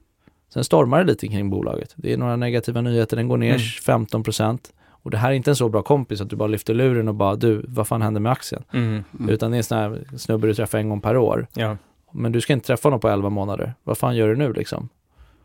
sen 0.53 0.63
stormar 0.63 0.99
det 0.99 1.05
lite 1.11 1.27
kring 1.27 1.49
bolaget. 1.49 1.93
Det 1.95 2.13
är 2.13 2.17
några 2.17 2.35
negativa 2.35 2.81
nyheter, 2.81 3.17
den 3.17 3.27
går 3.27 3.37
ner 3.37 3.49
Mm. 3.87 4.05
15%. 4.05 4.59
Och 5.03 5.11
det 5.11 5.17
här 5.17 5.29
är 5.31 5.33
inte 5.33 5.51
en 5.51 5.55
så 5.55 5.69
bra 5.69 5.81
kompis 5.81 6.21
att 6.21 6.29
du 6.29 6.35
bara 6.35 6.47
lyfter 6.47 6.73
luren 6.73 7.07
och 7.07 7.15
bara 7.15 7.35
du, 7.35 7.65
vad 7.67 7.87
fan 7.87 8.01
händer 8.01 8.21
med 8.21 8.31
aktien? 8.31 8.63
Mm. 8.73 9.03
Mm. 9.19 9.29
Utan 9.29 9.51
det 9.51 9.55
är 9.55 9.57
en 9.57 9.63
sån 9.63 9.77
här 9.77 10.17
snubbe 10.17 10.47
du 10.47 10.53
träffar 10.53 10.77
en 10.77 10.89
gång 10.89 11.01
per 11.01 11.17
år. 11.17 11.47
Ja. 11.53 11.77
Men 12.11 12.31
du 12.31 12.41
ska 12.41 12.53
inte 12.53 12.67
träffa 12.67 12.87
honom 12.87 12.99
på 12.99 13.09
11 13.09 13.29
månader. 13.29 13.73
Vad 13.83 13.97
fan 13.97 14.15
gör 14.15 14.27
du 14.27 14.35
nu 14.35 14.53
liksom? 14.53 14.89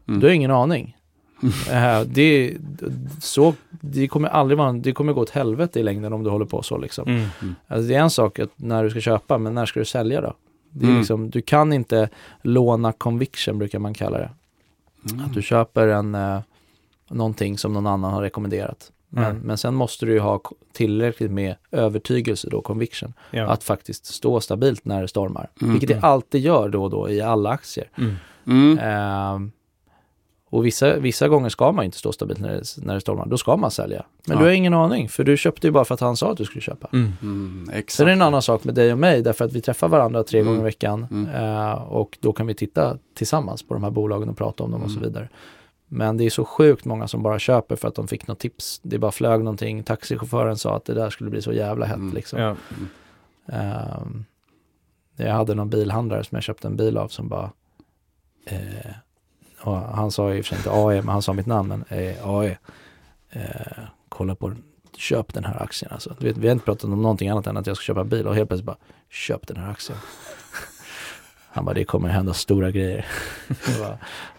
Mm. 0.08 0.20
Du 0.20 0.26
har 0.26 0.32
ingen 0.34 0.50
aning. 0.50 0.94
Eh, 1.70 2.00
det, 2.00 2.56
så, 3.20 3.54
det 3.70 4.08
kommer 4.08 4.28
aldrig 4.28 4.58
vara, 4.58 4.72
det 4.72 4.92
kommer 4.92 5.12
gå 5.12 5.20
åt 5.20 5.30
helvete 5.30 5.80
i 5.80 5.82
längden 5.82 6.12
om 6.12 6.24
du 6.24 6.30
håller 6.30 6.46
på 6.46 6.62
så 6.62 6.78
liksom. 6.78 7.08
Mm. 7.08 7.54
Alltså 7.66 7.88
det 7.88 7.94
är 7.94 8.00
en 8.00 8.10
sak 8.10 8.38
att 8.38 8.50
när 8.56 8.84
du 8.84 8.90
ska 8.90 9.00
köpa, 9.00 9.38
men 9.38 9.54
när 9.54 9.66
ska 9.66 9.80
du 9.80 9.84
sälja 9.86 10.20
då? 10.20 10.34
Det 10.70 10.84
är 10.84 10.88
Mm. 10.88 10.98
liksom, 10.98 11.30
du 11.30 11.40
kan 11.42 11.72
inte 11.72 12.08
låna 12.42 12.92
conviction 12.92 13.58
brukar 13.58 13.78
man 13.78 13.94
kalla 13.94 14.18
det. 14.18 14.30
Mm. 15.12 15.24
Att 15.24 15.34
du 15.34 15.42
köper 15.42 15.88
en, 15.88 16.14
eh, 16.14 16.40
någonting 17.10 17.58
som 17.58 17.72
någon 17.72 17.86
annan 17.86 18.12
har 18.12 18.22
rekommenderat. 18.22 18.92
Men, 19.08 19.24
Mm. 19.24 19.36
men 19.42 19.58
sen 19.58 19.74
måste 19.74 20.06
du 20.06 20.12
ju 20.12 20.18
ha 20.18 20.40
tillräckligt 20.72 21.30
med 21.30 21.54
övertygelse 21.70 22.48
då, 22.50 22.60
conviction, 22.62 23.12
Ja. 23.30 23.46
att 23.46 23.64
faktiskt 23.64 24.06
stå 24.06 24.40
stabilt 24.40 24.84
när 24.84 25.02
det 25.02 25.08
stormar. 25.08 25.50
Mm. 25.60 25.72
Vilket 25.72 25.88
det 26.00 26.06
alltid 26.06 26.40
gör 26.40 26.68
då 26.68 26.82
och 26.84 26.90
då 26.90 27.10
i 27.10 27.20
alla 27.20 27.50
aktier. 27.50 27.90
Mm. 27.98 28.14
Mm. 28.46 28.78
Ehm, 28.78 29.52
och 30.50 30.66
vissa, 30.66 30.96
vissa 30.98 31.28
gånger 31.28 31.48
ska 31.48 31.72
man 31.72 31.84
inte 31.84 31.98
stå 31.98 32.12
stabilt 32.12 32.40
när 32.40 32.48
det, 32.48 32.62
när 32.86 32.94
det 32.94 33.00
stormar. 33.00 33.26
Då 33.26 33.36
ska 33.38 33.56
man 33.56 33.70
sälja. 33.70 34.04
Men 34.26 34.36
Ja. 34.36 34.40
du 34.42 34.48
har 34.48 34.52
ingen 34.52 34.74
aning, 34.74 35.08
för 35.08 35.24
du 35.24 35.36
köpte 35.36 35.66
ju 35.66 35.70
bara 35.70 35.84
för 35.84 35.94
att 35.94 36.00
han 36.00 36.16
sa 36.16 36.30
att 36.32 36.38
du 36.38 36.44
skulle 36.44 36.60
köpa. 36.62 36.88
Mm. 36.92 37.12
Mm. 37.22 37.70
Exakt. 37.72 37.92
Sen 37.92 38.06
är 38.06 38.08
det 38.10 38.12
en 38.12 38.22
annan 38.22 38.42
sak 38.42 38.64
med 38.64 38.74
dig 38.74 38.92
och 38.92 38.98
mig, 38.98 39.22
därför 39.22 39.44
att 39.44 39.52
vi 39.52 39.60
träffar 39.60 39.88
varandra 39.88 40.22
tre 40.24 40.40
Mm. 40.40 40.48
gånger 40.52 40.60
i 40.60 40.64
veckan. 40.64 41.06
Mm. 41.10 41.28
eh, 41.34 41.72
och 41.72 42.18
då 42.20 42.32
kan 42.32 42.46
vi 42.46 42.54
titta 42.54 42.98
tillsammans 43.14 43.62
på 43.62 43.74
de 43.74 43.82
här 43.84 43.90
bolagen 43.90 44.28
och 44.28 44.36
prata 44.36 44.64
om 44.64 44.70
dem 44.70 44.82
och 44.82 44.90
så 44.90 44.98
Mm. 44.98 45.08
vidare. 45.08 45.28
Men 45.88 46.16
det 46.16 46.24
är 46.24 46.30
så 46.30 46.44
sjukt 46.44 46.84
många 46.84 47.08
som 47.08 47.22
bara 47.22 47.38
köper 47.38 47.76
för 47.76 47.88
att 47.88 47.94
de 47.94 48.08
fick 48.08 48.26
något 48.26 48.38
tips. 48.38 48.80
Det 48.82 48.98
bara 48.98 49.12
flög 49.12 49.40
någonting. 49.40 49.82
Taxichauffören 49.82 50.56
sa 50.56 50.76
att 50.76 50.84
det 50.84 50.94
där 50.94 51.10
skulle 51.10 51.30
bli 51.30 51.42
så 51.42 51.52
jävla 51.52 51.86
hett 51.86 51.96
Mm. 51.96 52.14
liksom. 52.14 52.40
Ja. 52.40 52.56
Ehm, 53.52 54.24
jag 55.16 55.32
hade 55.34 55.54
någon 55.54 55.70
bilhandlare 55.70 56.24
som 56.24 56.36
jag 56.36 56.42
köpte 56.42 56.68
en 56.68 56.76
bil 56.76 56.96
av 56.98 57.08
som 57.08 57.28
bara 57.28 57.50
eh, 58.46 58.92
och 59.60 59.76
han 59.76 60.10
sa 60.10 60.24
och 60.24 60.34
för 60.36 60.42
sig 60.42 60.58
inte 60.58 60.70
AE, 60.70 60.96
men 61.02 61.08
han 61.08 61.22
sa 61.22 61.32
mitt 61.32 61.46
namn, 61.46 61.68
men 61.68 61.84
eh, 61.98 62.28
AE. 62.28 62.58
Eh, 63.30 63.82
kolla 64.08 64.34
på 64.34 64.48
den. 64.48 64.62
Köp 64.96 65.34
den 65.34 65.44
här 65.44 65.62
aktien 65.62 65.92
alltså. 65.92 66.16
Du 66.18 66.26
vet, 66.26 66.36
vi 66.36 66.46
har 66.48 66.52
inte 66.52 66.64
pratat 66.64 66.84
om 66.84 67.02
någonting 67.02 67.28
annat 67.28 67.46
än 67.46 67.56
att 67.56 67.66
jag 67.66 67.76
ska 67.76 67.84
köpa 67.84 68.00
en 68.00 68.08
bil 68.08 68.26
och 68.26 68.34
helt 68.34 68.48
plötsligt 68.48 68.66
bara 68.66 68.76
köp 69.08 69.46
den 69.46 69.56
här 69.56 69.70
aktien. 69.70 69.98
Han 71.50 71.64
bara, 71.64 71.74
det 71.74 71.84
kommer 71.84 72.08
hända 72.08 72.34
stora 72.34 72.70
grejer. 72.70 73.06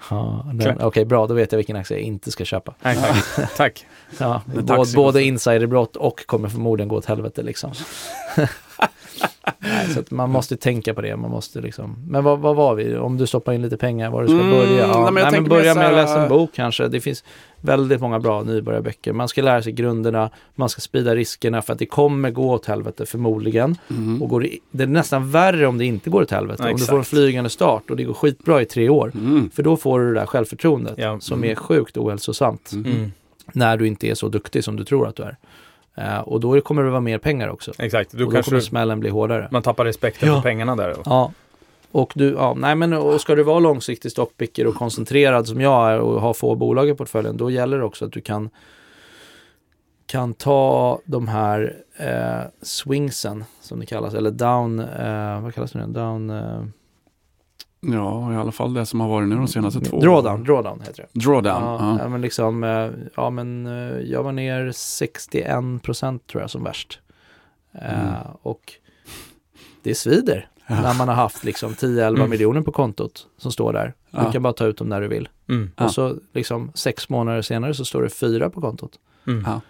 Ja. 0.10 0.46
Okej, 0.80 1.06
bra, 1.06 1.28
då 1.28 1.34
vet 1.34 1.52
jag 1.52 1.58
vilken 1.58 1.76
aktie 1.76 1.98
jag 1.98 2.04
inte 2.04 2.32
ska 2.32 2.46
köpa. 2.46 2.74
Nej, 2.82 2.98
tack. 3.36 3.50
tack. 3.58 3.86
Ja, 4.18 4.42
både, 4.46 4.92
både 4.96 5.24
insiderbrott 5.24 5.96
och 5.96 6.26
kommer 6.26 6.50
förmodligen 6.50 6.88
gå 6.88 6.96
åt 6.96 7.06
helvete 7.06 7.42
liksom. 7.42 7.72
Nej, 9.60 9.88
så 9.90 10.16
man 10.16 10.30
måste 10.30 10.58
tänka 10.58 10.94
på 10.94 11.02
det. 11.02 11.16
Man 11.16 11.32
måste 11.32 11.62
liksom. 11.62 11.96
Men 12.08 12.24
vad, 12.24 12.40
vad 12.40 12.56
var 12.56 12.76
vi? 12.76 12.98
Om 12.98 13.18
du 13.18 13.28
stoppar 13.28 13.54
in 13.54 13.62
lite 13.62 13.78
pengar, 13.78 14.10
var 14.12 14.22
du 14.22 14.28
ska 14.28 14.38
Mm, 14.38 14.52
börja? 14.52 14.88
Ja, 14.88 15.04
nej, 15.04 15.12
men 15.14 15.24
nej, 15.24 15.32
men 15.42 15.50
börja 15.50 15.76
med 15.76 15.86
att 15.88 15.94
läsa 15.94 16.22
en 16.24 16.30
bok 16.30 16.50
kanske. 16.54 16.88
Det 16.88 17.02
finns 17.02 17.24
väldigt 17.62 18.02
många 18.02 18.20
bra 18.20 18.44
nybörjarböcker. 18.44 19.14
Man 19.14 19.28
ska 19.28 19.42
lära 19.42 19.62
sig 19.64 19.72
grunderna, 19.74 20.30
man 20.56 20.70
ska 20.70 20.82
sprida 20.82 21.16
riskerna 21.16 21.62
för 21.62 21.74
att 21.74 21.80
det 21.80 21.86
kommer 21.86 22.32
gå 22.32 22.52
åt 22.52 22.66
helvete 22.66 23.06
förmodligen. 23.06 23.76
Mm. 23.90 24.22
Och 24.22 24.30
går 24.30 24.42
det, 24.42 24.50
det 24.72 24.84
är 24.84 24.88
nästan 24.88 25.32
värre 25.32 25.68
om 25.68 25.78
det 25.78 25.86
inte 25.86 26.10
går 26.10 26.22
åt 26.22 26.32
helvete. 26.32 26.64
Ja, 26.66 26.72
om 26.72 26.78
du 26.80 26.86
får 26.86 26.98
en 26.98 27.04
flygande 27.06 27.50
start 27.50 27.90
och 27.90 27.98
det 27.98 28.04
går 28.04 28.14
skitbra 28.14 28.62
i 28.62 28.66
tre 28.66 28.90
år. 28.90 29.12
Mm. 29.16 29.50
För 29.54 29.64
då 29.64 29.78
får 29.78 30.00
du 30.00 30.14
det 30.14 30.20
där 30.20 30.26
självförtroendet 30.26 30.94
Ja. 30.98 31.20
som 31.20 31.44
är 31.44 31.56
sjukt 31.56 31.98
ohälsosamt 31.98 32.72
Mm. 32.74 32.92
Mm. 32.92 33.12
när 33.54 33.78
du 33.78 33.88
inte 33.88 34.08
är 34.08 34.16
så 34.16 34.28
duktig 34.28 34.64
som 34.64 34.76
du 34.76 34.84
tror 34.84 35.08
att 35.08 35.16
du 35.16 35.24
är. 35.24 35.38
Eh, 36.00 36.20
och 36.20 36.40
då 36.40 36.62
kommer 36.62 36.84
det 36.84 36.90
vara 36.90 37.02
mer 37.02 37.18
pengar 37.18 37.48
också. 37.50 37.72
Exakt, 37.80 38.14
och 38.14 38.20
då 38.20 38.26
då 38.26 38.32
kanske 38.32 38.50
kommer 38.50 38.60
du, 38.62 38.66
smällen 38.66 39.00
bli 39.00 39.10
hårdare. 39.10 39.48
man 39.52 39.62
tappar 39.62 39.86
respekten 39.86 40.30
Ja. 40.30 40.36
för 40.36 40.42
pengarna 40.42 40.76
där. 40.76 40.96
Ja. 41.06 41.32
Och 41.92 42.12
du, 42.16 42.34
ja, 42.34 42.54
nej 42.58 42.76
men 42.76 42.94
och 42.94 43.22
ska 43.22 43.36
du 43.36 43.44
vara 43.44 43.60
långsiktig 43.60 44.12
stockpicker 44.12 44.68
och 44.68 44.76
koncentrerad 44.76 45.48
som 45.48 45.62
jag 45.62 45.92
är 45.92 46.00
och 46.00 46.22
ha 46.22 46.34
få 46.34 46.56
bolag 46.56 46.90
i 46.90 46.94
portföljen, 46.94 47.38
då 47.38 47.52
gäller 47.52 47.78
det 47.78 47.84
också 47.84 48.06
att 48.06 48.12
du 48.12 48.22
kan 48.22 48.50
kan 50.06 50.34
ta 50.34 51.00
de 51.06 51.28
här 51.28 51.76
eh, 51.98 52.48
swingsen 52.62 53.44
som 53.62 53.80
det 53.80 53.86
kallas, 53.86 54.14
eller 54.14 54.32
down, 54.32 54.80
eh, 54.80 55.42
vad 55.42 55.54
kallas 55.56 55.72
det 55.72 55.80
nu? 55.88 55.94
Down, 55.94 56.30
eh, 56.30 56.64
Ja, 57.82 58.34
i 58.34 58.36
alla 58.36 58.52
fall 58.52 58.74
det 58.74 58.86
som 58.86 59.00
har 59.00 59.08
varit 59.10 59.28
nu 59.28 59.36
de 59.36 59.48
senaste 59.48 59.80
två 59.82 60.00
drawdown, 60.00 60.44
drawdown 60.44 60.82
heter 60.82 61.06
det. 61.14 61.20
Drawdown. 61.20 61.64
Ja, 61.64 61.78
Ja. 61.80 62.00
ja, 62.04 62.10
men 62.10 62.22
liksom, 62.22 62.64
eh, 62.64 62.90
ja 63.16 63.30
men 63.30 63.66
eh, 63.68 64.00
jag 64.00 64.24
var 64.24 64.32
ner 64.32 64.72
61 64.72 65.82
procent 65.84 66.28
tror 66.28 66.42
jag 66.42 66.50
som 66.50 66.64
värst. 66.64 67.00
Eh, 67.74 68.00
Mm. 68.00 68.14
Och 68.42 68.74
det 69.84 69.96
svider 69.96 70.50
när 70.68 70.94
man 70.98 71.08
har 71.08 71.16
haft 71.16 71.44
liksom 71.44 71.74
10-11 71.74 72.08
Mm. 72.18 72.30
miljoner 72.30 72.62
på 72.62 72.72
kontot 72.72 73.28
som 73.38 73.52
står 73.52 73.74
där. 73.74 73.94
Du 74.12 74.18
Ja. 74.18 74.32
kan 74.32 74.44
bara 74.44 74.54
ta 74.54 74.66
ut 74.66 74.78
dem 74.78 74.90
när 74.90 75.02
du 75.02 75.08
vill. 75.08 75.30
Mm. 75.50 75.72
Ja. 75.78 75.86
Och 75.86 75.92
så 75.92 76.16
liksom 76.34 76.72
sex 76.76 77.10
månader 77.10 77.42
senare 77.42 77.74
så 77.74 77.86
står 77.86 78.02
det 78.02 78.10
fyra 78.10 78.50
på 78.50 78.62
kontot. 78.62 78.92
Mm. 79.28 79.44
Ja. 79.48 79.62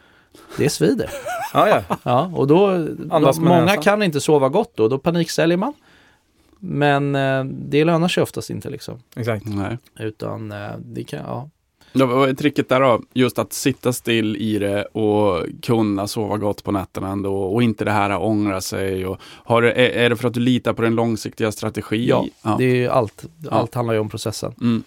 Det 0.57 0.69
svider. 0.69 1.09
Ja, 1.53 1.67
ja. 1.69 1.97
Ja, 2.03 2.31
och 2.35 2.47
då, 2.47 2.67
då 2.87 3.33
många 3.39 3.61
näsan. 3.65 3.83
kan 3.83 4.03
inte 4.03 4.21
sova 4.21 4.49
gott 4.49 4.71
då, 4.75 4.87
då 4.87 4.97
paniksäljer 4.97 5.57
man. 5.57 5.73
Men 6.59 7.15
eh, 7.15 7.43
det 7.43 7.85
lönar 7.85 8.07
sig 8.07 8.23
oftast 8.23 8.49
inte 8.49 8.69
liksom. 8.69 8.99
Exakt. 9.15 9.45
Nej. 9.45 9.77
Utan 9.99 10.51
eh, 10.51 10.71
det 10.85 11.03
kan, 11.03 11.19
ja. 11.19 11.49
Ja, 11.93 12.05
vad 12.05 12.29
är 12.29 12.33
tricket 12.33 12.69
där 12.69 12.81
då? 12.81 13.01
Just 13.13 13.39
att 13.39 13.53
sitta 13.53 13.93
still 13.93 14.37
i 14.37 14.59
det 14.59 14.83
och 14.83 15.45
kunna 15.61 16.07
sova 16.07 16.37
gott 16.37 16.63
på 16.63 16.71
nätterna 16.71 17.09
ändå 17.09 17.35
och 17.41 17.63
inte 17.63 17.85
det 17.85 17.91
här 17.91 18.09
att 18.09 18.21
ångra 18.21 18.61
sig. 18.61 19.05
Och 19.05 19.17
har, 19.21 19.63
är, 19.63 19.89
är 19.89 20.09
det 20.09 20.15
för 20.15 20.27
att 20.27 20.33
du 20.33 20.39
litar 20.39 20.73
på 20.73 20.81
den 20.81 20.95
långsiktiga 20.95 21.51
strategin? 21.51 22.07
Ja, 22.07 22.25
ja. 22.43 22.55
det 22.57 22.65
är 22.65 22.75
ju 22.75 22.87
allt. 22.87 23.25
Ja. 23.43 23.51
Allt 23.51 23.75
handlar 23.75 23.93
ju 23.93 23.99
om 23.99 24.09
processen. 24.09 24.53
Mm. 24.61 24.83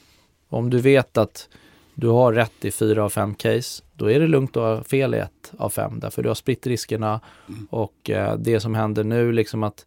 Om 0.49 0.71
du 0.71 0.79
vet 0.79 1.17
att 1.19 1.49
du 1.95 2.09
har 2.09 2.33
rätt 2.33 2.65
i 2.65 2.71
fyra 2.71 3.05
av 3.05 3.11
fem 3.11 3.35
case, 3.35 3.83
då 3.95 4.11
är 4.11 4.21
det 4.21 4.27
lugnt 4.27 4.57
att 4.57 4.63
ha 4.63 4.85
fel 4.85 5.15
i 5.15 5.19
ett 5.19 5.53
av 5.59 5.71
fem. 5.71 6.01
Därför 6.01 6.23
du 6.23 6.29
har 6.29 6.35
spritt 6.35 6.67
riskerna 6.67 7.21
Mm. 7.49 7.67
och 7.71 8.11
eh, 8.11 8.37
det 8.37 8.61
som 8.61 8.75
händer 8.75 9.05
nu, 9.05 9.33
liksom 9.33 9.63
att 9.63 9.87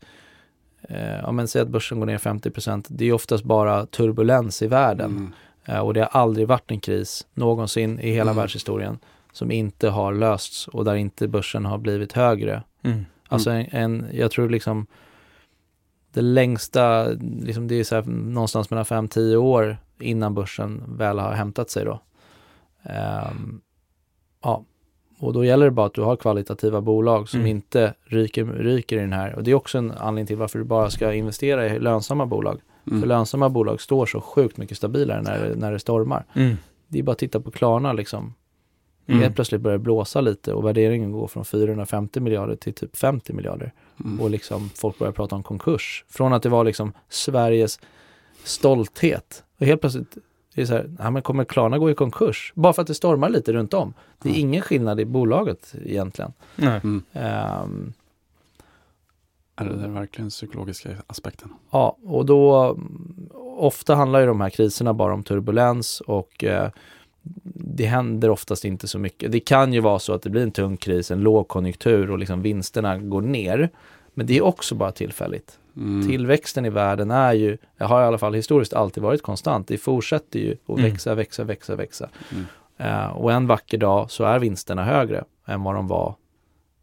eh, 0.89 1.19
ja, 1.19 1.31
men 1.31 1.47
säg 1.47 1.61
att 1.61 1.67
börsen 1.67 1.99
går 1.99 2.05
ner 2.05 2.17
50% 2.17 2.85
det 2.89 3.05
är 3.05 3.13
oftast 3.13 3.43
bara 3.43 3.85
turbulens 3.85 4.61
i 4.61 4.67
världen. 4.67 5.11
Mm. 5.11 5.33
Eh, 5.65 5.79
och 5.79 5.93
det 5.93 5.99
har 5.99 6.21
aldrig 6.21 6.47
varit 6.47 6.71
en 6.71 6.79
kris 6.79 7.27
någonsin 7.33 7.99
i 7.99 8.11
hela 8.11 8.31
Mm. 8.31 8.35
världshistorien 8.41 8.99
som 9.31 9.51
inte 9.51 9.89
har 9.89 10.13
lösts 10.13 10.67
och 10.67 10.85
där 10.85 10.95
inte 10.95 11.27
börsen 11.27 11.65
har 11.65 11.77
blivit 11.77 12.13
högre. 12.13 12.63
Mm. 12.83 13.05
Alltså 13.27 13.49
en, 13.49 13.65
en, 13.71 14.05
jag 14.13 14.31
tror 14.31 14.49
liksom 14.49 14.87
det 16.13 16.21
längsta, 16.21 17.07
liksom 17.41 17.67
det 17.67 17.75
är 17.75 17.83
så 17.83 17.95
här, 17.95 18.03
någonstans 18.03 18.69
mellan 18.69 18.85
5-10 18.85 19.35
år 19.35 19.77
innan 19.99 20.33
börsen 20.33 20.83
väl 20.87 21.19
har 21.19 21.33
hämtat 21.33 21.69
sig 21.69 21.85
då. 21.85 22.01
Ehm, 22.83 23.61
ja, 24.43 24.65
och 25.19 25.33
då 25.33 25.45
gäller 25.45 25.65
det 25.65 25.71
bara 25.71 25.85
att 25.85 25.93
du 25.93 26.01
har 26.01 26.15
kvalitativa 26.15 26.81
bolag 26.81 27.29
som 27.29 27.39
Mm. 27.39 27.51
inte 27.51 27.93
ryker, 28.03 28.45
ryker 28.45 28.97
i 28.97 28.99
den 28.99 29.13
här. 29.13 29.35
Och 29.35 29.43
det 29.43 29.51
är 29.51 29.55
också 29.55 29.77
en 29.77 29.91
anledning 29.91 30.27
till 30.27 30.37
varför 30.37 30.59
du 30.59 30.65
bara 30.65 30.89
ska 30.89 31.13
investera 31.13 31.65
i 31.67 31.79
lönsamma 31.79 32.25
bolag. 32.25 32.61
Mm. 32.87 33.01
För 33.01 33.07
lönsamma 33.07 33.49
bolag 33.49 33.81
står 33.81 34.05
så 34.05 34.21
sjukt 34.21 34.57
mycket 34.57 34.77
stabilare 34.77 35.21
när 35.21 35.55
när 35.55 35.71
det 35.71 35.79
stormar. 35.79 36.25
Mm. 36.33 36.55
Det 36.87 36.99
är 36.99 37.03
bara 37.03 37.11
att 37.11 37.17
titta 37.17 37.39
på 37.39 37.51
Klarna 37.51 37.93
liksom. 37.93 38.33
Mm. 39.07 39.21
Helt 39.21 39.35
plötsligt 39.35 39.61
börjar 39.61 39.77
det 39.77 39.83
blåsa 39.83 40.21
lite 40.21 40.53
och 40.53 40.65
värderingen 40.65 41.11
går 41.11 41.27
från 41.27 41.45
450 41.45 42.19
miljarder 42.19 42.55
till 42.55 42.73
typ 42.73 42.97
50 42.97 43.33
miljarder. 43.33 43.73
Mm. 44.05 44.21
Och 44.21 44.29
liksom 44.29 44.69
folk 44.75 44.99
börjar 44.99 45.13
prata 45.13 45.35
om 45.35 45.43
konkurs. 45.43 46.05
Från 46.09 46.33
att 46.33 46.43
det 46.43 46.49
var 46.49 46.63
liksom 46.63 46.93
Sveriges 47.09 47.79
stolthet. 48.43 49.43
Och 49.59 49.65
helt 49.65 49.81
plötsligt 49.81 50.17
är 50.55 50.61
det 50.61 50.67
så 50.67 50.73
här, 50.73 50.89
ja, 50.99 51.09
men 51.11 51.21
kommer 51.21 51.43
Klarna 51.45 51.77
gå 51.77 51.91
i 51.91 51.95
konkurs? 51.95 52.53
Bara 52.55 52.73
för 52.73 52.81
att 52.81 52.87
det 52.87 52.93
stormar 52.95 53.29
lite 53.29 53.53
runt 53.53 53.73
om. 53.73 53.93
Det 54.21 54.29
är 54.29 54.33
Ja. 54.33 54.39
ingen 54.39 54.61
skillnad 54.61 54.99
i 54.99 55.05
bolaget 55.05 55.75
egentligen. 55.85 56.33
Nej. 56.55 56.79
Mm. 56.83 57.03
Ehm, 57.13 57.93
Är 59.55 59.65
det 59.65 59.87
verkligen 59.87 60.29
psykologiska 60.29 60.89
aspekten? 61.07 61.49
Ja, 61.71 61.97
och 62.03 62.25
då 62.25 62.63
mm, 62.63 63.29
ofta 63.57 63.95
handlar 63.95 64.19
ju 64.19 64.25
de 64.25 64.41
här 64.41 64.49
kriserna 64.49 64.93
bara 64.93 65.13
om 65.13 65.23
turbulens 65.23 66.01
och 66.01 66.43
eh, 66.43 66.69
det 67.53 67.85
händer 67.85 68.29
oftast 68.29 68.65
inte 68.65 68.87
så 68.87 68.99
mycket. 68.99 69.31
Det 69.31 69.39
kan 69.39 69.73
ju 69.73 69.79
vara 69.79 69.99
så 69.99 70.13
att 70.13 70.21
det 70.21 70.29
blir 70.29 70.43
en 70.43 70.51
tung 70.51 70.77
kris, 70.77 71.11
en 71.11 71.19
lågkonjunktur 71.21 72.11
och 72.11 72.19
liksom 72.19 72.41
vinsterna 72.41 72.97
går 72.97 73.21
ner. 73.21 73.69
Men 74.13 74.25
det 74.25 74.37
är 74.37 74.41
också 74.43 74.75
bara 74.75 74.91
tillfälligt. 74.91 75.59
Mm. 75.77 76.07
Tillväxten 76.07 76.65
i 76.65 76.69
världen 76.69 77.11
är 77.11 77.33
ju, 77.33 77.57
jag 77.77 77.87
har 77.87 78.01
i 78.01 78.05
alla 78.05 78.17
fall 78.17 78.33
historiskt 78.33 78.73
alltid 78.73 79.03
varit 79.03 79.21
konstant. 79.21 79.67
Det 79.67 79.77
fortsätter 79.77 80.39
ju 80.39 80.51
att 80.65 80.69
Mm. 80.77 80.81
växa, 80.91 81.15
växa, 81.15 81.43
växa, 81.43 81.75
växa. 81.75 82.09
Mm. 82.31 82.45
Eh, 82.77 83.07
och 83.07 83.31
en 83.31 83.47
vacker 83.47 83.77
dag 83.77 84.11
så 84.11 84.23
är 84.23 84.39
vinsterna 84.39 84.83
högre 84.83 85.23
än 85.45 85.63
vad 85.63 85.75
de 85.75 85.87
var 85.87 86.15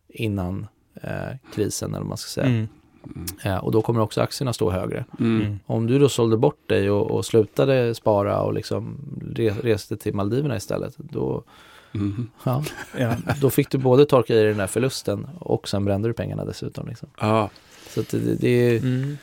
innan 0.09 0.67
eh, 1.03 1.11
krisen 1.55 1.89
eller 1.91 1.99
vad 1.99 2.09
man 2.09 2.17
ska 2.19 2.29
säga. 2.29 2.47
Mm. 2.47 2.69
Mm. 3.17 3.27
Eh, 3.43 3.65
och 3.65 3.73
då 3.73 3.83
kommer 3.83 4.01
också 4.01 4.21
aktierna 4.21 4.53
stå 4.53 4.71
högre. 4.71 5.05
Mm. 5.21 5.59
Om 5.67 5.87
du 5.87 5.99
då 5.99 6.09
sålde 6.09 6.37
bort 6.37 6.69
dig 6.69 6.91
och, 6.91 7.11
och 7.11 7.25
slutade 7.25 7.95
spara 7.95 8.41
och 8.43 8.55
liksom 8.55 8.99
re, 9.35 9.51
reste 9.51 9.97
till 9.97 10.15
Maldiverna 10.15 10.57
istället, 10.57 10.95
då, 10.99 11.45
Mm. 11.95 12.31
ja, 12.45 12.65
Ja. 12.99 13.15
då 13.41 13.51
fick 13.51 13.71
du 13.71 13.79
både 13.79 14.07
torka 14.07 14.35
i 14.35 14.43
den 14.45 14.57
där 14.57 14.67
förlusten 14.67 15.29
och 15.39 15.69
sen 15.69 15.85
brände 15.85 16.09
du 16.09 16.13
pengarna 16.13 16.45
dessutom. 16.45 16.89
Liksom. 16.89 17.09
Ja. 17.21 17.51
Så 17.95 18.03
det, 18.11 18.35
det 18.35 18.49
är, 18.49 18.79
Mm. 18.79 19.19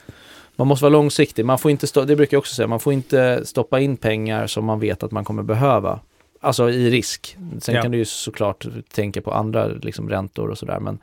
man 0.56 0.68
måste 0.68 0.84
vara 0.84 0.92
långsiktig. 0.94 1.46
Man 1.46 1.60
får 1.60 1.72
inte 1.72 1.88
stå, 1.88 2.06
det 2.06 2.16
brukar 2.16 2.36
jag 2.36 2.40
också 2.40 2.56
säga, 2.56 2.68
man 2.68 2.80
får 2.80 2.94
inte 2.94 3.46
stoppa 3.46 3.80
in 3.80 3.98
pengar 3.98 4.48
som 4.48 4.66
man 4.66 4.80
vet 4.80 5.04
att 5.04 5.12
man 5.12 5.26
kommer 5.26 5.44
behöva. 5.44 6.00
Alltså 6.42 6.70
i 6.70 6.90
risk. 6.90 7.38
Sen 7.60 7.76
Ja. 7.76 7.82
kan 7.82 7.92
du 7.92 7.98
ju 7.98 8.06
såklart 8.06 8.66
tänka 8.94 9.22
på 9.22 9.34
andra 9.34 9.68
liksom, 9.68 10.10
räntor 10.10 10.48
och 10.50 10.58
sådär. 10.58 10.80
Men, 10.80 10.98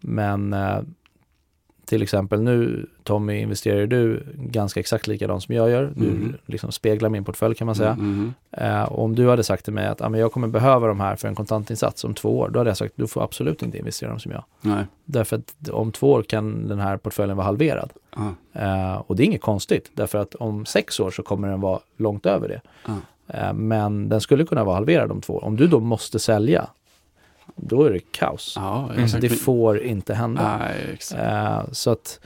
men 0.00 0.52
eh, 0.52 0.78
till 1.88 2.02
exempel 2.02 2.42
nu 2.42 2.86
Tommy 3.02 3.40
investerar 3.40 3.86
du 3.86 4.22
ganska 4.34 4.80
exakt 4.80 5.06
likadant 5.06 5.42
som 5.42 5.54
jag 5.54 5.70
gör. 5.70 5.92
Du 5.96 6.06
Mm. 6.06 6.34
liksom 6.46 6.72
speglar 6.72 7.08
min 7.08 7.24
portfölj 7.24 7.54
kan 7.54 7.66
man 7.66 7.74
säga. 7.74 7.90
Mm. 7.92 8.34
Eh, 8.50 8.82
och 8.82 9.04
om 9.04 9.14
du 9.14 9.28
hade 9.28 9.44
sagt 9.44 9.64
till 9.64 9.72
mig 9.72 9.86
att 9.86 10.00
ah, 10.02 10.08
men 10.08 10.20
jag 10.20 10.32
kommer 10.32 10.48
behöva 10.48 10.86
de 10.86 11.00
här 11.00 11.16
för 11.16 11.28
en 11.28 11.34
kontantinsats 11.34 12.04
om 12.04 12.14
två 12.14 12.38
år, 12.38 12.48
då 12.48 12.60
hade 12.60 12.70
jag 12.70 12.76
sagt 12.76 12.92
du 12.96 13.06
får 13.06 13.22
absolut 13.24 13.62
inte 13.62 13.78
investera 13.78 14.10
dem 14.10 14.18
som 14.18 14.32
jag. 14.32 14.44
Nej. 14.60 14.84
Därför 15.04 15.36
att 15.36 15.68
om 15.68 15.92
två 15.92 16.12
år 16.12 16.22
kan 16.22 16.68
den 16.68 16.78
här 16.78 16.96
portföljen 16.96 17.36
vara 17.36 17.44
halverad. 17.46 17.90
Ja. 18.16 18.34
Eh, 18.62 18.96
och 19.06 19.16
det 19.16 19.22
är 19.22 19.24
inget 19.24 19.40
konstigt, 19.42 19.90
därför 19.94 20.18
att 20.18 20.34
om 20.34 20.66
sex 20.66 21.00
år 21.00 21.10
så 21.10 21.22
kommer 21.22 21.48
den 21.48 21.60
vara 21.60 21.80
långt 21.96 22.26
över 22.26 22.48
det. 22.48 22.60
Ja. 22.86 22.94
Eh, 23.28 23.52
men 23.52 24.08
den 24.08 24.20
skulle 24.20 24.44
kunna 24.44 24.64
vara 24.64 24.74
halverad 24.74 25.10
om 25.12 25.20
två 25.20 25.34
år. 25.34 25.44
Om 25.44 25.56
du 25.56 25.66
då 25.66 25.80
måste 25.80 26.18
sälja, 26.18 26.66
då 27.58 27.84
är 27.84 27.90
det 27.90 28.00
kaos. 28.12 28.52
Ja, 28.56 28.90
Mm. 28.92 29.08
Det 29.20 29.28
får 29.28 29.78
inte 29.80 30.14
hända. 30.14 30.58
Nej. 30.58 30.98
Eh, 31.16 31.60
så, 31.72 31.90
att, 31.90 32.20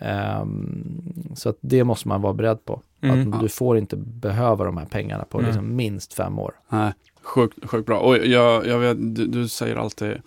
ehm, 0.00 1.02
så 1.36 1.48
att 1.48 1.56
det 1.60 1.84
måste 1.84 2.08
man 2.08 2.22
vara 2.22 2.32
beredd 2.32 2.64
på. 2.64 2.80
Mm. 3.00 3.32
Att 3.32 3.40
du 3.40 3.48
får 3.48 3.78
inte 3.78 3.96
behöva 3.96 4.64
de 4.64 4.76
här 4.76 4.86
pengarna 4.86 5.24
på 5.24 5.38
Nej. 5.38 5.46
liksom 5.46 5.76
minst 5.76 6.14
fem 6.14 6.38
år. 6.38 6.52
Nej, 6.68 6.92
sjukt, 7.22 7.58
sjukt 7.70 7.86
bra. 7.86 7.98
Och 7.98 8.16
jag, 8.18 8.66
jag 8.66 8.78
vet, 8.78 8.96
du, 9.16 9.26
du 9.26 9.48
säger 9.48 9.76
alltid, 9.76 10.08
jag 10.08 10.20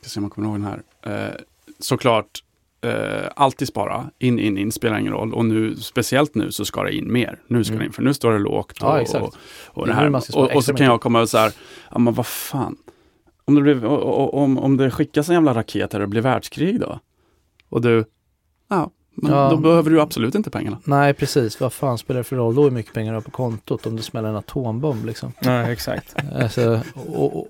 ska 0.00 0.08
se 0.08 0.20
om 0.20 0.24
jag 0.24 0.32
kommer 0.32 0.48
ihåg 0.48 0.56
den 0.60 0.64
här, 0.64 0.82
eh, 1.28 1.34
såklart, 1.78 2.42
eh, 2.80 3.28
alltid 3.36 3.68
spara, 3.68 4.10
in, 4.18 4.38
in, 4.38 4.58
in, 4.58 4.72
spelar 4.72 4.98
ingen 4.98 5.12
roll. 5.12 5.34
Och 5.34 5.44
nu, 5.44 5.76
speciellt 5.76 6.34
nu 6.34 6.52
så 6.52 6.64
ska 6.64 6.82
det 6.82 6.92
in 6.96 7.12
mer. 7.12 7.38
Nu 7.46 7.64
ska 7.64 7.72
Mm. 7.74 7.78
det 7.80 7.86
in, 7.86 7.92
för 7.92 8.02
nu 8.02 8.14
står 8.14 8.32
det 8.32 8.38
lågt. 8.38 8.76
Ja, 8.80 8.92
och, 8.92 9.00
exakt. 9.00 9.24
och, 9.24 9.34
och, 9.66 9.86
Det 9.86 9.94
här. 9.94 10.14
och, 10.36 10.52
och 10.56 10.64
så 10.64 10.74
kan 10.74 10.86
jag 10.86 11.00
komma 11.00 11.20
och 11.20 11.28
så 11.28 11.38
här, 11.38 11.52
ja 11.90 11.98
men 11.98 12.14
vad 12.14 12.26
fan, 12.26 12.76
om 13.44 13.64
det, 13.64 13.86
och, 13.86 14.34
om, 14.34 14.58
om 14.58 14.76
det 14.76 14.90
skickas 14.90 15.28
en 15.28 15.34
jävla 15.34 15.54
raket 15.54 15.92
här 15.92 16.00
och 16.00 16.06
det 16.06 16.10
blir 16.10 16.20
världskrig 16.20 16.80
då? 16.80 16.98
Och 17.68 17.80
du, 17.82 18.04
ja, 18.68 18.90
men 19.14 19.32
Ja. 19.32 19.50
då 19.50 19.56
behöver 19.56 19.90
du 19.90 20.00
absolut 20.00 20.34
inte 20.34 20.50
pengarna. 20.50 20.78
Nej, 20.84 21.14
precis. 21.14 21.60
Vad 21.60 21.72
fan 21.72 21.98
spelar 21.98 22.18
det 22.18 22.24
för 22.24 22.36
roll 22.36 22.54
då 22.54 22.62
hur 22.62 22.70
mycket 22.70 22.94
pengar 22.94 23.12
du 23.12 23.16
har 23.16 23.20
på 23.22 23.30
kontot 23.30 23.86
om 23.86 23.96
det 23.96 24.02
smäller 24.02 24.28
en 24.28 24.36
atombomb 24.36 25.04
liksom? 25.06 25.32
Nej, 25.42 25.72
exakt. 25.72 26.14
Alltså, 26.40 26.80
och, 26.94 27.38
och, 27.38 27.48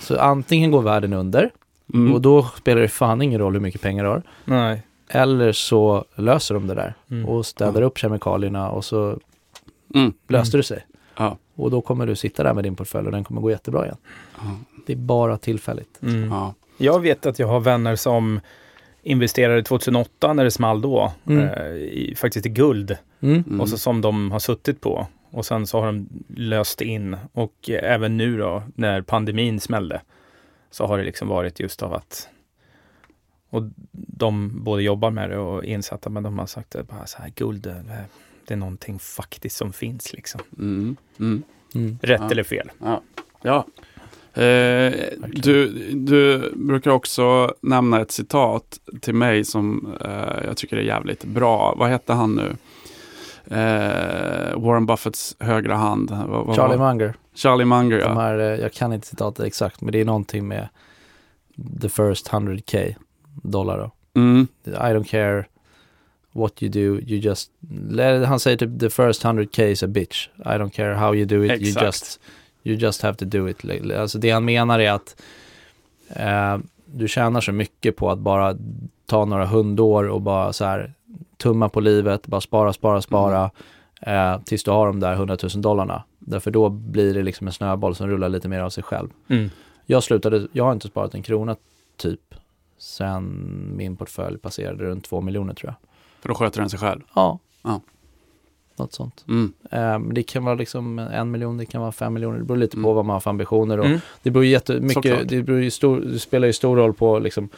så 0.00 0.18
antingen 0.18 0.70
går 0.70 0.82
världen 0.82 1.12
under 1.12 1.50
Mm. 1.94 2.12
och 2.14 2.20
då 2.20 2.42
spelar 2.58 2.80
det 2.82 2.88
fan 2.88 3.22
ingen 3.22 3.40
roll 3.40 3.52
hur 3.52 3.60
mycket 3.60 3.80
pengar 3.80 4.04
du 4.04 4.10
har. 4.10 4.22
Nej. 4.44 4.82
Eller 5.08 5.52
så 5.52 6.04
löser 6.14 6.54
de 6.54 6.66
det 6.66 6.74
där 6.74 6.94
Mm. 7.10 7.28
och 7.28 7.46
städar 7.46 7.82
upp 7.82 7.98
kemikalierna 7.98 8.70
och 8.70 8.84
så 8.84 9.18
Mm. 9.94 10.12
löste 10.28 10.56
det 10.56 10.62
sig. 10.62 10.86
Ja. 11.22 11.38
Och 11.54 11.70
då 11.70 11.80
kommer 11.80 12.06
du 12.06 12.16
sitta 12.16 12.42
där 12.42 12.54
med 12.54 12.64
din 12.64 12.76
portfölj 12.76 13.06
och 13.06 13.12
den 13.12 13.24
kommer 13.24 13.40
gå 13.40 13.50
jättebra 13.50 13.84
igen. 13.84 13.96
Ja. 14.36 14.56
Det 14.86 14.92
är 14.92 14.96
bara 14.96 15.38
tillfälligt. 15.38 16.02
Mm. 16.02 16.30
Ja. 16.30 16.54
Jag 16.78 17.00
vet 17.00 17.26
att 17.26 17.38
jag 17.38 17.46
har 17.48 17.60
vänner 17.60 17.96
som 17.96 18.40
investerade 19.02 19.62
2008 19.62 20.32
när 20.32 20.44
det 20.44 20.50
small 20.50 20.80
då, 20.80 21.12
Mm. 21.26 21.48
eh, 21.48 21.66
i, 21.74 22.14
faktiskt 22.16 22.46
i 22.46 22.48
guld. 22.48 22.96
Mm. 23.20 23.44
Mm. 23.46 23.60
Och 23.60 23.68
så 23.68 23.78
som 23.78 24.00
de 24.00 24.30
har 24.30 24.38
suttit 24.38 24.80
på. 24.80 25.06
Och 25.30 25.46
sen 25.46 25.66
så 25.66 25.80
har 25.80 25.86
de 25.86 26.08
löst 26.28 26.80
in. 26.80 27.16
Och 27.32 27.70
eh, 27.70 27.92
även 27.94 28.16
nu 28.16 28.38
då, 28.38 28.62
när 28.74 29.02
pandemin 29.02 29.60
smällde, 29.60 30.00
så 30.70 30.86
har 30.86 30.98
det 30.98 31.04
liksom 31.04 31.28
varit 31.28 31.60
just 31.60 31.82
av 31.82 31.94
att 31.94 32.28
och 33.50 33.62
de 33.92 34.64
både 34.64 34.82
jobbar 34.82 35.10
med 35.10 35.30
det 35.30 35.38
och 35.38 35.64
är 35.64 35.68
insatta, 35.68 36.10
men 36.10 36.22
de 36.22 36.38
har 36.38 36.46
sagt 36.46 36.74
att 36.74 36.88
bara 36.88 37.06
så 37.06 37.18
här, 37.18 37.28
guld, 37.36 37.66
eh, 37.66 37.76
det 38.46 38.54
är 38.54 38.58
någonting 38.58 38.98
faktiskt 38.98 39.56
som 39.56 39.72
finns 39.72 40.12
liksom. 40.12 40.40
Mm. 40.58 40.96
Mm. 41.20 41.42
Mm. 41.74 41.98
Rätt 42.02 42.20
Ja. 42.20 42.30
eller 42.30 42.42
fel. 42.42 42.70
Ja. 42.78 43.00
ja. 43.42 43.66
Eh, 44.42 44.92
du, 45.28 45.68
du 45.94 46.52
brukar 46.56 46.90
också 46.90 47.54
nämna 47.60 48.00
ett 48.00 48.10
citat 48.10 48.78
till 49.00 49.14
mig 49.14 49.44
som 49.44 49.94
eh, 50.00 50.44
jag 50.46 50.56
tycker 50.56 50.76
är 50.76 50.80
jävligt 50.82 51.24
bra. 51.24 51.74
Vad 51.78 51.88
hette 51.88 52.12
han 52.12 52.34
nu? 52.36 52.56
Eh, 53.56 54.60
Warren 54.60 54.86
Buffetts 54.86 55.36
högra 55.38 55.76
hand. 55.76 56.10
Vad- 56.10 56.46
vad 56.46 56.56
Charlie 56.56 56.76
var- 56.76 56.88
Munger. 56.92 57.14
Charlie 57.34 57.64
Munger, 57.64 57.98
ja. 57.98 58.14
här, 58.14 58.38
eh, 58.38 58.44
jag 58.60 58.72
kan 58.72 58.92
inte 58.92 59.06
citatet 59.06 59.46
exakt, 59.46 59.80
men 59.80 59.92
det 59.92 60.00
är 60.00 60.04
någonting 60.04 60.48
med 60.48 60.68
the 61.82 61.88
first 61.88 62.28
100k 62.30 62.94
dollar 63.42 63.78
då. 63.78 63.90
Mm. 64.20 64.46
I 64.64 64.70
don't 64.70 65.04
care 65.04 65.46
what 66.32 66.62
you 66.62 66.72
do, 66.72 66.80
you 66.80 67.20
just... 67.20 67.50
Han 68.26 68.40
säger 68.40 68.56
typ 68.56 68.80
the 68.80 68.90
first 68.90 69.24
100k 69.24 69.62
is 69.62 69.82
a 69.82 69.86
bitch. 69.86 70.28
I 70.38 70.58
don't 70.58 70.70
care 70.70 70.94
how 70.94 71.14
you 71.14 71.24
do 71.24 71.44
it, 71.44 71.50
you 71.50 71.68
Exakt. 71.68 71.86
just, 71.86 72.20
you 72.62 72.76
just 72.76 73.02
have 73.02 73.14
to 73.14 73.24
do 73.24 73.48
it. 73.48 73.92
Alltså 73.92 74.18
det 74.18 74.30
han 74.30 74.44
menar 74.44 74.78
är 74.78 74.90
att 74.90 75.22
eh, 76.08 76.58
du 76.86 77.08
tjänar 77.08 77.40
så 77.40 77.52
mycket 77.52 77.96
på 77.96 78.10
att 78.10 78.18
bara 78.18 78.56
ta 79.06 79.24
några 79.24 79.46
hundår 79.46 80.08
och 80.08 80.20
bara 80.20 80.52
så 80.52 80.64
här 80.64 80.94
tumma 81.36 81.68
på 81.68 81.80
livet, 81.80 82.26
bara 82.26 82.40
spara, 82.40 82.72
spara, 82.72 83.02
spara. 83.02 83.50
Eh, 84.00 84.40
tills 84.44 84.64
du 84.64 84.70
har 84.70 84.86
de 84.86 85.00
där 85.00 85.12
100 85.12 85.36
000 85.42 85.62
dollarna. 85.62 86.02
Därför 86.18 86.50
då 86.50 86.68
blir 86.68 87.14
det 87.14 87.22
liksom 87.22 87.46
en 87.46 87.52
snöboll 87.52 87.94
som 87.94 88.08
rullar 88.08 88.28
lite 88.28 88.48
mer 88.48 88.60
av 88.60 88.70
sig 88.70 88.84
själv. 88.84 89.08
Mm. 89.28 89.50
Jag 89.86 90.02
slutade, 90.02 90.46
jag 90.52 90.64
har 90.64 90.72
inte 90.72 90.88
sparat 90.88 91.14
en 91.14 91.22
krona 91.22 91.56
typ 91.96 92.34
sen 92.78 93.72
min 93.76 93.96
portfölj 93.96 94.38
passerade 94.38 94.84
runt 94.84 95.04
2 95.04 95.20
miljoner 95.20 95.54
tror 95.54 95.68
jag. 95.68 95.88
För 96.22 96.28
då 96.28 96.34
sköter 96.34 96.60
den 96.60 96.70
sig 96.70 96.78
själv. 96.78 97.00
Ja. 97.14 97.38
Ja. 97.62 97.80
Något 98.76 98.92
sånt. 98.92 99.24
Mm. 99.28 99.52
Men 99.70 100.14
det 100.14 100.22
kan 100.22 100.44
vara 100.44 100.54
liksom 100.54 100.98
en 100.98 101.30
miljon, 101.30 101.56
det 101.56 101.66
kan 101.66 101.80
vara 101.80 101.92
fem 101.92 102.12
miljoner. 102.14 102.38
Det 102.38 102.44
beror 102.44 102.58
lite 102.58 102.76
Mm. 102.76 102.84
på 102.84 102.92
vad 102.92 103.04
man 103.04 103.14
har 103.14 103.20
för 103.20 103.30
ambitioner. 103.30 103.78
Och 103.78 103.86
Mm. 103.86 103.98
Det 104.22 104.30
beror 104.30 104.44
jättemycket, 104.46 105.28
det, 105.28 105.42
beror 105.42 105.60
ju 105.60 105.70
stor, 105.70 106.00
det 106.00 106.18
spelar 106.18 106.46
ju 106.46 106.52
stor 106.52 106.76
roll 106.76 106.94
på 106.94 107.18
liksom 107.18 107.48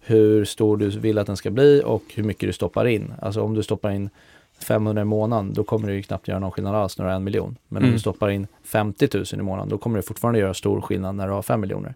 hur 0.00 0.44
stor 0.44 0.76
du 0.76 0.88
vill 0.90 1.18
att 1.18 1.26
den 1.26 1.36
ska 1.36 1.50
bli 1.50 1.82
och 1.84 2.02
hur 2.14 2.22
mycket 2.22 2.48
du 2.48 2.52
stoppar 2.52 2.84
in. 2.86 3.14
Alltså 3.22 3.42
om 3.42 3.54
du 3.54 3.62
stoppar 3.62 3.90
in 3.90 4.10
500 4.58 5.02
i 5.02 5.04
månaden, 5.04 5.52
då 5.52 5.64
kommer 5.64 5.88
det 5.88 5.94
ju 5.94 6.02
knappt 6.02 6.28
göra 6.28 6.38
någon 6.38 6.50
skillnad 6.50 6.74
alls 6.74 6.98
när 6.98 7.04
du 7.04 7.10
har 7.10 7.16
en 7.16 7.24
miljon. 7.24 7.56
Men 7.68 7.82
om 7.82 7.84
Mm. 7.84 7.92
du 7.94 8.00
stoppar 8.00 8.28
in 8.30 8.46
50 8.64 9.08
000 9.14 9.24
i 9.32 9.36
månaden, 9.36 9.68
då 9.68 9.78
kommer 9.78 9.96
det 9.96 10.02
fortfarande 10.02 10.38
göra 10.40 10.54
stor 10.54 10.80
skillnad 10.80 11.14
när 11.14 11.26
du 11.26 11.32
har 11.32 11.42
5 11.42 11.60
miljoner. 11.60 11.94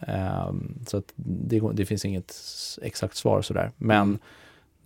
Ehm, 0.00 0.74
så 0.86 1.02
det, 1.16 1.60
det 1.72 1.84
finns 1.86 2.04
inget 2.04 2.34
exakt 2.82 3.16
svar 3.16 3.42
sådär. 3.42 3.70
Men 3.76 4.02
Mm. 4.02 4.18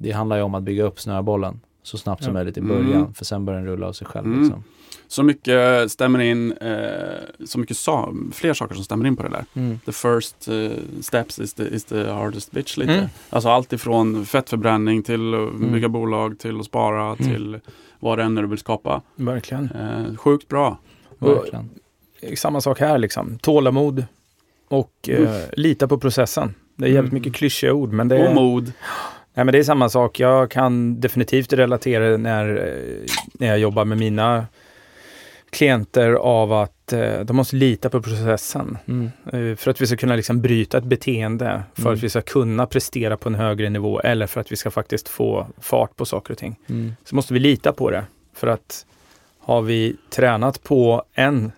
Det 0.03 0.13
handlar 0.13 0.37
ju 0.37 0.43
om 0.43 0.55
att 0.55 0.63
bygga 0.63 0.85
upp 0.85 1.01
snöbollen 1.01 1.61
så 1.83 1.99
snabbt 1.99 2.25
som 2.25 2.31
Ja. 2.31 2.35
möjligt 2.35 2.57
i 2.57 2.61
Mm. 2.61 2.77
början, 2.85 3.15
för 3.15 3.25
sen 3.25 3.45
börjar 3.45 3.61
den 3.61 3.69
rulla 3.69 3.87
av 3.87 3.93
sig 3.93 4.07
själv. 4.07 4.27
Mm. 4.27 4.43
Liksom. 4.43 4.65
Så 5.09 5.23
mycket 5.23 5.93
stämmer 5.93 6.19
in, 6.19 6.53
eh, 6.53 6.77
så 7.47 7.59
mycket 7.59 7.77
sa, 7.77 8.13
fler 8.33 8.55
saker 8.55 8.75
som 8.75 8.85
stämmer 8.85 9.07
in 9.07 9.17
på 9.17 9.23
det 9.23 9.29
där. 9.29 9.45
Mm. 9.55 9.79
The 9.79 9.93
first 9.93 10.49
eh, 10.49 10.71
steps 11.01 11.39
is 11.39 11.55
the, 11.55 11.63
is 11.63 11.85
the 11.85 12.11
hardest 12.11 12.51
bitch 12.53 12.77
lite. 12.77 12.93
Mm. 12.95 13.07
Alltså 13.31 13.49
allt 13.49 13.73
ifrån 13.73 14.27
fettförbränning 14.27 15.03
till 15.03 15.35
att 15.35 15.41
Mm. 15.55 15.73
bygga 15.73 15.89
bolag, 15.89 16.39
till 16.39 16.61
att 16.61 16.67
spara, 16.67 17.17
till 17.17 17.61
vad 18.01 18.19
det 18.19 18.25
än 18.25 18.39
är 18.39 18.43
du 18.43 18.49
vill 18.49 18.59
skapa. 18.59 19.03
Verkligen. 19.17 19.71
Eh, 19.71 20.17
sjukt 20.17 20.49
bra. 20.49 20.79
Verkligen. 21.19 21.71
Samma 22.37 22.61
sak 22.61 22.81
här 22.81 22.99
liksom. 22.99 23.39
Tålamod 23.39 24.05
och 24.69 25.09
eh, 25.09 25.37
lita 25.53 25.89
på 25.89 25.99
processen. 25.99 26.55
Det 26.77 26.85
är 26.85 26.89
jävligt 26.91 27.13
Mm. 27.13 27.21
mycket 27.23 27.35
klyschiga 27.35 27.73
ord 27.73 27.93
men 27.93 28.09
det 28.09 28.19
är, 28.19 28.29
Och 28.29 28.35
mod. 28.35 28.73
Nej, 29.35 29.45
men 29.45 29.53
det 29.53 29.59
är 29.59 29.63
samma 29.65 29.89
sak. 29.89 30.21
Jag 30.21 30.51
kan 30.51 31.01
definitivt 31.01 31.53
relatera 31.53 32.17
när, 32.17 32.49
eh, 32.57 33.07
när 33.33 33.47
jag 33.47 33.59
jobbar 33.59 33.85
med 33.85 33.99
mina 33.99 34.47
klienter 35.51 36.13
av 36.13 36.53
att 36.53 36.93
eh, 36.93 37.21
de 37.21 37.37
måste 37.37 37.57
lita 37.57 37.91
på 37.91 38.03
processen. 38.03 38.79
Mm. 38.89 39.11
Eh, 39.33 39.57
För 39.57 39.71
att 39.71 39.81
vi 39.81 39.87
ska 39.87 39.97
kunna 39.97 40.17
liksom 40.17 40.41
bryta 40.41 40.79
ett 40.79 40.85
beteende, 40.85 41.63
för 41.75 41.83
Mm. 41.83 41.95
att 41.95 42.03
vi 42.03 42.09
ska 42.09 42.21
kunna 42.21 42.67
prestera 42.67 43.17
på 43.17 43.29
en 43.29 43.35
högre 43.35 43.69
nivå 43.71 44.01
eller 44.01 44.27
för 44.27 44.41
att 44.41 44.53
vi 44.53 44.57
ska 44.57 44.71
faktiskt 44.71 45.09
få 45.09 45.47
fart 45.61 45.97
på 45.97 46.05
saker 46.05 46.33
och 46.35 46.39
ting. 46.39 46.57
Mm. 46.69 46.93
Så 47.05 47.15
måste 47.15 47.35
vi 47.35 47.41
lita 47.41 47.73
på 47.73 47.91
det. 47.91 48.05
För 48.35 48.47
att 48.47 48.87
har 49.41 49.63
vi 49.63 49.97
tränat 50.11 50.63
på 50.63 51.03
en, 51.15 51.53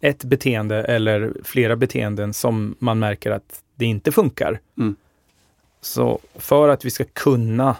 ett 0.00 0.24
beteende 0.24 0.84
eller 0.84 1.32
flera 1.44 1.76
beteenden 1.76 2.34
som 2.34 2.74
man 2.78 2.98
märker 2.98 3.30
att 3.30 3.60
det 3.74 3.84
inte 3.84 4.12
funkar. 4.12 4.60
Mm. 5.84 6.08
Så 6.08 6.18
för 6.34 6.68
att 6.68 6.84
vi 6.84 6.90
ska 6.90 7.04
kunna 7.04 7.76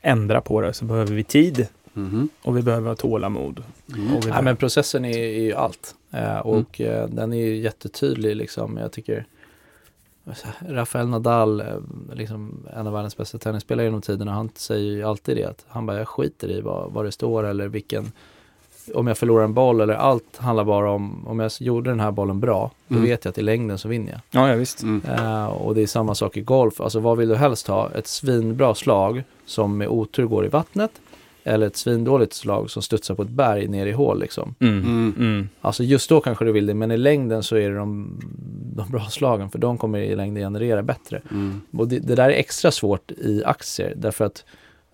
ändra 0.00 0.40
på 0.40 0.60
det 0.60 0.72
så 0.72 0.84
behöver 0.84 1.12
vi 1.14 1.24
tid 1.24 1.66
Mhm. 1.94 2.28
och 2.42 2.56
vi 2.56 2.62
behöver 2.62 2.88
ha 2.88 2.96
tålamod. 2.96 3.62
Mm. 3.94 4.16
Och 4.16 4.26
vi 4.26 4.28
Ja, 4.30 4.42
men 4.42 4.56
processen 4.56 5.04
är, 5.04 5.18
är 5.18 5.40
ju 5.40 5.52
allt. 5.54 5.94
Eh, 6.10 6.38
och 6.38 6.80
eh, 6.80 7.08
den 7.08 7.32
är 7.32 7.36
ju 7.36 7.56
jättetydlig 7.56 8.36
liksom. 8.36 8.76
Jag 8.76 8.92
tycker 8.92 9.26
Rafael 10.68 11.08
Nadal, 11.08 11.60
eh, 11.60 11.66
liksom 12.12 12.66
en 12.76 12.86
av 12.86 12.92
världens 12.92 13.16
bästa 13.16 13.38
tennisspelare 13.38 13.86
genom 13.86 14.02
tiderna, 14.02 14.32
han 14.32 14.50
säger 14.54 14.92
ju 14.92 15.02
alltid 15.02 15.36
det 15.36 15.44
att 15.44 15.64
han 15.68 15.86
bara, 15.86 15.98
jag 15.98 16.08
skiter 16.08 16.50
i 16.50 16.60
vad, 16.60 16.92
vad 16.92 17.04
det 17.04 17.12
står 17.12 17.44
eller 17.44 17.68
vilken, 17.68 18.12
om 18.94 19.06
jag 19.06 19.18
förlorar 19.18 19.44
en 19.44 19.54
boll 19.54 19.80
eller 19.80 19.94
allt 19.94 20.36
handlar 20.36 20.64
bara 20.64 20.90
om, 20.90 21.26
om 21.26 21.40
jag 21.40 21.52
gjorde 21.60 21.90
den 21.90 22.00
här 22.00 22.10
bollen 22.10 22.40
bra, 22.40 22.70
då 22.88 22.94
Mm. 22.96 23.08
vet 23.08 23.24
jag 23.24 23.30
att 23.32 23.38
i 23.38 23.42
längden 23.42 23.78
så 23.78 23.88
vinner 23.88 24.12
jag. 24.12 24.20
Ja, 24.30 24.48
ja 24.48 24.54
visst. 24.56 24.82
Mm. 24.82 25.02
Eh, 25.18 25.46
och 25.46 25.74
det 25.74 25.82
är 25.82 25.86
samma 25.86 26.14
sak 26.14 26.36
i 26.36 26.40
golf. 26.40 26.80
Alltså 26.80 27.00
vad 27.00 27.18
vill 27.18 27.28
du 27.28 27.34
helst 27.36 27.66
ha? 27.68 27.90
Ett 27.94 28.06
svinbra 28.06 28.74
slag 28.74 29.24
som 29.46 29.76
med 29.78 29.88
otur 29.88 30.26
går 30.26 30.44
i 30.46 30.48
vattnet 30.48 30.90
eller 31.44 31.66
ett 31.66 31.76
svindåligt 31.76 32.32
slag 32.32 32.70
som 32.70 32.82
studsar 32.82 33.14
på 33.14 33.22
ett 33.22 33.28
berg 33.28 33.68
ner 33.68 33.86
i 33.86 33.92
hål 33.92 34.20
liksom. 34.20 34.54
Mm. 34.60 34.78
Mm. 34.78 35.14
Mm. 35.18 35.48
Alltså 35.60 35.82
just 35.84 36.08
då 36.08 36.20
kanske 36.20 36.44
du 36.44 36.52
vill 36.52 36.66
det, 36.66 36.74
men 36.74 36.90
i 36.90 36.96
längden 36.96 37.42
så 37.42 37.56
är 37.56 37.70
det 37.70 37.76
de, 37.76 38.20
de 38.76 38.90
bra 38.90 39.04
slagen 39.04 39.50
för 39.50 39.58
de 39.58 39.78
kommer 39.78 39.98
i 39.98 40.16
längden 40.16 40.42
generera 40.42 40.82
bättre. 40.82 41.22
Mm. 41.30 41.60
Och 41.76 41.88
det, 41.88 41.98
det 41.98 42.14
där 42.14 42.24
är 42.28 42.32
extra 42.32 42.70
svårt 42.70 43.10
i 43.10 43.42
aktier 43.44 43.94
därför 43.96 44.24
att 44.24 44.44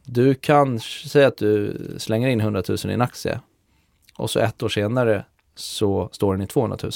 du 0.05 0.34
kan 0.34 0.80
säga 0.80 1.28
att 1.28 1.36
du 1.36 1.76
slänger 1.99 2.28
in 2.28 2.41
100 2.41 2.62
000 2.68 2.78
i 2.89 2.93
en 2.93 3.01
aktie 3.01 3.41
och 4.19 4.31
så 4.31 4.39
ett 4.41 4.62
år 4.62 4.69
senare 4.69 5.25
så 5.55 6.09
står 6.12 6.33
den 6.35 6.43
i 6.43 6.47
200 6.47 6.79
000. 6.83 6.93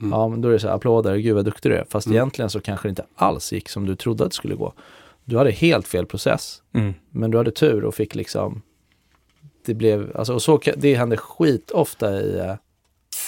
Mm. 0.00 0.12
Ja, 0.12 0.28
men 0.28 0.40
då 0.40 0.48
är 0.48 0.52
det 0.52 0.58
så 0.58 0.68
här, 0.68 0.74
applåder, 0.74 1.16
gud 1.16 1.34
vad 1.34 1.44
duktig 1.44 1.72
du 1.72 1.76
är. 1.76 1.84
Fast 1.88 2.06
Mm. 2.06 2.16
egentligen 2.16 2.50
så 2.50 2.60
kanske 2.60 2.88
det 2.88 2.90
inte 2.90 3.04
alls 3.14 3.52
gick 3.52 3.68
som 3.68 3.86
du 3.86 3.96
trodde 3.96 4.24
att 4.24 4.30
det 4.30 4.34
skulle 4.36 4.54
gå. 4.54 4.72
Du 5.24 5.38
hade 5.38 5.50
helt 5.50 5.88
fel 5.88 6.06
process, 6.06 6.62
Mm. 6.74 6.94
men 7.10 7.30
du 7.30 7.38
hade 7.38 7.50
tur 7.50 7.84
och 7.84 7.94
fick 7.94 8.14
liksom 8.14 8.62
det 9.66 9.74
blev, 9.74 10.16
alltså 10.16 10.34
och 10.34 10.42
så, 10.42 10.60
det 10.76 10.94
händer 10.94 11.16
skit 11.16 11.70
ofta 11.70 12.20
i, 12.20 12.38
eh, 12.38 12.54
i 12.54 12.56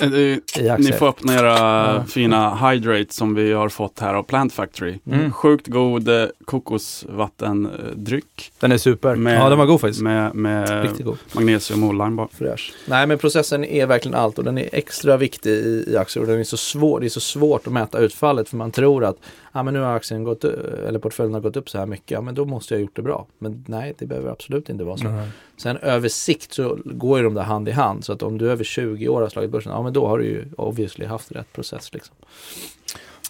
Ni 0.01 0.41
aktier. 0.71 0.93
får 0.99 1.09
öppna 1.09 1.35
era 1.35 1.49
Ja. 1.95 2.05
fina 2.09 2.71
Hydrate 2.71 3.15
som 3.15 3.35
vi 3.35 3.53
har 3.53 3.69
fått 3.69 4.01
här 4.01 4.15
av 4.15 4.23
Plant 4.23 4.53
Factory. 4.53 4.99
Mm. 5.07 5.33
Sjukt 5.33 5.67
god 5.67 6.09
eh, 6.09 6.27
kokosvattendryck 6.45 8.53
Den 8.61 8.73
är 8.73 8.79
super. 8.79 9.15
med, 9.17 9.41
Ja, 9.41 9.49
den 9.49 9.59
var 9.59 9.67
god 9.67 9.81
faktiskt. 9.81 10.03
med, 10.03 10.35
med 10.35 10.83
Riktigt 10.83 11.07
god. 11.07 11.19
magnesium 11.33 11.85
och 11.85 11.95
lime 11.95 12.11
bara. 12.17 12.29
Fräsch. 12.39 12.73
Nej 12.87 13.07
men 13.07 13.19
processen 13.19 13.65
är 13.65 13.87
verkligen 13.87 14.15
allt 14.19 14.39
och 14.39 14.45
den 14.45 14.59
är 14.59 14.69
extra 14.73 15.17
viktig 15.17 15.51
i, 15.51 15.85
i 15.89 15.97
aktier 15.97 16.23
och 16.23 16.29
den 16.29 16.41
är 16.41 16.45
så 16.45 16.57
svår, 16.57 17.01
det 17.01 17.07
är 17.07 17.09
så 17.09 17.21
svårt 17.21 17.67
att 17.67 17.73
mäta 17.73 17.99
utfallet 17.99 18.49
för 18.49 18.57
man 18.57 18.71
tror 18.73 19.05
att 19.05 19.17
ja, 19.55 19.63
men 19.63 19.75
nu 19.75 19.81
har 19.81 19.95
aktien 19.95 20.25
gått, 20.25 20.45
u- 20.45 20.85
eller 20.89 20.99
portföljen 20.99 21.35
har 21.35 21.41
gått 21.41 21.57
upp 21.57 21.71
så 21.71 21.79
här 21.79 21.87
mycket, 21.87 22.11
ja 22.11 22.21
men 22.21 22.35
då 22.35 22.45
måste 22.45 22.75
jag 22.75 22.79
ha 22.79 22.83
gjort 22.83 22.97
det 22.97 23.03
bra. 23.03 23.27
Men 23.39 23.65
nej, 23.69 23.95
det 23.99 24.07
behöver 24.07 24.31
absolut 24.31 24.69
inte 24.69 24.85
vara 24.85 24.97
så. 24.97 25.07
Mm. 25.07 25.29
Sen 25.57 25.77
över 25.77 26.09
sikt 26.09 26.53
så 26.53 26.79
går 26.85 27.19
ju 27.19 27.25
de 27.25 27.35
där 27.35 27.43
hand 27.43 27.69
i 27.69 27.73
hand 27.73 28.05
så 28.05 28.13
att 28.13 28.23
om 28.23 28.39
du 28.39 28.51
över 28.51 28.65
20 28.65 29.09
år 29.09 29.21
har 29.23 29.29
slagit 29.29 29.51
börsen, 29.51 29.73
ja 29.73 29.83
men 29.83 29.93
då 29.93 30.07
har 30.07 30.19
du 30.19 30.25
ju 30.25 30.45
obviously 30.57 31.07
haft 31.07 31.33
rätt 31.33 31.53
process 31.53 31.93
liksom. 31.93 32.17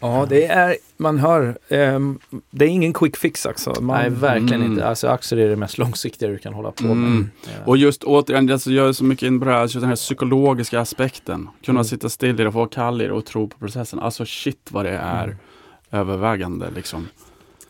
Ja, 0.00 0.26
det 0.28 0.46
är, 0.46 0.76
man 0.96 1.18
hör, 1.18 1.58
ehm, 1.68 2.18
det 2.50 2.64
är 2.64 2.68
ingen 2.68 2.92
quick 2.92 3.16
fix 3.16 3.46
alltså. 3.46 3.74
Man, 3.80 4.00
nej, 4.00 4.10
verkligen 4.10 4.60
mm. 4.60 4.72
inte. 4.72 4.86
Alltså 4.86 5.08
aktier 5.08 5.38
är 5.40 5.48
det 5.48 5.56
mest 5.56 5.78
långsiktiga 5.78 6.28
du 6.28 6.38
kan 6.38 6.54
hålla 6.54 6.70
på 6.70 6.84
med. 6.84 6.92
Mm. 6.92 7.30
Eh, 7.46 7.68
Och 7.68 7.76
just 7.76 8.04
återigen, 8.04 8.50
alltså, 8.50 8.70
jag 8.70 8.88
är 8.88 8.92
så 8.92 9.04
mycket 9.04 9.26
in 9.26 9.38
på 9.40 9.44
det 9.46 9.52
här, 9.52 9.58
alltså, 9.58 9.80
den 9.80 9.88
här 9.88 9.96
psykologiska 9.96 10.80
aspekten. 10.80 11.48
Kunna 11.64 11.76
Mm. 11.80 11.84
sitta 11.84 12.08
still 12.08 12.40
i 12.40 12.44
det, 12.44 12.52
få 12.52 12.58
vara 12.58 12.68
kall 12.68 13.02
i 13.02 13.06
det 13.06 13.12
och 13.12 13.24
tro 13.24 13.48
på 13.48 13.58
processen. 13.58 13.98
Alltså 13.98 14.24
shit 14.26 14.68
vad 14.70 14.84
det 14.84 14.90
är 14.90 15.24
Mm. 15.24 15.36
Övervägande 15.94 16.66
liksom. 16.74 17.08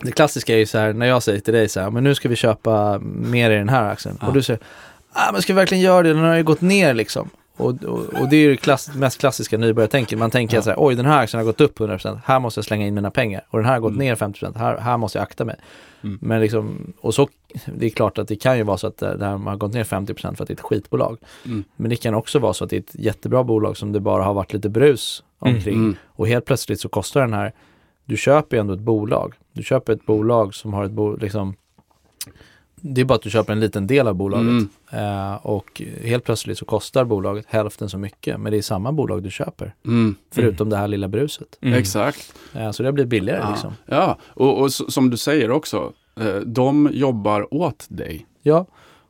Det 0.02 0.12
klassiska 0.12 0.54
är 0.54 0.58
ju 0.58 0.66
så 0.66 0.78
här, 0.78 0.92
när 0.92 1.06
jag 1.06 1.22
säger 1.22 1.40
till 1.40 1.54
dig 1.54 1.68
så 1.68 1.80
här, 1.80 1.90
men 1.90 2.04
nu 2.04 2.14
ska 2.14 2.28
vi 2.28 2.36
köpa 2.36 2.98
mer 3.02 3.50
i 3.50 3.54
den 3.54 3.68
här 3.68 3.90
aktien. 3.90 4.18
Ja. 4.20 4.26
Och 4.26 4.32
du 4.34 4.42
säger, 4.42 4.60
ah, 5.12 5.32
men 5.32 5.42
ska 5.42 5.52
vi 5.52 5.56
verkligen 5.56 5.82
göra 5.84 6.02
det? 6.02 6.08
Den 6.12 6.24
har 6.24 6.36
ju 6.36 6.42
gått 6.42 6.60
ner 6.60 6.94
liksom. 6.94 7.30
Och, 7.56 7.84
och, 7.84 7.98
och 8.20 8.28
det 8.30 8.36
är 8.36 8.40
ju 8.40 8.50
det 8.50 8.56
klass, 8.56 8.94
mest 8.94 9.20
klassiska 9.20 9.58
nybörjartänket. 9.58 10.18
Man 10.18 10.30
tänker 10.30 10.56
Ja. 10.56 10.62
så 10.62 10.70
här, 10.70 10.76
oj 10.80 10.94
den 10.94 11.06
här 11.06 11.22
aktien 11.22 11.38
har 11.38 11.44
gått 11.44 11.60
upp 11.60 11.78
100%, 11.78 12.20
här 12.24 12.40
måste 12.40 12.58
jag 12.58 12.64
slänga 12.64 12.86
in 12.86 12.94
mina 12.94 13.10
pengar. 13.10 13.46
Och 13.50 13.58
den 13.58 13.66
här 13.66 13.72
har 13.72 13.80
gått 13.80 13.92
Mm. 13.92 13.98
ner 14.06 14.14
50%, 14.14 14.56
här, 14.58 14.78
här 14.78 14.96
måste 14.96 15.18
jag 15.18 15.22
akta 15.22 15.44
mig. 15.44 15.56
Mm. 16.02 16.18
Men 16.22 16.40
liksom, 16.40 16.92
och 17.00 17.14
så, 17.14 17.28
det 17.74 17.86
är 17.86 17.90
klart 17.90 18.18
att 18.18 18.28
det 18.28 18.36
kan 18.36 18.56
ju 18.56 18.62
vara 18.62 18.78
så 18.78 18.86
att 18.86 18.98
det 18.98 19.16
här 19.20 19.36
har 19.36 19.56
gått 19.56 19.72
ner 19.74 19.84
50% 19.84 20.34
för 20.36 20.42
att 20.44 20.48
det 20.48 20.52
är 20.52 20.54
ett 20.54 20.60
skitbolag. 20.60 21.18
Mm. 21.44 21.64
Men 21.76 21.90
det 21.90 21.96
kan 21.96 22.14
också 22.14 22.38
vara 22.38 22.52
så 22.54 22.64
att 22.64 22.70
det 22.70 22.76
är 22.76 22.80
ett 22.80 22.94
jättebra 22.94 23.44
bolag 23.44 23.76
som 23.76 23.92
det 23.92 24.00
bara 24.00 24.22
har 24.22 24.34
varit 24.34 24.52
lite 24.52 24.68
brus 24.68 25.22
omkring. 25.38 25.74
Mm. 25.74 25.96
Och 26.06 26.28
helt 26.28 26.44
plötsligt 26.44 26.80
så 26.80 26.88
kostar 26.88 27.20
den 27.20 27.32
här, 27.34 27.52
du 28.04 28.16
köper 28.16 28.56
ju 28.56 28.60
ändå 28.60 28.74
ett 28.74 28.80
bolag. 28.80 29.34
Du 29.52 29.62
köper 29.62 29.92
ett 29.92 30.06
bolag 30.06 30.54
som 30.54 30.74
har 30.74 30.84
ett 30.84 30.90
bolag, 30.90 31.22
liksom, 31.22 31.54
det 32.86 33.00
är 33.00 33.04
bara 33.04 33.14
att 33.14 33.22
du 33.22 33.30
köper 33.30 33.52
en 33.52 33.60
liten 33.60 33.86
del 33.86 34.08
av 34.08 34.14
bolaget. 34.14 34.48
Mm. 34.48 34.68
Eh, 34.90 35.34
och 35.34 35.82
helt 36.02 36.24
plötsligt 36.24 36.58
så 36.58 36.64
kostar 36.64 37.04
bolaget 37.04 37.46
hälften 37.48 37.88
så 37.88 37.98
mycket, 37.98 38.40
men 38.40 38.52
det 38.52 38.58
är 38.58 38.62
samma 38.62 38.92
bolag 38.92 39.22
du 39.22 39.30
köper. 39.30 39.74
Mm. 39.86 40.14
Förutom 40.32 40.70
det 40.70 40.76
här 40.76 40.88
lilla 40.88 41.08
bruset. 41.08 41.58
Mm. 41.60 41.78
Exakt. 41.78 42.34
Eh, 42.54 42.70
så 42.70 42.82
det 42.82 42.92
blir 42.92 43.04
billigare 43.04 43.40
Ja, 43.40 43.50
liksom. 43.50 43.72
ja. 43.86 44.18
och, 44.24 44.60
och 44.60 44.72
som 44.72 45.10
du 45.10 45.16
säger 45.16 45.50
också, 45.50 45.92
eh, 46.20 46.36
de 46.36 46.88
jobbar 46.92 47.54
åt 47.54 47.86
dig. 47.88 48.26
Ja, 48.42 48.66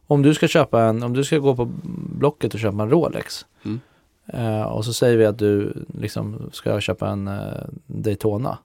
om 0.07 0.23
du 0.23 0.35
ska 0.35 0.49
köpa 0.49 0.83
en, 0.83 1.03
om 1.03 1.13
du 1.13 1.25
ska 1.25 1.39
gå 1.39 1.57
på 1.57 1.71
Blocket 2.19 2.55
och 2.55 2.61
köpa 2.61 2.83
en 2.83 2.91
Rolex. 2.91 3.47
Mm. 3.65 3.81
Eh, 4.27 4.63
och 4.63 4.85
så 4.85 4.93
säger 4.93 5.17
vi 5.17 5.27
att 5.27 5.39
du 5.39 5.85
liksom 5.99 6.51
ska 6.53 6.81
köpa 6.81 7.09
en 7.09 7.29
eh, 7.29 7.65
Daytona. 7.87 8.59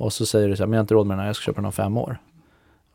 Och 0.00 0.12
så 0.12 0.26
säger 0.26 0.48
du 0.48 0.56
så 0.56 0.62
här, 0.62 0.66
men 0.68 0.72
jag 0.72 0.78
har 0.78 0.84
inte 0.84 0.94
råd 0.94 1.06
med 1.06 1.14
den 1.16 1.20
här, 1.20 1.26
jag 1.26 1.36
ska 1.36 1.44
köpa 1.44 1.56
den 1.56 1.64
om 1.66 1.72
fem 1.72 1.96
år. 1.96 2.18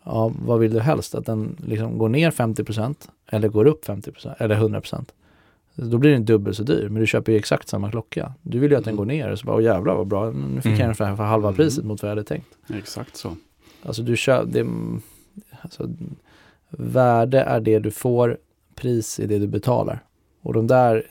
Ja, 0.04 0.32
vad 0.46 0.60
vill 0.60 0.74
du 0.74 0.80
helst? 0.80 1.16
Att 1.16 1.26
den 1.26 1.56
liksom 1.68 1.98
går 1.98 2.10
ner 2.10 2.32
50% 2.32 2.96
eller 3.28 3.48
går 3.48 3.66
upp 3.68 3.86
50% 3.86 4.36
eller 4.38 4.56
100%? 4.56 5.06
Då 5.76 5.98
blir 5.98 6.12
den 6.12 6.26
dubbelt 6.26 6.58
så 6.58 6.64
dyr, 6.64 6.90
men 6.90 7.00
du 7.02 7.08
köper 7.08 7.32
ju 7.32 7.38
exakt 7.38 7.68
samma 7.70 7.92
klocka. 7.92 8.34
Du 8.42 8.60
vill 8.60 8.72
ju 8.72 8.78
att 8.78 8.84
den 8.84 8.92
Mm. 8.94 8.98
går 8.98 9.06
ner 9.06 9.32
och 9.32 9.40
så 9.40 9.46
bara, 9.46 9.56
åh 9.56 9.64
jävlar 9.64 9.96
vad 9.96 10.08
bra, 10.08 10.32
nu 10.32 10.62
fick 10.62 10.66
Mm. 10.66 10.80
jag 10.80 10.88
den 10.88 10.96
för, 11.18 11.24
halva 11.24 11.48
Mm. 11.48 11.56
priset 11.58 11.86
mot 11.86 12.02
vad 12.02 12.10
jag 12.12 12.16
hade 12.16 12.28
tänkt. 12.28 12.48
Exakt 12.74 13.16
så. 13.16 13.36
Alltså 13.84 14.02
du 14.02 14.16
kör, 14.18 14.46
det, 14.46 14.68
alltså, 15.62 15.90
värde 16.70 17.40
är 17.42 17.60
det 17.60 17.80
du 17.80 17.92
får 17.92 18.38
pris 18.76 19.20
är 19.20 19.28
det 19.28 19.40
du 19.40 19.48
betalar. 19.48 20.00
Och 20.42 20.54
de 20.54 20.68
där 20.68 21.04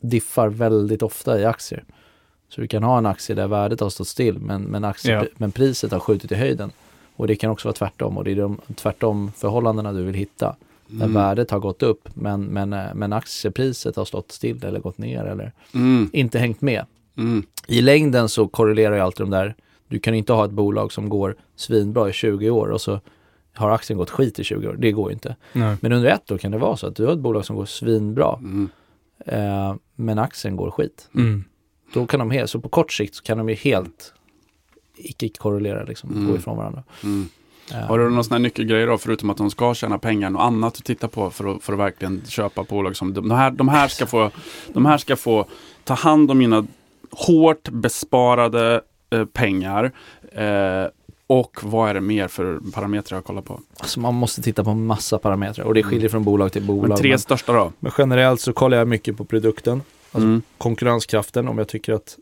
diffar 0.00 0.48
väldigt 0.48 1.02
ofta 1.02 1.40
i 1.40 1.44
aktier. 1.44 1.84
Så 2.48 2.60
du 2.60 2.66
kan 2.68 2.82
ha 2.82 2.98
en 2.98 3.06
aktie 3.06 3.36
där 3.36 3.46
värdet 3.48 3.80
har 3.80 3.90
stått 3.90 4.08
still 4.08 4.38
men, 4.38 4.62
men, 4.62 4.84
aktie, 4.84 5.12
Ja. 5.14 5.24
men 5.36 5.52
priset 5.52 5.92
har 5.92 6.00
skjutit 6.00 6.32
i 6.32 6.34
höjden. 6.34 6.70
Och 7.16 7.26
det 7.26 7.36
kan 7.36 7.50
också 7.50 7.68
vara 7.68 7.74
tvärtom 7.74 8.18
och 8.18 8.24
det 8.24 8.30
är 8.30 8.36
de 8.36 8.60
tvärtom 8.74 9.32
förhållandena 9.36 9.92
du 9.92 10.02
vill 10.02 10.14
hitta. 10.14 10.56
Där 10.86 11.04
Mm. 11.04 11.14
värdet 11.14 11.50
har 11.50 11.58
gått 11.58 11.82
upp 11.82 12.08
men, 12.14 12.42
men, 12.44 12.72
eh, 12.72 12.94
men 12.94 13.12
aktiepriset 13.12 13.96
har 13.96 14.04
stått 14.04 14.32
still 14.32 14.64
eller 14.64 14.80
gått 14.80 14.98
ner 14.98 15.24
eller 15.24 15.52
Mm. 15.74 16.10
inte 16.12 16.38
hängt 16.38 16.60
med. 16.60 16.84
Mm. 17.16 17.42
I 17.68 17.80
längden 17.80 18.28
så 18.28 18.48
korrelerar 18.48 18.94
ju 18.94 19.00
alltid 19.00 19.26
de 19.26 19.30
där. 19.30 19.54
Du 19.88 19.98
kan 19.98 20.14
inte 20.14 20.32
ha 20.32 20.44
ett 20.44 20.50
bolag 20.50 20.92
som 20.92 21.08
går 21.08 21.36
svinbra 21.56 22.08
i 22.08 22.12
20 22.12 22.50
år 22.50 22.68
och 22.68 22.80
så 22.80 23.00
har 23.54 23.70
aktien 23.70 23.96
gått 23.98 24.10
skit 24.10 24.38
i 24.38 24.44
20 24.44 24.68
år. 24.68 24.76
Det 24.78 24.92
går 24.92 25.08
ju 25.10 25.14
inte. 25.14 25.36
Nej. 25.52 25.76
Men 25.80 25.92
under 25.92 26.08
ett 26.10 26.30
år 26.30 26.38
kan 26.38 26.50
det 26.52 26.58
vara 26.58 26.76
så 26.76 26.86
att 26.86 26.96
du 26.96 27.04
har 27.06 27.12
ett 27.12 27.18
bolag 27.18 27.44
som 27.44 27.56
går 27.56 27.64
svinbra 27.66 28.38
Mm. 28.40 28.68
eh, 29.26 29.74
men 29.96 30.18
aktien 30.18 30.56
går 30.56 30.70
skit. 30.70 31.08
Mm. 31.94 32.02
Då 32.02 32.06
kan 32.06 32.20
de 32.20 32.30
helt, 32.30 32.50
så 32.50 32.60
på 32.60 32.68
kort 32.68 32.92
sikt 32.92 33.14
så 33.14 33.22
kan 33.22 33.38
de 33.38 33.48
ju 33.48 33.54
helt 33.54 34.12
icke 34.96 35.28
korrelera 35.28 35.84
liksom, 35.84 36.10
Mm. 36.10 36.26
gå 36.30 36.36
ifrån 36.36 36.56
varandra. 36.56 36.82
Mm. 37.04 37.28
Eh, 37.72 37.76
Har 37.78 37.98
du 37.98 38.08
några 38.08 38.22
sådana 38.22 38.38
här 38.38 38.42
nyckelgrejer 38.42 38.86
då, 38.86 38.98
förutom 38.98 39.30
att 39.30 39.36
de 39.36 39.50
ska 39.50 39.74
tjäna 39.74 39.98
pengar, 39.98 40.30
något 40.30 40.42
annat 40.42 40.76
att 40.76 40.84
titta 40.84 41.08
på 41.08 41.30
för 41.30 41.54
att, 41.56 41.62
för 41.62 41.72
att 41.72 41.78
verkligen 41.78 42.22
köpa 42.28 42.62
bolag 42.62 42.96
som 42.96 43.14
de 43.14 43.30
här, 43.30 43.50
de 43.50 43.68
här 43.68 43.88
ska 43.88 44.06
få, 44.06 44.30
de 44.72 44.86
här 44.86 44.98
ska 44.98 45.16
få 45.16 45.46
ta 45.84 45.94
hand 45.94 46.30
om 46.30 46.38
mina 46.38 46.66
hårt 47.10 47.68
besparade 47.68 48.80
eh, 49.10 49.24
pengar. 49.24 49.92
Eh, 50.32 50.86
och 51.26 51.60
vad 51.62 51.90
är 51.90 51.94
det 51.94 52.00
mer 52.00 52.28
för 52.28 52.58
parametrar 52.72 53.16
jag 53.16 53.24
kollar 53.24 53.42
på? 53.42 53.60
Alltså 53.78 54.00
man 54.00 54.14
måste 54.14 54.42
titta 54.42 54.64
på 54.64 54.74
massa 54.74 55.18
parametrar 55.18 55.64
och 55.64 55.74
det 55.74 55.82
skiljer 55.82 56.08
från 56.08 56.24
bolag 56.24 56.52
till 56.52 56.62
bolag. 56.62 56.88
Men 56.88 56.98
tre 56.98 57.08
men, 57.10 57.18
största 57.18 57.52
då? 57.52 57.72
men 57.78 57.92
generellt 57.98 58.40
så 58.40 58.52
kollar 58.52 58.78
jag 58.78 58.88
mycket 58.88 59.16
på 59.16 59.24
produkten. 59.24 59.82
Alltså 60.14 60.28
Mm. 60.28 60.42
konkurrenskraften 60.58 61.48
om 61.48 61.58
jag 61.58 61.68
tycker 61.68 61.92
att 61.92 62.18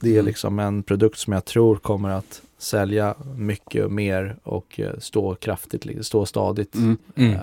det 0.00 0.08
är 0.08 0.12
Mm. 0.14 0.26
liksom 0.26 0.58
en 0.58 0.82
produkt 0.82 1.18
som 1.18 1.32
jag 1.32 1.44
tror 1.44 1.76
kommer 1.76 2.08
att 2.10 2.42
sälja 2.58 3.14
mycket 3.36 3.90
mer 3.90 4.36
och 4.42 4.80
eh, 4.80 4.98
stå 4.98 5.34
kraftigt, 5.34 6.06
stå 6.06 6.26
stadigt 6.26 6.74
Mm. 6.74 6.96
Mm. 7.14 7.32
eh, 7.32 7.40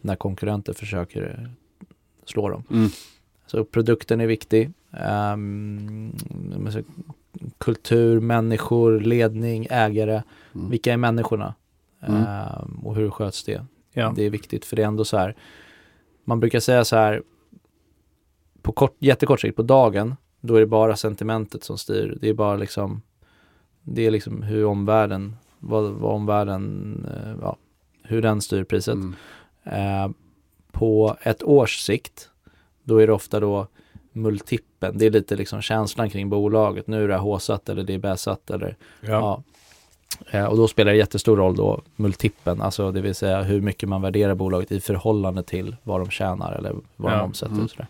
när 0.00 0.16
konkurrenter 0.16 0.72
försöker 0.72 1.50
slå 2.24 2.48
dem. 2.48 2.62
Mm. 2.70 2.88
Så 3.46 3.64
produkten 3.64 4.20
är 4.20 4.26
viktig. 4.26 4.70
Ehm, 4.92 6.12
så 6.72 6.82
kultur, 7.58 8.20
människor, 8.20 9.00
ledning, 9.00 9.66
ägare. 9.70 10.22
Mm. 10.54 10.70
Vilka 10.70 10.92
är 10.92 10.96
människorna? 10.96 11.54
Mm. 12.06 12.22
Ehm, 12.22 12.80
och 12.84 12.94
hur 12.96 13.10
sköts 13.10 13.44
det? 13.44 13.66
Ja. 13.92 14.12
Det 14.16 14.22
är 14.24 14.30
viktigt 14.30 14.64
för 14.64 14.76
det 14.76 14.82
är 14.82 14.86
ändå 14.86 15.04
så 15.04 15.16
här. 15.16 15.34
Man 16.24 16.40
brukar 16.40 16.60
säga 16.60 16.84
så 16.84 16.96
här. 16.96 17.22
På 18.64 18.72
kort, 18.72 18.96
jättekort 18.98 19.40
sikt, 19.40 19.56
på 19.56 19.62
dagen, 19.62 20.16
då 20.40 20.54
är 20.56 20.60
det 20.60 20.66
bara 20.66 20.96
sentimentet 20.96 21.64
som 21.64 21.78
styr. 21.78 22.18
Det 22.20 22.28
är 22.28 22.34
bara 22.34 22.56
liksom, 22.56 23.02
det 23.82 24.06
är 24.06 24.10
liksom 24.10 24.42
hur 24.42 24.64
omvärlden, 24.64 25.36
vad, 25.58 25.84
vad 25.92 26.14
omvärlden, 26.14 27.06
eh, 27.14 27.34
ja, 27.42 27.56
hur 28.02 28.22
den 28.22 28.40
styr 28.40 28.64
priset. 28.64 28.94
Mm. 28.94 29.14
Eh, 29.64 30.10
på 30.72 31.16
ett 31.22 31.42
års 31.42 31.78
sikt, 31.78 32.30
då 32.84 32.98
är 32.98 33.06
det 33.06 33.12
ofta 33.12 33.40
då 33.40 33.66
multipeln. 34.12 34.98
Det 34.98 35.06
är 35.06 35.10
lite 35.10 35.36
liksom 35.36 35.60
känslan 35.62 36.10
kring 36.10 36.28
bolaget. 36.30 36.86
Nu 36.86 37.04
är 37.04 37.08
det 37.08 37.16
håsat 37.16 37.68
eller 37.68 37.82
det 37.82 37.94
är 37.94 37.98
bäsat 37.98 38.50
eller 38.50 38.76
Ja. 39.00 39.08
ja. 39.08 39.42
Eh, 40.38 40.44
och 40.46 40.56
då 40.56 40.68
spelar 40.68 40.92
det 40.92 40.98
jättestor 40.98 41.36
roll 41.36 41.56
då 41.56 41.82
multipeln, 41.96 42.60
alltså 42.62 42.90
det 42.92 43.00
vill 43.00 43.14
säga 43.14 43.42
hur 43.42 43.60
mycket 43.60 43.88
man 43.88 44.02
värderar 44.02 44.34
bolaget 44.34 44.72
i 44.72 44.80
förhållande 44.80 45.42
till 45.42 45.76
vad 45.82 46.00
de 46.00 46.10
tjänar 46.10 46.52
eller 46.52 46.72
vad 46.96 47.12
de 47.12 47.18
Ja. 47.18 47.22
omsätter 47.22 47.52
Mm. 47.52 47.64
och 47.64 47.70
sådär. 47.70 47.86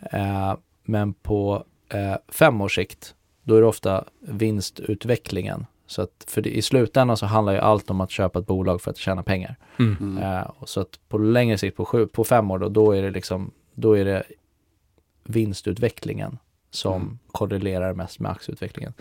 Eh, 0.00 0.54
men 0.84 1.12
på 1.12 1.64
eh, 1.88 2.14
fem 2.28 2.60
års 2.60 2.74
sikt, 2.74 3.14
då 3.42 3.54
är 3.56 3.60
det 3.60 3.66
ofta 3.66 4.04
vinstutvecklingen. 4.20 5.66
Så 5.86 6.02
att 6.02 6.24
för 6.28 6.42
det, 6.42 6.56
i 6.56 6.62
slutändan 6.62 7.16
så 7.16 7.26
handlar 7.26 7.52
ju 7.52 7.58
allt 7.58 7.90
om 7.90 8.00
att 8.00 8.10
köpa 8.10 8.38
ett 8.38 8.46
bolag 8.46 8.80
för 8.82 8.90
att 8.90 8.96
tjäna 8.96 9.22
pengar. 9.22 9.56
Mm. 9.78 9.96
Mm. 10.00 10.22
Eh, 10.22 10.50
så 10.64 10.80
att 10.80 11.00
på 11.08 11.18
längre 11.18 11.58
sikt, 11.58 11.76
på, 11.76 11.84
sju, 11.84 12.06
på 12.06 12.24
fem 12.24 12.50
år 12.50 12.58
då, 12.58 12.68
då 12.68 12.92
är 12.92 13.02
det 13.02 13.10
liksom, 13.10 13.50
då 13.74 13.96
är 13.98 14.04
det 14.04 14.22
vinstutvecklingen 15.24 16.38
som 16.70 17.02
Mm. 17.02 17.18
korrelerar 17.32 17.94
mest 17.94 18.20
med 18.20 18.30
aktieutvecklingen. 18.30 18.92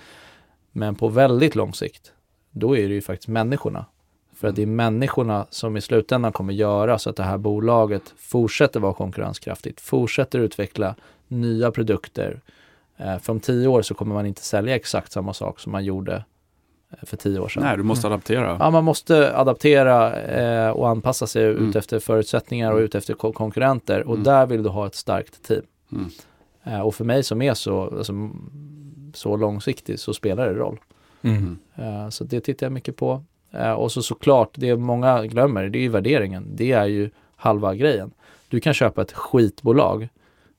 Men 0.72 0.96
på 0.96 1.08
väldigt 1.08 1.56
lång 1.56 1.74
sikt, 1.74 2.14
då 2.52 2.78
är 2.78 2.88
det 2.88 2.94
ju 2.94 3.02
faktiskt 3.02 3.28
människorna. 3.28 3.86
För 4.36 4.48
att 4.48 4.56
det 4.56 4.62
är 4.62 4.66
människorna 4.66 5.46
som 5.50 5.78
i 5.78 5.82
slutändan 5.82 6.32
kommer 6.32 6.54
göra 6.54 7.00
så 7.00 7.10
att 7.10 7.16
det 7.16 7.24
här 7.24 7.38
bolaget 7.38 8.14
fortsätter 8.18 8.80
vara 8.80 8.94
konkurrenskraftigt, 8.94 9.82
fortsätter 9.82 10.40
utveckla 10.40 10.96
nya 11.28 11.72
produkter. 11.72 12.42
Eh, 12.98 13.18
för 13.20 13.34
om 13.34 13.40
tio 13.40 13.68
år 13.68 13.82
så 13.82 13.94
kommer 13.94 14.14
man 14.16 14.26
inte 14.26 14.42
sälja 14.42 14.76
exakt 14.76 15.12
samma 15.12 15.34
sak 15.34 15.60
som 15.60 15.72
man 15.72 15.86
gjorde 15.86 16.26
eh, 16.92 16.98
för 17.06 17.18
tio 17.18 17.40
år 17.40 17.48
sedan. 17.50 17.64
Nej, 17.64 17.78
du 17.78 17.84
måste 17.84 18.08
adaptera. 18.08 18.58
Ja, 18.60 18.70
man 18.72 18.84
måste 18.84 19.38
adaptera 19.38 20.16
eh, 20.22 20.70
och 20.70 20.90
anpassa 20.90 21.28
sig 21.28 21.46
Mm. 21.52 21.70
ut 21.70 21.76
efter 21.76 22.00
förutsättningar 22.00 22.72
och 22.72 22.80
ut 22.80 22.96
efter 22.96 23.14
ko- 23.14 23.32
konkurrenter 23.34 24.04
och 24.08 24.14
Mm. 24.14 24.24
där 24.24 24.46
vill 24.46 24.64
du 24.64 24.70
ha 24.70 24.88
ett 24.88 24.96
starkt 24.96 25.44
team. 25.48 25.62
Mm. 25.92 26.10
Eh, 26.64 26.82
och 26.82 26.96
för 26.96 27.06
mig 27.06 27.24
som 27.24 27.42
är 27.42 27.54
så, 27.54 27.82
alltså, 27.98 28.14
så 29.14 29.38
långsiktig 29.38 30.00
så 30.00 30.14
spelar 30.14 30.48
det 30.48 30.54
roll. 30.54 30.80
Mm. 31.22 31.58
Eh, 31.76 32.10
så 32.10 32.24
det 32.24 32.40
tittar 32.40 32.66
jag 32.66 32.72
mycket 32.74 32.96
på. 32.96 33.24
Eh, 33.52 33.72
och 33.72 33.92
så 33.92 34.02
såklart, 34.02 34.50
det 34.56 34.76
många 34.76 35.26
glömmer, 35.26 35.70
det 35.70 35.78
är 35.78 35.82
ju 35.82 35.90
värderingen. 35.90 36.48
Det 36.56 36.72
är 36.72 36.86
ju 36.86 37.10
halva 37.36 37.76
grejen. 37.76 38.12
Du 38.48 38.60
kan 38.60 38.74
köpa 38.74 39.02
ett 39.02 39.12
skitbolag. 39.12 40.08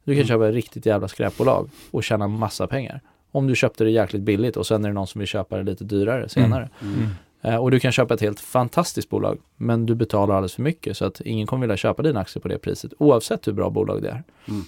Du 0.05 0.13
kan 0.13 0.19
Mm. 0.19 0.27
köpa 0.27 0.49
ett 0.49 0.55
riktigt 0.55 0.87
jävla 0.87 1.09
skräpbolag 1.09 1.71
och 1.91 2.05
tjäna 2.05 2.29
massa 2.29 2.67
pengar. 2.67 3.01
Om 3.33 3.47
du 3.47 3.55
köpte 3.57 3.85
det 3.85 3.91
jäkligt 3.91 4.23
billigt 4.23 4.57
och 4.57 4.67
sen 4.67 4.85
är 4.85 4.89
det 4.89 4.95
någon 4.95 5.07
som 5.07 5.19
vill 5.19 5.29
köpa 5.29 5.57
det 5.57 5.63
lite 5.63 5.85
dyrare 5.85 6.29
senare. 6.29 6.71
Mm. 6.83 7.07
Eh, 7.43 7.57
och 7.57 7.71
du 7.71 7.81
kan 7.81 7.93
köpa 7.93 8.15
ett 8.15 8.21
helt 8.21 8.41
fantastiskt 8.41 9.09
bolag, 9.11 9.39
men 9.57 9.87
du 9.87 9.95
betalar 9.95 10.35
alldeles 10.35 10.55
för 10.55 10.63
mycket 10.63 10.97
så 10.97 11.05
att 11.05 11.21
ingen 11.21 11.47
kommer 11.47 11.61
vilja 11.67 11.77
köpa 11.77 12.03
dina 12.03 12.21
aktier 12.21 12.41
på 12.43 12.49
det 12.49 12.59
priset, 12.59 12.93
oavsett 12.99 13.47
hur 13.49 13.53
bra 13.53 13.71
bolag 13.71 14.03
det 14.03 14.09
är. 14.09 14.23
Mm. 14.49 14.63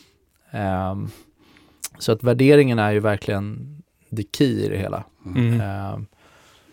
Ehm, 0.51 1.09
så 1.99 2.13
att 2.13 2.23
värderingen 2.23 2.79
är 2.79 2.93
ju 2.93 3.01
verkligen 3.01 3.77
the 4.17 4.23
key 4.39 4.65
i 4.65 4.69
det 4.69 4.79
hela. 4.79 5.05
Mm. 5.27 6.07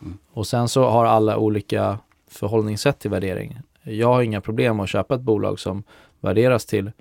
Mm. 0.06 0.18
och 0.34 0.48
sen 0.48 0.68
så 0.68 0.90
har 0.90 1.06
alla 1.06 1.38
olika 1.38 2.00
förhållningssätt 2.28 3.00
till 3.00 3.12
värdering. 3.12 3.60
Jag 3.84 4.08
har 4.08 4.22
inga 4.22 4.42
problem 4.42 4.80
att 4.80 4.90
köpa 4.90 5.16
ett 5.16 5.22
bolag 5.22 5.60
som 5.60 5.84
värderas 6.20 6.66
till 6.66 6.92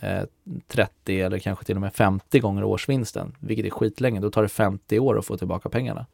eh, 0.00 0.22
30 0.66 1.20
eller 1.20 1.38
kanske 1.38 1.64
till 1.64 1.74
och 1.76 1.80
med 1.80 1.94
50 1.94 2.40
gånger 2.40 2.64
årsvinsten, 2.64 3.36
vilket 3.38 3.66
är 3.66 3.70
skitlänge. 3.70 4.20
Då 4.20 4.30
tar 4.30 4.42
det 4.42 4.48
50 4.48 4.98
år 4.98 5.18
att 5.18 5.26
få 5.26 5.36
tillbaka 5.36 5.68
pengarna 5.68 6.06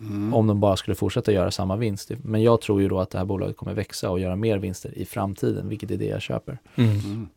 Mm. 0.00 0.34
om 0.34 0.46
de 0.46 0.60
bara 0.60 0.76
skulle 0.76 0.94
fortsätta 0.94 1.32
göra 1.32 1.50
samma 1.50 1.76
vinst. 1.76 2.10
Men 2.22 2.42
jag 2.42 2.60
tror 2.60 2.82
ju 2.82 2.88
då 2.88 3.00
att 3.00 3.10
det 3.10 3.18
här 3.18 3.24
bolaget 3.24 3.56
kommer 3.56 3.74
växa 3.74 4.10
och 4.10 4.20
göra 4.20 4.36
mer 4.36 4.58
vinster 4.58 4.98
i 4.98 5.04
framtiden, 5.04 5.68
vilket 5.68 5.90
är 5.90 5.96
det 5.96 6.04
jag 6.04 6.22
köper. 6.22 6.58
Mm. 6.74 7.28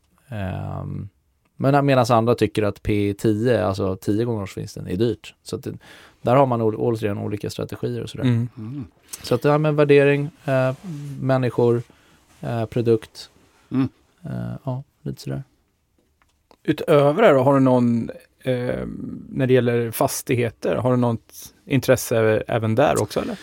Um, 0.82 1.10
men 1.56 1.86
medan 1.86 2.06
andra 2.10 2.36
tycker 2.36 2.64
att 2.64 2.82
P10, 2.82 3.64
alltså 3.64 3.96
10 3.96 4.26
gånger 4.26 4.44
årsvinsten, 4.44 4.88
är 4.88 4.96
dyrt. 4.96 5.34
Så 5.44 5.58
det, 5.58 5.74
där 6.22 6.36
har 6.36 6.46
man 6.46 6.62
återigen 6.62 7.18
olika 7.18 7.50
strategier 7.50 8.04
och 8.04 8.10
sådär. 8.10 8.24
Mm. 8.26 8.50
Mm. 8.58 8.86
Så 9.24 9.36
att 9.36 9.42
det 9.42 9.52
här 9.52 9.58
med 9.58 9.76
värdering, 9.76 10.30
eh, 10.46 10.74
människor, 11.22 11.82
eh, 12.42 12.66
produkt, 12.66 13.30
Mm. 13.72 13.90
eh, 14.24 14.56
ja, 14.64 14.84
lite 15.02 15.22
sådär. 15.22 15.44
Utöver 16.64 17.22
det 17.22 17.34
då, 17.34 17.40
har 17.40 17.54
du 17.54 17.60
någon, 17.60 18.10
när 19.30 19.48
det 19.48 19.54
gäller 19.54 19.92
fastigheter, 19.92 20.76
har 20.76 20.92
du 20.92 20.98
något 20.98 21.54
intresse 21.66 22.44
även 22.48 22.76
där 22.76 23.02
också 23.02 23.22
eller? 23.22 23.38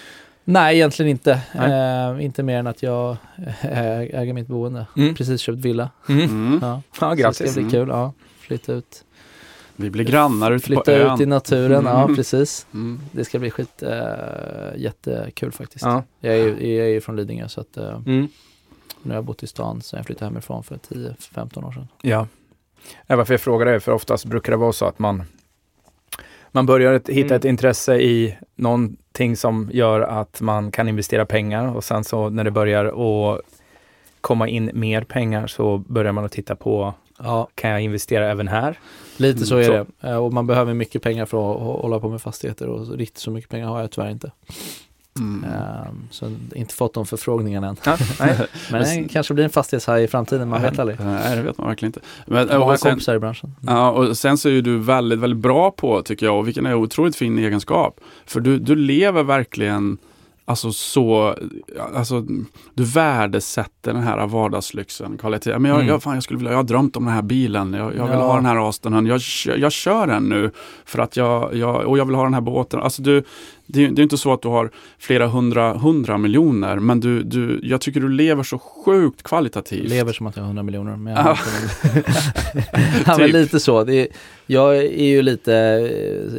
Nej, 0.44 0.76
egentligen 0.76 1.10
inte. 1.10 1.40
Nej. 1.54 2.10
Eh, 2.18 2.24
inte 2.24 2.42
mer 2.42 2.58
än 2.58 2.66
att 2.66 2.82
jag 2.82 3.16
ä- 3.62 4.08
äger 4.12 4.32
mitt 4.32 4.46
boende. 4.48 4.86
Mm. 4.96 5.14
Precis 5.14 5.40
köpt 5.40 5.58
villa. 5.58 5.90
Mm. 6.08 6.22
Mm. 6.24 6.58
Ja. 6.62 6.68
Ja, 6.68 6.82
Så 6.98 7.10
det 7.14 7.16
grattis. 7.22 7.52
ska 7.52 7.60
bli 7.60 7.70
kul. 7.70 7.88
Ja, 7.88 8.12
flytta 8.40 8.72
ut. 8.72 9.04
Vi 9.76 9.90
blir 9.90 10.04
grannar 10.04 10.52
ute 10.52 10.62
på 10.62 10.66
Flytta 10.66 10.92
ön. 10.92 11.14
ut 11.14 11.20
i 11.20 11.26
naturen, 11.26 11.84
ja 11.84 12.02
Mm. 12.04 12.16
precis. 12.16 12.66
Mm. 12.74 13.00
Det 13.12 13.24
ska 13.24 13.38
bli 13.38 13.50
skit, 13.50 13.82
äh, 13.82 13.88
jättekul 14.76 15.52
faktiskt. 15.52 15.84
Ja. 15.84 16.02
Jag, 16.20 16.34
är 16.34 16.38
ju, 16.38 16.74
jag 16.76 16.86
är 16.86 16.90
ju 16.90 17.00
från 17.00 17.16
Lidingö 17.16 17.48
så 17.48 17.60
att 17.60 17.76
Mm. 17.76 18.28
nu 19.02 19.10
har 19.10 19.14
jag 19.14 19.24
bott 19.24 19.42
i 19.42 19.46
stan 19.46 19.82
sen 19.82 19.96
jag 19.96 20.06
flyttade 20.06 20.26
hemifrån 20.26 20.62
för 20.64 20.76
10-15 20.76 21.64
år 21.64 21.72
sedan. 21.72 21.88
Ja. 22.02 22.26
ja. 23.06 23.16
Varför 23.16 23.34
jag 23.34 23.40
frågar 23.40 23.66
det, 23.66 23.80
för 23.80 23.92
oftast 23.92 24.24
brukar 24.24 24.52
det 24.52 24.56
vara 24.58 24.72
så 24.72 24.84
att 24.84 24.98
man 24.98 25.22
man 26.52 26.66
börjar 26.66 26.92
ett, 26.92 27.08
hitta 27.08 27.26
Mm. 27.26 27.36
ett 27.36 27.44
intresse 27.44 27.94
i 27.96 28.38
någonting 28.56 29.36
som 29.36 29.70
gör 29.72 30.00
att 30.00 30.40
man 30.40 30.70
kan 30.70 30.88
investera 30.88 31.26
pengar 31.26 31.76
och 31.76 31.84
sen 31.84 32.04
så 32.04 32.28
när 32.30 32.44
det 32.44 32.50
börjar 32.50 32.84
att 32.84 33.40
komma 34.20 34.48
in 34.48 34.70
mer 34.74 35.04
pengar 35.04 35.46
så 35.46 35.78
börjar 35.78 36.12
man 36.12 36.24
att 36.24 36.32
titta 36.32 36.56
på, 36.56 36.94
Ja, 37.18 37.48
kan 37.54 37.70
jag 37.70 37.80
investera 37.80 38.30
även 38.30 38.48
här? 38.48 38.78
lite 39.16 39.46
så 39.46 39.54
Mm, 39.54 39.72
är 39.72 39.78
så. 39.78 39.86
det. 40.00 40.08
Eh, 40.10 40.16
och 40.16 40.32
man 40.32 40.46
behöver 40.46 40.74
mycket 40.74 41.02
pengar 41.02 41.26
för 41.26 41.36
att 41.52 41.60
hå- 41.60 41.80
hålla 41.82 42.00
på 42.00 42.08
med 42.08 42.22
fastigheter 42.22 42.66
och 42.68 42.96
riktigt 42.98 43.18
så 43.18 43.30
mycket 43.30 43.50
pengar 43.50 43.66
har 43.68 43.80
jag 43.80 43.90
tyvärr 43.90 44.10
inte. 44.10 44.30
Mm. 45.20 45.44
Ehm, 45.44 46.08
så 46.10 46.32
inte 46.54 46.74
fått 46.74 46.94
de 46.94 47.06
förfrågningarna 47.06 47.68
än. 47.68 47.76
Ja, 47.84 47.96
nej. 48.20 48.36
Men 48.70 48.82
det 48.82 49.08
kanske 49.12 49.34
blir 49.34 49.44
en 49.44 49.50
fastighetshaj 49.50 50.04
i 50.04 50.08
framtiden, 50.08 50.48
man 50.48 50.62
vet 50.62 50.78
aldrig. 50.78 51.00
Nej, 51.00 51.36
det 51.36 51.42
vet 51.42 51.58
man 51.58 51.66
verkligen 51.66 51.88
inte. 51.88 52.00
Men, 52.26 52.50
och 52.62 52.78
sen, 52.78 52.90
kompisar 52.90 53.14
i 53.14 53.18
branschen. 53.18 53.54
ja, 53.66 53.90
och 53.90 54.16
sen 54.16 54.38
så 54.38 54.48
är 54.48 54.52
ju 54.52 54.60
du 54.62 54.78
väldigt, 54.78 55.18
väldigt 55.18 55.38
bra 55.40 55.70
på, 55.70 56.02
tycker 56.02 56.26
jag, 56.26 56.38
och 56.38 56.46
vilken 56.48 56.66
är 56.66 56.74
otroligt 56.74 57.16
fin 57.16 57.38
egenskap. 57.38 58.00
För 58.26 58.40
du, 58.40 58.58
du 58.58 58.74
lever 58.76 59.22
verkligen 59.22 59.98
Alltså 60.44 60.72
så, 60.72 61.36
alltså 61.94 62.20
du 62.74 62.84
värdesätter 62.84 63.92
den 63.92 64.02
här 64.02 64.26
vardagslyxen, 64.26 65.18
kvalitet. 65.18 65.58
Men 65.58 65.64
jag, 65.70 65.76
Mm. 65.80 65.88
jag, 65.88 66.02
fan, 66.02 66.14
jag 66.14 66.22
skulle 66.22 66.38
vilja, 66.38 66.50
jag 66.52 66.58
har 66.58 66.64
drömt 66.64 66.96
om 66.96 67.04
den 67.04 67.14
här 67.14 67.22
bilen, 67.22 67.72
jag, 67.74 67.96
jag 67.96 68.04
vill 68.06 68.12
Ja. 68.18 68.26
ha 68.26 68.34
den 68.36 68.46
här 68.46 68.68
Astonen, 68.68 69.06
jag, 69.06 69.20
jag 69.58 69.72
kör 69.72 70.06
den 70.06 70.28
nu 70.28 70.50
för 70.84 70.98
att 70.98 71.16
jag, 71.16 71.54
jag, 71.56 71.76
och 71.86 71.98
jag 71.98 72.04
vill 72.04 72.14
ha 72.14 72.24
den 72.24 72.34
här 72.34 72.40
båten. 72.40 72.80
Alltså 72.80 73.02
du, 73.02 73.24
det, 73.72 73.84
är- 73.84 73.88
det 73.90 74.00
är 74.00 74.04
inte 74.04 74.18
så 74.18 74.32
att 74.32 74.42
du 74.42 74.48
har 74.48 74.70
flera 74.98 75.26
hundra, 75.26 75.74
hundra 75.74 76.18
miljoner, 76.18 76.76
men 76.78 77.00
du, 77.00 77.22
du, 77.22 77.60
jag 77.62 77.80
tycker 77.80 78.00
du 78.00 78.08
lever 78.08 78.42
så 78.42 78.58
sjukt 78.58 79.22
kvalitativt. 79.22 79.88
Lever 79.88 80.12
som 80.12 80.26
att 80.26 80.36
jag 80.36 80.42
har 80.42 80.48
100 80.48 80.62
miljoner. 80.62 80.96
Men 80.96 81.12
Ja. 81.12 81.36
jag 81.82 81.92
ja, 83.06 83.18
men 83.18 83.26
Typ. 83.26 83.32
lite 83.32 83.60
så. 83.60 83.84
Det 83.84 83.94
är, 83.94 84.06
jag 84.46 84.76
är 84.76 85.04
ju 85.04 85.22
lite, 85.22 85.52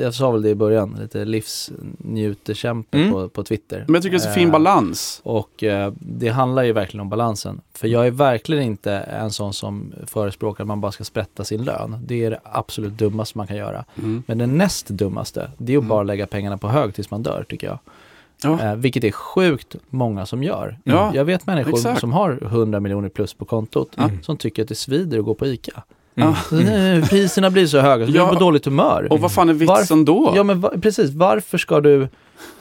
jag 0.01 0.13
sa 0.13 0.31
väl 0.31 0.41
det 0.41 0.49
i 0.49 0.55
början, 0.55 0.97
lite 1.01 1.25
livsnjuterkämpe 1.25 2.97
Mm. 2.97 3.11
på, 3.11 3.29
på 3.29 3.43
Twitter. 3.43 3.83
Men 3.87 3.93
jag 3.93 4.03
tycker 4.03 4.17
det 4.17 4.23
är 4.23 4.27
så 4.27 4.33
fin 4.33 4.47
Eh, 4.47 4.51
balans. 4.51 5.21
Och 5.23 5.63
eh, 5.63 5.93
det 5.99 6.27
handlar 6.29 6.63
ju 6.63 6.71
verkligen 6.73 7.01
om 7.01 7.09
balansen. 7.09 7.61
För 7.73 7.87
jag 7.87 8.07
är 8.07 8.11
verkligen 8.11 8.63
inte 8.63 8.93
en 8.93 9.31
sån 9.31 9.53
som 9.53 9.93
förespråkar 10.07 10.63
att 10.63 10.67
man 10.67 10.81
bara 10.81 10.91
ska 10.91 11.03
sprätta 11.03 11.43
sin 11.43 11.63
lön. 11.63 11.97
Det 12.05 12.25
är 12.25 12.29
det 12.31 12.39
absolut 12.43 12.93
dummaste 12.93 13.37
man 13.37 13.47
kan 13.47 13.57
göra. 13.57 13.85
Mm. 13.97 14.23
Men 14.27 14.37
det 14.37 14.47
näst 14.47 14.87
dummaste, 14.89 15.51
det 15.57 15.73
är 15.73 15.77
att 15.77 15.81
Mm. 15.83 15.89
bara 15.89 16.03
lägga 16.03 16.27
pengarna 16.27 16.57
på 16.57 16.67
hög 16.67 16.93
tills 16.95 17.11
man 17.11 17.22
dör 17.23 17.45
tycker 17.49 17.67
jag. 17.67 17.79
Ja. 18.43 18.59
Eh, 18.61 18.75
vilket 18.75 19.03
är 19.03 19.11
sjukt 19.11 19.75
många 19.89 20.25
som 20.25 20.43
gör. 20.43 20.77
Ja, 20.83 21.11
jag 21.15 21.25
vet 21.25 21.45
människor 21.47 21.73
exakt. 21.73 21.99
som 21.99 22.13
har 22.13 22.39
100 22.41 22.79
miljoner 22.79 23.09
plus 23.09 23.33
på 23.33 23.45
kontot 23.45 23.89
Ja. 23.95 24.09
som 24.21 24.37
tycker 24.37 24.61
att 24.61 24.67
det 24.69 24.75
svider 24.75 25.19
att 25.19 25.25
gå 25.25 25.33
på 25.35 25.47
ICA. 25.47 25.83
Mm. 26.15 26.33
Nej, 26.51 27.01
priserna 27.01 27.49
blir 27.49 27.67
så 27.67 27.79
höga, 27.79 28.05
så 28.05 28.11
du 28.11 28.17
Ja. 28.17 28.25
är 28.27 28.33
på 28.33 28.39
dåligt 28.39 28.65
humör. 28.65 29.07
Och 29.11 29.19
vad 29.19 29.31
fan 29.31 29.49
är 29.49 29.53
vitsen 29.53 30.05
då? 30.05 30.33
Ja 30.35 30.43
men 30.43 30.61
va, 30.61 30.71
precis, 30.81 31.11
varför 31.11 31.57
ska 31.57 31.81
du 31.81 32.07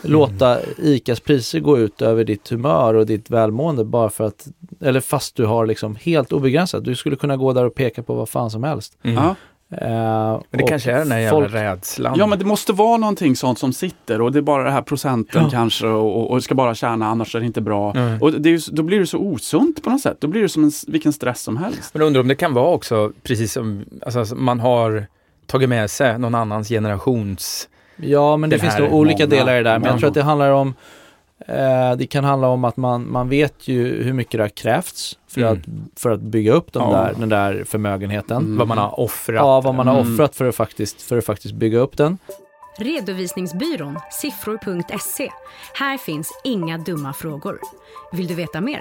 låta 0.02 0.59
ICAs 0.78 1.20
priser 1.20 1.60
gå 1.60 1.78
ut 1.78 2.02
över 2.02 2.24
ditt 2.24 2.48
humör 2.48 2.94
och 2.94 3.06
ditt 3.06 3.30
välmående 3.30 3.84
bara 3.84 4.10
för 4.10 4.24
att, 4.24 4.48
eller 4.80 5.01
fast 5.01 5.36
du 5.36 5.44
har 5.47 5.66
liksom 5.66 5.97
helt 5.97 6.32
obegränsat. 6.32 6.84
Du 6.84 6.94
skulle 6.97 7.16
kunna 7.16 7.36
gå 7.36 7.52
där 7.52 7.64
och 7.64 7.74
peka 7.74 8.02
på 8.02 8.14
vad 8.14 8.28
fan 8.28 8.51
som 8.51 8.64
helst. 8.64 8.98
Mm. 9.02 9.34
Eh, 9.80 10.40
Men 10.50 10.58
det 10.58 10.62
kanske 10.68 10.92
är 10.92 10.98
den 10.98 11.12
här 11.12 11.18
jävla 11.18 11.40
folk- 11.40 11.54
rädslan. 11.54 12.14
Ja 12.18 12.26
men 12.26 12.38
det 12.38 12.44
måste 12.44 12.72
vara 12.72 12.96
någonting 12.96 13.36
sånt 13.36 13.58
som 13.58 13.72
sitter 13.72 14.20
och 14.20 14.32
det 14.32 14.38
är 14.38 14.42
bara 14.42 14.64
det 14.64 14.70
här 14.70 14.82
procenten 14.82 15.42
Ja. 15.44 15.50
kanske 15.50 15.86
och, 15.86 16.30
och, 16.30 16.44
ska 16.44 16.54
bara 16.54 16.74
tjäna 16.74 17.06
annars 17.06 17.34
är 17.34 17.40
det 17.40 17.46
inte 17.46 17.60
bra. 17.60 17.92
Mm. 17.96 18.22
Och 18.22 18.32
det 18.32 18.50
är 18.50 18.74
då 18.74 18.82
blir 18.82 19.00
det 19.00 19.06
så 19.06 19.18
osunt 19.18 19.82
på 19.82 19.90
något 19.90 20.00
sätt. 20.00 20.16
Då 20.20 20.26
blir 20.28 20.42
det 20.42 20.48
som 20.48 20.64
en, 20.64 20.70
vilken 20.86 21.12
stress 21.12 21.40
som 21.40 21.56
helst. 21.56 21.94
Men 21.94 22.00
jag 22.00 22.06
undrar 22.06 22.20
om 22.20 22.28
det 22.28 22.34
kan 22.34 22.54
vara 22.54 22.66
också 22.74 23.12
precis 23.22 23.52
som 23.52 23.84
alltså, 24.06 24.34
man 24.34 24.60
har 24.60 25.06
tagit 25.46 25.68
med 25.68 25.90
sig 25.90 26.18
någon 26.18 26.34
annans 26.34 26.68
generations... 26.68 27.68
Ja, 27.96 28.36
men 28.36 28.50
det 28.50 28.56
Den 28.56 28.60
finns 28.60 28.78
nog 28.78 28.92
olika 28.94 29.24
många- 29.24 29.36
delar 29.36 29.54
i 29.54 29.56
det 29.56 29.70
där. 29.70 29.78
Men 29.78 29.90
jag 29.90 29.98
tror 29.98 30.08
att 30.08 30.14
det 30.14 30.22
handlar 30.22 30.50
om 30.50 30.74
det 31.98 32.06
kan 32.10 32.24
handla 32.24 32.48
om 32.48 32.64
att 32.64 32.77
man, 32.77 33.10
man 33.12 33.28
vet 33.28 33.69
ju 33.69 34.02
hur 34.02 34.12
mycket 34.12 34.39
det 34.39 34.44
har 34.44 34.48
krävts 34.48 35.19
för, 35.28 35.40
Mm. 35.40 35.52
att, 35.52 36.01
för 36.01 36.10
att 36.10 36.20
bygga 36.20 36.52
upp 36.52 36.73
de 36.73 36.90
Ja. 36.90 36.97
där, 36.97 37.14
den 37.19 37.28
där 37.28 37.64
förmögenheten. 37.64 38.36
Mm. 38.36 38.59
Vad 38.59 38.69
man 38.69 38.78
har 38.78 39.01
offrat. 39.01 39.36
Ja, 39.36 39.60
vad 39.60 39.74
man 39.74 39.86
har 39.86 40.01
Mm. 40.01 40.14
offrat 40.14 40.36
för 40.36 40.44
att, 40.48 40.55
faktiskt, 40.55 41.02
för 41.02 41.19
att 41.19 41.24
faktiskt 41.24 41.55
bygga 41.55 41.78
upp 41.78 41.97
den. 41.97 42.19
Redovisningsbyrån 42.78 43.98
Siffror.se. 44.10 45.31
Här 45.74 45.98
finns 45.98 46.40
inga 46.44 46.78
dumma 46.78 47.12
frågor. 47.12 47.59
Vill 48.12 48.27
du 48.27 48.35
veta 48.35 48.60
mer? 48.60 48.81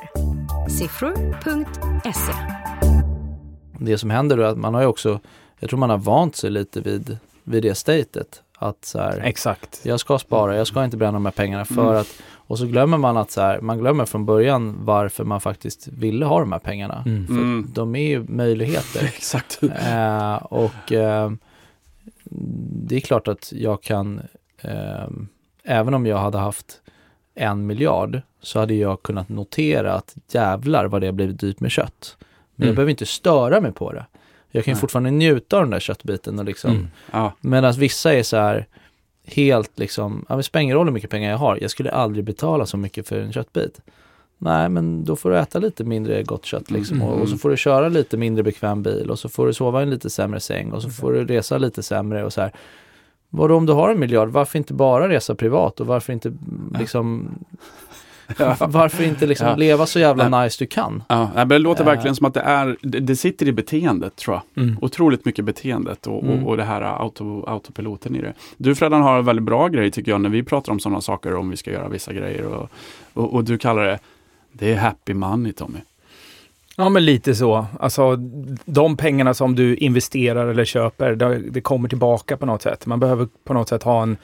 Siffror.se. 0.70 2.34
Det 3.80 3.98
som 3.98 4.10
händer 4.10 4.38
då 4.38 4.44
är 4.44 4.48
att 4.48 4.58
man 4.58 4.74
har 4.74 4.82
ju 4.82 4.88
också, 4.88 5.20
jag 5.60 5.70
tror 5.70 5.80
man 5.80 5.90
har 5.90 5.98
vant 5.98 6.36
sig 6.36 6.50
lite 6.50 6.82
vid, 6.82 7.18
vid 7.44 7.64
det 7.64 7.76
statet. 7.76 8.42
Att 8.64 8.86
så 8.86 9.00
här, 9.00 9.20
Exakt. 9.24 9.82
jag 9.84 10.00
ska 10.00 10.20
spara, 10.20 10.56
jag 10.58 10.68
ska 10.68 10.84
inte 10.84 10.98
bränna 10.98 11.12
de 11.14 11.26
här 11.26 11.32
pengarna 11.32 11.66
för 11.66 11.82
Mm. 11.90 11.96
att, 12.02 12.22
och 12.34 12.58
så 12.60 12.66
glömmer 12.66 12.98
man 12.98 13.18
att 13.18 13.32
så 13.32 13.42
här, 13.42 13.62
man 13.62 13.78
glömmer 13.78 14.06
från 14.06 14.26
början 14.26 14.76
varför 14.86 15.24
man 15.24 15.42
faktiskt 15.42 15.88
ville 15.88 16.26
ha 16.26 16.40
de 16.40 16.52
här 16.52 16.60
pengarna. 16.60 17.04
Mm. 17.06 17.28
För 17.28 17.34
Mm. 17.34 17.68
de 17.74 17.96
är 17.96 18.08
ju 18.10 18.24
möjligheter. 18.28 19.04
Exakt. 19.16 19.60
Eh, 19.64 20.36
och 20.36 20.92
eh, 20.92 21.32
det 22.86 22.96
är 22.96 23.00
klart 23.00 23.28
att 23.28 23.52
jag 23.56 23.84
kan, 23.84 24.22
eh, 24.62 25.08
även 25.64 25.94
om 25.94 26.06
jag 26.06 26.18
hade 26.18 26.38
haft 26.38 26.82
en 27.36 27.68
miljard 27.68 28.22
så 28.42 28.60
hade 28.60 28.74
jag 28.74 29.04
kunnat 29.04 29.30
notera 29.30 29.94
att 29.94 30.16
jävlar 30.32 30.86
vad 30.86 31.02
det 31.02 31.08
har 31.08 31.12
blivit 31.14 31.40
dyrt 31.40 31.60
med 31.60 31.72
kött. 31.72 32.18
Men 32.56 32.66
jag 32.66 32.66
Mm. 32.68 32.76
behöver 32.76 32.90
inte 32.92 33.06
störa 33.06 33.62
mig 33.62 33.72
på 33.72 33.92
det. 33.94 34.06
Jag 34.52 34.66
kan 34.66 34.74
ju 34.74 34.80
fortfarande 34.80 35.12
njuta 35.12 35.58
av 35.58 35.64
den 35.64 35.70
där 35.70 35.80
köttbiten 35.80 36.40
och 36.40 36.46
liksom, 36.46 36.72
Mm. 36.72 36.88
Ja. 37.12 37.34
medan 37.42 37.74
vissa 37.74 38.14
är 38.14 38.24
så 38.24 38.38
här 38.38 38.66
helt 39.26 39.80
liksom, 39.80 40.26
ja, 40.30 40.36
det 40.36 40.44
spelar 40.44 40.62
ingen 40.64 40.76
roll 40.76 40.88
hur 40.88 40.94
mycket 40.94 41.10
pengar 41.10 41.32
jag 41.32 41.38
har, 41.38 41.58
jag 41.62 41.72
skulle 41.72 41.92
aldrig 41.92 42.26
betala 42.26 42.66
så 42.66 42.78
mycket 42.78 43.08
för 43.08 43.20
en 43.20 43.34
köttbit. 43.34 43.82
Nej, 44.38 44.70
men 44.70 45.04
då 45.06 45.16
får 45.16 45.30
du 45.30 45.38
äta 45.38 45.60
lite 45.60 45.84
mindre 45.84 46.24
gott 46.24 46.46
kött 46.46 46.72
liksom 46.72 47.02
och, 47.02 47.22
och 47.22 47.30
så 47.30 47.38
får 47.38 47.50
du 47.50 47.58
köra 47.58 47.90
lite 47.90 48.18
mindre 48.18 48.44
bekväm 48.44 48.84
bil 48.84 49.10
och 49.10 49.20
så 49.20 49.30
får 49.30 49.48
du 49.48 49.54
sova 49.54 49.80
i 49.80 49.84
en 49.84 49.90
lite 49.90 50.10
sämre 50.10 50.40
säng 50.40 50.72
och 50.72 50.82
så 50.82 50.90
får 50.90 51.14
du 51.14 51.26
resa 51.26 51.58
lite 51.58 51.84
sämre 51.84 52.26
och 52.26 52.34
så 52.34 52.42
här. 52.42 52.52
Vadå 53.30 53.56
om 53.56 53.66
du 53.66 53.74
har 53.74 53.90
en 53.90 54.00
miljard, 54.00 54.30
varför 54.30 54.58
inte 54.58 54.74
bara 54.74 55.10
resa 55.10 55.36
privat 55.36 55.80
och 55.80 55.88
varför 55.88 56.14
inte 56.14 56.28
mm, 56.30 57.36
Varför 58.68 59.04
inte 59.04 59.26
liksom 59.28 59.48
Ja. 59.48 59.56
leva 59.56 59.86
så 59.86 60.00
jävla 60.00 60.30
Nej. 60.30 60.44
nice 60.46 60.64
du 60.64 60.68
kan? 60.68 61.04
Ja, 61.08 61.30
men 61.36 61.48
det 61.48 61.58
låter 61.60 61.82
Eh. 61.84 61.86
verkligen 61.86 62.16
som 62.16 62.26
att 62.26 62.34
det 62.34 62.40
är, 62.42 62.78
det, 62.82 63.16
sitter 63.16 63.48
i 63.48 63.52
beteendet 63.52 64.16
tror 64.16 64.36
jag. 64.56 64.64
Mm. 64.64 64.78
Otroligt 64.82 65.26
mycket 65.26 65.46
beteendet 65.46 66.08
och, 66.08 66.24
Mm. 66.24 66.44
och, 66.44 66.50
och 66.50 66.58
det 66.58 66.64
här 66.64 66.82
auto, 66.82 67.44
autopiloten 67.48 68.16
i 68.16 68.22
det. 68.22 68.34
Du 68.58 68.76
Fredan 68.76 69.02
har 69.02 69.18
en 69.20 69.26
väldigt 69.26 69.44
bra 69.46 69.68
grej 69.68 69.92
tycker 69.92 70.12
jag 70.12 70.22
när 70.22 70.30
vi 70.30 70.44
pratar 70.44 70.72
om 70.72 70.80
sådana 70.80 71.02
saker 71.02 71.36
om 71.36 71.50
vi 71.50 71.58
ska 71.58 71.72
göra 71.72 71.90
vissa 71.90 72.14
grejer 72.14 72.46
och, 72.46 72.70
och, 73.14 73.34
och 73.34 73.44
du 73.44 73.58
kallar 73.58 73.84
det, 73.86 74.00
det 74.52 74.72
är 74.74 74.78
happy 74.78 75.14
money 75.14 75.52
Tommy. 75.54 75.80
Ja, 76.78 76.90
men 76.90 77.06
lite 77.06 77.36
så. 77.36 77.66
Alltså, 77.80 78.16
de 78.66 78.98
pengarna 78.98 79.34
som 79.34 79.56
du 79.56 79.76
investerar 79.76 80.48
eller 80.48 80.66
köper, 80.66 81.16
det, 81.16 81.38
det 81.40 81.62
kommer 81.62 81.90
tillbaka 81.90 82.38
på 82.38 82.46
något 82.46 82.62
sätt. 82.62 82.86
Man 82.86 83.00
behöver 83.00 83.28
på 83.44 83.54
något 83.54 83.70
sätt 83.70 83.84
ha 83.84 84.04
en, 84.04 84.18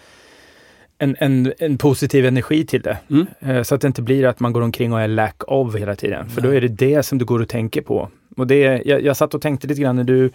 en, 0.98 1.16
en, 1.20 1.54
en 1.60 1.78
positiv 1.78 2.26
energi 2.26 2.66
till 2.66 2.82
det. 2.82 2.98
Mm. 3.10 3.28
Eh, 3.40 3.64
Så 3.64 3.76
att 3.76 3.82
det 3.82 3.88
inte 3.88 4.02
blir 4.02 4.26
att 4.26 4.40
man 4.40 4.54
går 4.54 4.62
omkring 4.62 4.94
och 4.94 5.02
är 5.02 5.08
lack 5.08 5.44
of 5.48 5.76
hela 5.76 5.96
tiden. 5.96 6.30
För 6.30 6.42
då 6.42 6.50
är 6.54 6.62
det 6.62 6.68
det 6.68 7.04
som 7.04 7.18
du 7.18 7.26
går 7.26 7.40
och 7.42 7.50
tänker 7.50 7.82
på. 7.82 8.10
Och 8.38 8.48
det, 8.48 8.82
jag, 8.86 9.02
jag 9.04 9.18
satt 9.18 9.34
och 9.34 9.42
tänkte 9.42 9.68
lite 9.68 9.82
grann 9.82 9.96
när 9.96 10.04
du 10.04 10.30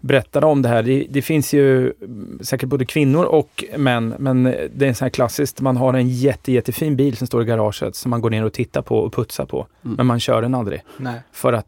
berättade 0.00 0.46
om 0.46 0.62
det 0.62 0.68
här. 0.68 0.82
Det, 0.82 1.06
det 1.10 1.22
finns 1.22 1.52
ju 1.54 1.92
säkert 2.40 2.68
både 2.68 2.84
kvinnor 2.84 3.24
och 3.24 3.64
män, 3.76 4.14
men 4.18 4.42
det 4.44 4.84
är 4.84 4.88
en 4.88 4.94
sån 4.94 5.04
här 5.04 5.10
klassiskt, 5.10 5.60
man 5.60 5.76
har 5.76 5.94
en 5.94 6.08
jätte, 6.08 6.52
jättefin 6.52 6.96
bil 6.96 7.16
som 7.16 7.26
står 7.26 7.42
i 7.42 7.44
garaget 7.44 7.96
som 7.96 8.10
man 8.10 8.20
går 8.20 8.30
ner 8.30 8.44
och 8.44 8.52
tittar 8.52 8.82
på 8.82 8.98
och 8.98 9.12
putsar 9.12 9.46
på. 9.46 9.66
Mm. 9.84 9.96
Men 9.96 10.06
man 10.06 10.20
kör 10.20 10.42
den 10.42 10.54
aldrig. 10.54 10.82
Nej, 10.96 11.20
För 11.32 11.52
att, 11.52 11.66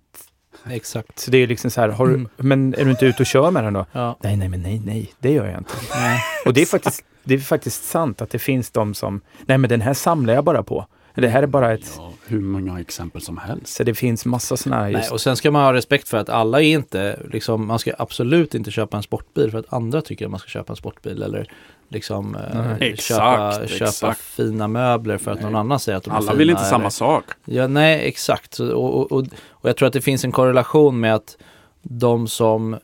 exakt. 0.71 1.19
så 1.19 1.31
det 1.31 1.39
är 1.39 1.47
liksom 1.47 1.71
så 1.71 1.81
här, 1.81 1.89
har 1.89 2.07
du, 2.07 2.15
Mm. 2.15 2.29
men 2.37 2.75
är 2.75 2.85
du 2.85 2.91
inte 2.91 3.07
ute 3.07 3.23
och 3.23 3.27
kör 3.27 3.51
med 3.51 3.65
den 3.65 3.73
då? 3.73 3.87
Ja. 3.93 4.17
Nej, 4.23 4.37
nej, 4.37 4.49
men 4.49 4.63
nej, 4.63 4.83
nej, 4.85 5.13
det 5.19 5.33
gör 5.33 5.47
jag 5.47 5.59
inte. 5.59 5.73
Nej. 5.95 6.19
Och 6.47 6.55
det 6.55 6.63
är 6.63 6.67
faktiskt, 6.67 7.05
det 7.25 7.35
är 7.35 7.39
faktiskt 7.39 7.85
sant 7.85 8.23
att 8.23 8.31
det 8.31 8.39
finns 8.39 8.71
de 8.71 8.95
som, 8.95 9.21
nej 9.47 9.59
men 9.59 9.71
den 9.71 9.81
här 9.81 9.95
samlar 9.95 10.35
jag 10.35 10.45
bara 10.45 10.63
på. 10.63 10.87
Det 11.15 11.29
här 11.29 11.43
är 11.43 11.47
bara 11.47 11.73
ett, 11.73 11.95
Ja, 11.99 12.11
hur 12.27 12.41
många 12.41 12.81
exempel 12.81 13.23
som 13.23 13.39
helst. 13.39 13.67
så 13.77 13.85
det 13.85 13.95
finns 13.95 14.25
massa 14.27 14.57
sådana 14.57 14.83
här 14.83 14.91
Nej, 14.91 15.01
just, 15.01 15.13
och 15.13 15.21
sen 15.21 15.37
ska 15.37 15.51
man 15.51 15.63
ha 15.65 15.73
respekt 15.73 16.09
för 16.09 16.17
att 16.17 16.29
alla 16.29 16.61
är 16.63 16.65
inte, 16.75 17.19
liksom, 17.33 17.67
man 17.67 17.79
ska 17.79 17.93
absolut 17.99 18.55
inte 18.55 18.71
köpa 18.71 18.97
en 18.97 19.03
sportbil 19.03 19.51
för 19.51 19.59
att 19.59 19.73
andra 19.73 20.03
tycker 20.03 20.25
att 20.25 20.31
man 20.31 20.41
ska 20.41 20.49
köpa 20.49 20.73
en 20.73 20.77
sportbil 20.77 21.23
eller 21.23 21.53
liksom 21.89 22.35
eh, 22.37 22.41
Nej. 22.81 22.97
köpa, 22.97 23.49
Exakt, 23.63 23.71
köpa 23.71 23.85
exakt. 23.89 24.21
fina 24.21 24.69
möbler 24.69 25.19
för 25.19 25.31
att 25.31 25.41
någon 25.43 25.53
Nej. 25.53 25.61
annan 25.61 25.81
säger 25.81 25.99
att 25.99 26.05
de 26.05 26.11
är 26.11 26.15
Alla 26.15 26.27
fina. 26.27 26.39
vill 26.39 26.51
inte 26.51 26.61
eller, 26.61 26.71
samma 26.71 26.91
sak. 26.91 27.25
Ja, 27.45 27.67
nej, 27.67 28.09
exakt. 28.09 28.55
Så, 28.55 28.73
och, 28.77 28.95
och, 29.01 29.13
och, 29.13 29.27
och 29.51 29.69
jag 29.69 29.77
tror 29.77 29.87
att 29.87 29.93
det 29.93 30.01
finns 30.01 30.25
en 30.25 30.33
korrelation 30.33 31.01
med 31.01 31.15
att 31.15 31.37
de 31.83 32.29
som 32.29 32.77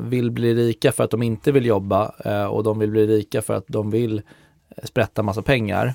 vill 0.00 0.30
bli 0.30 0.54
rika 0.54 0.92
för 0.92 1.04
att 1.04 1.10
de 1.10 1.22
inte 1.22 1.52
vill 1.52 1.66
jobba 1.66 2.12
eh, 2.24 2.44
och 2.44 2.62
de 2.64 2.78
vill 2.78 2.90
bli 2.90 3.06
rika 3.06 3.42
för 3.42 3.54
att 3.54 3.64
de 3.66 3.90
vill 3.90 4.18
eh, 4.76 4.84
sprätta 4.84 5.22
massa 5.22 5.42
pengar. 5.42 5.94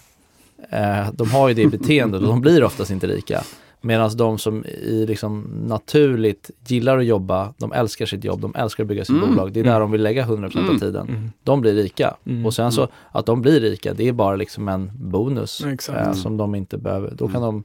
Eh, 0.70 1.12
de 1.14 1.32
har 1.32 1.48
ju 1.48 1.54
det 1.54 1.68
beteendet 1.80 2.22
och 2.22 2.28
de 2.28 2.42
blir 2.42 2.64
oftast 2.64 2.92
inte 2.92 3.08
rika. 3.08 3.42
Medan 3.82 4.18
de 4.18 4.38
som 4.38 4.66
i 4.66 5.06
liksom 5.08 5.42
naturligt 5.68 6.52
gillar 6.68 6.98
att 6.98 7.06
jobba, 7.06 7.54
de 7.58 7.72
älskar 7.74 8.06
sitt 8.06 8.24
jobb, 8.24 8.42
de 8.42 8.56
älskar 8.56 8.84
att 8.84 8.88
bygga 8.88 9.06
sitt 9.06 9.16
Mm. 9.16 9.30
bolag. 9.30 9.54
Det 9.54 9.60
är 9.60 9.64
där 9.64 9.70
Mm. 9.72 9.82
de 9.82 9.92
vill 9.92 10.02
lägga 10.04 10.24
100% 10.26 10.58
av 10.64 10.70
Mm. 10.70 10.80
tiden. 10.80 11.08
Mm. 11.10 11.32
De 11.44 11.62
blir 11.62 11.74
rika. 11.74 12.16
Mm. 12.26 12.46
Och 12.46 12.54
sen 12.54 12.72
så 12.72 12.88
att 13.12 13.26
de 13.26 13.42
blir 13.42 13.60
rika, 13.60 13.94
det 13.94 14.08
är 14.08 14.12
bara 14.14 14.36
liksom 14.36 14.68
en 14.68 14.92
bonus 14.96 15.64
eh, 15.90 16.14
som 16.14 16.38
de 16.38 16.56
inte 16.56 16.78
behöver. 16.78 17.14
Då 17.18 17.28
kan 17.28 17.42
de 17.42 17.64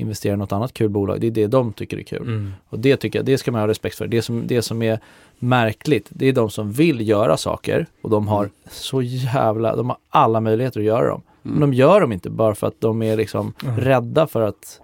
investera 0.00 0.34
i 0.34 0.36
något 0.36 0.52
annat 0.52 0.74
kul 0.74 0.88
bolag. 0.88 1.20
Det 1.20 1.26
är 1.26 1.30
det 1.30 1.46
de 1.46 1.72
tycker 1.72 1.98
är 1.98 2.02
kul. 2.02 2.22
Mm. 2.22 2.52
Och 2.68 2.78
det 2.78 2.96
tycker 2.96 3.18
jag, 3.18 3.26
det 3.26 3.38
ska 3.38 3.52
man 3.52 3.60
ha 3.60 3.68
respekt 3.68 3.96
för. 3.98 4.06
Det 4.06 4.22
som, 4.22 4.46
det 4.46 4.62
som 4.62 4.82
är 4.82 4.98
märkligt, 5.38 6.06
det 6.10 6.26
är 6.26 6.32
de 6.32 6.50
som 6.50 6.72
vill 6.72 7.08
göra 7.08 7.36
saker 7.36 7.86
och 8.02 8.10
de 8.10 8.28
har 8.28 8.40
Mm. 8.44 8.50
så 8.70 9.02
jävla, 9.02 9.76
de 9.76 9.88
har 9.88 9.98
alla 10.08 10.40
möjligheter 10.40 10.80
att 10.80 10.86
göra 10.86 11.08
dem. 11.08 11.22
Men 11.42 11.60
de 11.60 11.74
gör 11.74 12.00
dem 12.00 12.12
inte 12.12 12.30
bara 12.30 12.54
för 12.54 12.66
att 12.66 12.80
de 12.80 13.02
är 13.02 13.16
liksom 13.16 13.52
Mm. 13.64 13.76
rädda 13.80 14.26
för 14.26 14.40
att 14.40 14.80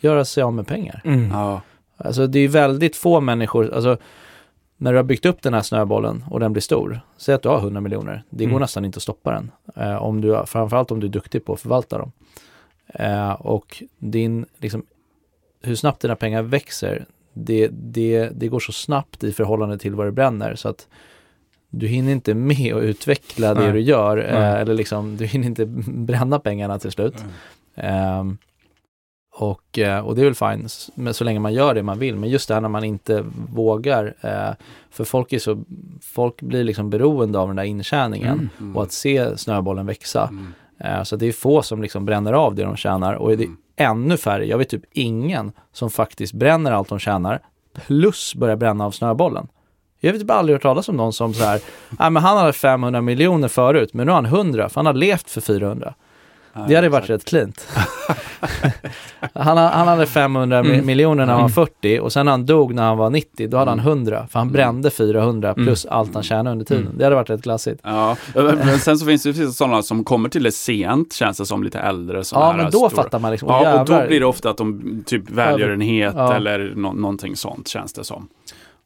göra 0.00 0.24
sig 0.24 0.42
av 0.42 0.52
med 0.54 0.66
pengar. 0.66 1.00
Mm. 1.04 1.30
Ja. 1.30 1.60
Alltså 1.96 2.26
det 2.26 2.38
är 2.38 2.48
väldigt 2.48 2.96
få 2.96 3.20
människor, 3.20 3.74
alltså 3.74 3.96
när 4.76 4.92
du 4.92 4.98
har 4.98 5.04
byggt 5.04 5.26
upp 5.26 5.42
den 5.42 5.54
här 5.54 5.62
snöbollen 5.62 6.24
och 6.30 6.40
den 6.40 6.52
blir 6.52 6.60
stor, 6.60 7.00
säg 7.16 7.34
att 7.34 7.42
du 7.42 7.48
har 7.48 7.58
100 7.58 7.80
miljoner, 7.80 8.22
det 8.30 8.44
går 8.44 8.50
Mm. 8.50 8.60
nästan 8.60 8.84
inte 8.84 8.96
att 8.96 9.02
stoppa 9.02 9.30
den. 9.32 9.50
Eh, 9.76 10.02
om 10.02 10.20
du, 10.20 10.42
framförallt 10.46 10.90
om 10.90 11.00
du 11.00 11.06
är 11.06 11.10
duktig 11.10 11.44
på 11.44 11.52
att 11.52 11.60
förvalta 11.60 11.98
dem. 11.98 12.12
Eh, 12.92 13.32
och 13.32 13.82
din, 13.98 14.46
liksom, 14.58 14.82
hur 15.62 15.74
snabbt 15.74 16.02
dina 16.02 16.16
pengar 16.16 16.42
växer, 16.42 17.04
det, 17.32 17.68
det, 17.72 18.28
det 18.28 18.48
går 18.48 18.60
så 18.60 18.72
snabbt 18.72 19.24
i 19.24 19.32
förhållande 19.32 19.78
till 19.78 19.94
vad 19.94 20.06
det 20.06 20.12
bränner 20.12 20.54
så 20.54 20.68
att 20.68 20.88
du 21.70 21.86
hinner 21.86 22.12
inte 22.12 22.34
med 22.34 22.74
att 22.74 22.82
utveckla 22.82 23.54
det 23.54 23.60
Nej. 23.60 23.72
du 23.72 23.80
gör, 23.80 24.16
eh, 24.18 24.52
eller 24.52 24.74
liksom, 24.74 25.16
du 25.16 25.24
hinner 25.26 25.46
inte 25.46 25.66
bränna 25.86 26.38
pengarna 26.38 26.78
till 26.78 26.90
slut. 26.92 27.24
Ehm, 27.74 28.38
och, 29.34 29.78
eh, 29.78 30.06
och 30.06 30.14
det 30.14 30.20
är 30.20 30.24
väl 30.24 30.34
fine, 30.34 30.68
men 30.94 31.14
så 31.14 31.24
länge 31.24 31.40
man 31.40 31.54
gör 31.54 31.74
det 31.74 31.82
man 31.82 31.98
vill. 31.98 32.16
Men 32.16 32.30
just 32.30 32.48
det 32.48 32.54
här 32.54 32.60
när 32.60 32.68
man 32.68 32.84
inte 32.84 33.24
vågar, 33.52 34.14
eh, 34.20 34.54
för 34.90 35.04
folk 35.04 35.32
är 35.32 35.38
så, 35.38 35.64
folk 36.00 36.42
blir 36.42 36.64
liksom 36.64 36.90
beroende 36.90 37.38
av 37.38 37.46
den 37.48 37.56
där 37.56 37.64
intjäningen 37.64 38.32
Mm. 38.32 38.48
Mm. 38.60 38.76
och 38.76 38.82
att 38.82 38.92
se 38.92 39.38
snöbollen 39.38 39.86
växa. 39.86 40.28
Mm. 40.28 40.52
Eh, 40.84 41.02
så 41.02 41.16
det 41.16 41.26
är 41.26 41.32
få 41.32 41.62
som 41.62 41.82
liksom 41.82 42.04
bränner 42.04 42.32
av 42.32 42.54
det 42.54 42.62
de 42.62 42.76
tjänar 42.76 43.14
och 43.14 43.28
det 43.28 43.44
är 43.44 43.46
Mm. 43.46 43.56
ännu 43.76 44.16
färre, 44.16 44.44
jag 44.46 44.58
vet 44.58 44.68
typ 44.68 44.84
ingen 44.92 45.52
som 45.72 45.90
faktiskt 45.90 46.32
bränner 46.32 46.72
allt 46.72 46.88
de 46.88 46.98
tjänar 46.98 47.40
plus 47.86 48.34
börjar 48.34 48.56
bränna 48.56 48.86
av 48.86 48.90
snöbollen. 48.90 49.48
Jag 50.00 50.12
vet 50.12 50.20
typ 50.20 50.30
aldrig 50.30 50.54
hört 50.54 50.62
talas 50.62 50.88
om 50.88 50.96
någon 50.96 51.12
som 51.12 51.34
så 51.34 51.44
här, 51.44 51.60
nej 51.98 52.10
men 52.10 52.22
han 52.22 52.36
hade 52.38 52.52
500 52.52 53.00
miljoner 53.00 53.48
förut 53.48 53.94
men 53.94 54.06
nu 54.06 54.12
har 54.12 54.16
han 54.22 54.26
100 54.26 54.68
för 54.68 54.74
han 54.76 54.86
har 54.86 54.92
levt 54.92 55.30
för 55.30 55.40
400. 55.40 55.94
Det 56.68 56.74
hade 56.74 56.88
varit 56.88 57.10
rätt 57.10 57.24
klint. 57.24 57.68
han, 59.34 59.58
ha- 59.58 59.68
han 59.68 59.88
hade 59.88 60.06
500 60.06 60.62
mi- 60.62 60.72
Mm. 60.74 60.86
miljoner 60.86 61.26
när 61.26 61.32
han 61.32 61.42
var 61.42 61.48
Mm. 61.48 61.50
40 61.50 61.98
och 62.00 62.12
sen 62.12 62.26
när 62.26 62.30
han 62.32 62.46
dog 62.46 62.74
när 62.74 62.82
han 62.82 62.96
var 62.98 63.10
90, 63.10 63.48
då 63.48 63.56
hade 63.56 63.70
han 63.70 63.78
Mm. 63.80 63.90
100. 63.92 64.26
För 64.30 64.38
han 64.38 64.48
Mm. 64.48 64.52
brände 64.52 64.90
400 64.90 65.52
Mm. 65.52 65.64
plus 65.66 65.86
allt 65.86 66.14
han 66.14 66.22
tjänade 66.22 66.50
under 66.50 66.64
tiden. 66.64 66.82
Mm. 66.82 66.98
Det 66.98 67.04
hade 67.04 67.16
varit 67.16 67.30
rätt 67.30 67.42
klassigt. 67.42 67.80
Ja, 67.82 68.16
men 68.34 68.78
sen 68.78 68.98
så 68.98 69.06
finns 69.06 69.22
det 69.22 69.30
ju 69.30 69.50
sådana 69.50 69.82
som 69.82 70.04
kommer 70.04 70.28
till 70.28 70.42
det 70.42 70.52
sent, 70.52 71.12
känns 71.12 71.38
det 71.38 71.46
som, 71.46 71.62
lite 71.64 71.78
äldre. 71.78 72.22
Ja, 72.32 72.54
men 72.56 72.64
då 72.70 72.70
stora. 72.88 72.90
fattar 73.02 73.18
man 73.18 73.30
liksom, 73.30 73.48
Ja, 73.48 73.80
och 73.80 73.86
då 73.86 74.06
blir 74.06 74.20
det 74.20 74.26
ofta 74.26 74.50
att 74.50 74.56
de 74.56 75.02
typ 75.06 75.30
välgörenhet 75.30 76.14
Ja. 76.16 76.34
eller 76.34 76.72
nå- 76.76 76.92
någonting 76.92 77.36
sånt 77.36 77.68
känns 77.68 77.92
det 77.92 78.04
som. 78.04 78.28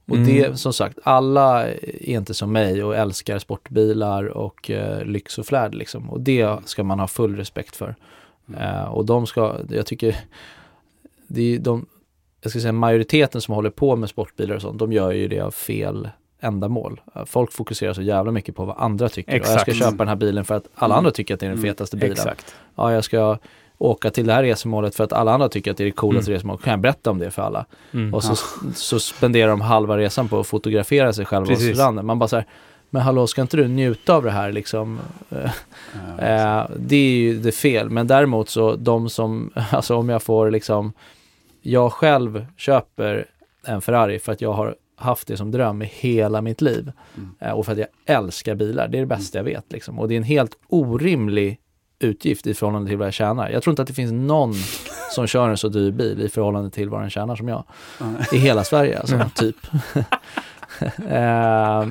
Och 0.09 0.17
Mm. 0.17 0.27
det, 0.29 0.57
som 0.59 0.73
sagt, 0.73 0.99
alla 1.03 1.69
är 1.69 2.03
inte 2.09 2.35
som 2.35 2.53
mig 2.53 2.85
och 2.85 2.97
älskar 2.97 3.39
sportbilar 3.39 4.25
och 4.25 4.71
eh, 4.71 5.05
lyx 5.05 5.39
och 5.39 5.47
flärd 5.47 5.75
liksom. 5.75 6.11
Och 6.11 6.21
det 6.21 6.57
ska 6.65 6.85
man 6.85 7.01
ha 7.01 7.07
full 7.07 7.37
respekt 7.37 7.77
för. 7.77 7.95
Mm. 8.49 8.61
Eh, 8.61 8.85
och 8.85 9.05
de 9.07 9.27
ska, 9.27 9.57
jag 9.71 9.87
tycker, 9.87 10.17
det 11.27 11.55
är 11.55 11.59
de, 11.59 11.87
jag 12.41 12.51
ska 12.51 12.61
säga 12.61 12.73
majoriteten 12.73 13.41
som 13.41 13.55
håller 13.55 13.71
på 13.71 13.97
med 13.97 14.09
sportbilar 14.09 14.55
och 14.57 14.63
sånt, 14.63 14.79
de 14.79 14.93
gör 14.93 15.13
ju 15.13 15.29
det 15.29 15.41
av 15.41 15.51
fel 15.51 16.09
ändamål. 16.41 17.01
Folk 17.27 17.53
fokuserar 17.53 17.93
så 17.93 18.03
jävla 18.03 18.33
mycket 18.33 18.57
på 18.57 18.65
vad 18.65 18.77
andra 18.79 19.09
tycker. 19.09 19.33
Och 19.33 19.39
jag 19.39 19.61
ska 19.61 19.71
Exakt. 19.71 19.77
köpa 19.79 19.97
den 19.97 20.09
här 20.09 20.17
bilen 20.17 20.45
för 20.45 20.55
att 20.55 20.69
alla 20.75 20.95
Mm. 20.95 20.99
andra 20.99 21.11
tycker 21.11 21.35
att 21.35 21.41
det 21.41 21.47
är 21.47 21.51
den 21.51 21.59
Mm. 21.59 21.71
fetaste 21.71 21.97
bilen. 21.97 22.13
Exakt. 22.13 22.55
Ja, 22.75 22.93
jag 22.93 23.05
ska 23.05 23.39
åka 23.79 24.11
till 24.11 24.27
det 24.27 24.33
här 24.33 24.43
resmålet 24.43 24.95
för 24.95 25.05
att 25.05 25.13
alla 25.13 25.33
andra 25.35 25.49
tycker 25.49 25.71
att 25.71 25.77
det 25.77 25.83
är 25.83 25.87
det 25.87 25.91
coolaste 25.91 26.31
Mm. 26.31 26.37
resmålet. 26.37 26.63
Kan 26.63 26.71
jag 26.71 26.81
berätta 26.81 27.11
om 27.11 27.19
det 27.19 27.31
för 27.31 27.43
alla? 27.43 27.67
Mm. 27.93 28.15
Och 28.15 28.25
så, 28.25 28.37
så 28.75 29.01
spenderar 29.01 29.49
de 29.51 29.61
halva 29.61 29.99
resan 29.99 30.29
på 30.29 30.41
att 30.41 30.47
fotografera 30.47 31.13
sig 31.13 31.25
själva 31.25 31.47
Precis. 31.47 31.77
stranden. 31.77 32.07
Man 32.07 32.19
bara 32.19 32.29
så 32.29 32.37
här, 32.37 32.47
men 32.91 33.03
hallå, 33.03 33.27
ska 33.27 33.43
inte 33.43 33.57
du 33.57 33.69
njuta 33.69 34.15
av 34.15 34.23
det 34.23 34.31
här 34.31 34.53
liksom? 34.53 34.99
Eh, 35.31 35.51
Eh, 36.19 36.67
det 36.77 36.97
är 36.97 37.11
ju 37.19 37.39
det 37.39 37.53
fel, 37.53 37.91
men 37.91 38.07
däremot 38.07 38.49
så 38.49 38.77
de 38.77 39.09
som, 39.11 39.51
alltså 39.71 39.97
om 39.97 40.09
jag 40.09 40.23
får 40.23 40.51
liksom, 40.51 40.93
jag 41.63 41.93
själv 41.93 42.47
köper 42.57 43.27
en 43.67 43.81
Ferrari 43.83 44.19
för 44.19 44.33
att 44.33 44.41
jag 44.41 44.53
har 44.53 44.77
haft 44.97 45.29
det 45.29 45.37
som 45.37 45.51
dröm 45.51 45.83
i 45.83 45.85
hela 45.85 46.43
mitt 46.43 46.61
liv. 46.61 46.93
Mm. 47.17 47.31
Eh, 47.41 47.51
och 47.51 47.65
för 47.67 47.73
att 47.73 47.79
jag 47.79 47.89
älskar 48.07 48.55
bilar, 48.55 48.89
det 48.89 48.99
är 48.99 49.01
det 49.01 49.07
bästa 49.07 49.39
jag 49.39 49.45
vet 49.45 49.73
liksom. 49.73 49.99
Och 49.99 50.09
det 50.09 50.15
är 50.15 50.17
en 50.17 50.23
helt 50.23 50.53
orimlig 50.69 51.59
utgift 51.99 52.47
i 52.47 52.55
förhållande 52.55 52.89
till 52.89 52.99
vad 52.99 53.07
jag 53.07 53.15
tjänar. 53.15 53.51
Jag 53.51 53.63
tror 53.63 53.73
inte 53.73 53.83
att 53.83 53.89
det 53.89 53.95
finns 53.95 54.13
någon 54.13 54.55
som 55.11 55.27
kör 55.27 55.49
en 55.49 55.57
så 55.57 55.69
dyr 55.69 55.91
bil 55.91 56.21
i 56.21 56.29
förhållande 56.29 56.71
till 56.71 56.89
vad 56.89 57.01
den 57.01 57.11
tjänar 57.11 57.37
som 57.37 57.49
jag. 57.49 57.65
I 58.33 58.37
hela 58.37 58.65
Sverige 58.65 58.99
alltså, 58.99 59.21
typ. 59.35 59.57
Eh, 61.09 61.87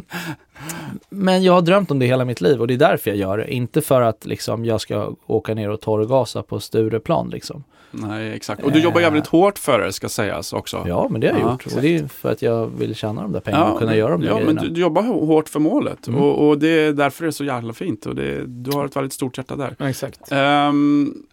men 1.10 1.44
jag 1.44 1.54
har 1.54 1.62
drömt 1.62 1.92
om 1.92 2.00
det 2.00 2.06
hela 2.06 2.26
mitt 2.26 2.42
liv 2.42 2.62
och 2.62 2.68
det 2.68 2.74
är 2.74 2.78
därför 2.78 3.10
jag 3.10 3.18
gör 3.18 3.38
det. 3.38 3.54
Inte 3.54 3.82
för 3.82 4.02
att 4.02 4.26
liksom, 4.26 4.66
jag 4.66 4.82
ska 4.82 5.16
åka 5.26 5.54
ner 5.54 5.70
och 5.70 5.82
torrgasa 5.82 6.44
på 6.44 6.60
Stureplan 6.60 7.30
liksom. 7.30 7.64
Nej, 7.98 8.34
exakt. 8.34 8.64
Och 8.64 8.72
du 8.72 8.80
jobbar 8.80 9.02
jävligt 9.02 9.28
hårt 9.28 9.60
för 9.60 9.80
det, 9.80 9.94
ska 9.94 10.10
sägas 10.10 10.54
också. 10.54 10.84
Ja, 10.88 11.08
men 11.12 11.22
det 11.22 11.28
har 11.28 11.40
jag 11.40 11.48
Ja, 11.48 11.52
gjort. 11.52 11.66
Och 11.76 11.82
det 11.82 11.96
är 11.96 12.08
för 12.08 12.32
att 12.32 12.42
jag 12.42 12.68
vill 12.68 12.96
tjäna 12.96 13.22
de 13.22 13.32
där 13.32 13.40
pengarna 13.40 13.72
och 13.72 13.78
kunna 13.80 13.92
men- 13.92 14.00
göra 14.00 14.12
de 14.12 14.22
där 14.22 14.28
Ja, 14.28 14.34
men 14.36 14.44
grejerna. 14.44 14.62
du, 14.62 14.70
du 14.70 14.82
jobbar 14.82 15.02
hå- 15.02 15.26
hårt 15.26 15.50
för 15.50 15.60
målet 15.60 16.08
Mm. 16.08 16.22
och, 16.22 16.48
och 16.50 16.60
det 16.60 16.68
är 16.68 16.94
därför 16.94 17.24
det 17.24 17.30
är 17.30 17.32
så 17.32 17.44
jävla 17.44 17.74
fint 17.74 18.06
och 18.06 18.16
det, 18.16 18.46
du 18.46 18.72
har 18.72 18.86
ett 18.86 18.96
väldigt 18.96 19.14
stort 19.14 19.38
hjärta 19.38 19.56
där. 19.56 19.76
Exakt. 19.90 20.32
Um, 20.32 21.24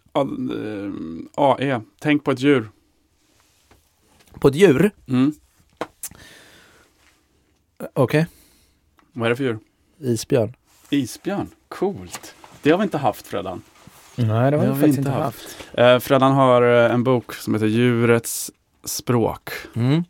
AE, 1.35 1.81
tänk 1.99 2.23
på 2.23 2.31
ett 2.31 2.39
djur. 2.39 2.69
På 4.39 4.47
ett 4.47 4.55
djur? 4.55 4.91
Mm. 5.07 5.33
Okej. 7.93 8.27
Vad 9.13 9.25
är 9.25 9.29
det 9.29 9.35
för 9.35 9.43
djur? 9.43 9.59
Isbjörn. 9.99 10.53
Isbjörn, 10.89 11.47
coolt. 11.67 12.35
Det 12.61 12.71
har 12.71 12.77
vi 12.77 12.83
inte 12.83 12.97
haft 12.97 13.27
Fredan. 13.27 13.61
Nej, 14.15 14.51
det 14.51 14.57
har 14.57 14.65
vi 14.65 14.73
faktiskt 14.73 14.97
inte 14.97 15.11
haft. 15.11 15.43
haft. 15.71 15.79
Uh, 15.79 15.99
Fredan 15.99 16.31
har 16.31 16.61
eh, 16.61 16.93
en 16.93 17.03
bok 17.03 17.33
som 17.33 17.53
heter 17.53 17.67
Djurets 17.67 18.51
språk. 18.83 19.49
Mm. 19.75 20.03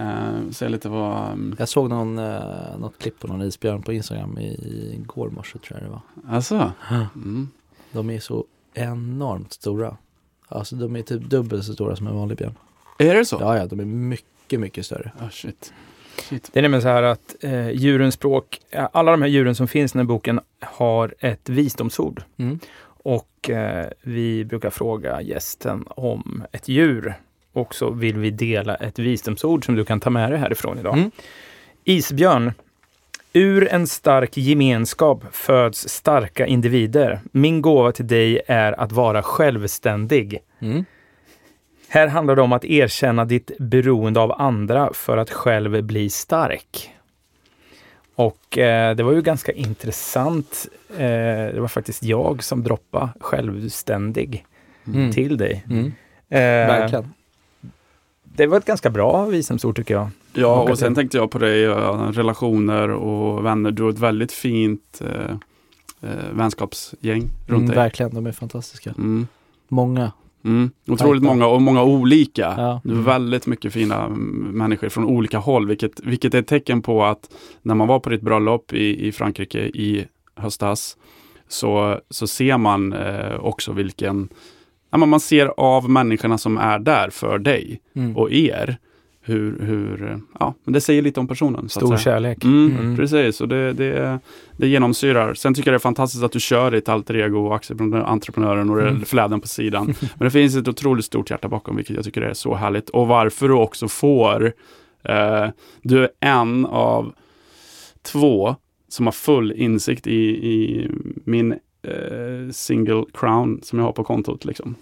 Uh, 0.00 0.50
Säg 0.50 0.68
lite 0.68 0.88
vad... 0.88 1.32
Um, 1.32 1.56
Jag 1.58 1.68
såg 1.68 1.90
någon, 1.90 2.18
eh, 2.18 2.78
något 2.78 2.98
klipp 2.98 3.20
på 3.20 3.26
någon 3.26 3.42
isbjörn 3.42 3.82
på 3.82 3.92
Instagram 3.92 4.38
i, 4.38 4.94
igår 5.02 5.30
morse 5.30 5.58
tror 5.58 5.80
jag 5.80 5.88
det 5.88 5.92
var. 5.92 6.34
alltså? 6.36 6.72
Mm. 7.14 7.48
De 7.92 8.10
är 8.10 8.20
så 8.20 8.44
enormt 8.74 9.52
stora. 9.52 9.96
Alltså 10.48 10.76
de 10.76 10.96
är 10.96 11.02
typ 11.02 11.22
dubbelt 11.22 11.64
så 11.64 11.72
stora 11.72 11.96
som 11.96 12.06
en 12.06 12.14
vanlig 12.16 12.38
björn. 12.38 12.54
Är 12.98 13.14
det 13.14 13.24
så? 13.24 13.36
Ja, 13.40 13.56
ja, 13.58 13.66
de 13.66 13.80
är 13.80 13.84
mycket, 13.84 14.60
mycket 14.60 14.86
större. 14.86 15.12
Ah, 15.18 15.30
shit. 15.30 15.72
shit. 16.28 16.50
Det 16.52 16.60
är 16.60 16.62
nämligen 16.62 16.82
så 16.82 16.88
här 16.88 17.02
att 17.02 17.34
eh, 17.40 17.70
djurens 17.70 18.14
språk, 18.14 18.60
eh, 18.70 18.88
alla 18.92 19.10
de 19.10 19.22
här 19.22 19.28
djuren 19.28 19.54
som 19.54 19.68
finns 19.68 19.92
i 19.92 19.98
den 19.98 20.06
här 20.06 20.14
boken 20.14 20.40
har 20.60 21.14
ett 21.18 21.48
visdomsord. 21.48 22.22
Mm. 22.36 22.58
Och 23.06 23.50
eh, 23.50 23.86
vi 24.02 24.44
brukar 24.44 24.70
fråga 24.70 25.22
gästen 25.22 25.84
om 25.88 26.44
ett 26.52 26.68
djur. 26.68 27.14
Och 27.52 27.74
så 27.74 27.90
vill 27.90 28.18
vi 28.18 28.30
dela 28.30 28.74
ett 28.74 28.98
visdomsord 28.98 29.64
som 29.64 29.74
du 29.74 29.84
kan 29.84 30.00
ta 30.00 30.10
med 30.10 30.30
dig 30.30 30.38
härifrån 30.38 30.78
idag. 30.78 30.94
Mm. 30.94 31.10
Isbjörn. 31.84 32.52
Ur 33.32 33.68
en 33.72 33.86
stark 33.86 34.36
gemenskap 34.36 35.24
föds 35.32 35.88
starka 35.88 36.46
individer. 36.46 37.20
Min 37.32 37.62
gåva 37.62 37.92
till 37.92 38.06
dig 38.06 38.40
är 38.46 38.80
att 38.80 38.92
vara 38.92 39.22
självständig. 39.22 40.38
Mm. 40.60 40.84
Här 41.88 42.06
handlar 42.06 42.36
det 42.36 42.42
om 42.42 42.52
att 42.52 42.64
erkänna 42.64 43.24
ditt 43.24 43.50
beroende 43.58 44.20
av 44.20 44.32
andra 44.32 44.92
för 44.92 45.16
att 45.16 45.30
själv 45.30 45.82
bli 45.82 46.10
stark. 46.10 46.95
Och 48.16 48.58
eh, 48.58 48.96
det 48.96 49.02
var 49.02 49.12
ju 49.12 49.22
ganska 49.22 49.52
intressant. 49.52 50.66
Eh, 50.90 50.96
det 51.54 51.60
var 51.60 51.68
faktiskt 51.68 52.02
jag 52.02 52.42
som 52.44 52.62
droppade 52.62 53.08
självständig 53.20 54.44
Mm. 54.86 55.12
till 55.12 55.36
dig. 55.36 55.64
Mm. 55.70 55.84
Eh, 56.28 56.38
Verkligen. 56.40 57.12
Det 58.24 58.46
var 58.46 58.58
ett 58.58 58.64
ganska 58.64 58.90
bra 58.90 59.24
visdomsord 59.26 59.76
tycker 59.76 59.94
jag. 59.94 60.08
Ja, 60.32 60.60
Och 60.62 60.70
och 60.70 60.78
sen 60.78 60.94
tänkte 60.94 61.16
jag 61.16 61.30
på 61.30 61.38
dig, 61.38 61.66
relationer 62.12 62.88
och 62.90 63.44
vänner. 63.44 63.70
Du 63.70 63.82
har 63.82 63.90
ett 63.90 63.98
väldigt 63.98 64.32
fint 64.32 65.02
eh, 65.04 65.36
eh, 66.10 66.30
vänskapsgäng 66.32 67.20
runt 67.46 67.48
Mm, 67.48 67.66
dig. 67.66 67.76
verkligen, 67.76 68.14
de 68.14 68.26
är 68.26 68.32
fantastiska. 68.32 68.90
Mm. 68.90 69.26
Många. 69.68 70.12
Mm. 70.46 70.70
Otroligt 70.88 71.22
många 71.22 71.46
och 71.46 71.62
många 71.62 71.82
olika. 71.82 72.54
Ja. 72.56 72.80
Är 72.84 73.02
väldigt 73.02 73.46
mycket 73.46 73.72
fina 73.72 74.04
mm, 74.04 74.18
människor 74.52 74.88
från 74.88 75.04
olika 75.04 75.38
håll, 75.38 75.66
vilket, 75.68 76.00
vilket 76.00 76.34
är 76.34 76.38
ett 76.38 76.46
tecken 76.46 76.82
på 76.82 77.04
att 77.04 77.30
när 77.62 77.74
man 77.74 77.88
var 77.88 78.00
på 78.00 78.10
ditt 78.10 78.22
bröllop 78.22 78.72
i, 78.72 79.06
i 79.06 79.12
Frankrike 79.12 79.58
i 79.58 80.06
höstas, 80.36 80.96
så, 81.48 82.00
så 82.10 82.26
ser 82.26 82.58
man 82.58 82.92
eh, 82.92 83.36
också 83.40 83.72
vilken, 83.72 84.28
ja, 84.90 84.98
man 84.98 85.20
ser 85.20 85.46
av 85.56 85.90
människorna 85.90 86.38
som 86.38 86.58
är 86.58 86.78
där 86.78 87.10
för 87.10 87.38
dig 87.38 87.80
Mm. 87.96 88.16
och 88.16 88.32
er, 88.32 88.78
hur, 89.26 89.58
hur 89.60 90.20
ja, 90.40 90.54
men 90.64 90.72
det 90.72 90.80
säger 90.80 91.02
lite 91.02 91.20
om 91.20 91.28
personen. 91.28 91.68
så 91.68 91.78
att 91.78 91.86
Stor 91.86 91.96
säga. 91.96 91.98
kärlek. 91.98 92.44
Mm, 92.44 92.76
Mm. 92.78 92.96
Precis, 92.96 93.40
och 93.40 93.48
det, 93.48 93.72
det, 93.72 94.18
det 94.56 94.68
genomsyrar. 94.68 95.34
Sen 95.34 95.54
tycker 95.54 95.70
jag 95.70 95.72
det 95.72 95.76
är 95.76 95.78
fantastiskt 95.78 96.24
att 96.24 96.32
du 96.32 96.40
kör 96.40 96.70
ditt 96.70 96.88
alter 96.88 97.16
ego 97.16 97.46
och 97.46 97.54
aktieentreprenören 97.56 98.70
och 98.70 98.80
Mm. 98.80 99.04
fläden 99.04 99.40
på 99.40 99.48
sidan. 99.48 99.86
Men 100.00 100.24
det 100.26 100.30
finns 100.30 100.56
ett 100.56 100.68
otroligt 100.68 101.04
stort 101.04 101.30
hjärta 101.30 101.48
bakom, 101.48 101.76
vilket 101.76 101.96
jag 101.96 102.04
tycker 102.04 102.22
är 102.22 102.34
så 102.34 102.54
härligt. 102.54 102.88
Och 102.88 103.06
varför 103.08 103.48
du 103.48 103.54
också 103.54 103.88
får, 103.88 104.52
eh, 105.04 105.46
du 105.82 106.02
är 106.02 106.08
en 106.20 106.66
av 106.66 107.12
två 108.02 108.56
som 108.88 109.06
har 109.06 109.12
full 109.12 109.52
insikt 109.52 110.06
i, 110.06 110.20
i 110.52 110.90
min 111.24 111.52
eh, 111.82 112.50
single 112.52 113.04
crown 113.14 113.60
som 113.62 113.78
jag 113.78 113.86
har 113.86 113.92
på 113.92 114.04
kontot. 114.04 114.44
Liksom. 114.44 114.74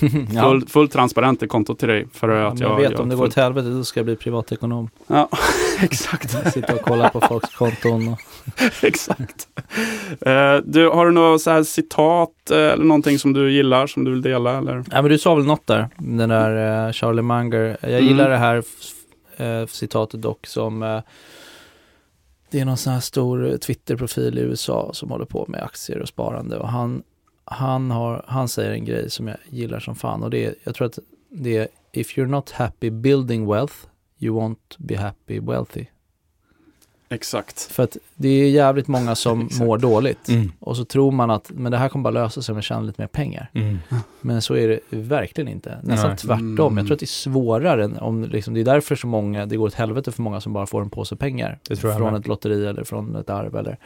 ja. 0.34 0.42
Full, 0.42 0.66
fullt 0.68 0.92
transparent 0.92 1.42
i 1.42 1.46
kontot 1.48 1.78
till 1.78 1.88
dig. 1.88 2.06
För 2.12 2.28
Ja, 2.28 2.46
att 2.46 2.58
men 2.58 2.68
jag, 2.68 2.76
vet 2.76 2.98
om 2.98 3.08
det 3.08 3.16
går 3.16 3.26
åt 3.26 3.34
helvete 3.34 3.68
då 3.68 3.84
ska 3.84 4.00
jag 4.00 4.04
bli 4.04 4.16
privatekonom. 4.16 4.90
Ja, 5.06 5.28
exakt. 5.80 6.52
Sitta 6.52 6.74
och 6.74 6.80
kolla 6.82 7.08
på 7.08 7.20
folks 7.20 7.54
konton. 7.54 8.08
Och... 8.08 8.18
exakt. 8.82 9.48
Eh, 10.20 10.56
du, 10.64 10.88
har 10.88 11.06
du 11.06 11.12
något 11.12 11.42
så 11.42 11.50
här 11.50 11.62
citat 11.62 12.50
eh, 12.50 12.56
eller 12.58 12.84
någonting 12.84 13.18
som 13.18 13.32
du 13.32 13.52
gillar 13.52 13.86
som 13.86 14.04
du 14.04 14.10
vill 14.10 14.22
dela? 14.22 14.58
Eller? 14.58 14.84
Ja, 14.90 15.02
men 15.02 15.10
du 15.10 15.18
sa 15.18 15.34
väl 15.34 15.44
något 15.44 15.66
där, 15.66 15.88
den 15.96 16.28
där 16.28 16.86
eh, 16.86 16.92
Charlie 16.92 17.22
Munger. 17.22 17.76
Jag 17.80 17.90
Mm. 17.92 18.04
gillar 18.04 18.30
det 18.30 18.36
här 18.36 18.62
citatet 19.66 20.22
dock 20.22 20.46
som 20.46 21.02
det 22.50 22.60
är 22.60 22.64
någon 22.64 22.76
sån 22.76 22.92
här 22.92 23.00
stor 23.00 23.56
Twitter-profil 23.58 24.38
i 24.38 24.40
USA 24.40 24.90
som 24.92 25.10
håller 25.10 25.24
på 25.24 25.44
med 25.48 25.62
aktier 25.62 25.98
och 25.98 26.08
sparande 26.08 26.58
och 26.58 26.68
han, 26.68 27.02
han, 27.52 27.90
har, 27.90 28.24
han 28.28 28.48
säger 28.48 28.70
en 28.70 28.84
grej 28.84 29.10
som 29.10 29.28
jag 29.28 29.36
gillar 29.48 29.80
som 29.80 29.94
fan 29.94 30.22
och 30.22 30.30
det 30.30 30.46
är, 30.46 30.54
jag 30.64 30.74
tror 30.74 30.86
att 30.86 30.98
det 31.30 31.56
är 31.56 31.68
If 31.92 32.16
you're 32.18 32.26
not 32.26 32.50
happy 32.50 32.90
building 32.90 33.46
wealth, 33.52 33.74
you 34.18 34.40
won't 34.40 34.76
be 34.78 34.96
happy 34.96 35.40
wealthy. 35.40 35.86
Exakt. 37.08 37.62
För 37.62 37.82
att 37.82 37.96
det 38.14 38.28
är 38.28 38.50
jävligt 38.50 38.88
många 38.88 39.14
som 39.14 39.48
mår 39.58 39.78
dåligt 39.78 40.28
Mm. 40.28 40.52
och 40.58 40.76
så 40.76 40.84
tror 40.84 41.12
man 41.12 41.30
att 41.30 41.50
men 41.54 41.72
det 41.72 41.78
här 41.78 41.88
kommer 41.88 42.02
bara 42.02 42.22
lösa 42.24 42.42
sig 42.42 42.52
om 42.52 42.56
jag 42.56 42.64
tjänar 42.64 42.82
lite 42.82 43.02
mer 43.02 43.08
pengar. 43.08 43.50
Mm. 43.54 43.78
Men 44.20 44.42
så 44.42 44.56
är 44.56 44.68
det 44.68 44.80
verkligen 44.90 45.48
inte. 45.48 45.78
Nästan 45.82 46.10
Nej. 46.10 46.18
tvärtom. 46.18 46.72
Mm. 46.72 46.78
Jag 46.78 46.86
tror 46.86 46.94
att 46.94 47.00
det 47.00 47.04
är 47.04 47.06
svårare. 47.06 47.84
än 47.84 47.98
Om, 47.98 48.24
liksom, 48.24 48.54
det 48.54 48.60
är 48.60 48.64
därför 48.64 48.96
så 48.96 49.06
många, 49.06 49.46
det 49.46 49.56
går 49.56 49.66
åt 49.66 49.74
helvete 49.74 50.12
för 50.12 50.22
många 50.22 50.40
som 50.40 50.52
bara 50.52 50.66
får 50.66 50.82
en 50.82 50.90
påse 50.90 51.16
pengar. 51.16 51.58
Det 51.68 51.76
tror 51.76 51.92
jag 51.92 51.98
från 52.00 52.14
ett 52.14 52.26
lotteri 52.26 52.66
eller 52.66 52.84
från 52.84 53.16
ett 53.16 53.30
arv. 53.30 53.56
Eller, 53.56 53.78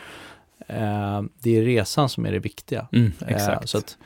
det 1.38 1.56
är 1.56 1.62
resan 1.62 2.08
som 2.08 2.26
är 2.26 2.32
det 2.32 2.38
viktiga. 2.38 2.86
Mm, 2.92 3.12
Eh, 3.20 3.28
exakt. 3.28 3.68
så 3.68 3.78
att 3.78 3.96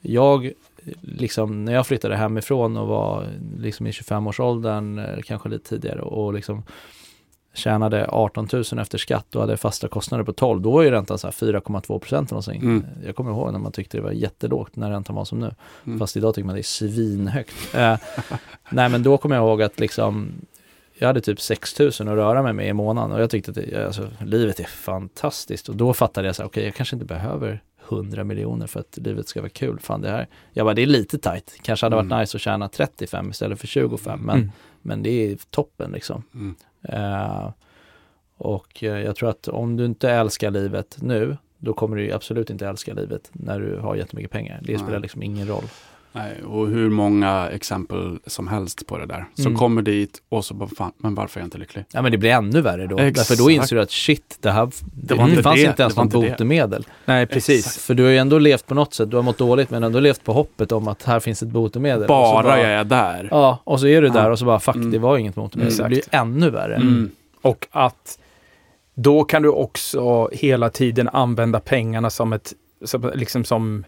jag, 0.00 0.52
liksom, 1.00 1.64
när 1.64 1.72
jag 1.72 1.86
flyttade 1.86 2.16
hemifrån 2.16 2.76
och 2.76 2.88
var 2.88 3.26
liksom 3.58 3.86
i 3.86 3.90
25-årsåldern, 3.90 4.98
eh, 4.98 5.22
kanske 5.24 5.48
lite 5.48 5.68
tidigare 5.68 6.00
och 6.00 6.34
liksom 6.34 6.62
tjänade 7.54 8.06
18 8.08 8.48
000 8.52 8.62
efter 8.78 8.98
skatt 8.98 9.34
och 9.34 9.40
hade 9.40 9.56
fasta 9.56 9.88
kostnader 9.88 10.24
på 10.24 10.32
12, 10.32 10.60
då 10.60 10.70
var 10.70 10.82
ju 10.82 10.90
räntan 10.90 11.18
så 11.18 11.26
här 11.26 11.32
4,2 11.32 11.98
procent 11.98 12.30
någonting. 12.30 12.62
Mm. 12.62 12.84
Jag 13.06 13.16
kommer 13.16 13.30
ihåg 13.30 13.52
när 13.52 13.58
man 13.58 13.72
tyckte 13.72 13.98
det 13.98 14.02
var 14.02 14.10
jättelågt 14.10 14.76
när 14.76 14.90
räntan 14.90 15.16
var 15.16 15.24
som 15.24 15.40
nu. 15.40 15.54
Mm. 15.86 15.98
Fast 15.98 16.16
idag 16.16 16.34
tycker 16.34 16.46
man 16.46 16.54
det 16.54 16.60
är 16.60 16.62
svinhögt. 16.62 17.74
Eh, 17.74 17.96
nej 18.70 18.88
men 18.88 19.02
då 19.02 19.18
kommer 19.18 19.36
jag 19.36 19.42
ihåg 19.44 19.62
att 19.62 19.80
liksom 19.80 20.32
jag 20.98 21.06
hade 21.06 21.20
typ 21.20 21.40
6 21.40 21.78
000 21.78 21.88
att 21.88 22.00
röra 22.00 22.42
mig 22.42 22.52
med 22.52 22.68
i 22.68 22.72
månaden 22.72 23.12
och 23.12 23.20
jag 23.20 23.30
tyckte 23.30 23.50
att 23.50 23.54
det, 23.54 23.86
alltså, 23.86 24.08
livet 24.24 24.60
är 24.60 24.64
fantastiskt 24.64 25.68
och 25.68 25.76
då 25.76 25.94
fattade 25.94 26.26
jag 26.28 26.36
så 26.36 26.42
här, 26.42 26.48
okej 26.48 26.64
jag 26.64 26.74
kanske 26.74 26.96
inte 26.96 27.06
behöver 27.06 27.62
100 27.88 28.24
miljoner 28.24 28.66
för 28.66 28.80
att 28.80 28.98
livet 29.02 29.28
ska 29.28 29.40
vara 29.40 29.50
kul. 29.50 29.78
Fan 29.80 30.00
det 30.00 30.10
här, 30.10 30.28
jag 30.52 30.66
bara 30.66 30.74
det 30.74 30.82
är 30.82 30.86
lite 30.86 31.18
tajt. 31.18 31.58
Kanske 31.62 31.86
hade 31.86 31.96
varit 31.96 32.06
Mm. 32.06 32.20
nice 32.20 32.36
att 32.36 32.40
tjäna 32.40 32.68
35 32.68 33.30
istället 33.30 33.60
för 33.60 33.66
25 33.66 34.20
men, 34.20 34.36
Mm. 34.36 34.50
men 34.82 35.02
det 35.02 35.10
är 35.32 35.36
toppen 35.50 35.90
liksom. 35.92 36.22
Mm. 36.34 36.54
Eh, 36.82 37.50
och 38.36 38.84
eh, 38.84 39.00
jag 39.00 39.16
tror 39.16 39.28
att 39.30 39.48
om 39.48 39.76
du 39.76 39.84
inte 39.84 40.10
älskar 40.10 40.50
livet 40.50 40.96
nu, 41.00 41.36
då 41.58 41.72
kommer 41.72 41.96
du 41.96 42.12
absolut 42.12 42.50
inte 42.50 42.66
älska 42.66 42.94
livet 42.94 43.30
när 43.32 43.60
du 43.60 43.76
har 43.78 43.96
jättemycket 43.96 44.30
pengar. 44.32 44.60
Det 44.62 44.78
spelar 44.78 44.98
liksom 45.00 45.22
ingen 45.22 45.48
roll. 45.48 45.64
Nej, 46.16 46.42
och 46.42 46.68
hur 46.68 46.90
många 46.90 47.48
exempel 47.52 48.18
som 48.26 48.48
helst 48.48 48.86
på 48.86 48.98
det 48.98 49.06
där. 49.06 49.24
Som 49.34 49.46
Mm. 49.46 49.58
kommer 49.58 49.82
dit 49.82 50.22
och 50.28 50.44
så 50.44 50.54
bara, 50.54 50.68
fan, 50.68 50.92
men 50.98 51.14
varför 51.14 51.40
är 51.40 51.42
jag 51.42 51.46
inte 51.46 51.58
lycklig? 51.58 51.84
Ja 51.92 52.02
men 52.02 52.12
det 52.12 52.18
blir 52.18 52.30
ännu 52.30 52.60
värre 52.60 52.86
då. 52.86 52.98
Exakt. 52.98 53.28
Därför 53.28 53.42
då 53.44 53.50
inser 53.50 53.76
du 53.76 53.82
att 53.82 53.90
shit, 53.90 54.38
det 54.40 54.50
här, 54.50 54.68
det, 54.94 55.14
var 55.14 55.28
inte 55.28 55.42
fanns 55.42 55.60
det. 55.62 55.66
inte 55.66 55.82
ens 55.82 55.94
Det 55.94 56.00
något 56.04 56.14
inte 56.14 56.26
det. 56.26 56.30
botemedel. 56.32 56.86
Nej, 57.04 57.26
precis. 57.26 57.66
Exakt. 57.66 57.84
För 57.84 57.94
du 57.94 58.02
har 58.04 58.10
ju 58.10 58.18
ändå 58.18 58.38
levt 58.38 58.66
på 58.66 58.74
något 58.74 58.94
sätt, 58.94 59.10
du 59.10 59.16
har 59.16 59.22
mått 59.22 59.38
dåligt 59.38 59.70
men 59.70 59.82
ändå 59.82 60.00
levt 60.00 60.24
på 60.24 60.32
hoppet 60.32 60.72
om 60.72 60.88
att 60.88 61.02
här 61.02 61.20
finns 61.20 61.42
ett 61.42 61.48
botemedel. 61.48 62.02
Så 62.02 62.06
Bara 62.08 62.58
jag 62.62 62.70
är 62.70 62.84
där. 62.84 63.28
Ja, 63.30 63.58
och 63.64 63.80
så 63.80 63.86
är 63.86 64.02
du 64.02 64.08
där 64.08 64.24
Ja. 64.24 64.30
och 64.30 64.38
så 64.38 64.44
bara 64.44 64.60
fuck, 64.60 64.74
Mm. 64.76 64.90
det 64.90 64.98
var 64.98 65.18
inget 65.18 65.34
botemedel. 65.34 65.72
Exakt. 65.72 65.84
Det 65.84 65.88
blir 65.88 66.02
ännu 66.20 66.50
värre. 66.50 66.74
Mm. 66.76 67.10
Och 67.42 67.66
att 67.70 68.18
då 68.94 69.24
kan 69.24 69.42
du 69.42 69.48
också 69.48 70.28
hela 70.32 70.70
tiden 70.70 71.08
använda 71.08 71.60
pengarna 71.60 72.10
som 72.10 72.32
ett, 72.32 72.52
som, 72.84 73.10
liksom 73.14 73.44
som, 73.44 73.84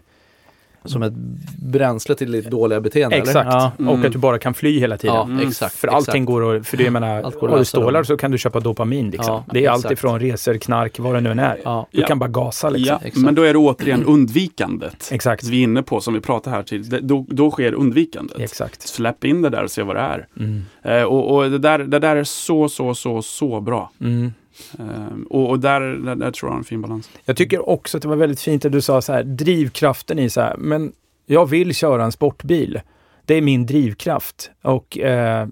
Som 0.85 1.03
ett 1.03 1.13
bränsle 1.61 2.15
till 2.15 2.31
ditt 2.31 2.49
dåliga 2.51 2.81
beteende 2.81 3.15
exakt. 3.17 3.35
eller? 3.35 3.45
Ja. 3.51 3.71
Mm. 3.79 3.89
Och 3.99 4.05
att 4.05 4.11
du 4.11 4.17
bara 4.17 4.39
kan 4.39 4.53
fly 4.53 4.79
hela 4.79 4.97
tiden. 4.97 5.15
Ja, 5.15 5.23
Mm. 5.23 5.47
exakt. 5.47 5.75
För 5.75 5.87
allting 5.87 6.23
exakt. 6.23 6.25
går 6.25 6.55
att, 6.55 6.67
för 6.67 6.77
det 6.77 6.83
jag 6.83 6.93
menar, 6.93 7.21
Allt 7.23 7.39
går 7.39 7.49
har 7.49 7.57
du 7.59 7.65
stålar 7.65 8.03
så 8.03 8.17
kan 8.17 8.31
du 8.31 8.37
köpa 8.37 8.59
dopamin 8.59 9.09
liksom. 9.09 9.33
Ja, 9.47 9.53
det 9.53 9.65
är 9.65 9.69
allt 9.69 9.85
exakt. 9.85 9.93
ifrån 9.99 10.19
resor, 10.19 10.53
knark, 10.57 10.99
vad 10.99 11.13
det 11.15 11.21
nu 11.21 11.31
än 11.31 11.39
är. 11.39 11.57
Ja. 11.63 11.87
Du 11.91 12.01
Ja. 12.01 12.07
kan 12.07 12.19
bara 12.19 12.29
gasa 12.29 12.69
liksom. 12.69 12.97
Ja, 13.03 13.11
men 13.15 13.35
då 13.35 13.41
är 13.41 13.53
det 13.53 13.59
återigen 13.59 14.03
undvikandet. 14.03 15.09
Exakt. 15.11 15.43
Vi 15.43 15.59
är 15.59 15.63
inne 15.63 15.83
på, 15.83 16.01
som 16.01 16.13
vi 16.13 16.19
pratar 16.21 16.51
här 16.51 16.63
till, 16.63 16.89
det- 16.89 16.99
då, 16.99 17.25
då 17.29 17.51
sker 17.51 17.73
undvikandet. 17.73 18.39
Exakt. 18.39 18.81
Släpp 18.87 19.23
in 19.25 19.41
det 19.41 19.49
där 19.49 19.63
och 19.63 19.71
se 19.71 19.83
vad 19.83 19.95
det 19.95 19.99
är. 20.01 20.27
Mm. 20.39 20.61
Eh, 20.81 21.03
och 21.03 21.35
och 21.35 21.49
det, 21.51 21.57
där, 21.57 21.79
det 21.79 21.99
där 21.99 22.15
är 22.15 22.23
så, 22.23 22.69
så, 22.69 22.93
så, 22.95 23.21
så 23.21 23.61
bra. 23.61 23.91
Mm. 24.01 24.33
Eh, 24.79 24.85
och 25.29 25.49
och 25.49 25.59
där, 25.59 25.81
där, 25.81 26.15
där 26.15 26.31
tror 26.31 26.49
jag 26.49 26.53
har 26.53 26.57
en 26.57 26.63
fin 26.63 26.81
balans. 26.81 27.09
Jag 27.25 27.37
tycker 27.37 27.69
också 27.69 27.97
att 27.97 28.01
det 28.01 28.07
var 28.09 28.15
väldigt 28.15 28.41
fint 28.41 28.65
att 28.65 28.71
du 28.71 28.81
sa 28.81 29.01
så 29.01 29.13
här, 29.13 29.23
drivkraften 29.23 30.19
i 30.19 30.29
så 30.29 30.41
här, 30.41 30.57
men 30.57 30.91
jag 31.25 31.45
vill 31.45 31.75
köra 31.75 32.03
en 32.03 32.11
sportbil. 32.11 32.81
Det 33.25 33.33
är 33.35 33.41
min 33.41 33.65
drivkraft 33.65 34.51
och 34.61 34.97
eh, 34.97 35.47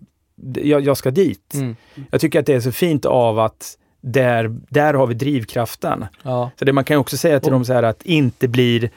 jag, 0.55 0.81
jag 0.81 0.97
ska 0.97 1.11
dit. 1.11 1.53
Mm. 1.53 1.75
Jag 2.11 2.21
tycker 2.21 2.39
att 2.39 2.45
det 2.45 2.53
är 2.53 2.59
så 2.59 2.71
fint 2.71 3.05
av 3.05 3.39
att 3.39 3.77
där, 4.01 4.55
där 4.69 4.93
har 4.93 5.07
vi 5.07 5.13
drivkraften. 5.13 6.05
Ja. 6.23 6.51
Så 6.59 6.65
det 6.65 6.73
man 6.73 6.83
kan 6.83 6.97
också 6.97 7.17
säga 7.17 7.39
till 7.39 7.47
Och- 7.47 7.51
dem 7.51 7.65
så 7.65 7.73
här 7.73 7.83
att 7.83 8.03
inte 8.05 8.47
blir 8.47 8.89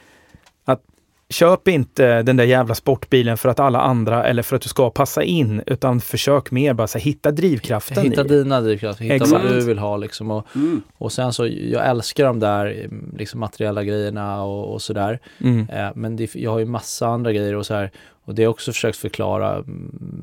köp 1.31 1.67
inte 1.67 2.21
den 2.23 2.37
där 2.37 2.43
jävla 2.43 2.75
sportbilen 2.75 3.37
för 3.37 3.49
att 3.49 3.59
alla 3.59 3.81
andra 3.81 4.23
eller 4.25 4.43
för 4.43 4.55
att 4.55 4.61
du 4.61 4.69
ska 4.69 4.89
passa 4.89 5.23
in 5.23 5.61
utan 5.67 6.01
försök 6.01 6.51
mer 6.51 6.73
bara 6.73 6.87
så 6.87 6.97
här, 6.97 7.05
hitta 7.05 7.31
drivkraften 7.31 8.03
Hitta 8.03 8.25
i. 8.25 8.27
dina 8.27 8.61
drivkrafter, 8.61 9.03
hitta 9.03 9.15
Exakt. 9.15 9.31
vad 9.43 9.51
du 9.53 9.65
vill 9.65 9.79
ha 9.79 9.97
liksom. 9.97 10.31
Och, 10.31 10.47
Mm. 10.55 10.81
och 10.97 11.11
sen 11.11 11.33
så, 11.33 11.47
jag 11.47 11.87
älskar 11.89 12.25
de 12.25 12.39
där 12.39 12.89
liksom 13.17 13.39
materiella 13.39 13.83
grejerna 13.83 14.43
och, 14.43 14.73
och 14.73 14.81
sådär. 14.81 15.19
Mm. 15.41 15.69
Eh, 15.69 15.89
men 15.95 16.15
det, 16.15 16.35
jag 16.35 16.51
har 16.51 16.59
ju 16.59 16.65
massa 16.65 17.07
andra 17.07 17.31
grejer 17.33 17.55
och 17.55 17.65
så 17.65 17.73
här. 17.73 17.91
Och 18.25 18.35
det 18.35 18.41
har 18.41 18.45
jag 18.45 18.51
också 18.51 18.71
försökt 18.71 18.97
förklara 18.97 19.63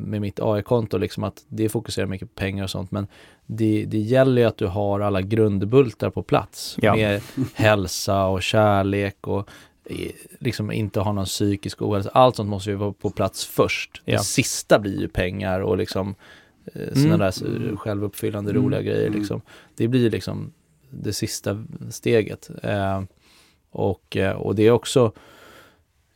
med 0.01 0.21
mitt 0.21 0.41
AI-konto, 0.41 0.99
liksom 0.99 1.25
att 1.25 1.35
det 1.49 1.69
fokuserar 1.69 2.07
mycket 2.07 2.35
på 2.35 2.41
pengar 2.41 2.65
och 2.65 2.71
sånt. 2.71 2.91
Men 2.91 3.07
det, 3.47 3.85
det 3.89 3.99
gäller 3.99 4.43
ju 4.43 4.49
att 4.49 4.57
du 4.57 4.67
har 4.67 5.01
alla 5.01 5.23
grundbultar 5.23 6.11
på 6.11 6.23
plats. 6.23 6.77
Ja. 6.81 6.97
Med 6.97 7.21
hälsa 7.55 8.25
och 8.27 8.43
kärlek 8.43 9.27
och 9.27 9.49
liksom 10.39 10.73
inte 10.73 11.01
ha 11.01 11.13
någon 11.13 11.25
psykisk 11.25 11.83
ohälsa. 11.83 12.11
Allt 12.15 12.37
sånt 12.37 12.49
måste 12.51 12.71
ju 12.71 12.77
vara 12.77 12.93
på 12.93 13.11
plats 13.11 13.45
först. 13.47 14.03
Ja. 14.05 14.19
Det 14.19 14.25
sista 14.25 14.79
blir 14.79 15.01
ju 15.01 15.09
pengar 15.09 15.61
och 15.61 15.79
liksom 15.79 16.15
eh, 16.75 16.95
sådana 16.95 17.15
Mm. 17.15 17.19
där 17.69 17.77
självuppfyllande 17.77 18.51
Mm. 18.51 18.63
roliga 18.63 18.83
grejer. 18.83 19.07
Mm. 19.07 19.19
Liksom. 19.19 19.41
Det 19.77 19.89
blir 19.89 20.11
liksom 20.11 20.53
det 20.91 21.13
sista 21.13 21.65
steget. 21.91 22.51
Eh, 22.63 23.03
och, 23.71 24.17
eh, 24.17 24.37
och 24.37 24.55
det 24.55 24.63
är 24.67 24.71
också, 24.71 25.13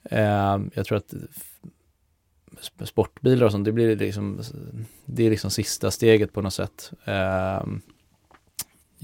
eh, 0.03 0.59
jag 0.74 0.86
tror 0.86 0.99
att 0.99 1.15
sp- 2.61 2.85
sportbilar 2.85 3.47
och 3.47 3.53
sånt, 3.53 3.65
det 3.65 3.73
blir 3.73 3.97
liksom, 3.97 4.40
det 5.05 5.27
är 5.27 5.31
liksom 5.31 5.51
sista 5.51 5.90
steget 5.90 6.32
på 6.32 6.43
något 6.43 6.55
sätt. 6.55 6.93
Eh, 7.05 7.62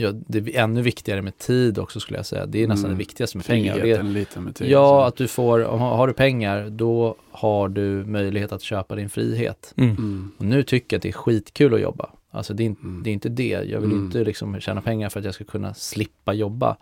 ja, 0.01 0.13
det 0.13 0.39
är 0.39 0.59
ännu 0.63 0.83
viktigare 0.83 1.23
med 1.23 1.39
tid 1.39 1.79
också 1.79 2.01
skulle 2.01 2.19
jag 2.19 2.27
säga. 2.27 2.47
Det 2.47 2.63
är 2.63 2.69
nästan 2.69 2.85
Mm. 2.85 2.99
det 2.99 2.99
viktigaste 2.99 3.37
med 3.37 3.47
pengar. 3.47 3.79
Det, 3.79 4.03
lite 4.03 4.41
med 4.41 4.55
tid. 4.55 4.71
ja, 4.71 4.87
så. 4.89 5.01
att 5.01 5.17
du 5.17 5.29
får, 5.29 5.61
har 5.79 6.07
du 6.07 6.13
pengar, 6.13 6.71
då 6.71 7.15
har 7.31 7.69
du 7.69 8.05
möjlighet 8.05 8.53
att 8.53 8.63
köpa 8.63 8.95
din 8.97 9.09
frihet. 9.09 9.75
Mm. 9.77 9.91
Mm. 9.91 10.33
Och 10.39 10.45
nu 10.45 10.63
tycker 10.63 10.95
jag 10.97 10.99
att 10.99 11.03
det 11.03 11.09
är 11.09 11.13
skitkul 11.13 11.75
att 11.75 11.81
jobba. 11.81 12.11
Alltså 12.31 12.55
det 12.55 12.63
är, 12.63 12.65
inte- 12.65 12.83
Mm. 12.83 13.03
det 13.03 13.11
är 13.11 13.13
inte 13.13 13.29
det. 13.29 13.63
Jag 13.71 13.81
vill 13.81 13.91
Mm. 13.93 14.05
inte 14.05 14.25
liksom 14.25 14.61
tjäna 14.61 14.81
pengar 14.81 15.09
för 15.09 15.19
att 15.19 15.25
jag 15.25 15.35
ska 15.35 15.45
kunna 15.45 15.75
slippa 15.75 16.33
jobba. 16.33 16.77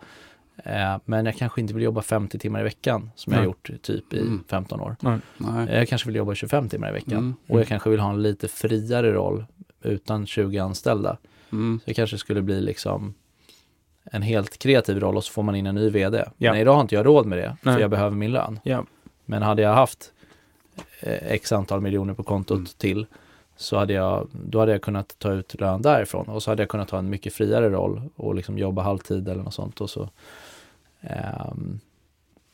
Eh, 0.63 0.97
men 1.05 1.25
jag 1.25 1.35
kanske 1.35 1.61
inte 1.61 1.73
vill 1.73 1.83
jobba 1.83 2.01
50 2.01 2.39
timmar 2.39 2.59
i 2.59 2.63
veckan 2.63 3.09
som 3.15 3.33
jag 3.33 3.39
har 3.39 3.45
Nej. 3.45 3.47
gjort 3.73 3.81
typ 3.81 4.13
i 4.13 4.19
Mm. 4.19 4.43
15 4.49 4.81
år. 4.81 4.95
Nej. 4.99 5.19
Jag 5.71 5.87
kanske 5.87 6.07
vill 6.07 6.15
jobba 6.15 6.35
25 6.35 6.69
timmar 6.69 6.89
i 6.89 6.93
veckan. 6.93 7.17
Mm. 7.17 7.33
Och 7.47 7.59
jag 7.59 7.67
kanske 7.67 7.89
vill 7.89 7.99
ha 7.99 8.09
en 8.13 8.21
lite 8.21 8.47
friare 8.47 9.11
roll 9.13 9.45
utan 9.83 10.25
20 10.25 10.57
anställda. 10.59 11.17
Mm. 11.51 11.79
Så 11.79 11.83
det 11.85 11.93
kanske 11.93 12.17
skulle 12.17 12.41
bli 12.41 12.61
liksom 12.61 13.13
en 14.03 14.21
helt 14.21 14.57
kreativ 14.57 14.99
roll 14.99 15.17
och 15.17 15.23
så 15.23 15.31
får 15.33 15.43
man 15.43 15.55
in 15.55 15.65
en 15.65 15.75
ny 15.75 15.89
vd. 15.89 16.17
Ja. 16.37 16.51
Men 16.51 16.61
idag 16.61 16.73
har 16.73 16.81
inte 16.81 16.95
jag 16.95 17.05
råd 17.05 17.25
med 17.25 17.37
det, 17.37 17.57
för 17.63 17.71
Nej. 17.71 17.81
jag 17.81 17.89
behöver 17.89 18.15
min 18.15 18.31
lön. 18.31 18.59
Ja. 18.63 18.85
Men 19.25 19.41
hade 19.41 19.61
jag 19.61 19.73
haft 19.73 20.11
eh, 20.99 21.31
x 21.31 21.51
antal 21.51 21.81
miljoner 21.81 22.13
på 22.13 22.23
kontot 22.23 22.57
Mm. 22.57 22.67
till 22.77 23.05
så 23.55 23.77
hade 23.77 23.93
jag, 23.93 24.27
då 24.31 24.59
hade 24.59 24.71
jag 24.71 24.81
kunnat 24.81 25.15
ta 25.19 25.31
ut 25.33 25.59
lön 25.61 25.81
därifrån 25.81 26.25
och 26.27 26.43
så 26.43 26.51
hade 26.51 26.61
jag 26.61 26.69
kunnat 26.69 26.89
ha 26.89 26.99
en 26.99 27.09
mycket 27.09 27.33
friare 27.33 27.69
roll 27.69 28.01
och 28.15 28.35
liksom 28.35 28.57
jobba 28.57 28.81
halvtid 28.81 29.27
eller 29.29 29.43
något 29.43 29.53
sånt 29.53 29.81
och 29.81 29.89
så 29.89 30.09
ehm, 31.01 31.79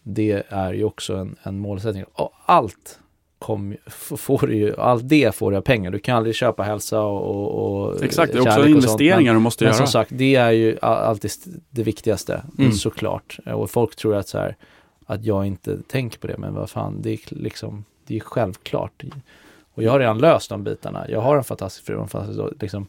det 0.04 0.44
är 0.50 0.74
ju 0.74 0.84
också 0.84 1.16
en, 1.16 1.36
en 1.44 1.60
målsättning. 1.60 2.04
Och 2.14 2.32
allt 2.46 3.00
kom, 3.44 3.76
får 4.18 4.48
du 4.48 4.56
ju, 4.56 4.76
allt 4.78 5.10
det 5.10 5.36
får 5.36 5.54
jag 5.54 5.64
pengar. 5.64 5.92
Du 5.92 6.00
kan 6.00 6.18
aldrig 6.18 6.36
köpa 6.36 6.64
hälsa 6.64 7.02
och, 7.02 7.82
och, 7.82 8.04
Exakt, 8.04 8.32
det 8.34 8.38
är 8.38 8.42
också 8.42 8.52
sånt, 8.54 8.64
men- 8.66 8.76
investeringar 8.76 9.34
du 9.34 9.40
måste 9.40 9.64
men 9.64 9.74
göra. 9.74 9.78
som 9.78 9.88
sagt, 9.92 10.12
det 10.14 10.36
är 10.36 10.52
ju 10.52 10.78
alltid 10.82 11.32
det 11.70 11.84
viktigaste, 11.84 12.44
Mm. 12.60 12.72
såklart. 12.72 13.38
Och 13.46 13.70
folk 13.72 13.96
tror 13.96 14.16
att 14.16 14.28
så 14.28 14.38
här, 14.38 14.56
att 15.06 15.26
jag 15.26 15.46
inte 15.46 15.78
tänker 15.88 16.20
på 16.20 16.28
det. 16.28 16.38
Men 16.38 16.54
vad 16.54 16.70
fan, 16.70 17.02
det 17.02 17.10
är 17.14 17.20
liksom, 17.30 17.86
det 18.08 18.16
är 18.16 18.20
självklart. 18.20 19.04
Och 19.74 19.84
jag 19.84 19.92
har 19.92 20.00
redan 20.00 20.18
löst 20.18 20.50
de 20.50 20.64
bitarna. 20.64 21.10
Jag 21.10 21.22
har 21.22 21.38
en 21.38 21.44
fantastisk 21.44 21.86
fru, 21.86 22.02
en 22.02 22.08
fantastisk, 22.08 22.62
liksom, 22.62 22.88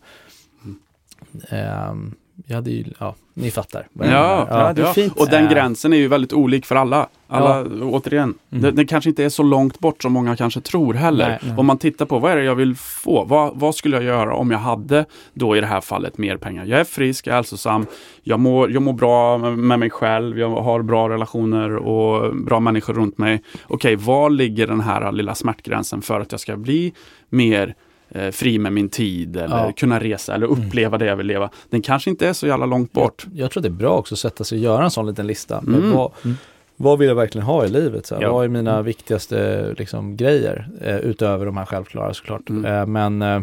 ehm, 1.49 2.15
jag 2.47 2.55
hade 2.55 2.71
ju, 2.71 2.85
ja, 2.99 3.15
ni 3.35 3.51
fattar. 3.51 3.87
Ja, 3.93 4.07
ja, 4.51 4.73
det 4.73 4.83
är 4.83 4.87
ja. 4.87 4.93
fint. 4.93 5.13
och 5.17 5.29
den 5.31 5.45
Äh. 5.45 5.51
gränsen 5.51 5.93
är 5.93 5.97
ju 5.97 6.09
väldigt 6.09 6.33
olik 6.33 6.67
för 6.67 6.77
alla. 6.77 7.09
alla 7.29 7.63
Återigen, 7.83 8.35
Mm. 8.51 8.63
det, 8.63 8.71
det 8.71 8.85
kanske 8.85 9.11
inte 9.11 9.25
är 9.25 9.29
så 9.29 9.43
långt 9.43 9.79
bort 9.79 10.03
som 10.03 10.13
många 10.13 10.37
kanske 10.37 10.61
tror 10.61 10.95
heller. 10.95 11.29
Nej, 11.29 11.39
nej. 11.43 11.55
Om 11.59 11.67
man 11.67 11.79
tittar 11.79 12.07
på 12.07 12.19
vad 12.19 12.33
är 12.33 12.37
det 12.37 12.45
jag 12.45 12.55
vill 12.55 12.77
få? 12.77 13.25
Vad, 13.25 13.53
vad 13.57 13.75
skulle 13.75 13.97
jag 13.97 14.05
göra 14.05 14.35
om 14.35 14.51
jag 14.51 14.59
hade 14.59 15.05
då 15.35 15.57
i 15.57 15.61
det 15.61 15.67
här 15.67 15.81
fallet 15.81 16.19
mer 16.19 16.37
pengar? 16.37 16.65
Jag 16.65 16.81
är 16.81 16.85
frisk, 16.85 17.27
jag 17.27 17.33
är 17.33 17.37
hälsosam, 17.37 17.87
jag 18.23 18.41
mår, 18.41 18.71
jag 18.73 18.83
mår 18.83 18.93
bra 18.93 19.39
med, 19.39 19.59
med 19.59 19.79
mig 19.79 19.91
själv, 19.91 20.39
jag 20.39 20.51
har 20.51 20.83
bra 20.83 21.09
relationer 21.09 21.77
och 21.77 22.37
bra 22.37 22.61
människor 22.61 22.95
runt 22.95 23.19
mig. 23.19 23.43
Okej, 23.67 23.97
var 23.97 24.31
ligger 24.31 24.67
den 24.67 24.81
här 24.81 25.13
lilla 25.13 25.35
smärtgränsen 25.35 26.03
för 26.03 26.21
att 26.21 26.33
jag 26.33 26.41
ska 26.41 26.57
bli 26.57 26.93
mer 27.29 27.75
eh, 28.09 28.31
fri 28.31 28.59
med 28.59 28.73
min 28.73 28.89
tid 28.89 29.37
eller 29.37 29.57
Ja. 29.67 29.73
kunna 29.73 30.01
resa 30.01 30.35
eller 30.35 30.47
uppleva 30.47 30.99
det 30.99 31.05
jag 31.07 31.17
vill 31.17 31.27
leva. 31.27 31.51
Den 31.71 31.83
kanske 31.83 32.11
inte 32.11 32.29
är 32.29 32.33
så 32.33 32.47
jävla 32.47 32.67
långt 32.67 32.93
bort. 32.93 33.27
Jag 33.35 33.51
tror 33.51 33.63
det 33.63 33.69
är 33.69 33.71
bra 33.71 33.99
också 33.99 34.15
att 34.15 34.19
sätta 34.19 34.45
sig 34.45 34.59
och 34.59 34.65
göra 34.65 34.85
en 34.85 34.91
sån 34.91 35.07
liten 35.07 35.27
lista. 35.27 35.59
Mm. 35.59 35.91
vad, 35.93 36.13
Mm. 36.25 36.37
vad 36.77 36.99
vill 36.99 37.09
jag 37.09 37.15
verkligen 37.15 37.47
ha 37.47 37.65
i 37.65 37.69
livet? 37.69 38.07
Så 38.07 38.17
Ja. 38.21 38.33
Vad 38.33 38.45
är 38.45 38.49
mina 38.49 38.83
viktigaste 38.83 39.75
liksom, 39.79 40.17
grejer? 40.17 40.69
Eh, 40.81 40.97
utöver 40.97 41.47
de 41.47 41.57
här 41.57 41.65
självklara 41.65 42.15
såklart. 42.15 42.49
Mm. 42.51 42.65
Eh, 42.65 42.87
men 42.87 43.23
eh, 43.23 43.43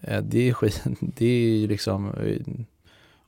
eh, 0.00 0.22
det 0.22 0.48
är 0.48 0.52
skit, 0.52 0.82
det 1.00 1.26
är 1.26 1.56
ju 1.58 1.66
liksom, 1.66 2.10
eh, 2.10 2.64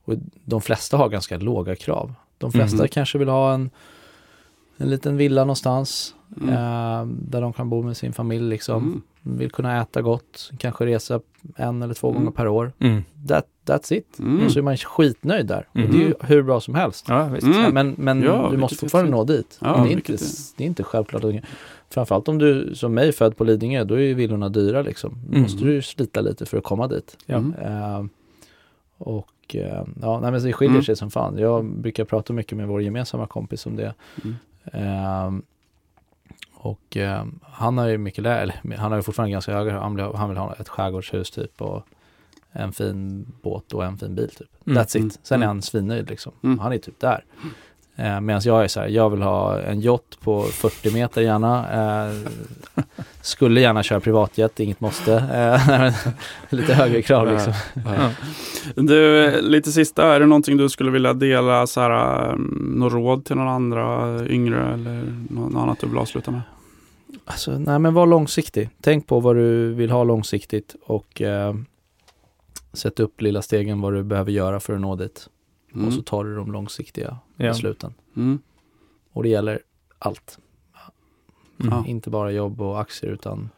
och 0.05 0.13
de 0.45 0.61
flesta 0.61 0.97
har 0.97 1.09
ganska 1.09 1.37
låga 1.37 1.75
krav. 1.75 2.13
De 2.37 2.51
flesta 2.51 2.77
Mhm. 2.77 2.87
kanske 2.87 3.17
vill 3.17 3.29
ha 3.29 3.53
en, 3.53 3.69
en 4.77 4.89
liten 4.89 5.17
villa 5.17 5.41
någonstans 5.41 6.15
Mm. 6.41 6.49
eh, 6.49 7.05
där 7.29 7.41
de 7.41 7.53
kan 7.53 7.69
bo 7.69 7.81
med 7.81 7.97
sin 7.97 8.13
familj 8.13 8.49
liksom. 8.49 8.83
Mm. 8.83 9.01
Vill 9.23 9.51
kunna 9.51 9.81
äta 9.81 10.01
gott, 10.01 10.51
kanske 10.57 10.85
resa 10.85 11.19
en 11.55 11.81
eller 11.81 11.93
två 11.93 12.09
Mm. 12.09 12.19
gånger 12.19 12.31
per 12.31 12.47
år. 12.47 12.71
Mm. 12.79 13.03
That, 13.27 13.45
that's 13.65 13.93
it. 13.93 14.19
Mm. 14.19 14.45
Och 14.45 14.51
så 14.51 14.59
är 14.59 14.63
man 14.63 14.77
skitnöjd 14.77 15.45
där. 15.47 15.67
Och 15.71 15.77
det 15.79 15.83
är 15.83 15.93
ju 15.93 16.05
Mhm. 16.05 16.13
hur 16.21 16.41
bra 16.43 16.59
som 16.61 16.75
helst. 16.75 17.05
Ja, 17.09 17.25
visst. 17.27 17.47
Mm. 17.47 17.73
Men 17.73 17.95
men 17.97 18.21
Ja, 18.23 18.47
du 18.51 18.57
måste 18.57 18.75
fortfarande 18.77 19.11
nå 19.11 19.23
dit. 19.23 19.57
Ja, 19.61 19.83
det, 19.83 19.89
är 19.89 19.93
inte, 19.93 20.17
det 20.57 20.63
är 20.63 20.67
inte 20.67 20.83
självklart. 20.83 21.23
att- 21.23 21.35
Framförallt 21.89 22.27
om 22.27 22.37
du 22.37 22.75
som 22.75 22.93
mig 22.93 23.11
född 23.11 23.37
på 23.37 23.43
Lidingö, 23.43 23.83
då 23.83 23.93
är 23.95 23.99
ju 23.99 24.13
villorna 24.13 24.49
dyra 24.49 24.81
liksom. 24.81 25.17
Då 25.25 25.29
Mm. 25.29 25.41
måste 25.41 25.63
du 25.65 25.81
slita 25.81 26.21
lite 26.21 26.45
för 26.45 26.57
att 26.57 26.63
komma 26.63 26.87
dit. 26.87 27.17
Ja. 27.25 27.35
Mm. 27.37 27.53
Eh, 27.61 28.05
och 28.97 29.55
eh, 29.55 29.83
ja, 30.01 30.19
nej, 30.19 30.31
men 30.31 30.43
det 30.43 30.53
skiljer 30.53 30.71
Mm. 30.75 30.83
sig 30.83 30.95
som 30.95 31.11
fan. 31.11 31.37
Jag 31.37 31.65
brukar 31.65 32.05
prata 32.05 32.33
mycket 32.33 32.57
med 32.57 32.67
vår 32.67 32.81
gemensamma 32.81 33.27
kompis 33.27 33.65
om 33.65 33.75
det. 33.75 33.93
Mm. 34.23 35.43
Och 36.63 36.97
eh, 36.97 37.25
han 37.43 37.77
har 37.77 37.87
ju 37.87 37.97
mycket 37.97 38.23
lägre, 38.23 38.53
han 38.77 38.91
har 38.91 38.99
ju 38.99 39.03
fortfarande 39.03 39.31
ganska 39.31 39.53
höga, 39.53 39.79
han 39.79 39.95
vill, 39.95 40.05
ha- 40.05 40.17
han 40.17 40.29
vill 40.29 40.37
ha 40.37 40.53
ett 40.55 40.69
skärgårdshus 40.69 41.31
typ 41.31 41.61
och 41.61 41.83
en 42.51 42.71
fin 42.73 43.27
båt 43.43 43.73
och 43.73 43.85
en 43.85 43.97
fin 43.97 44.15
bil 44.15 44.29
typ. 44.29 44.47
Mm. 44.67 44.77
That's 44.83 44.89
it. 44.89 44.95
Mm. 44.95 45.09
Sen 45.23 45.35
är 45.35 45.45
Mm. 45.45 45.47
han 45.47 45.61
svinnöjd 45.61 46.09
liksom. 46.09 46.31
Mm. 46.43 46.59
Han 46.59 46.73
är 46.73 46.77
typ 46.77 46.99
där. 46.99 47.25
Eh, 47.95 48.21
Medan 48.21 48.41
jag 48.45 48.63
är 48.63 48.67
så 48.67 48.79
här, 48.79 48.87
jag 48.87 49.09
vill 49.09 49.21
ha 49.21 49.59
en 49.59 49.81
yacht 49.81 50.19
på 50.21 50.43
40 50.43 50.93
meter 50.93 51.21
gärna. 51.21 51.65
Eh, 52.07 52.15
skulle 53.21 53.61
gärna 53.61 53.83
köra 53.83 53.99
privatjet, 53.99 54.59
inget 54.59 54.81
måste. 54.81 55.13
Eh, 55.13 55.93
lite 56.49 56.73
högre 56.73 57.01
krav 57.01 57.31
liksom. 57.31 57.53
Ja. 57.73 58.09
Du, 58.75 59.31
lite 59.41 59.71
sista, 59.71 60.15
är 60.15 60.19
det 60.19 60.25
någonting 60.25 60.57
du 60.57 60.69
skulle 60.69 60.91
vilja 60.91 61.13
dela, 61.13 61.67
så 61.67 61.81
här, 61.81 62.31
um, 62.33 62.73
något 62.77 62.93
råd 62.93 63.25
till 63.25 63.35
några 63.35 63.51
andra 63.51 64.19
yngre 64.27 64.73
eller 64.73 65.25
något 65.29 65.55
annat 65.55 65.79
du 65.79 65.87
vill 65.87 65.97
avsluta 65.97 66.31
med? 66.31 66.41
Alltså, 67.25 67.51
nej 67.51 67.79
men 67.79 67.93
var 67.93 68.05
långsiktig. 68.05 68.69
Tänk 68.81 69.07
på 69.07 69.19
vad 69.19 69.35
du 69.35 69.73
vill 69.73 69.91
ha 69.91 70.03
långsiktigt 70.03 70.75
och 70.85 71.21
eh, 71.21 71.55
sätt 72.73 72.99
upp 72.99 73.21
lilla 73.21 73.41
stegen 73.41 73.81
vad 73.81 73.93
du 73.93 74.03
behöver 74.03 74.31
göra 74.31 74.59
för 74.59 74.73
att 74.73 74.81
nå 74.81 74.95
dit. 74.95 75.27
Mm. 75.73 75.87
Och 75.87 75.93
så 75.93 76.01
tar 76.01 76.23
du 76.23 76.35
de 76.35 76.51
långsiktiga 76.51 77.17
Ja. 77.37 77.47
besluten. 77.47 77.93
Mm. 78.15 78.39
Och 79.13 79.23
det 79.23 79.29
gäller 79.29 79.59
allt. 79.99 80.37
Mm. 81.59 81.73
Ja. 81.73 81.85
Inte 81.87 82.09
bara 82.09 82.31
jobb 82.31 82.61
och 82.61 82.81
aktier 82.81 83.11
utan 83.11 83.49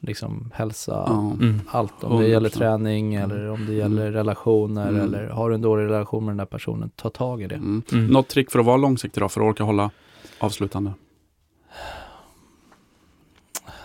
liksom 0.00 0.50
hälsa, 0.54 1.04
Ja. 1.06 1.32
Mm. 1.40 1.60
allt. 1.68 2.04
Om 2.04 2.20
det 2.20 2.28
gäller 2.28 2.48
100%. 2.48 2.58
träning 2.58 3.14
eller 3.14 3.48
om 3.50 3.66
det 3.66 3.72
gäller 3.72 4.12
relationer 4.12 4.88
Mm. 4.88 5.00
eller 5.00 5.28
har 5.28 5.48
du 5.48 5.54
en 5.54 5.62
dålig 5.62 5.84
relation 5.84 6.24
med 6.24 6.30
den 6.32 6.36
där 6.36 6.44
personen, 6.44 6.90
ta 6.96 7.10
tag 7.10 7.42
i 7.42 7.46
det. 7.46 7.54
Mm. 7.54 7.82
Mm. 7.92 8.06
Något 8.06 8.28
trick 8.28 8.50
för 8.50 8.58
att 8.58 8.66
vara 8.66 8.76
långsiktig 8.76 9.22
då, 9.22 9.28
för 9.28 9.40
att 9.40 9.46
orka 9.46 9.64
hålla 9.64 9.90
avslutande? 10.38 10.92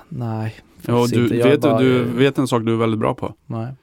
Nej, 0.09 0.55
Jo, 0.87 0.93
faktiskt 1.01 1.13
du, 1.13 1.23
inte. 1.23 1.49
Vet, 1.49 1.61
bara- 1.61 1.79
du 1.79 2.03
vet 2.03 2.37
en 2.37 2.47
sak 2.47 2.63
du 2.65 2.73
är 2.73 2.77
väldigt 2.77 2.99
bra 2.99 3.13
på? 3.13 3.33
Nej. 3.45 3.73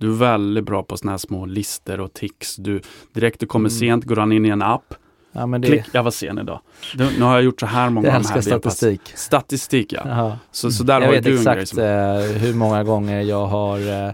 Du 0.00 0.06
är 0.06 0.14
väldigt 0.16 0.64
bra 0.64 0.82
på 0.82 0.96
såna 0.96 1.10
här 1.10 1.18
små 1.18 1.46
lister 1.46 2.00
och 2.00 2.12
tics. 2.12 2.56
Du, 2.56 2.80
direkt 3.12 3.40
du 3.40 3.46
kommer 3.46 3.68
Mm. 3.68 3.78
sent 3.78 4.04
går 4.04 4.16
han 4.16 4.32
in 4.32 4.46
i 4.46 4.48
en 4.48 4.62
app. 4.62 4.94
Ja, 5.32 5.46
men 5.46 5.60
det, 5.60 5.68
Klick, 5.68 5.84
jag 5.92 6.02
var 6.02 6.10
sen 6.10 6.38
idag. 6.38 6.60
Nu, 6.96 7.08
nu 7.18 7.24
har 7.24 7.34
jag 7.34 7.42
gjort 7.42 7.60
så 7.60 7.66
här 7.66 7.90
många 7.90 7.98
av 8.08 8.22
de 8.22 8.28
här 8.28 8.36
älskar 8.36 8.56
B-pass. 8.56 8.74
statistik. 8.76 9.00
Statistik 9.18 9.92
ja. 9.92 10.38
Så, 10.50 10.70
så 10.70 10.84
där 10.84 11.00
jag 11.00 11.06
har 11.06 11.12
vet 11.12 11.24
du 11.24 11.38
en 11.38 11.44
grej 11.44 11.58
exakt 11.58 11.68
som... 11.68 11.78
eh, 11.78 12.38
hur 12.42 12.54
många 12.54 12.84
gånger 12.84 13.20
jag 13.20 13.46
har 13.46 14.06
eh, 14.06 14.12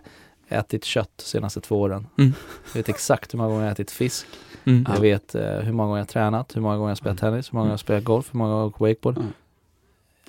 ätit 0.49 0.85
kött 0.85 1.11
de 1.17 1.23
senaste 1.23 1.61
två 1.61 1.81
åren. 1.81 2.07
Mm. 2.19 2.33
Jag 2.73 2.79
vet 2.81 2.89
exakt 2.89 3.35
hur 3.35 3.39
många 3.39 3.49
gånger 3.49 3.63
jag 3.63 3.69
har 3.69 3.73
ätit 3.73 3.91
fisk. 3.91 4.27
Mm. 4.65 4.87
Jag 4.95 5.01
vet 5.01 5.35
eh, 5.35 5.43
hur 5.43 5.73
många 5.73 5.87
gånger 5.87 5.99
jag 5.99 6.05
har 6.05 6.13
tränat, 6.13 6.57
hur 6.57 6.61
många 6.61 6.75
gånger 6.77 6.89
jag 6.89 6.91
har 6.91 6.97
spelat 6.97 7.19
tennis, 7.19 7.53
hur 7.53 7.55
många 7.57 7.63
gånger 7.63 7.71
jag 7.71 7.73
har 7.73 7.79
spelat 7.79 8.05
golf, 8.05 8.29
hur 8.33 8.39
många 8.39 8.51
gånger 8.51 8.61
jag 8.61 8.65
har 8.65 8.69
åkt 8.69 8.81
wakeboard. 8.81 9.19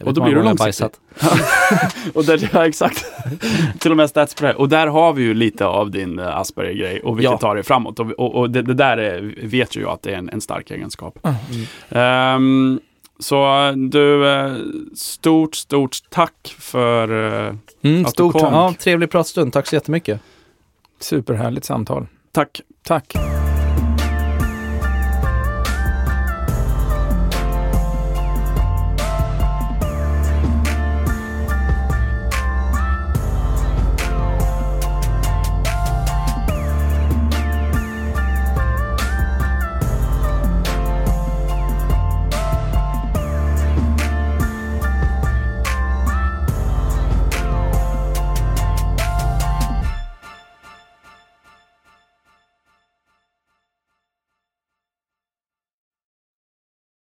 Och 0.03 0.13
då 0.13 0.23
blir 0.23 0.35
du 0.35 0.43
långsiktig. 0.43 0.87
och 2.13 2.25
där, 2.25 2.49
ja, 2.53 2.67
exakt. 2.67 3.05
Till 3.79 3.91
och 3.91 3.97
med 3.97 4.09
stats 4.09 4.35
på 4.35 4.43
det. 4.45 4.53
Och 4.53 4.69
där 4.69 4.87
har 4.87 5.13
vi 5.13 5.23
ju 5.23 5.33
lite 5.33 5.65
av 5.65 5.91
din 5.91 6.19
eh, 6.19 6.37
Asperger-grej 6.37 6.99
och 6.99 7.17
vilket 7.19 7.31
Ja. 7.31 7.37
tar 7.37 7.55
dig 7.55 7.63
framåt. 7.63 7.99
Och, 7.99 8.11
och, 8.11 8.35
och 8.35 8.49
det, 8.49 8.61
det 8.61 8.73
där 8.73 8.97
är, 8.97 9.35
vet 9.47 9.75
ju 9.75 9.81
jag 9.81 9.91
att 9.91 10.01
det 10.01 10.11
är 10.13 10.17
en, 10.17 10.29
en 10.29 10.41
stark 10.41 10.71
egenskap. 10.71 11.19
Mm. 11.23 11.65
Ehm, 11.89 12.79
så 13.19 13.73
du, 13.91 14.29
eh, 14.29 14.53
stort, 14.95 15.55
stort 15.55 15.97
tack 16.09 16.55
för... 16.59 17.27
eh, 17.47 17.53
Mm, 17.81 17.99
Att 18.01 18.05
du 18.07 18.11
stort 18.11 18.33
kom. 18.33 18.53
Ja, 18.53 18.73
trevlig 18.79 19.09
pratstund. 19.11 19.53
Tack 19.53 19.67
så 19.67 19.75
jättemycket. 19.75 20.19
Superhärligt 20.99 21.65
samtal. 21.65 22.07
tack. 22.31 22.61
Tack. 22.83 23.13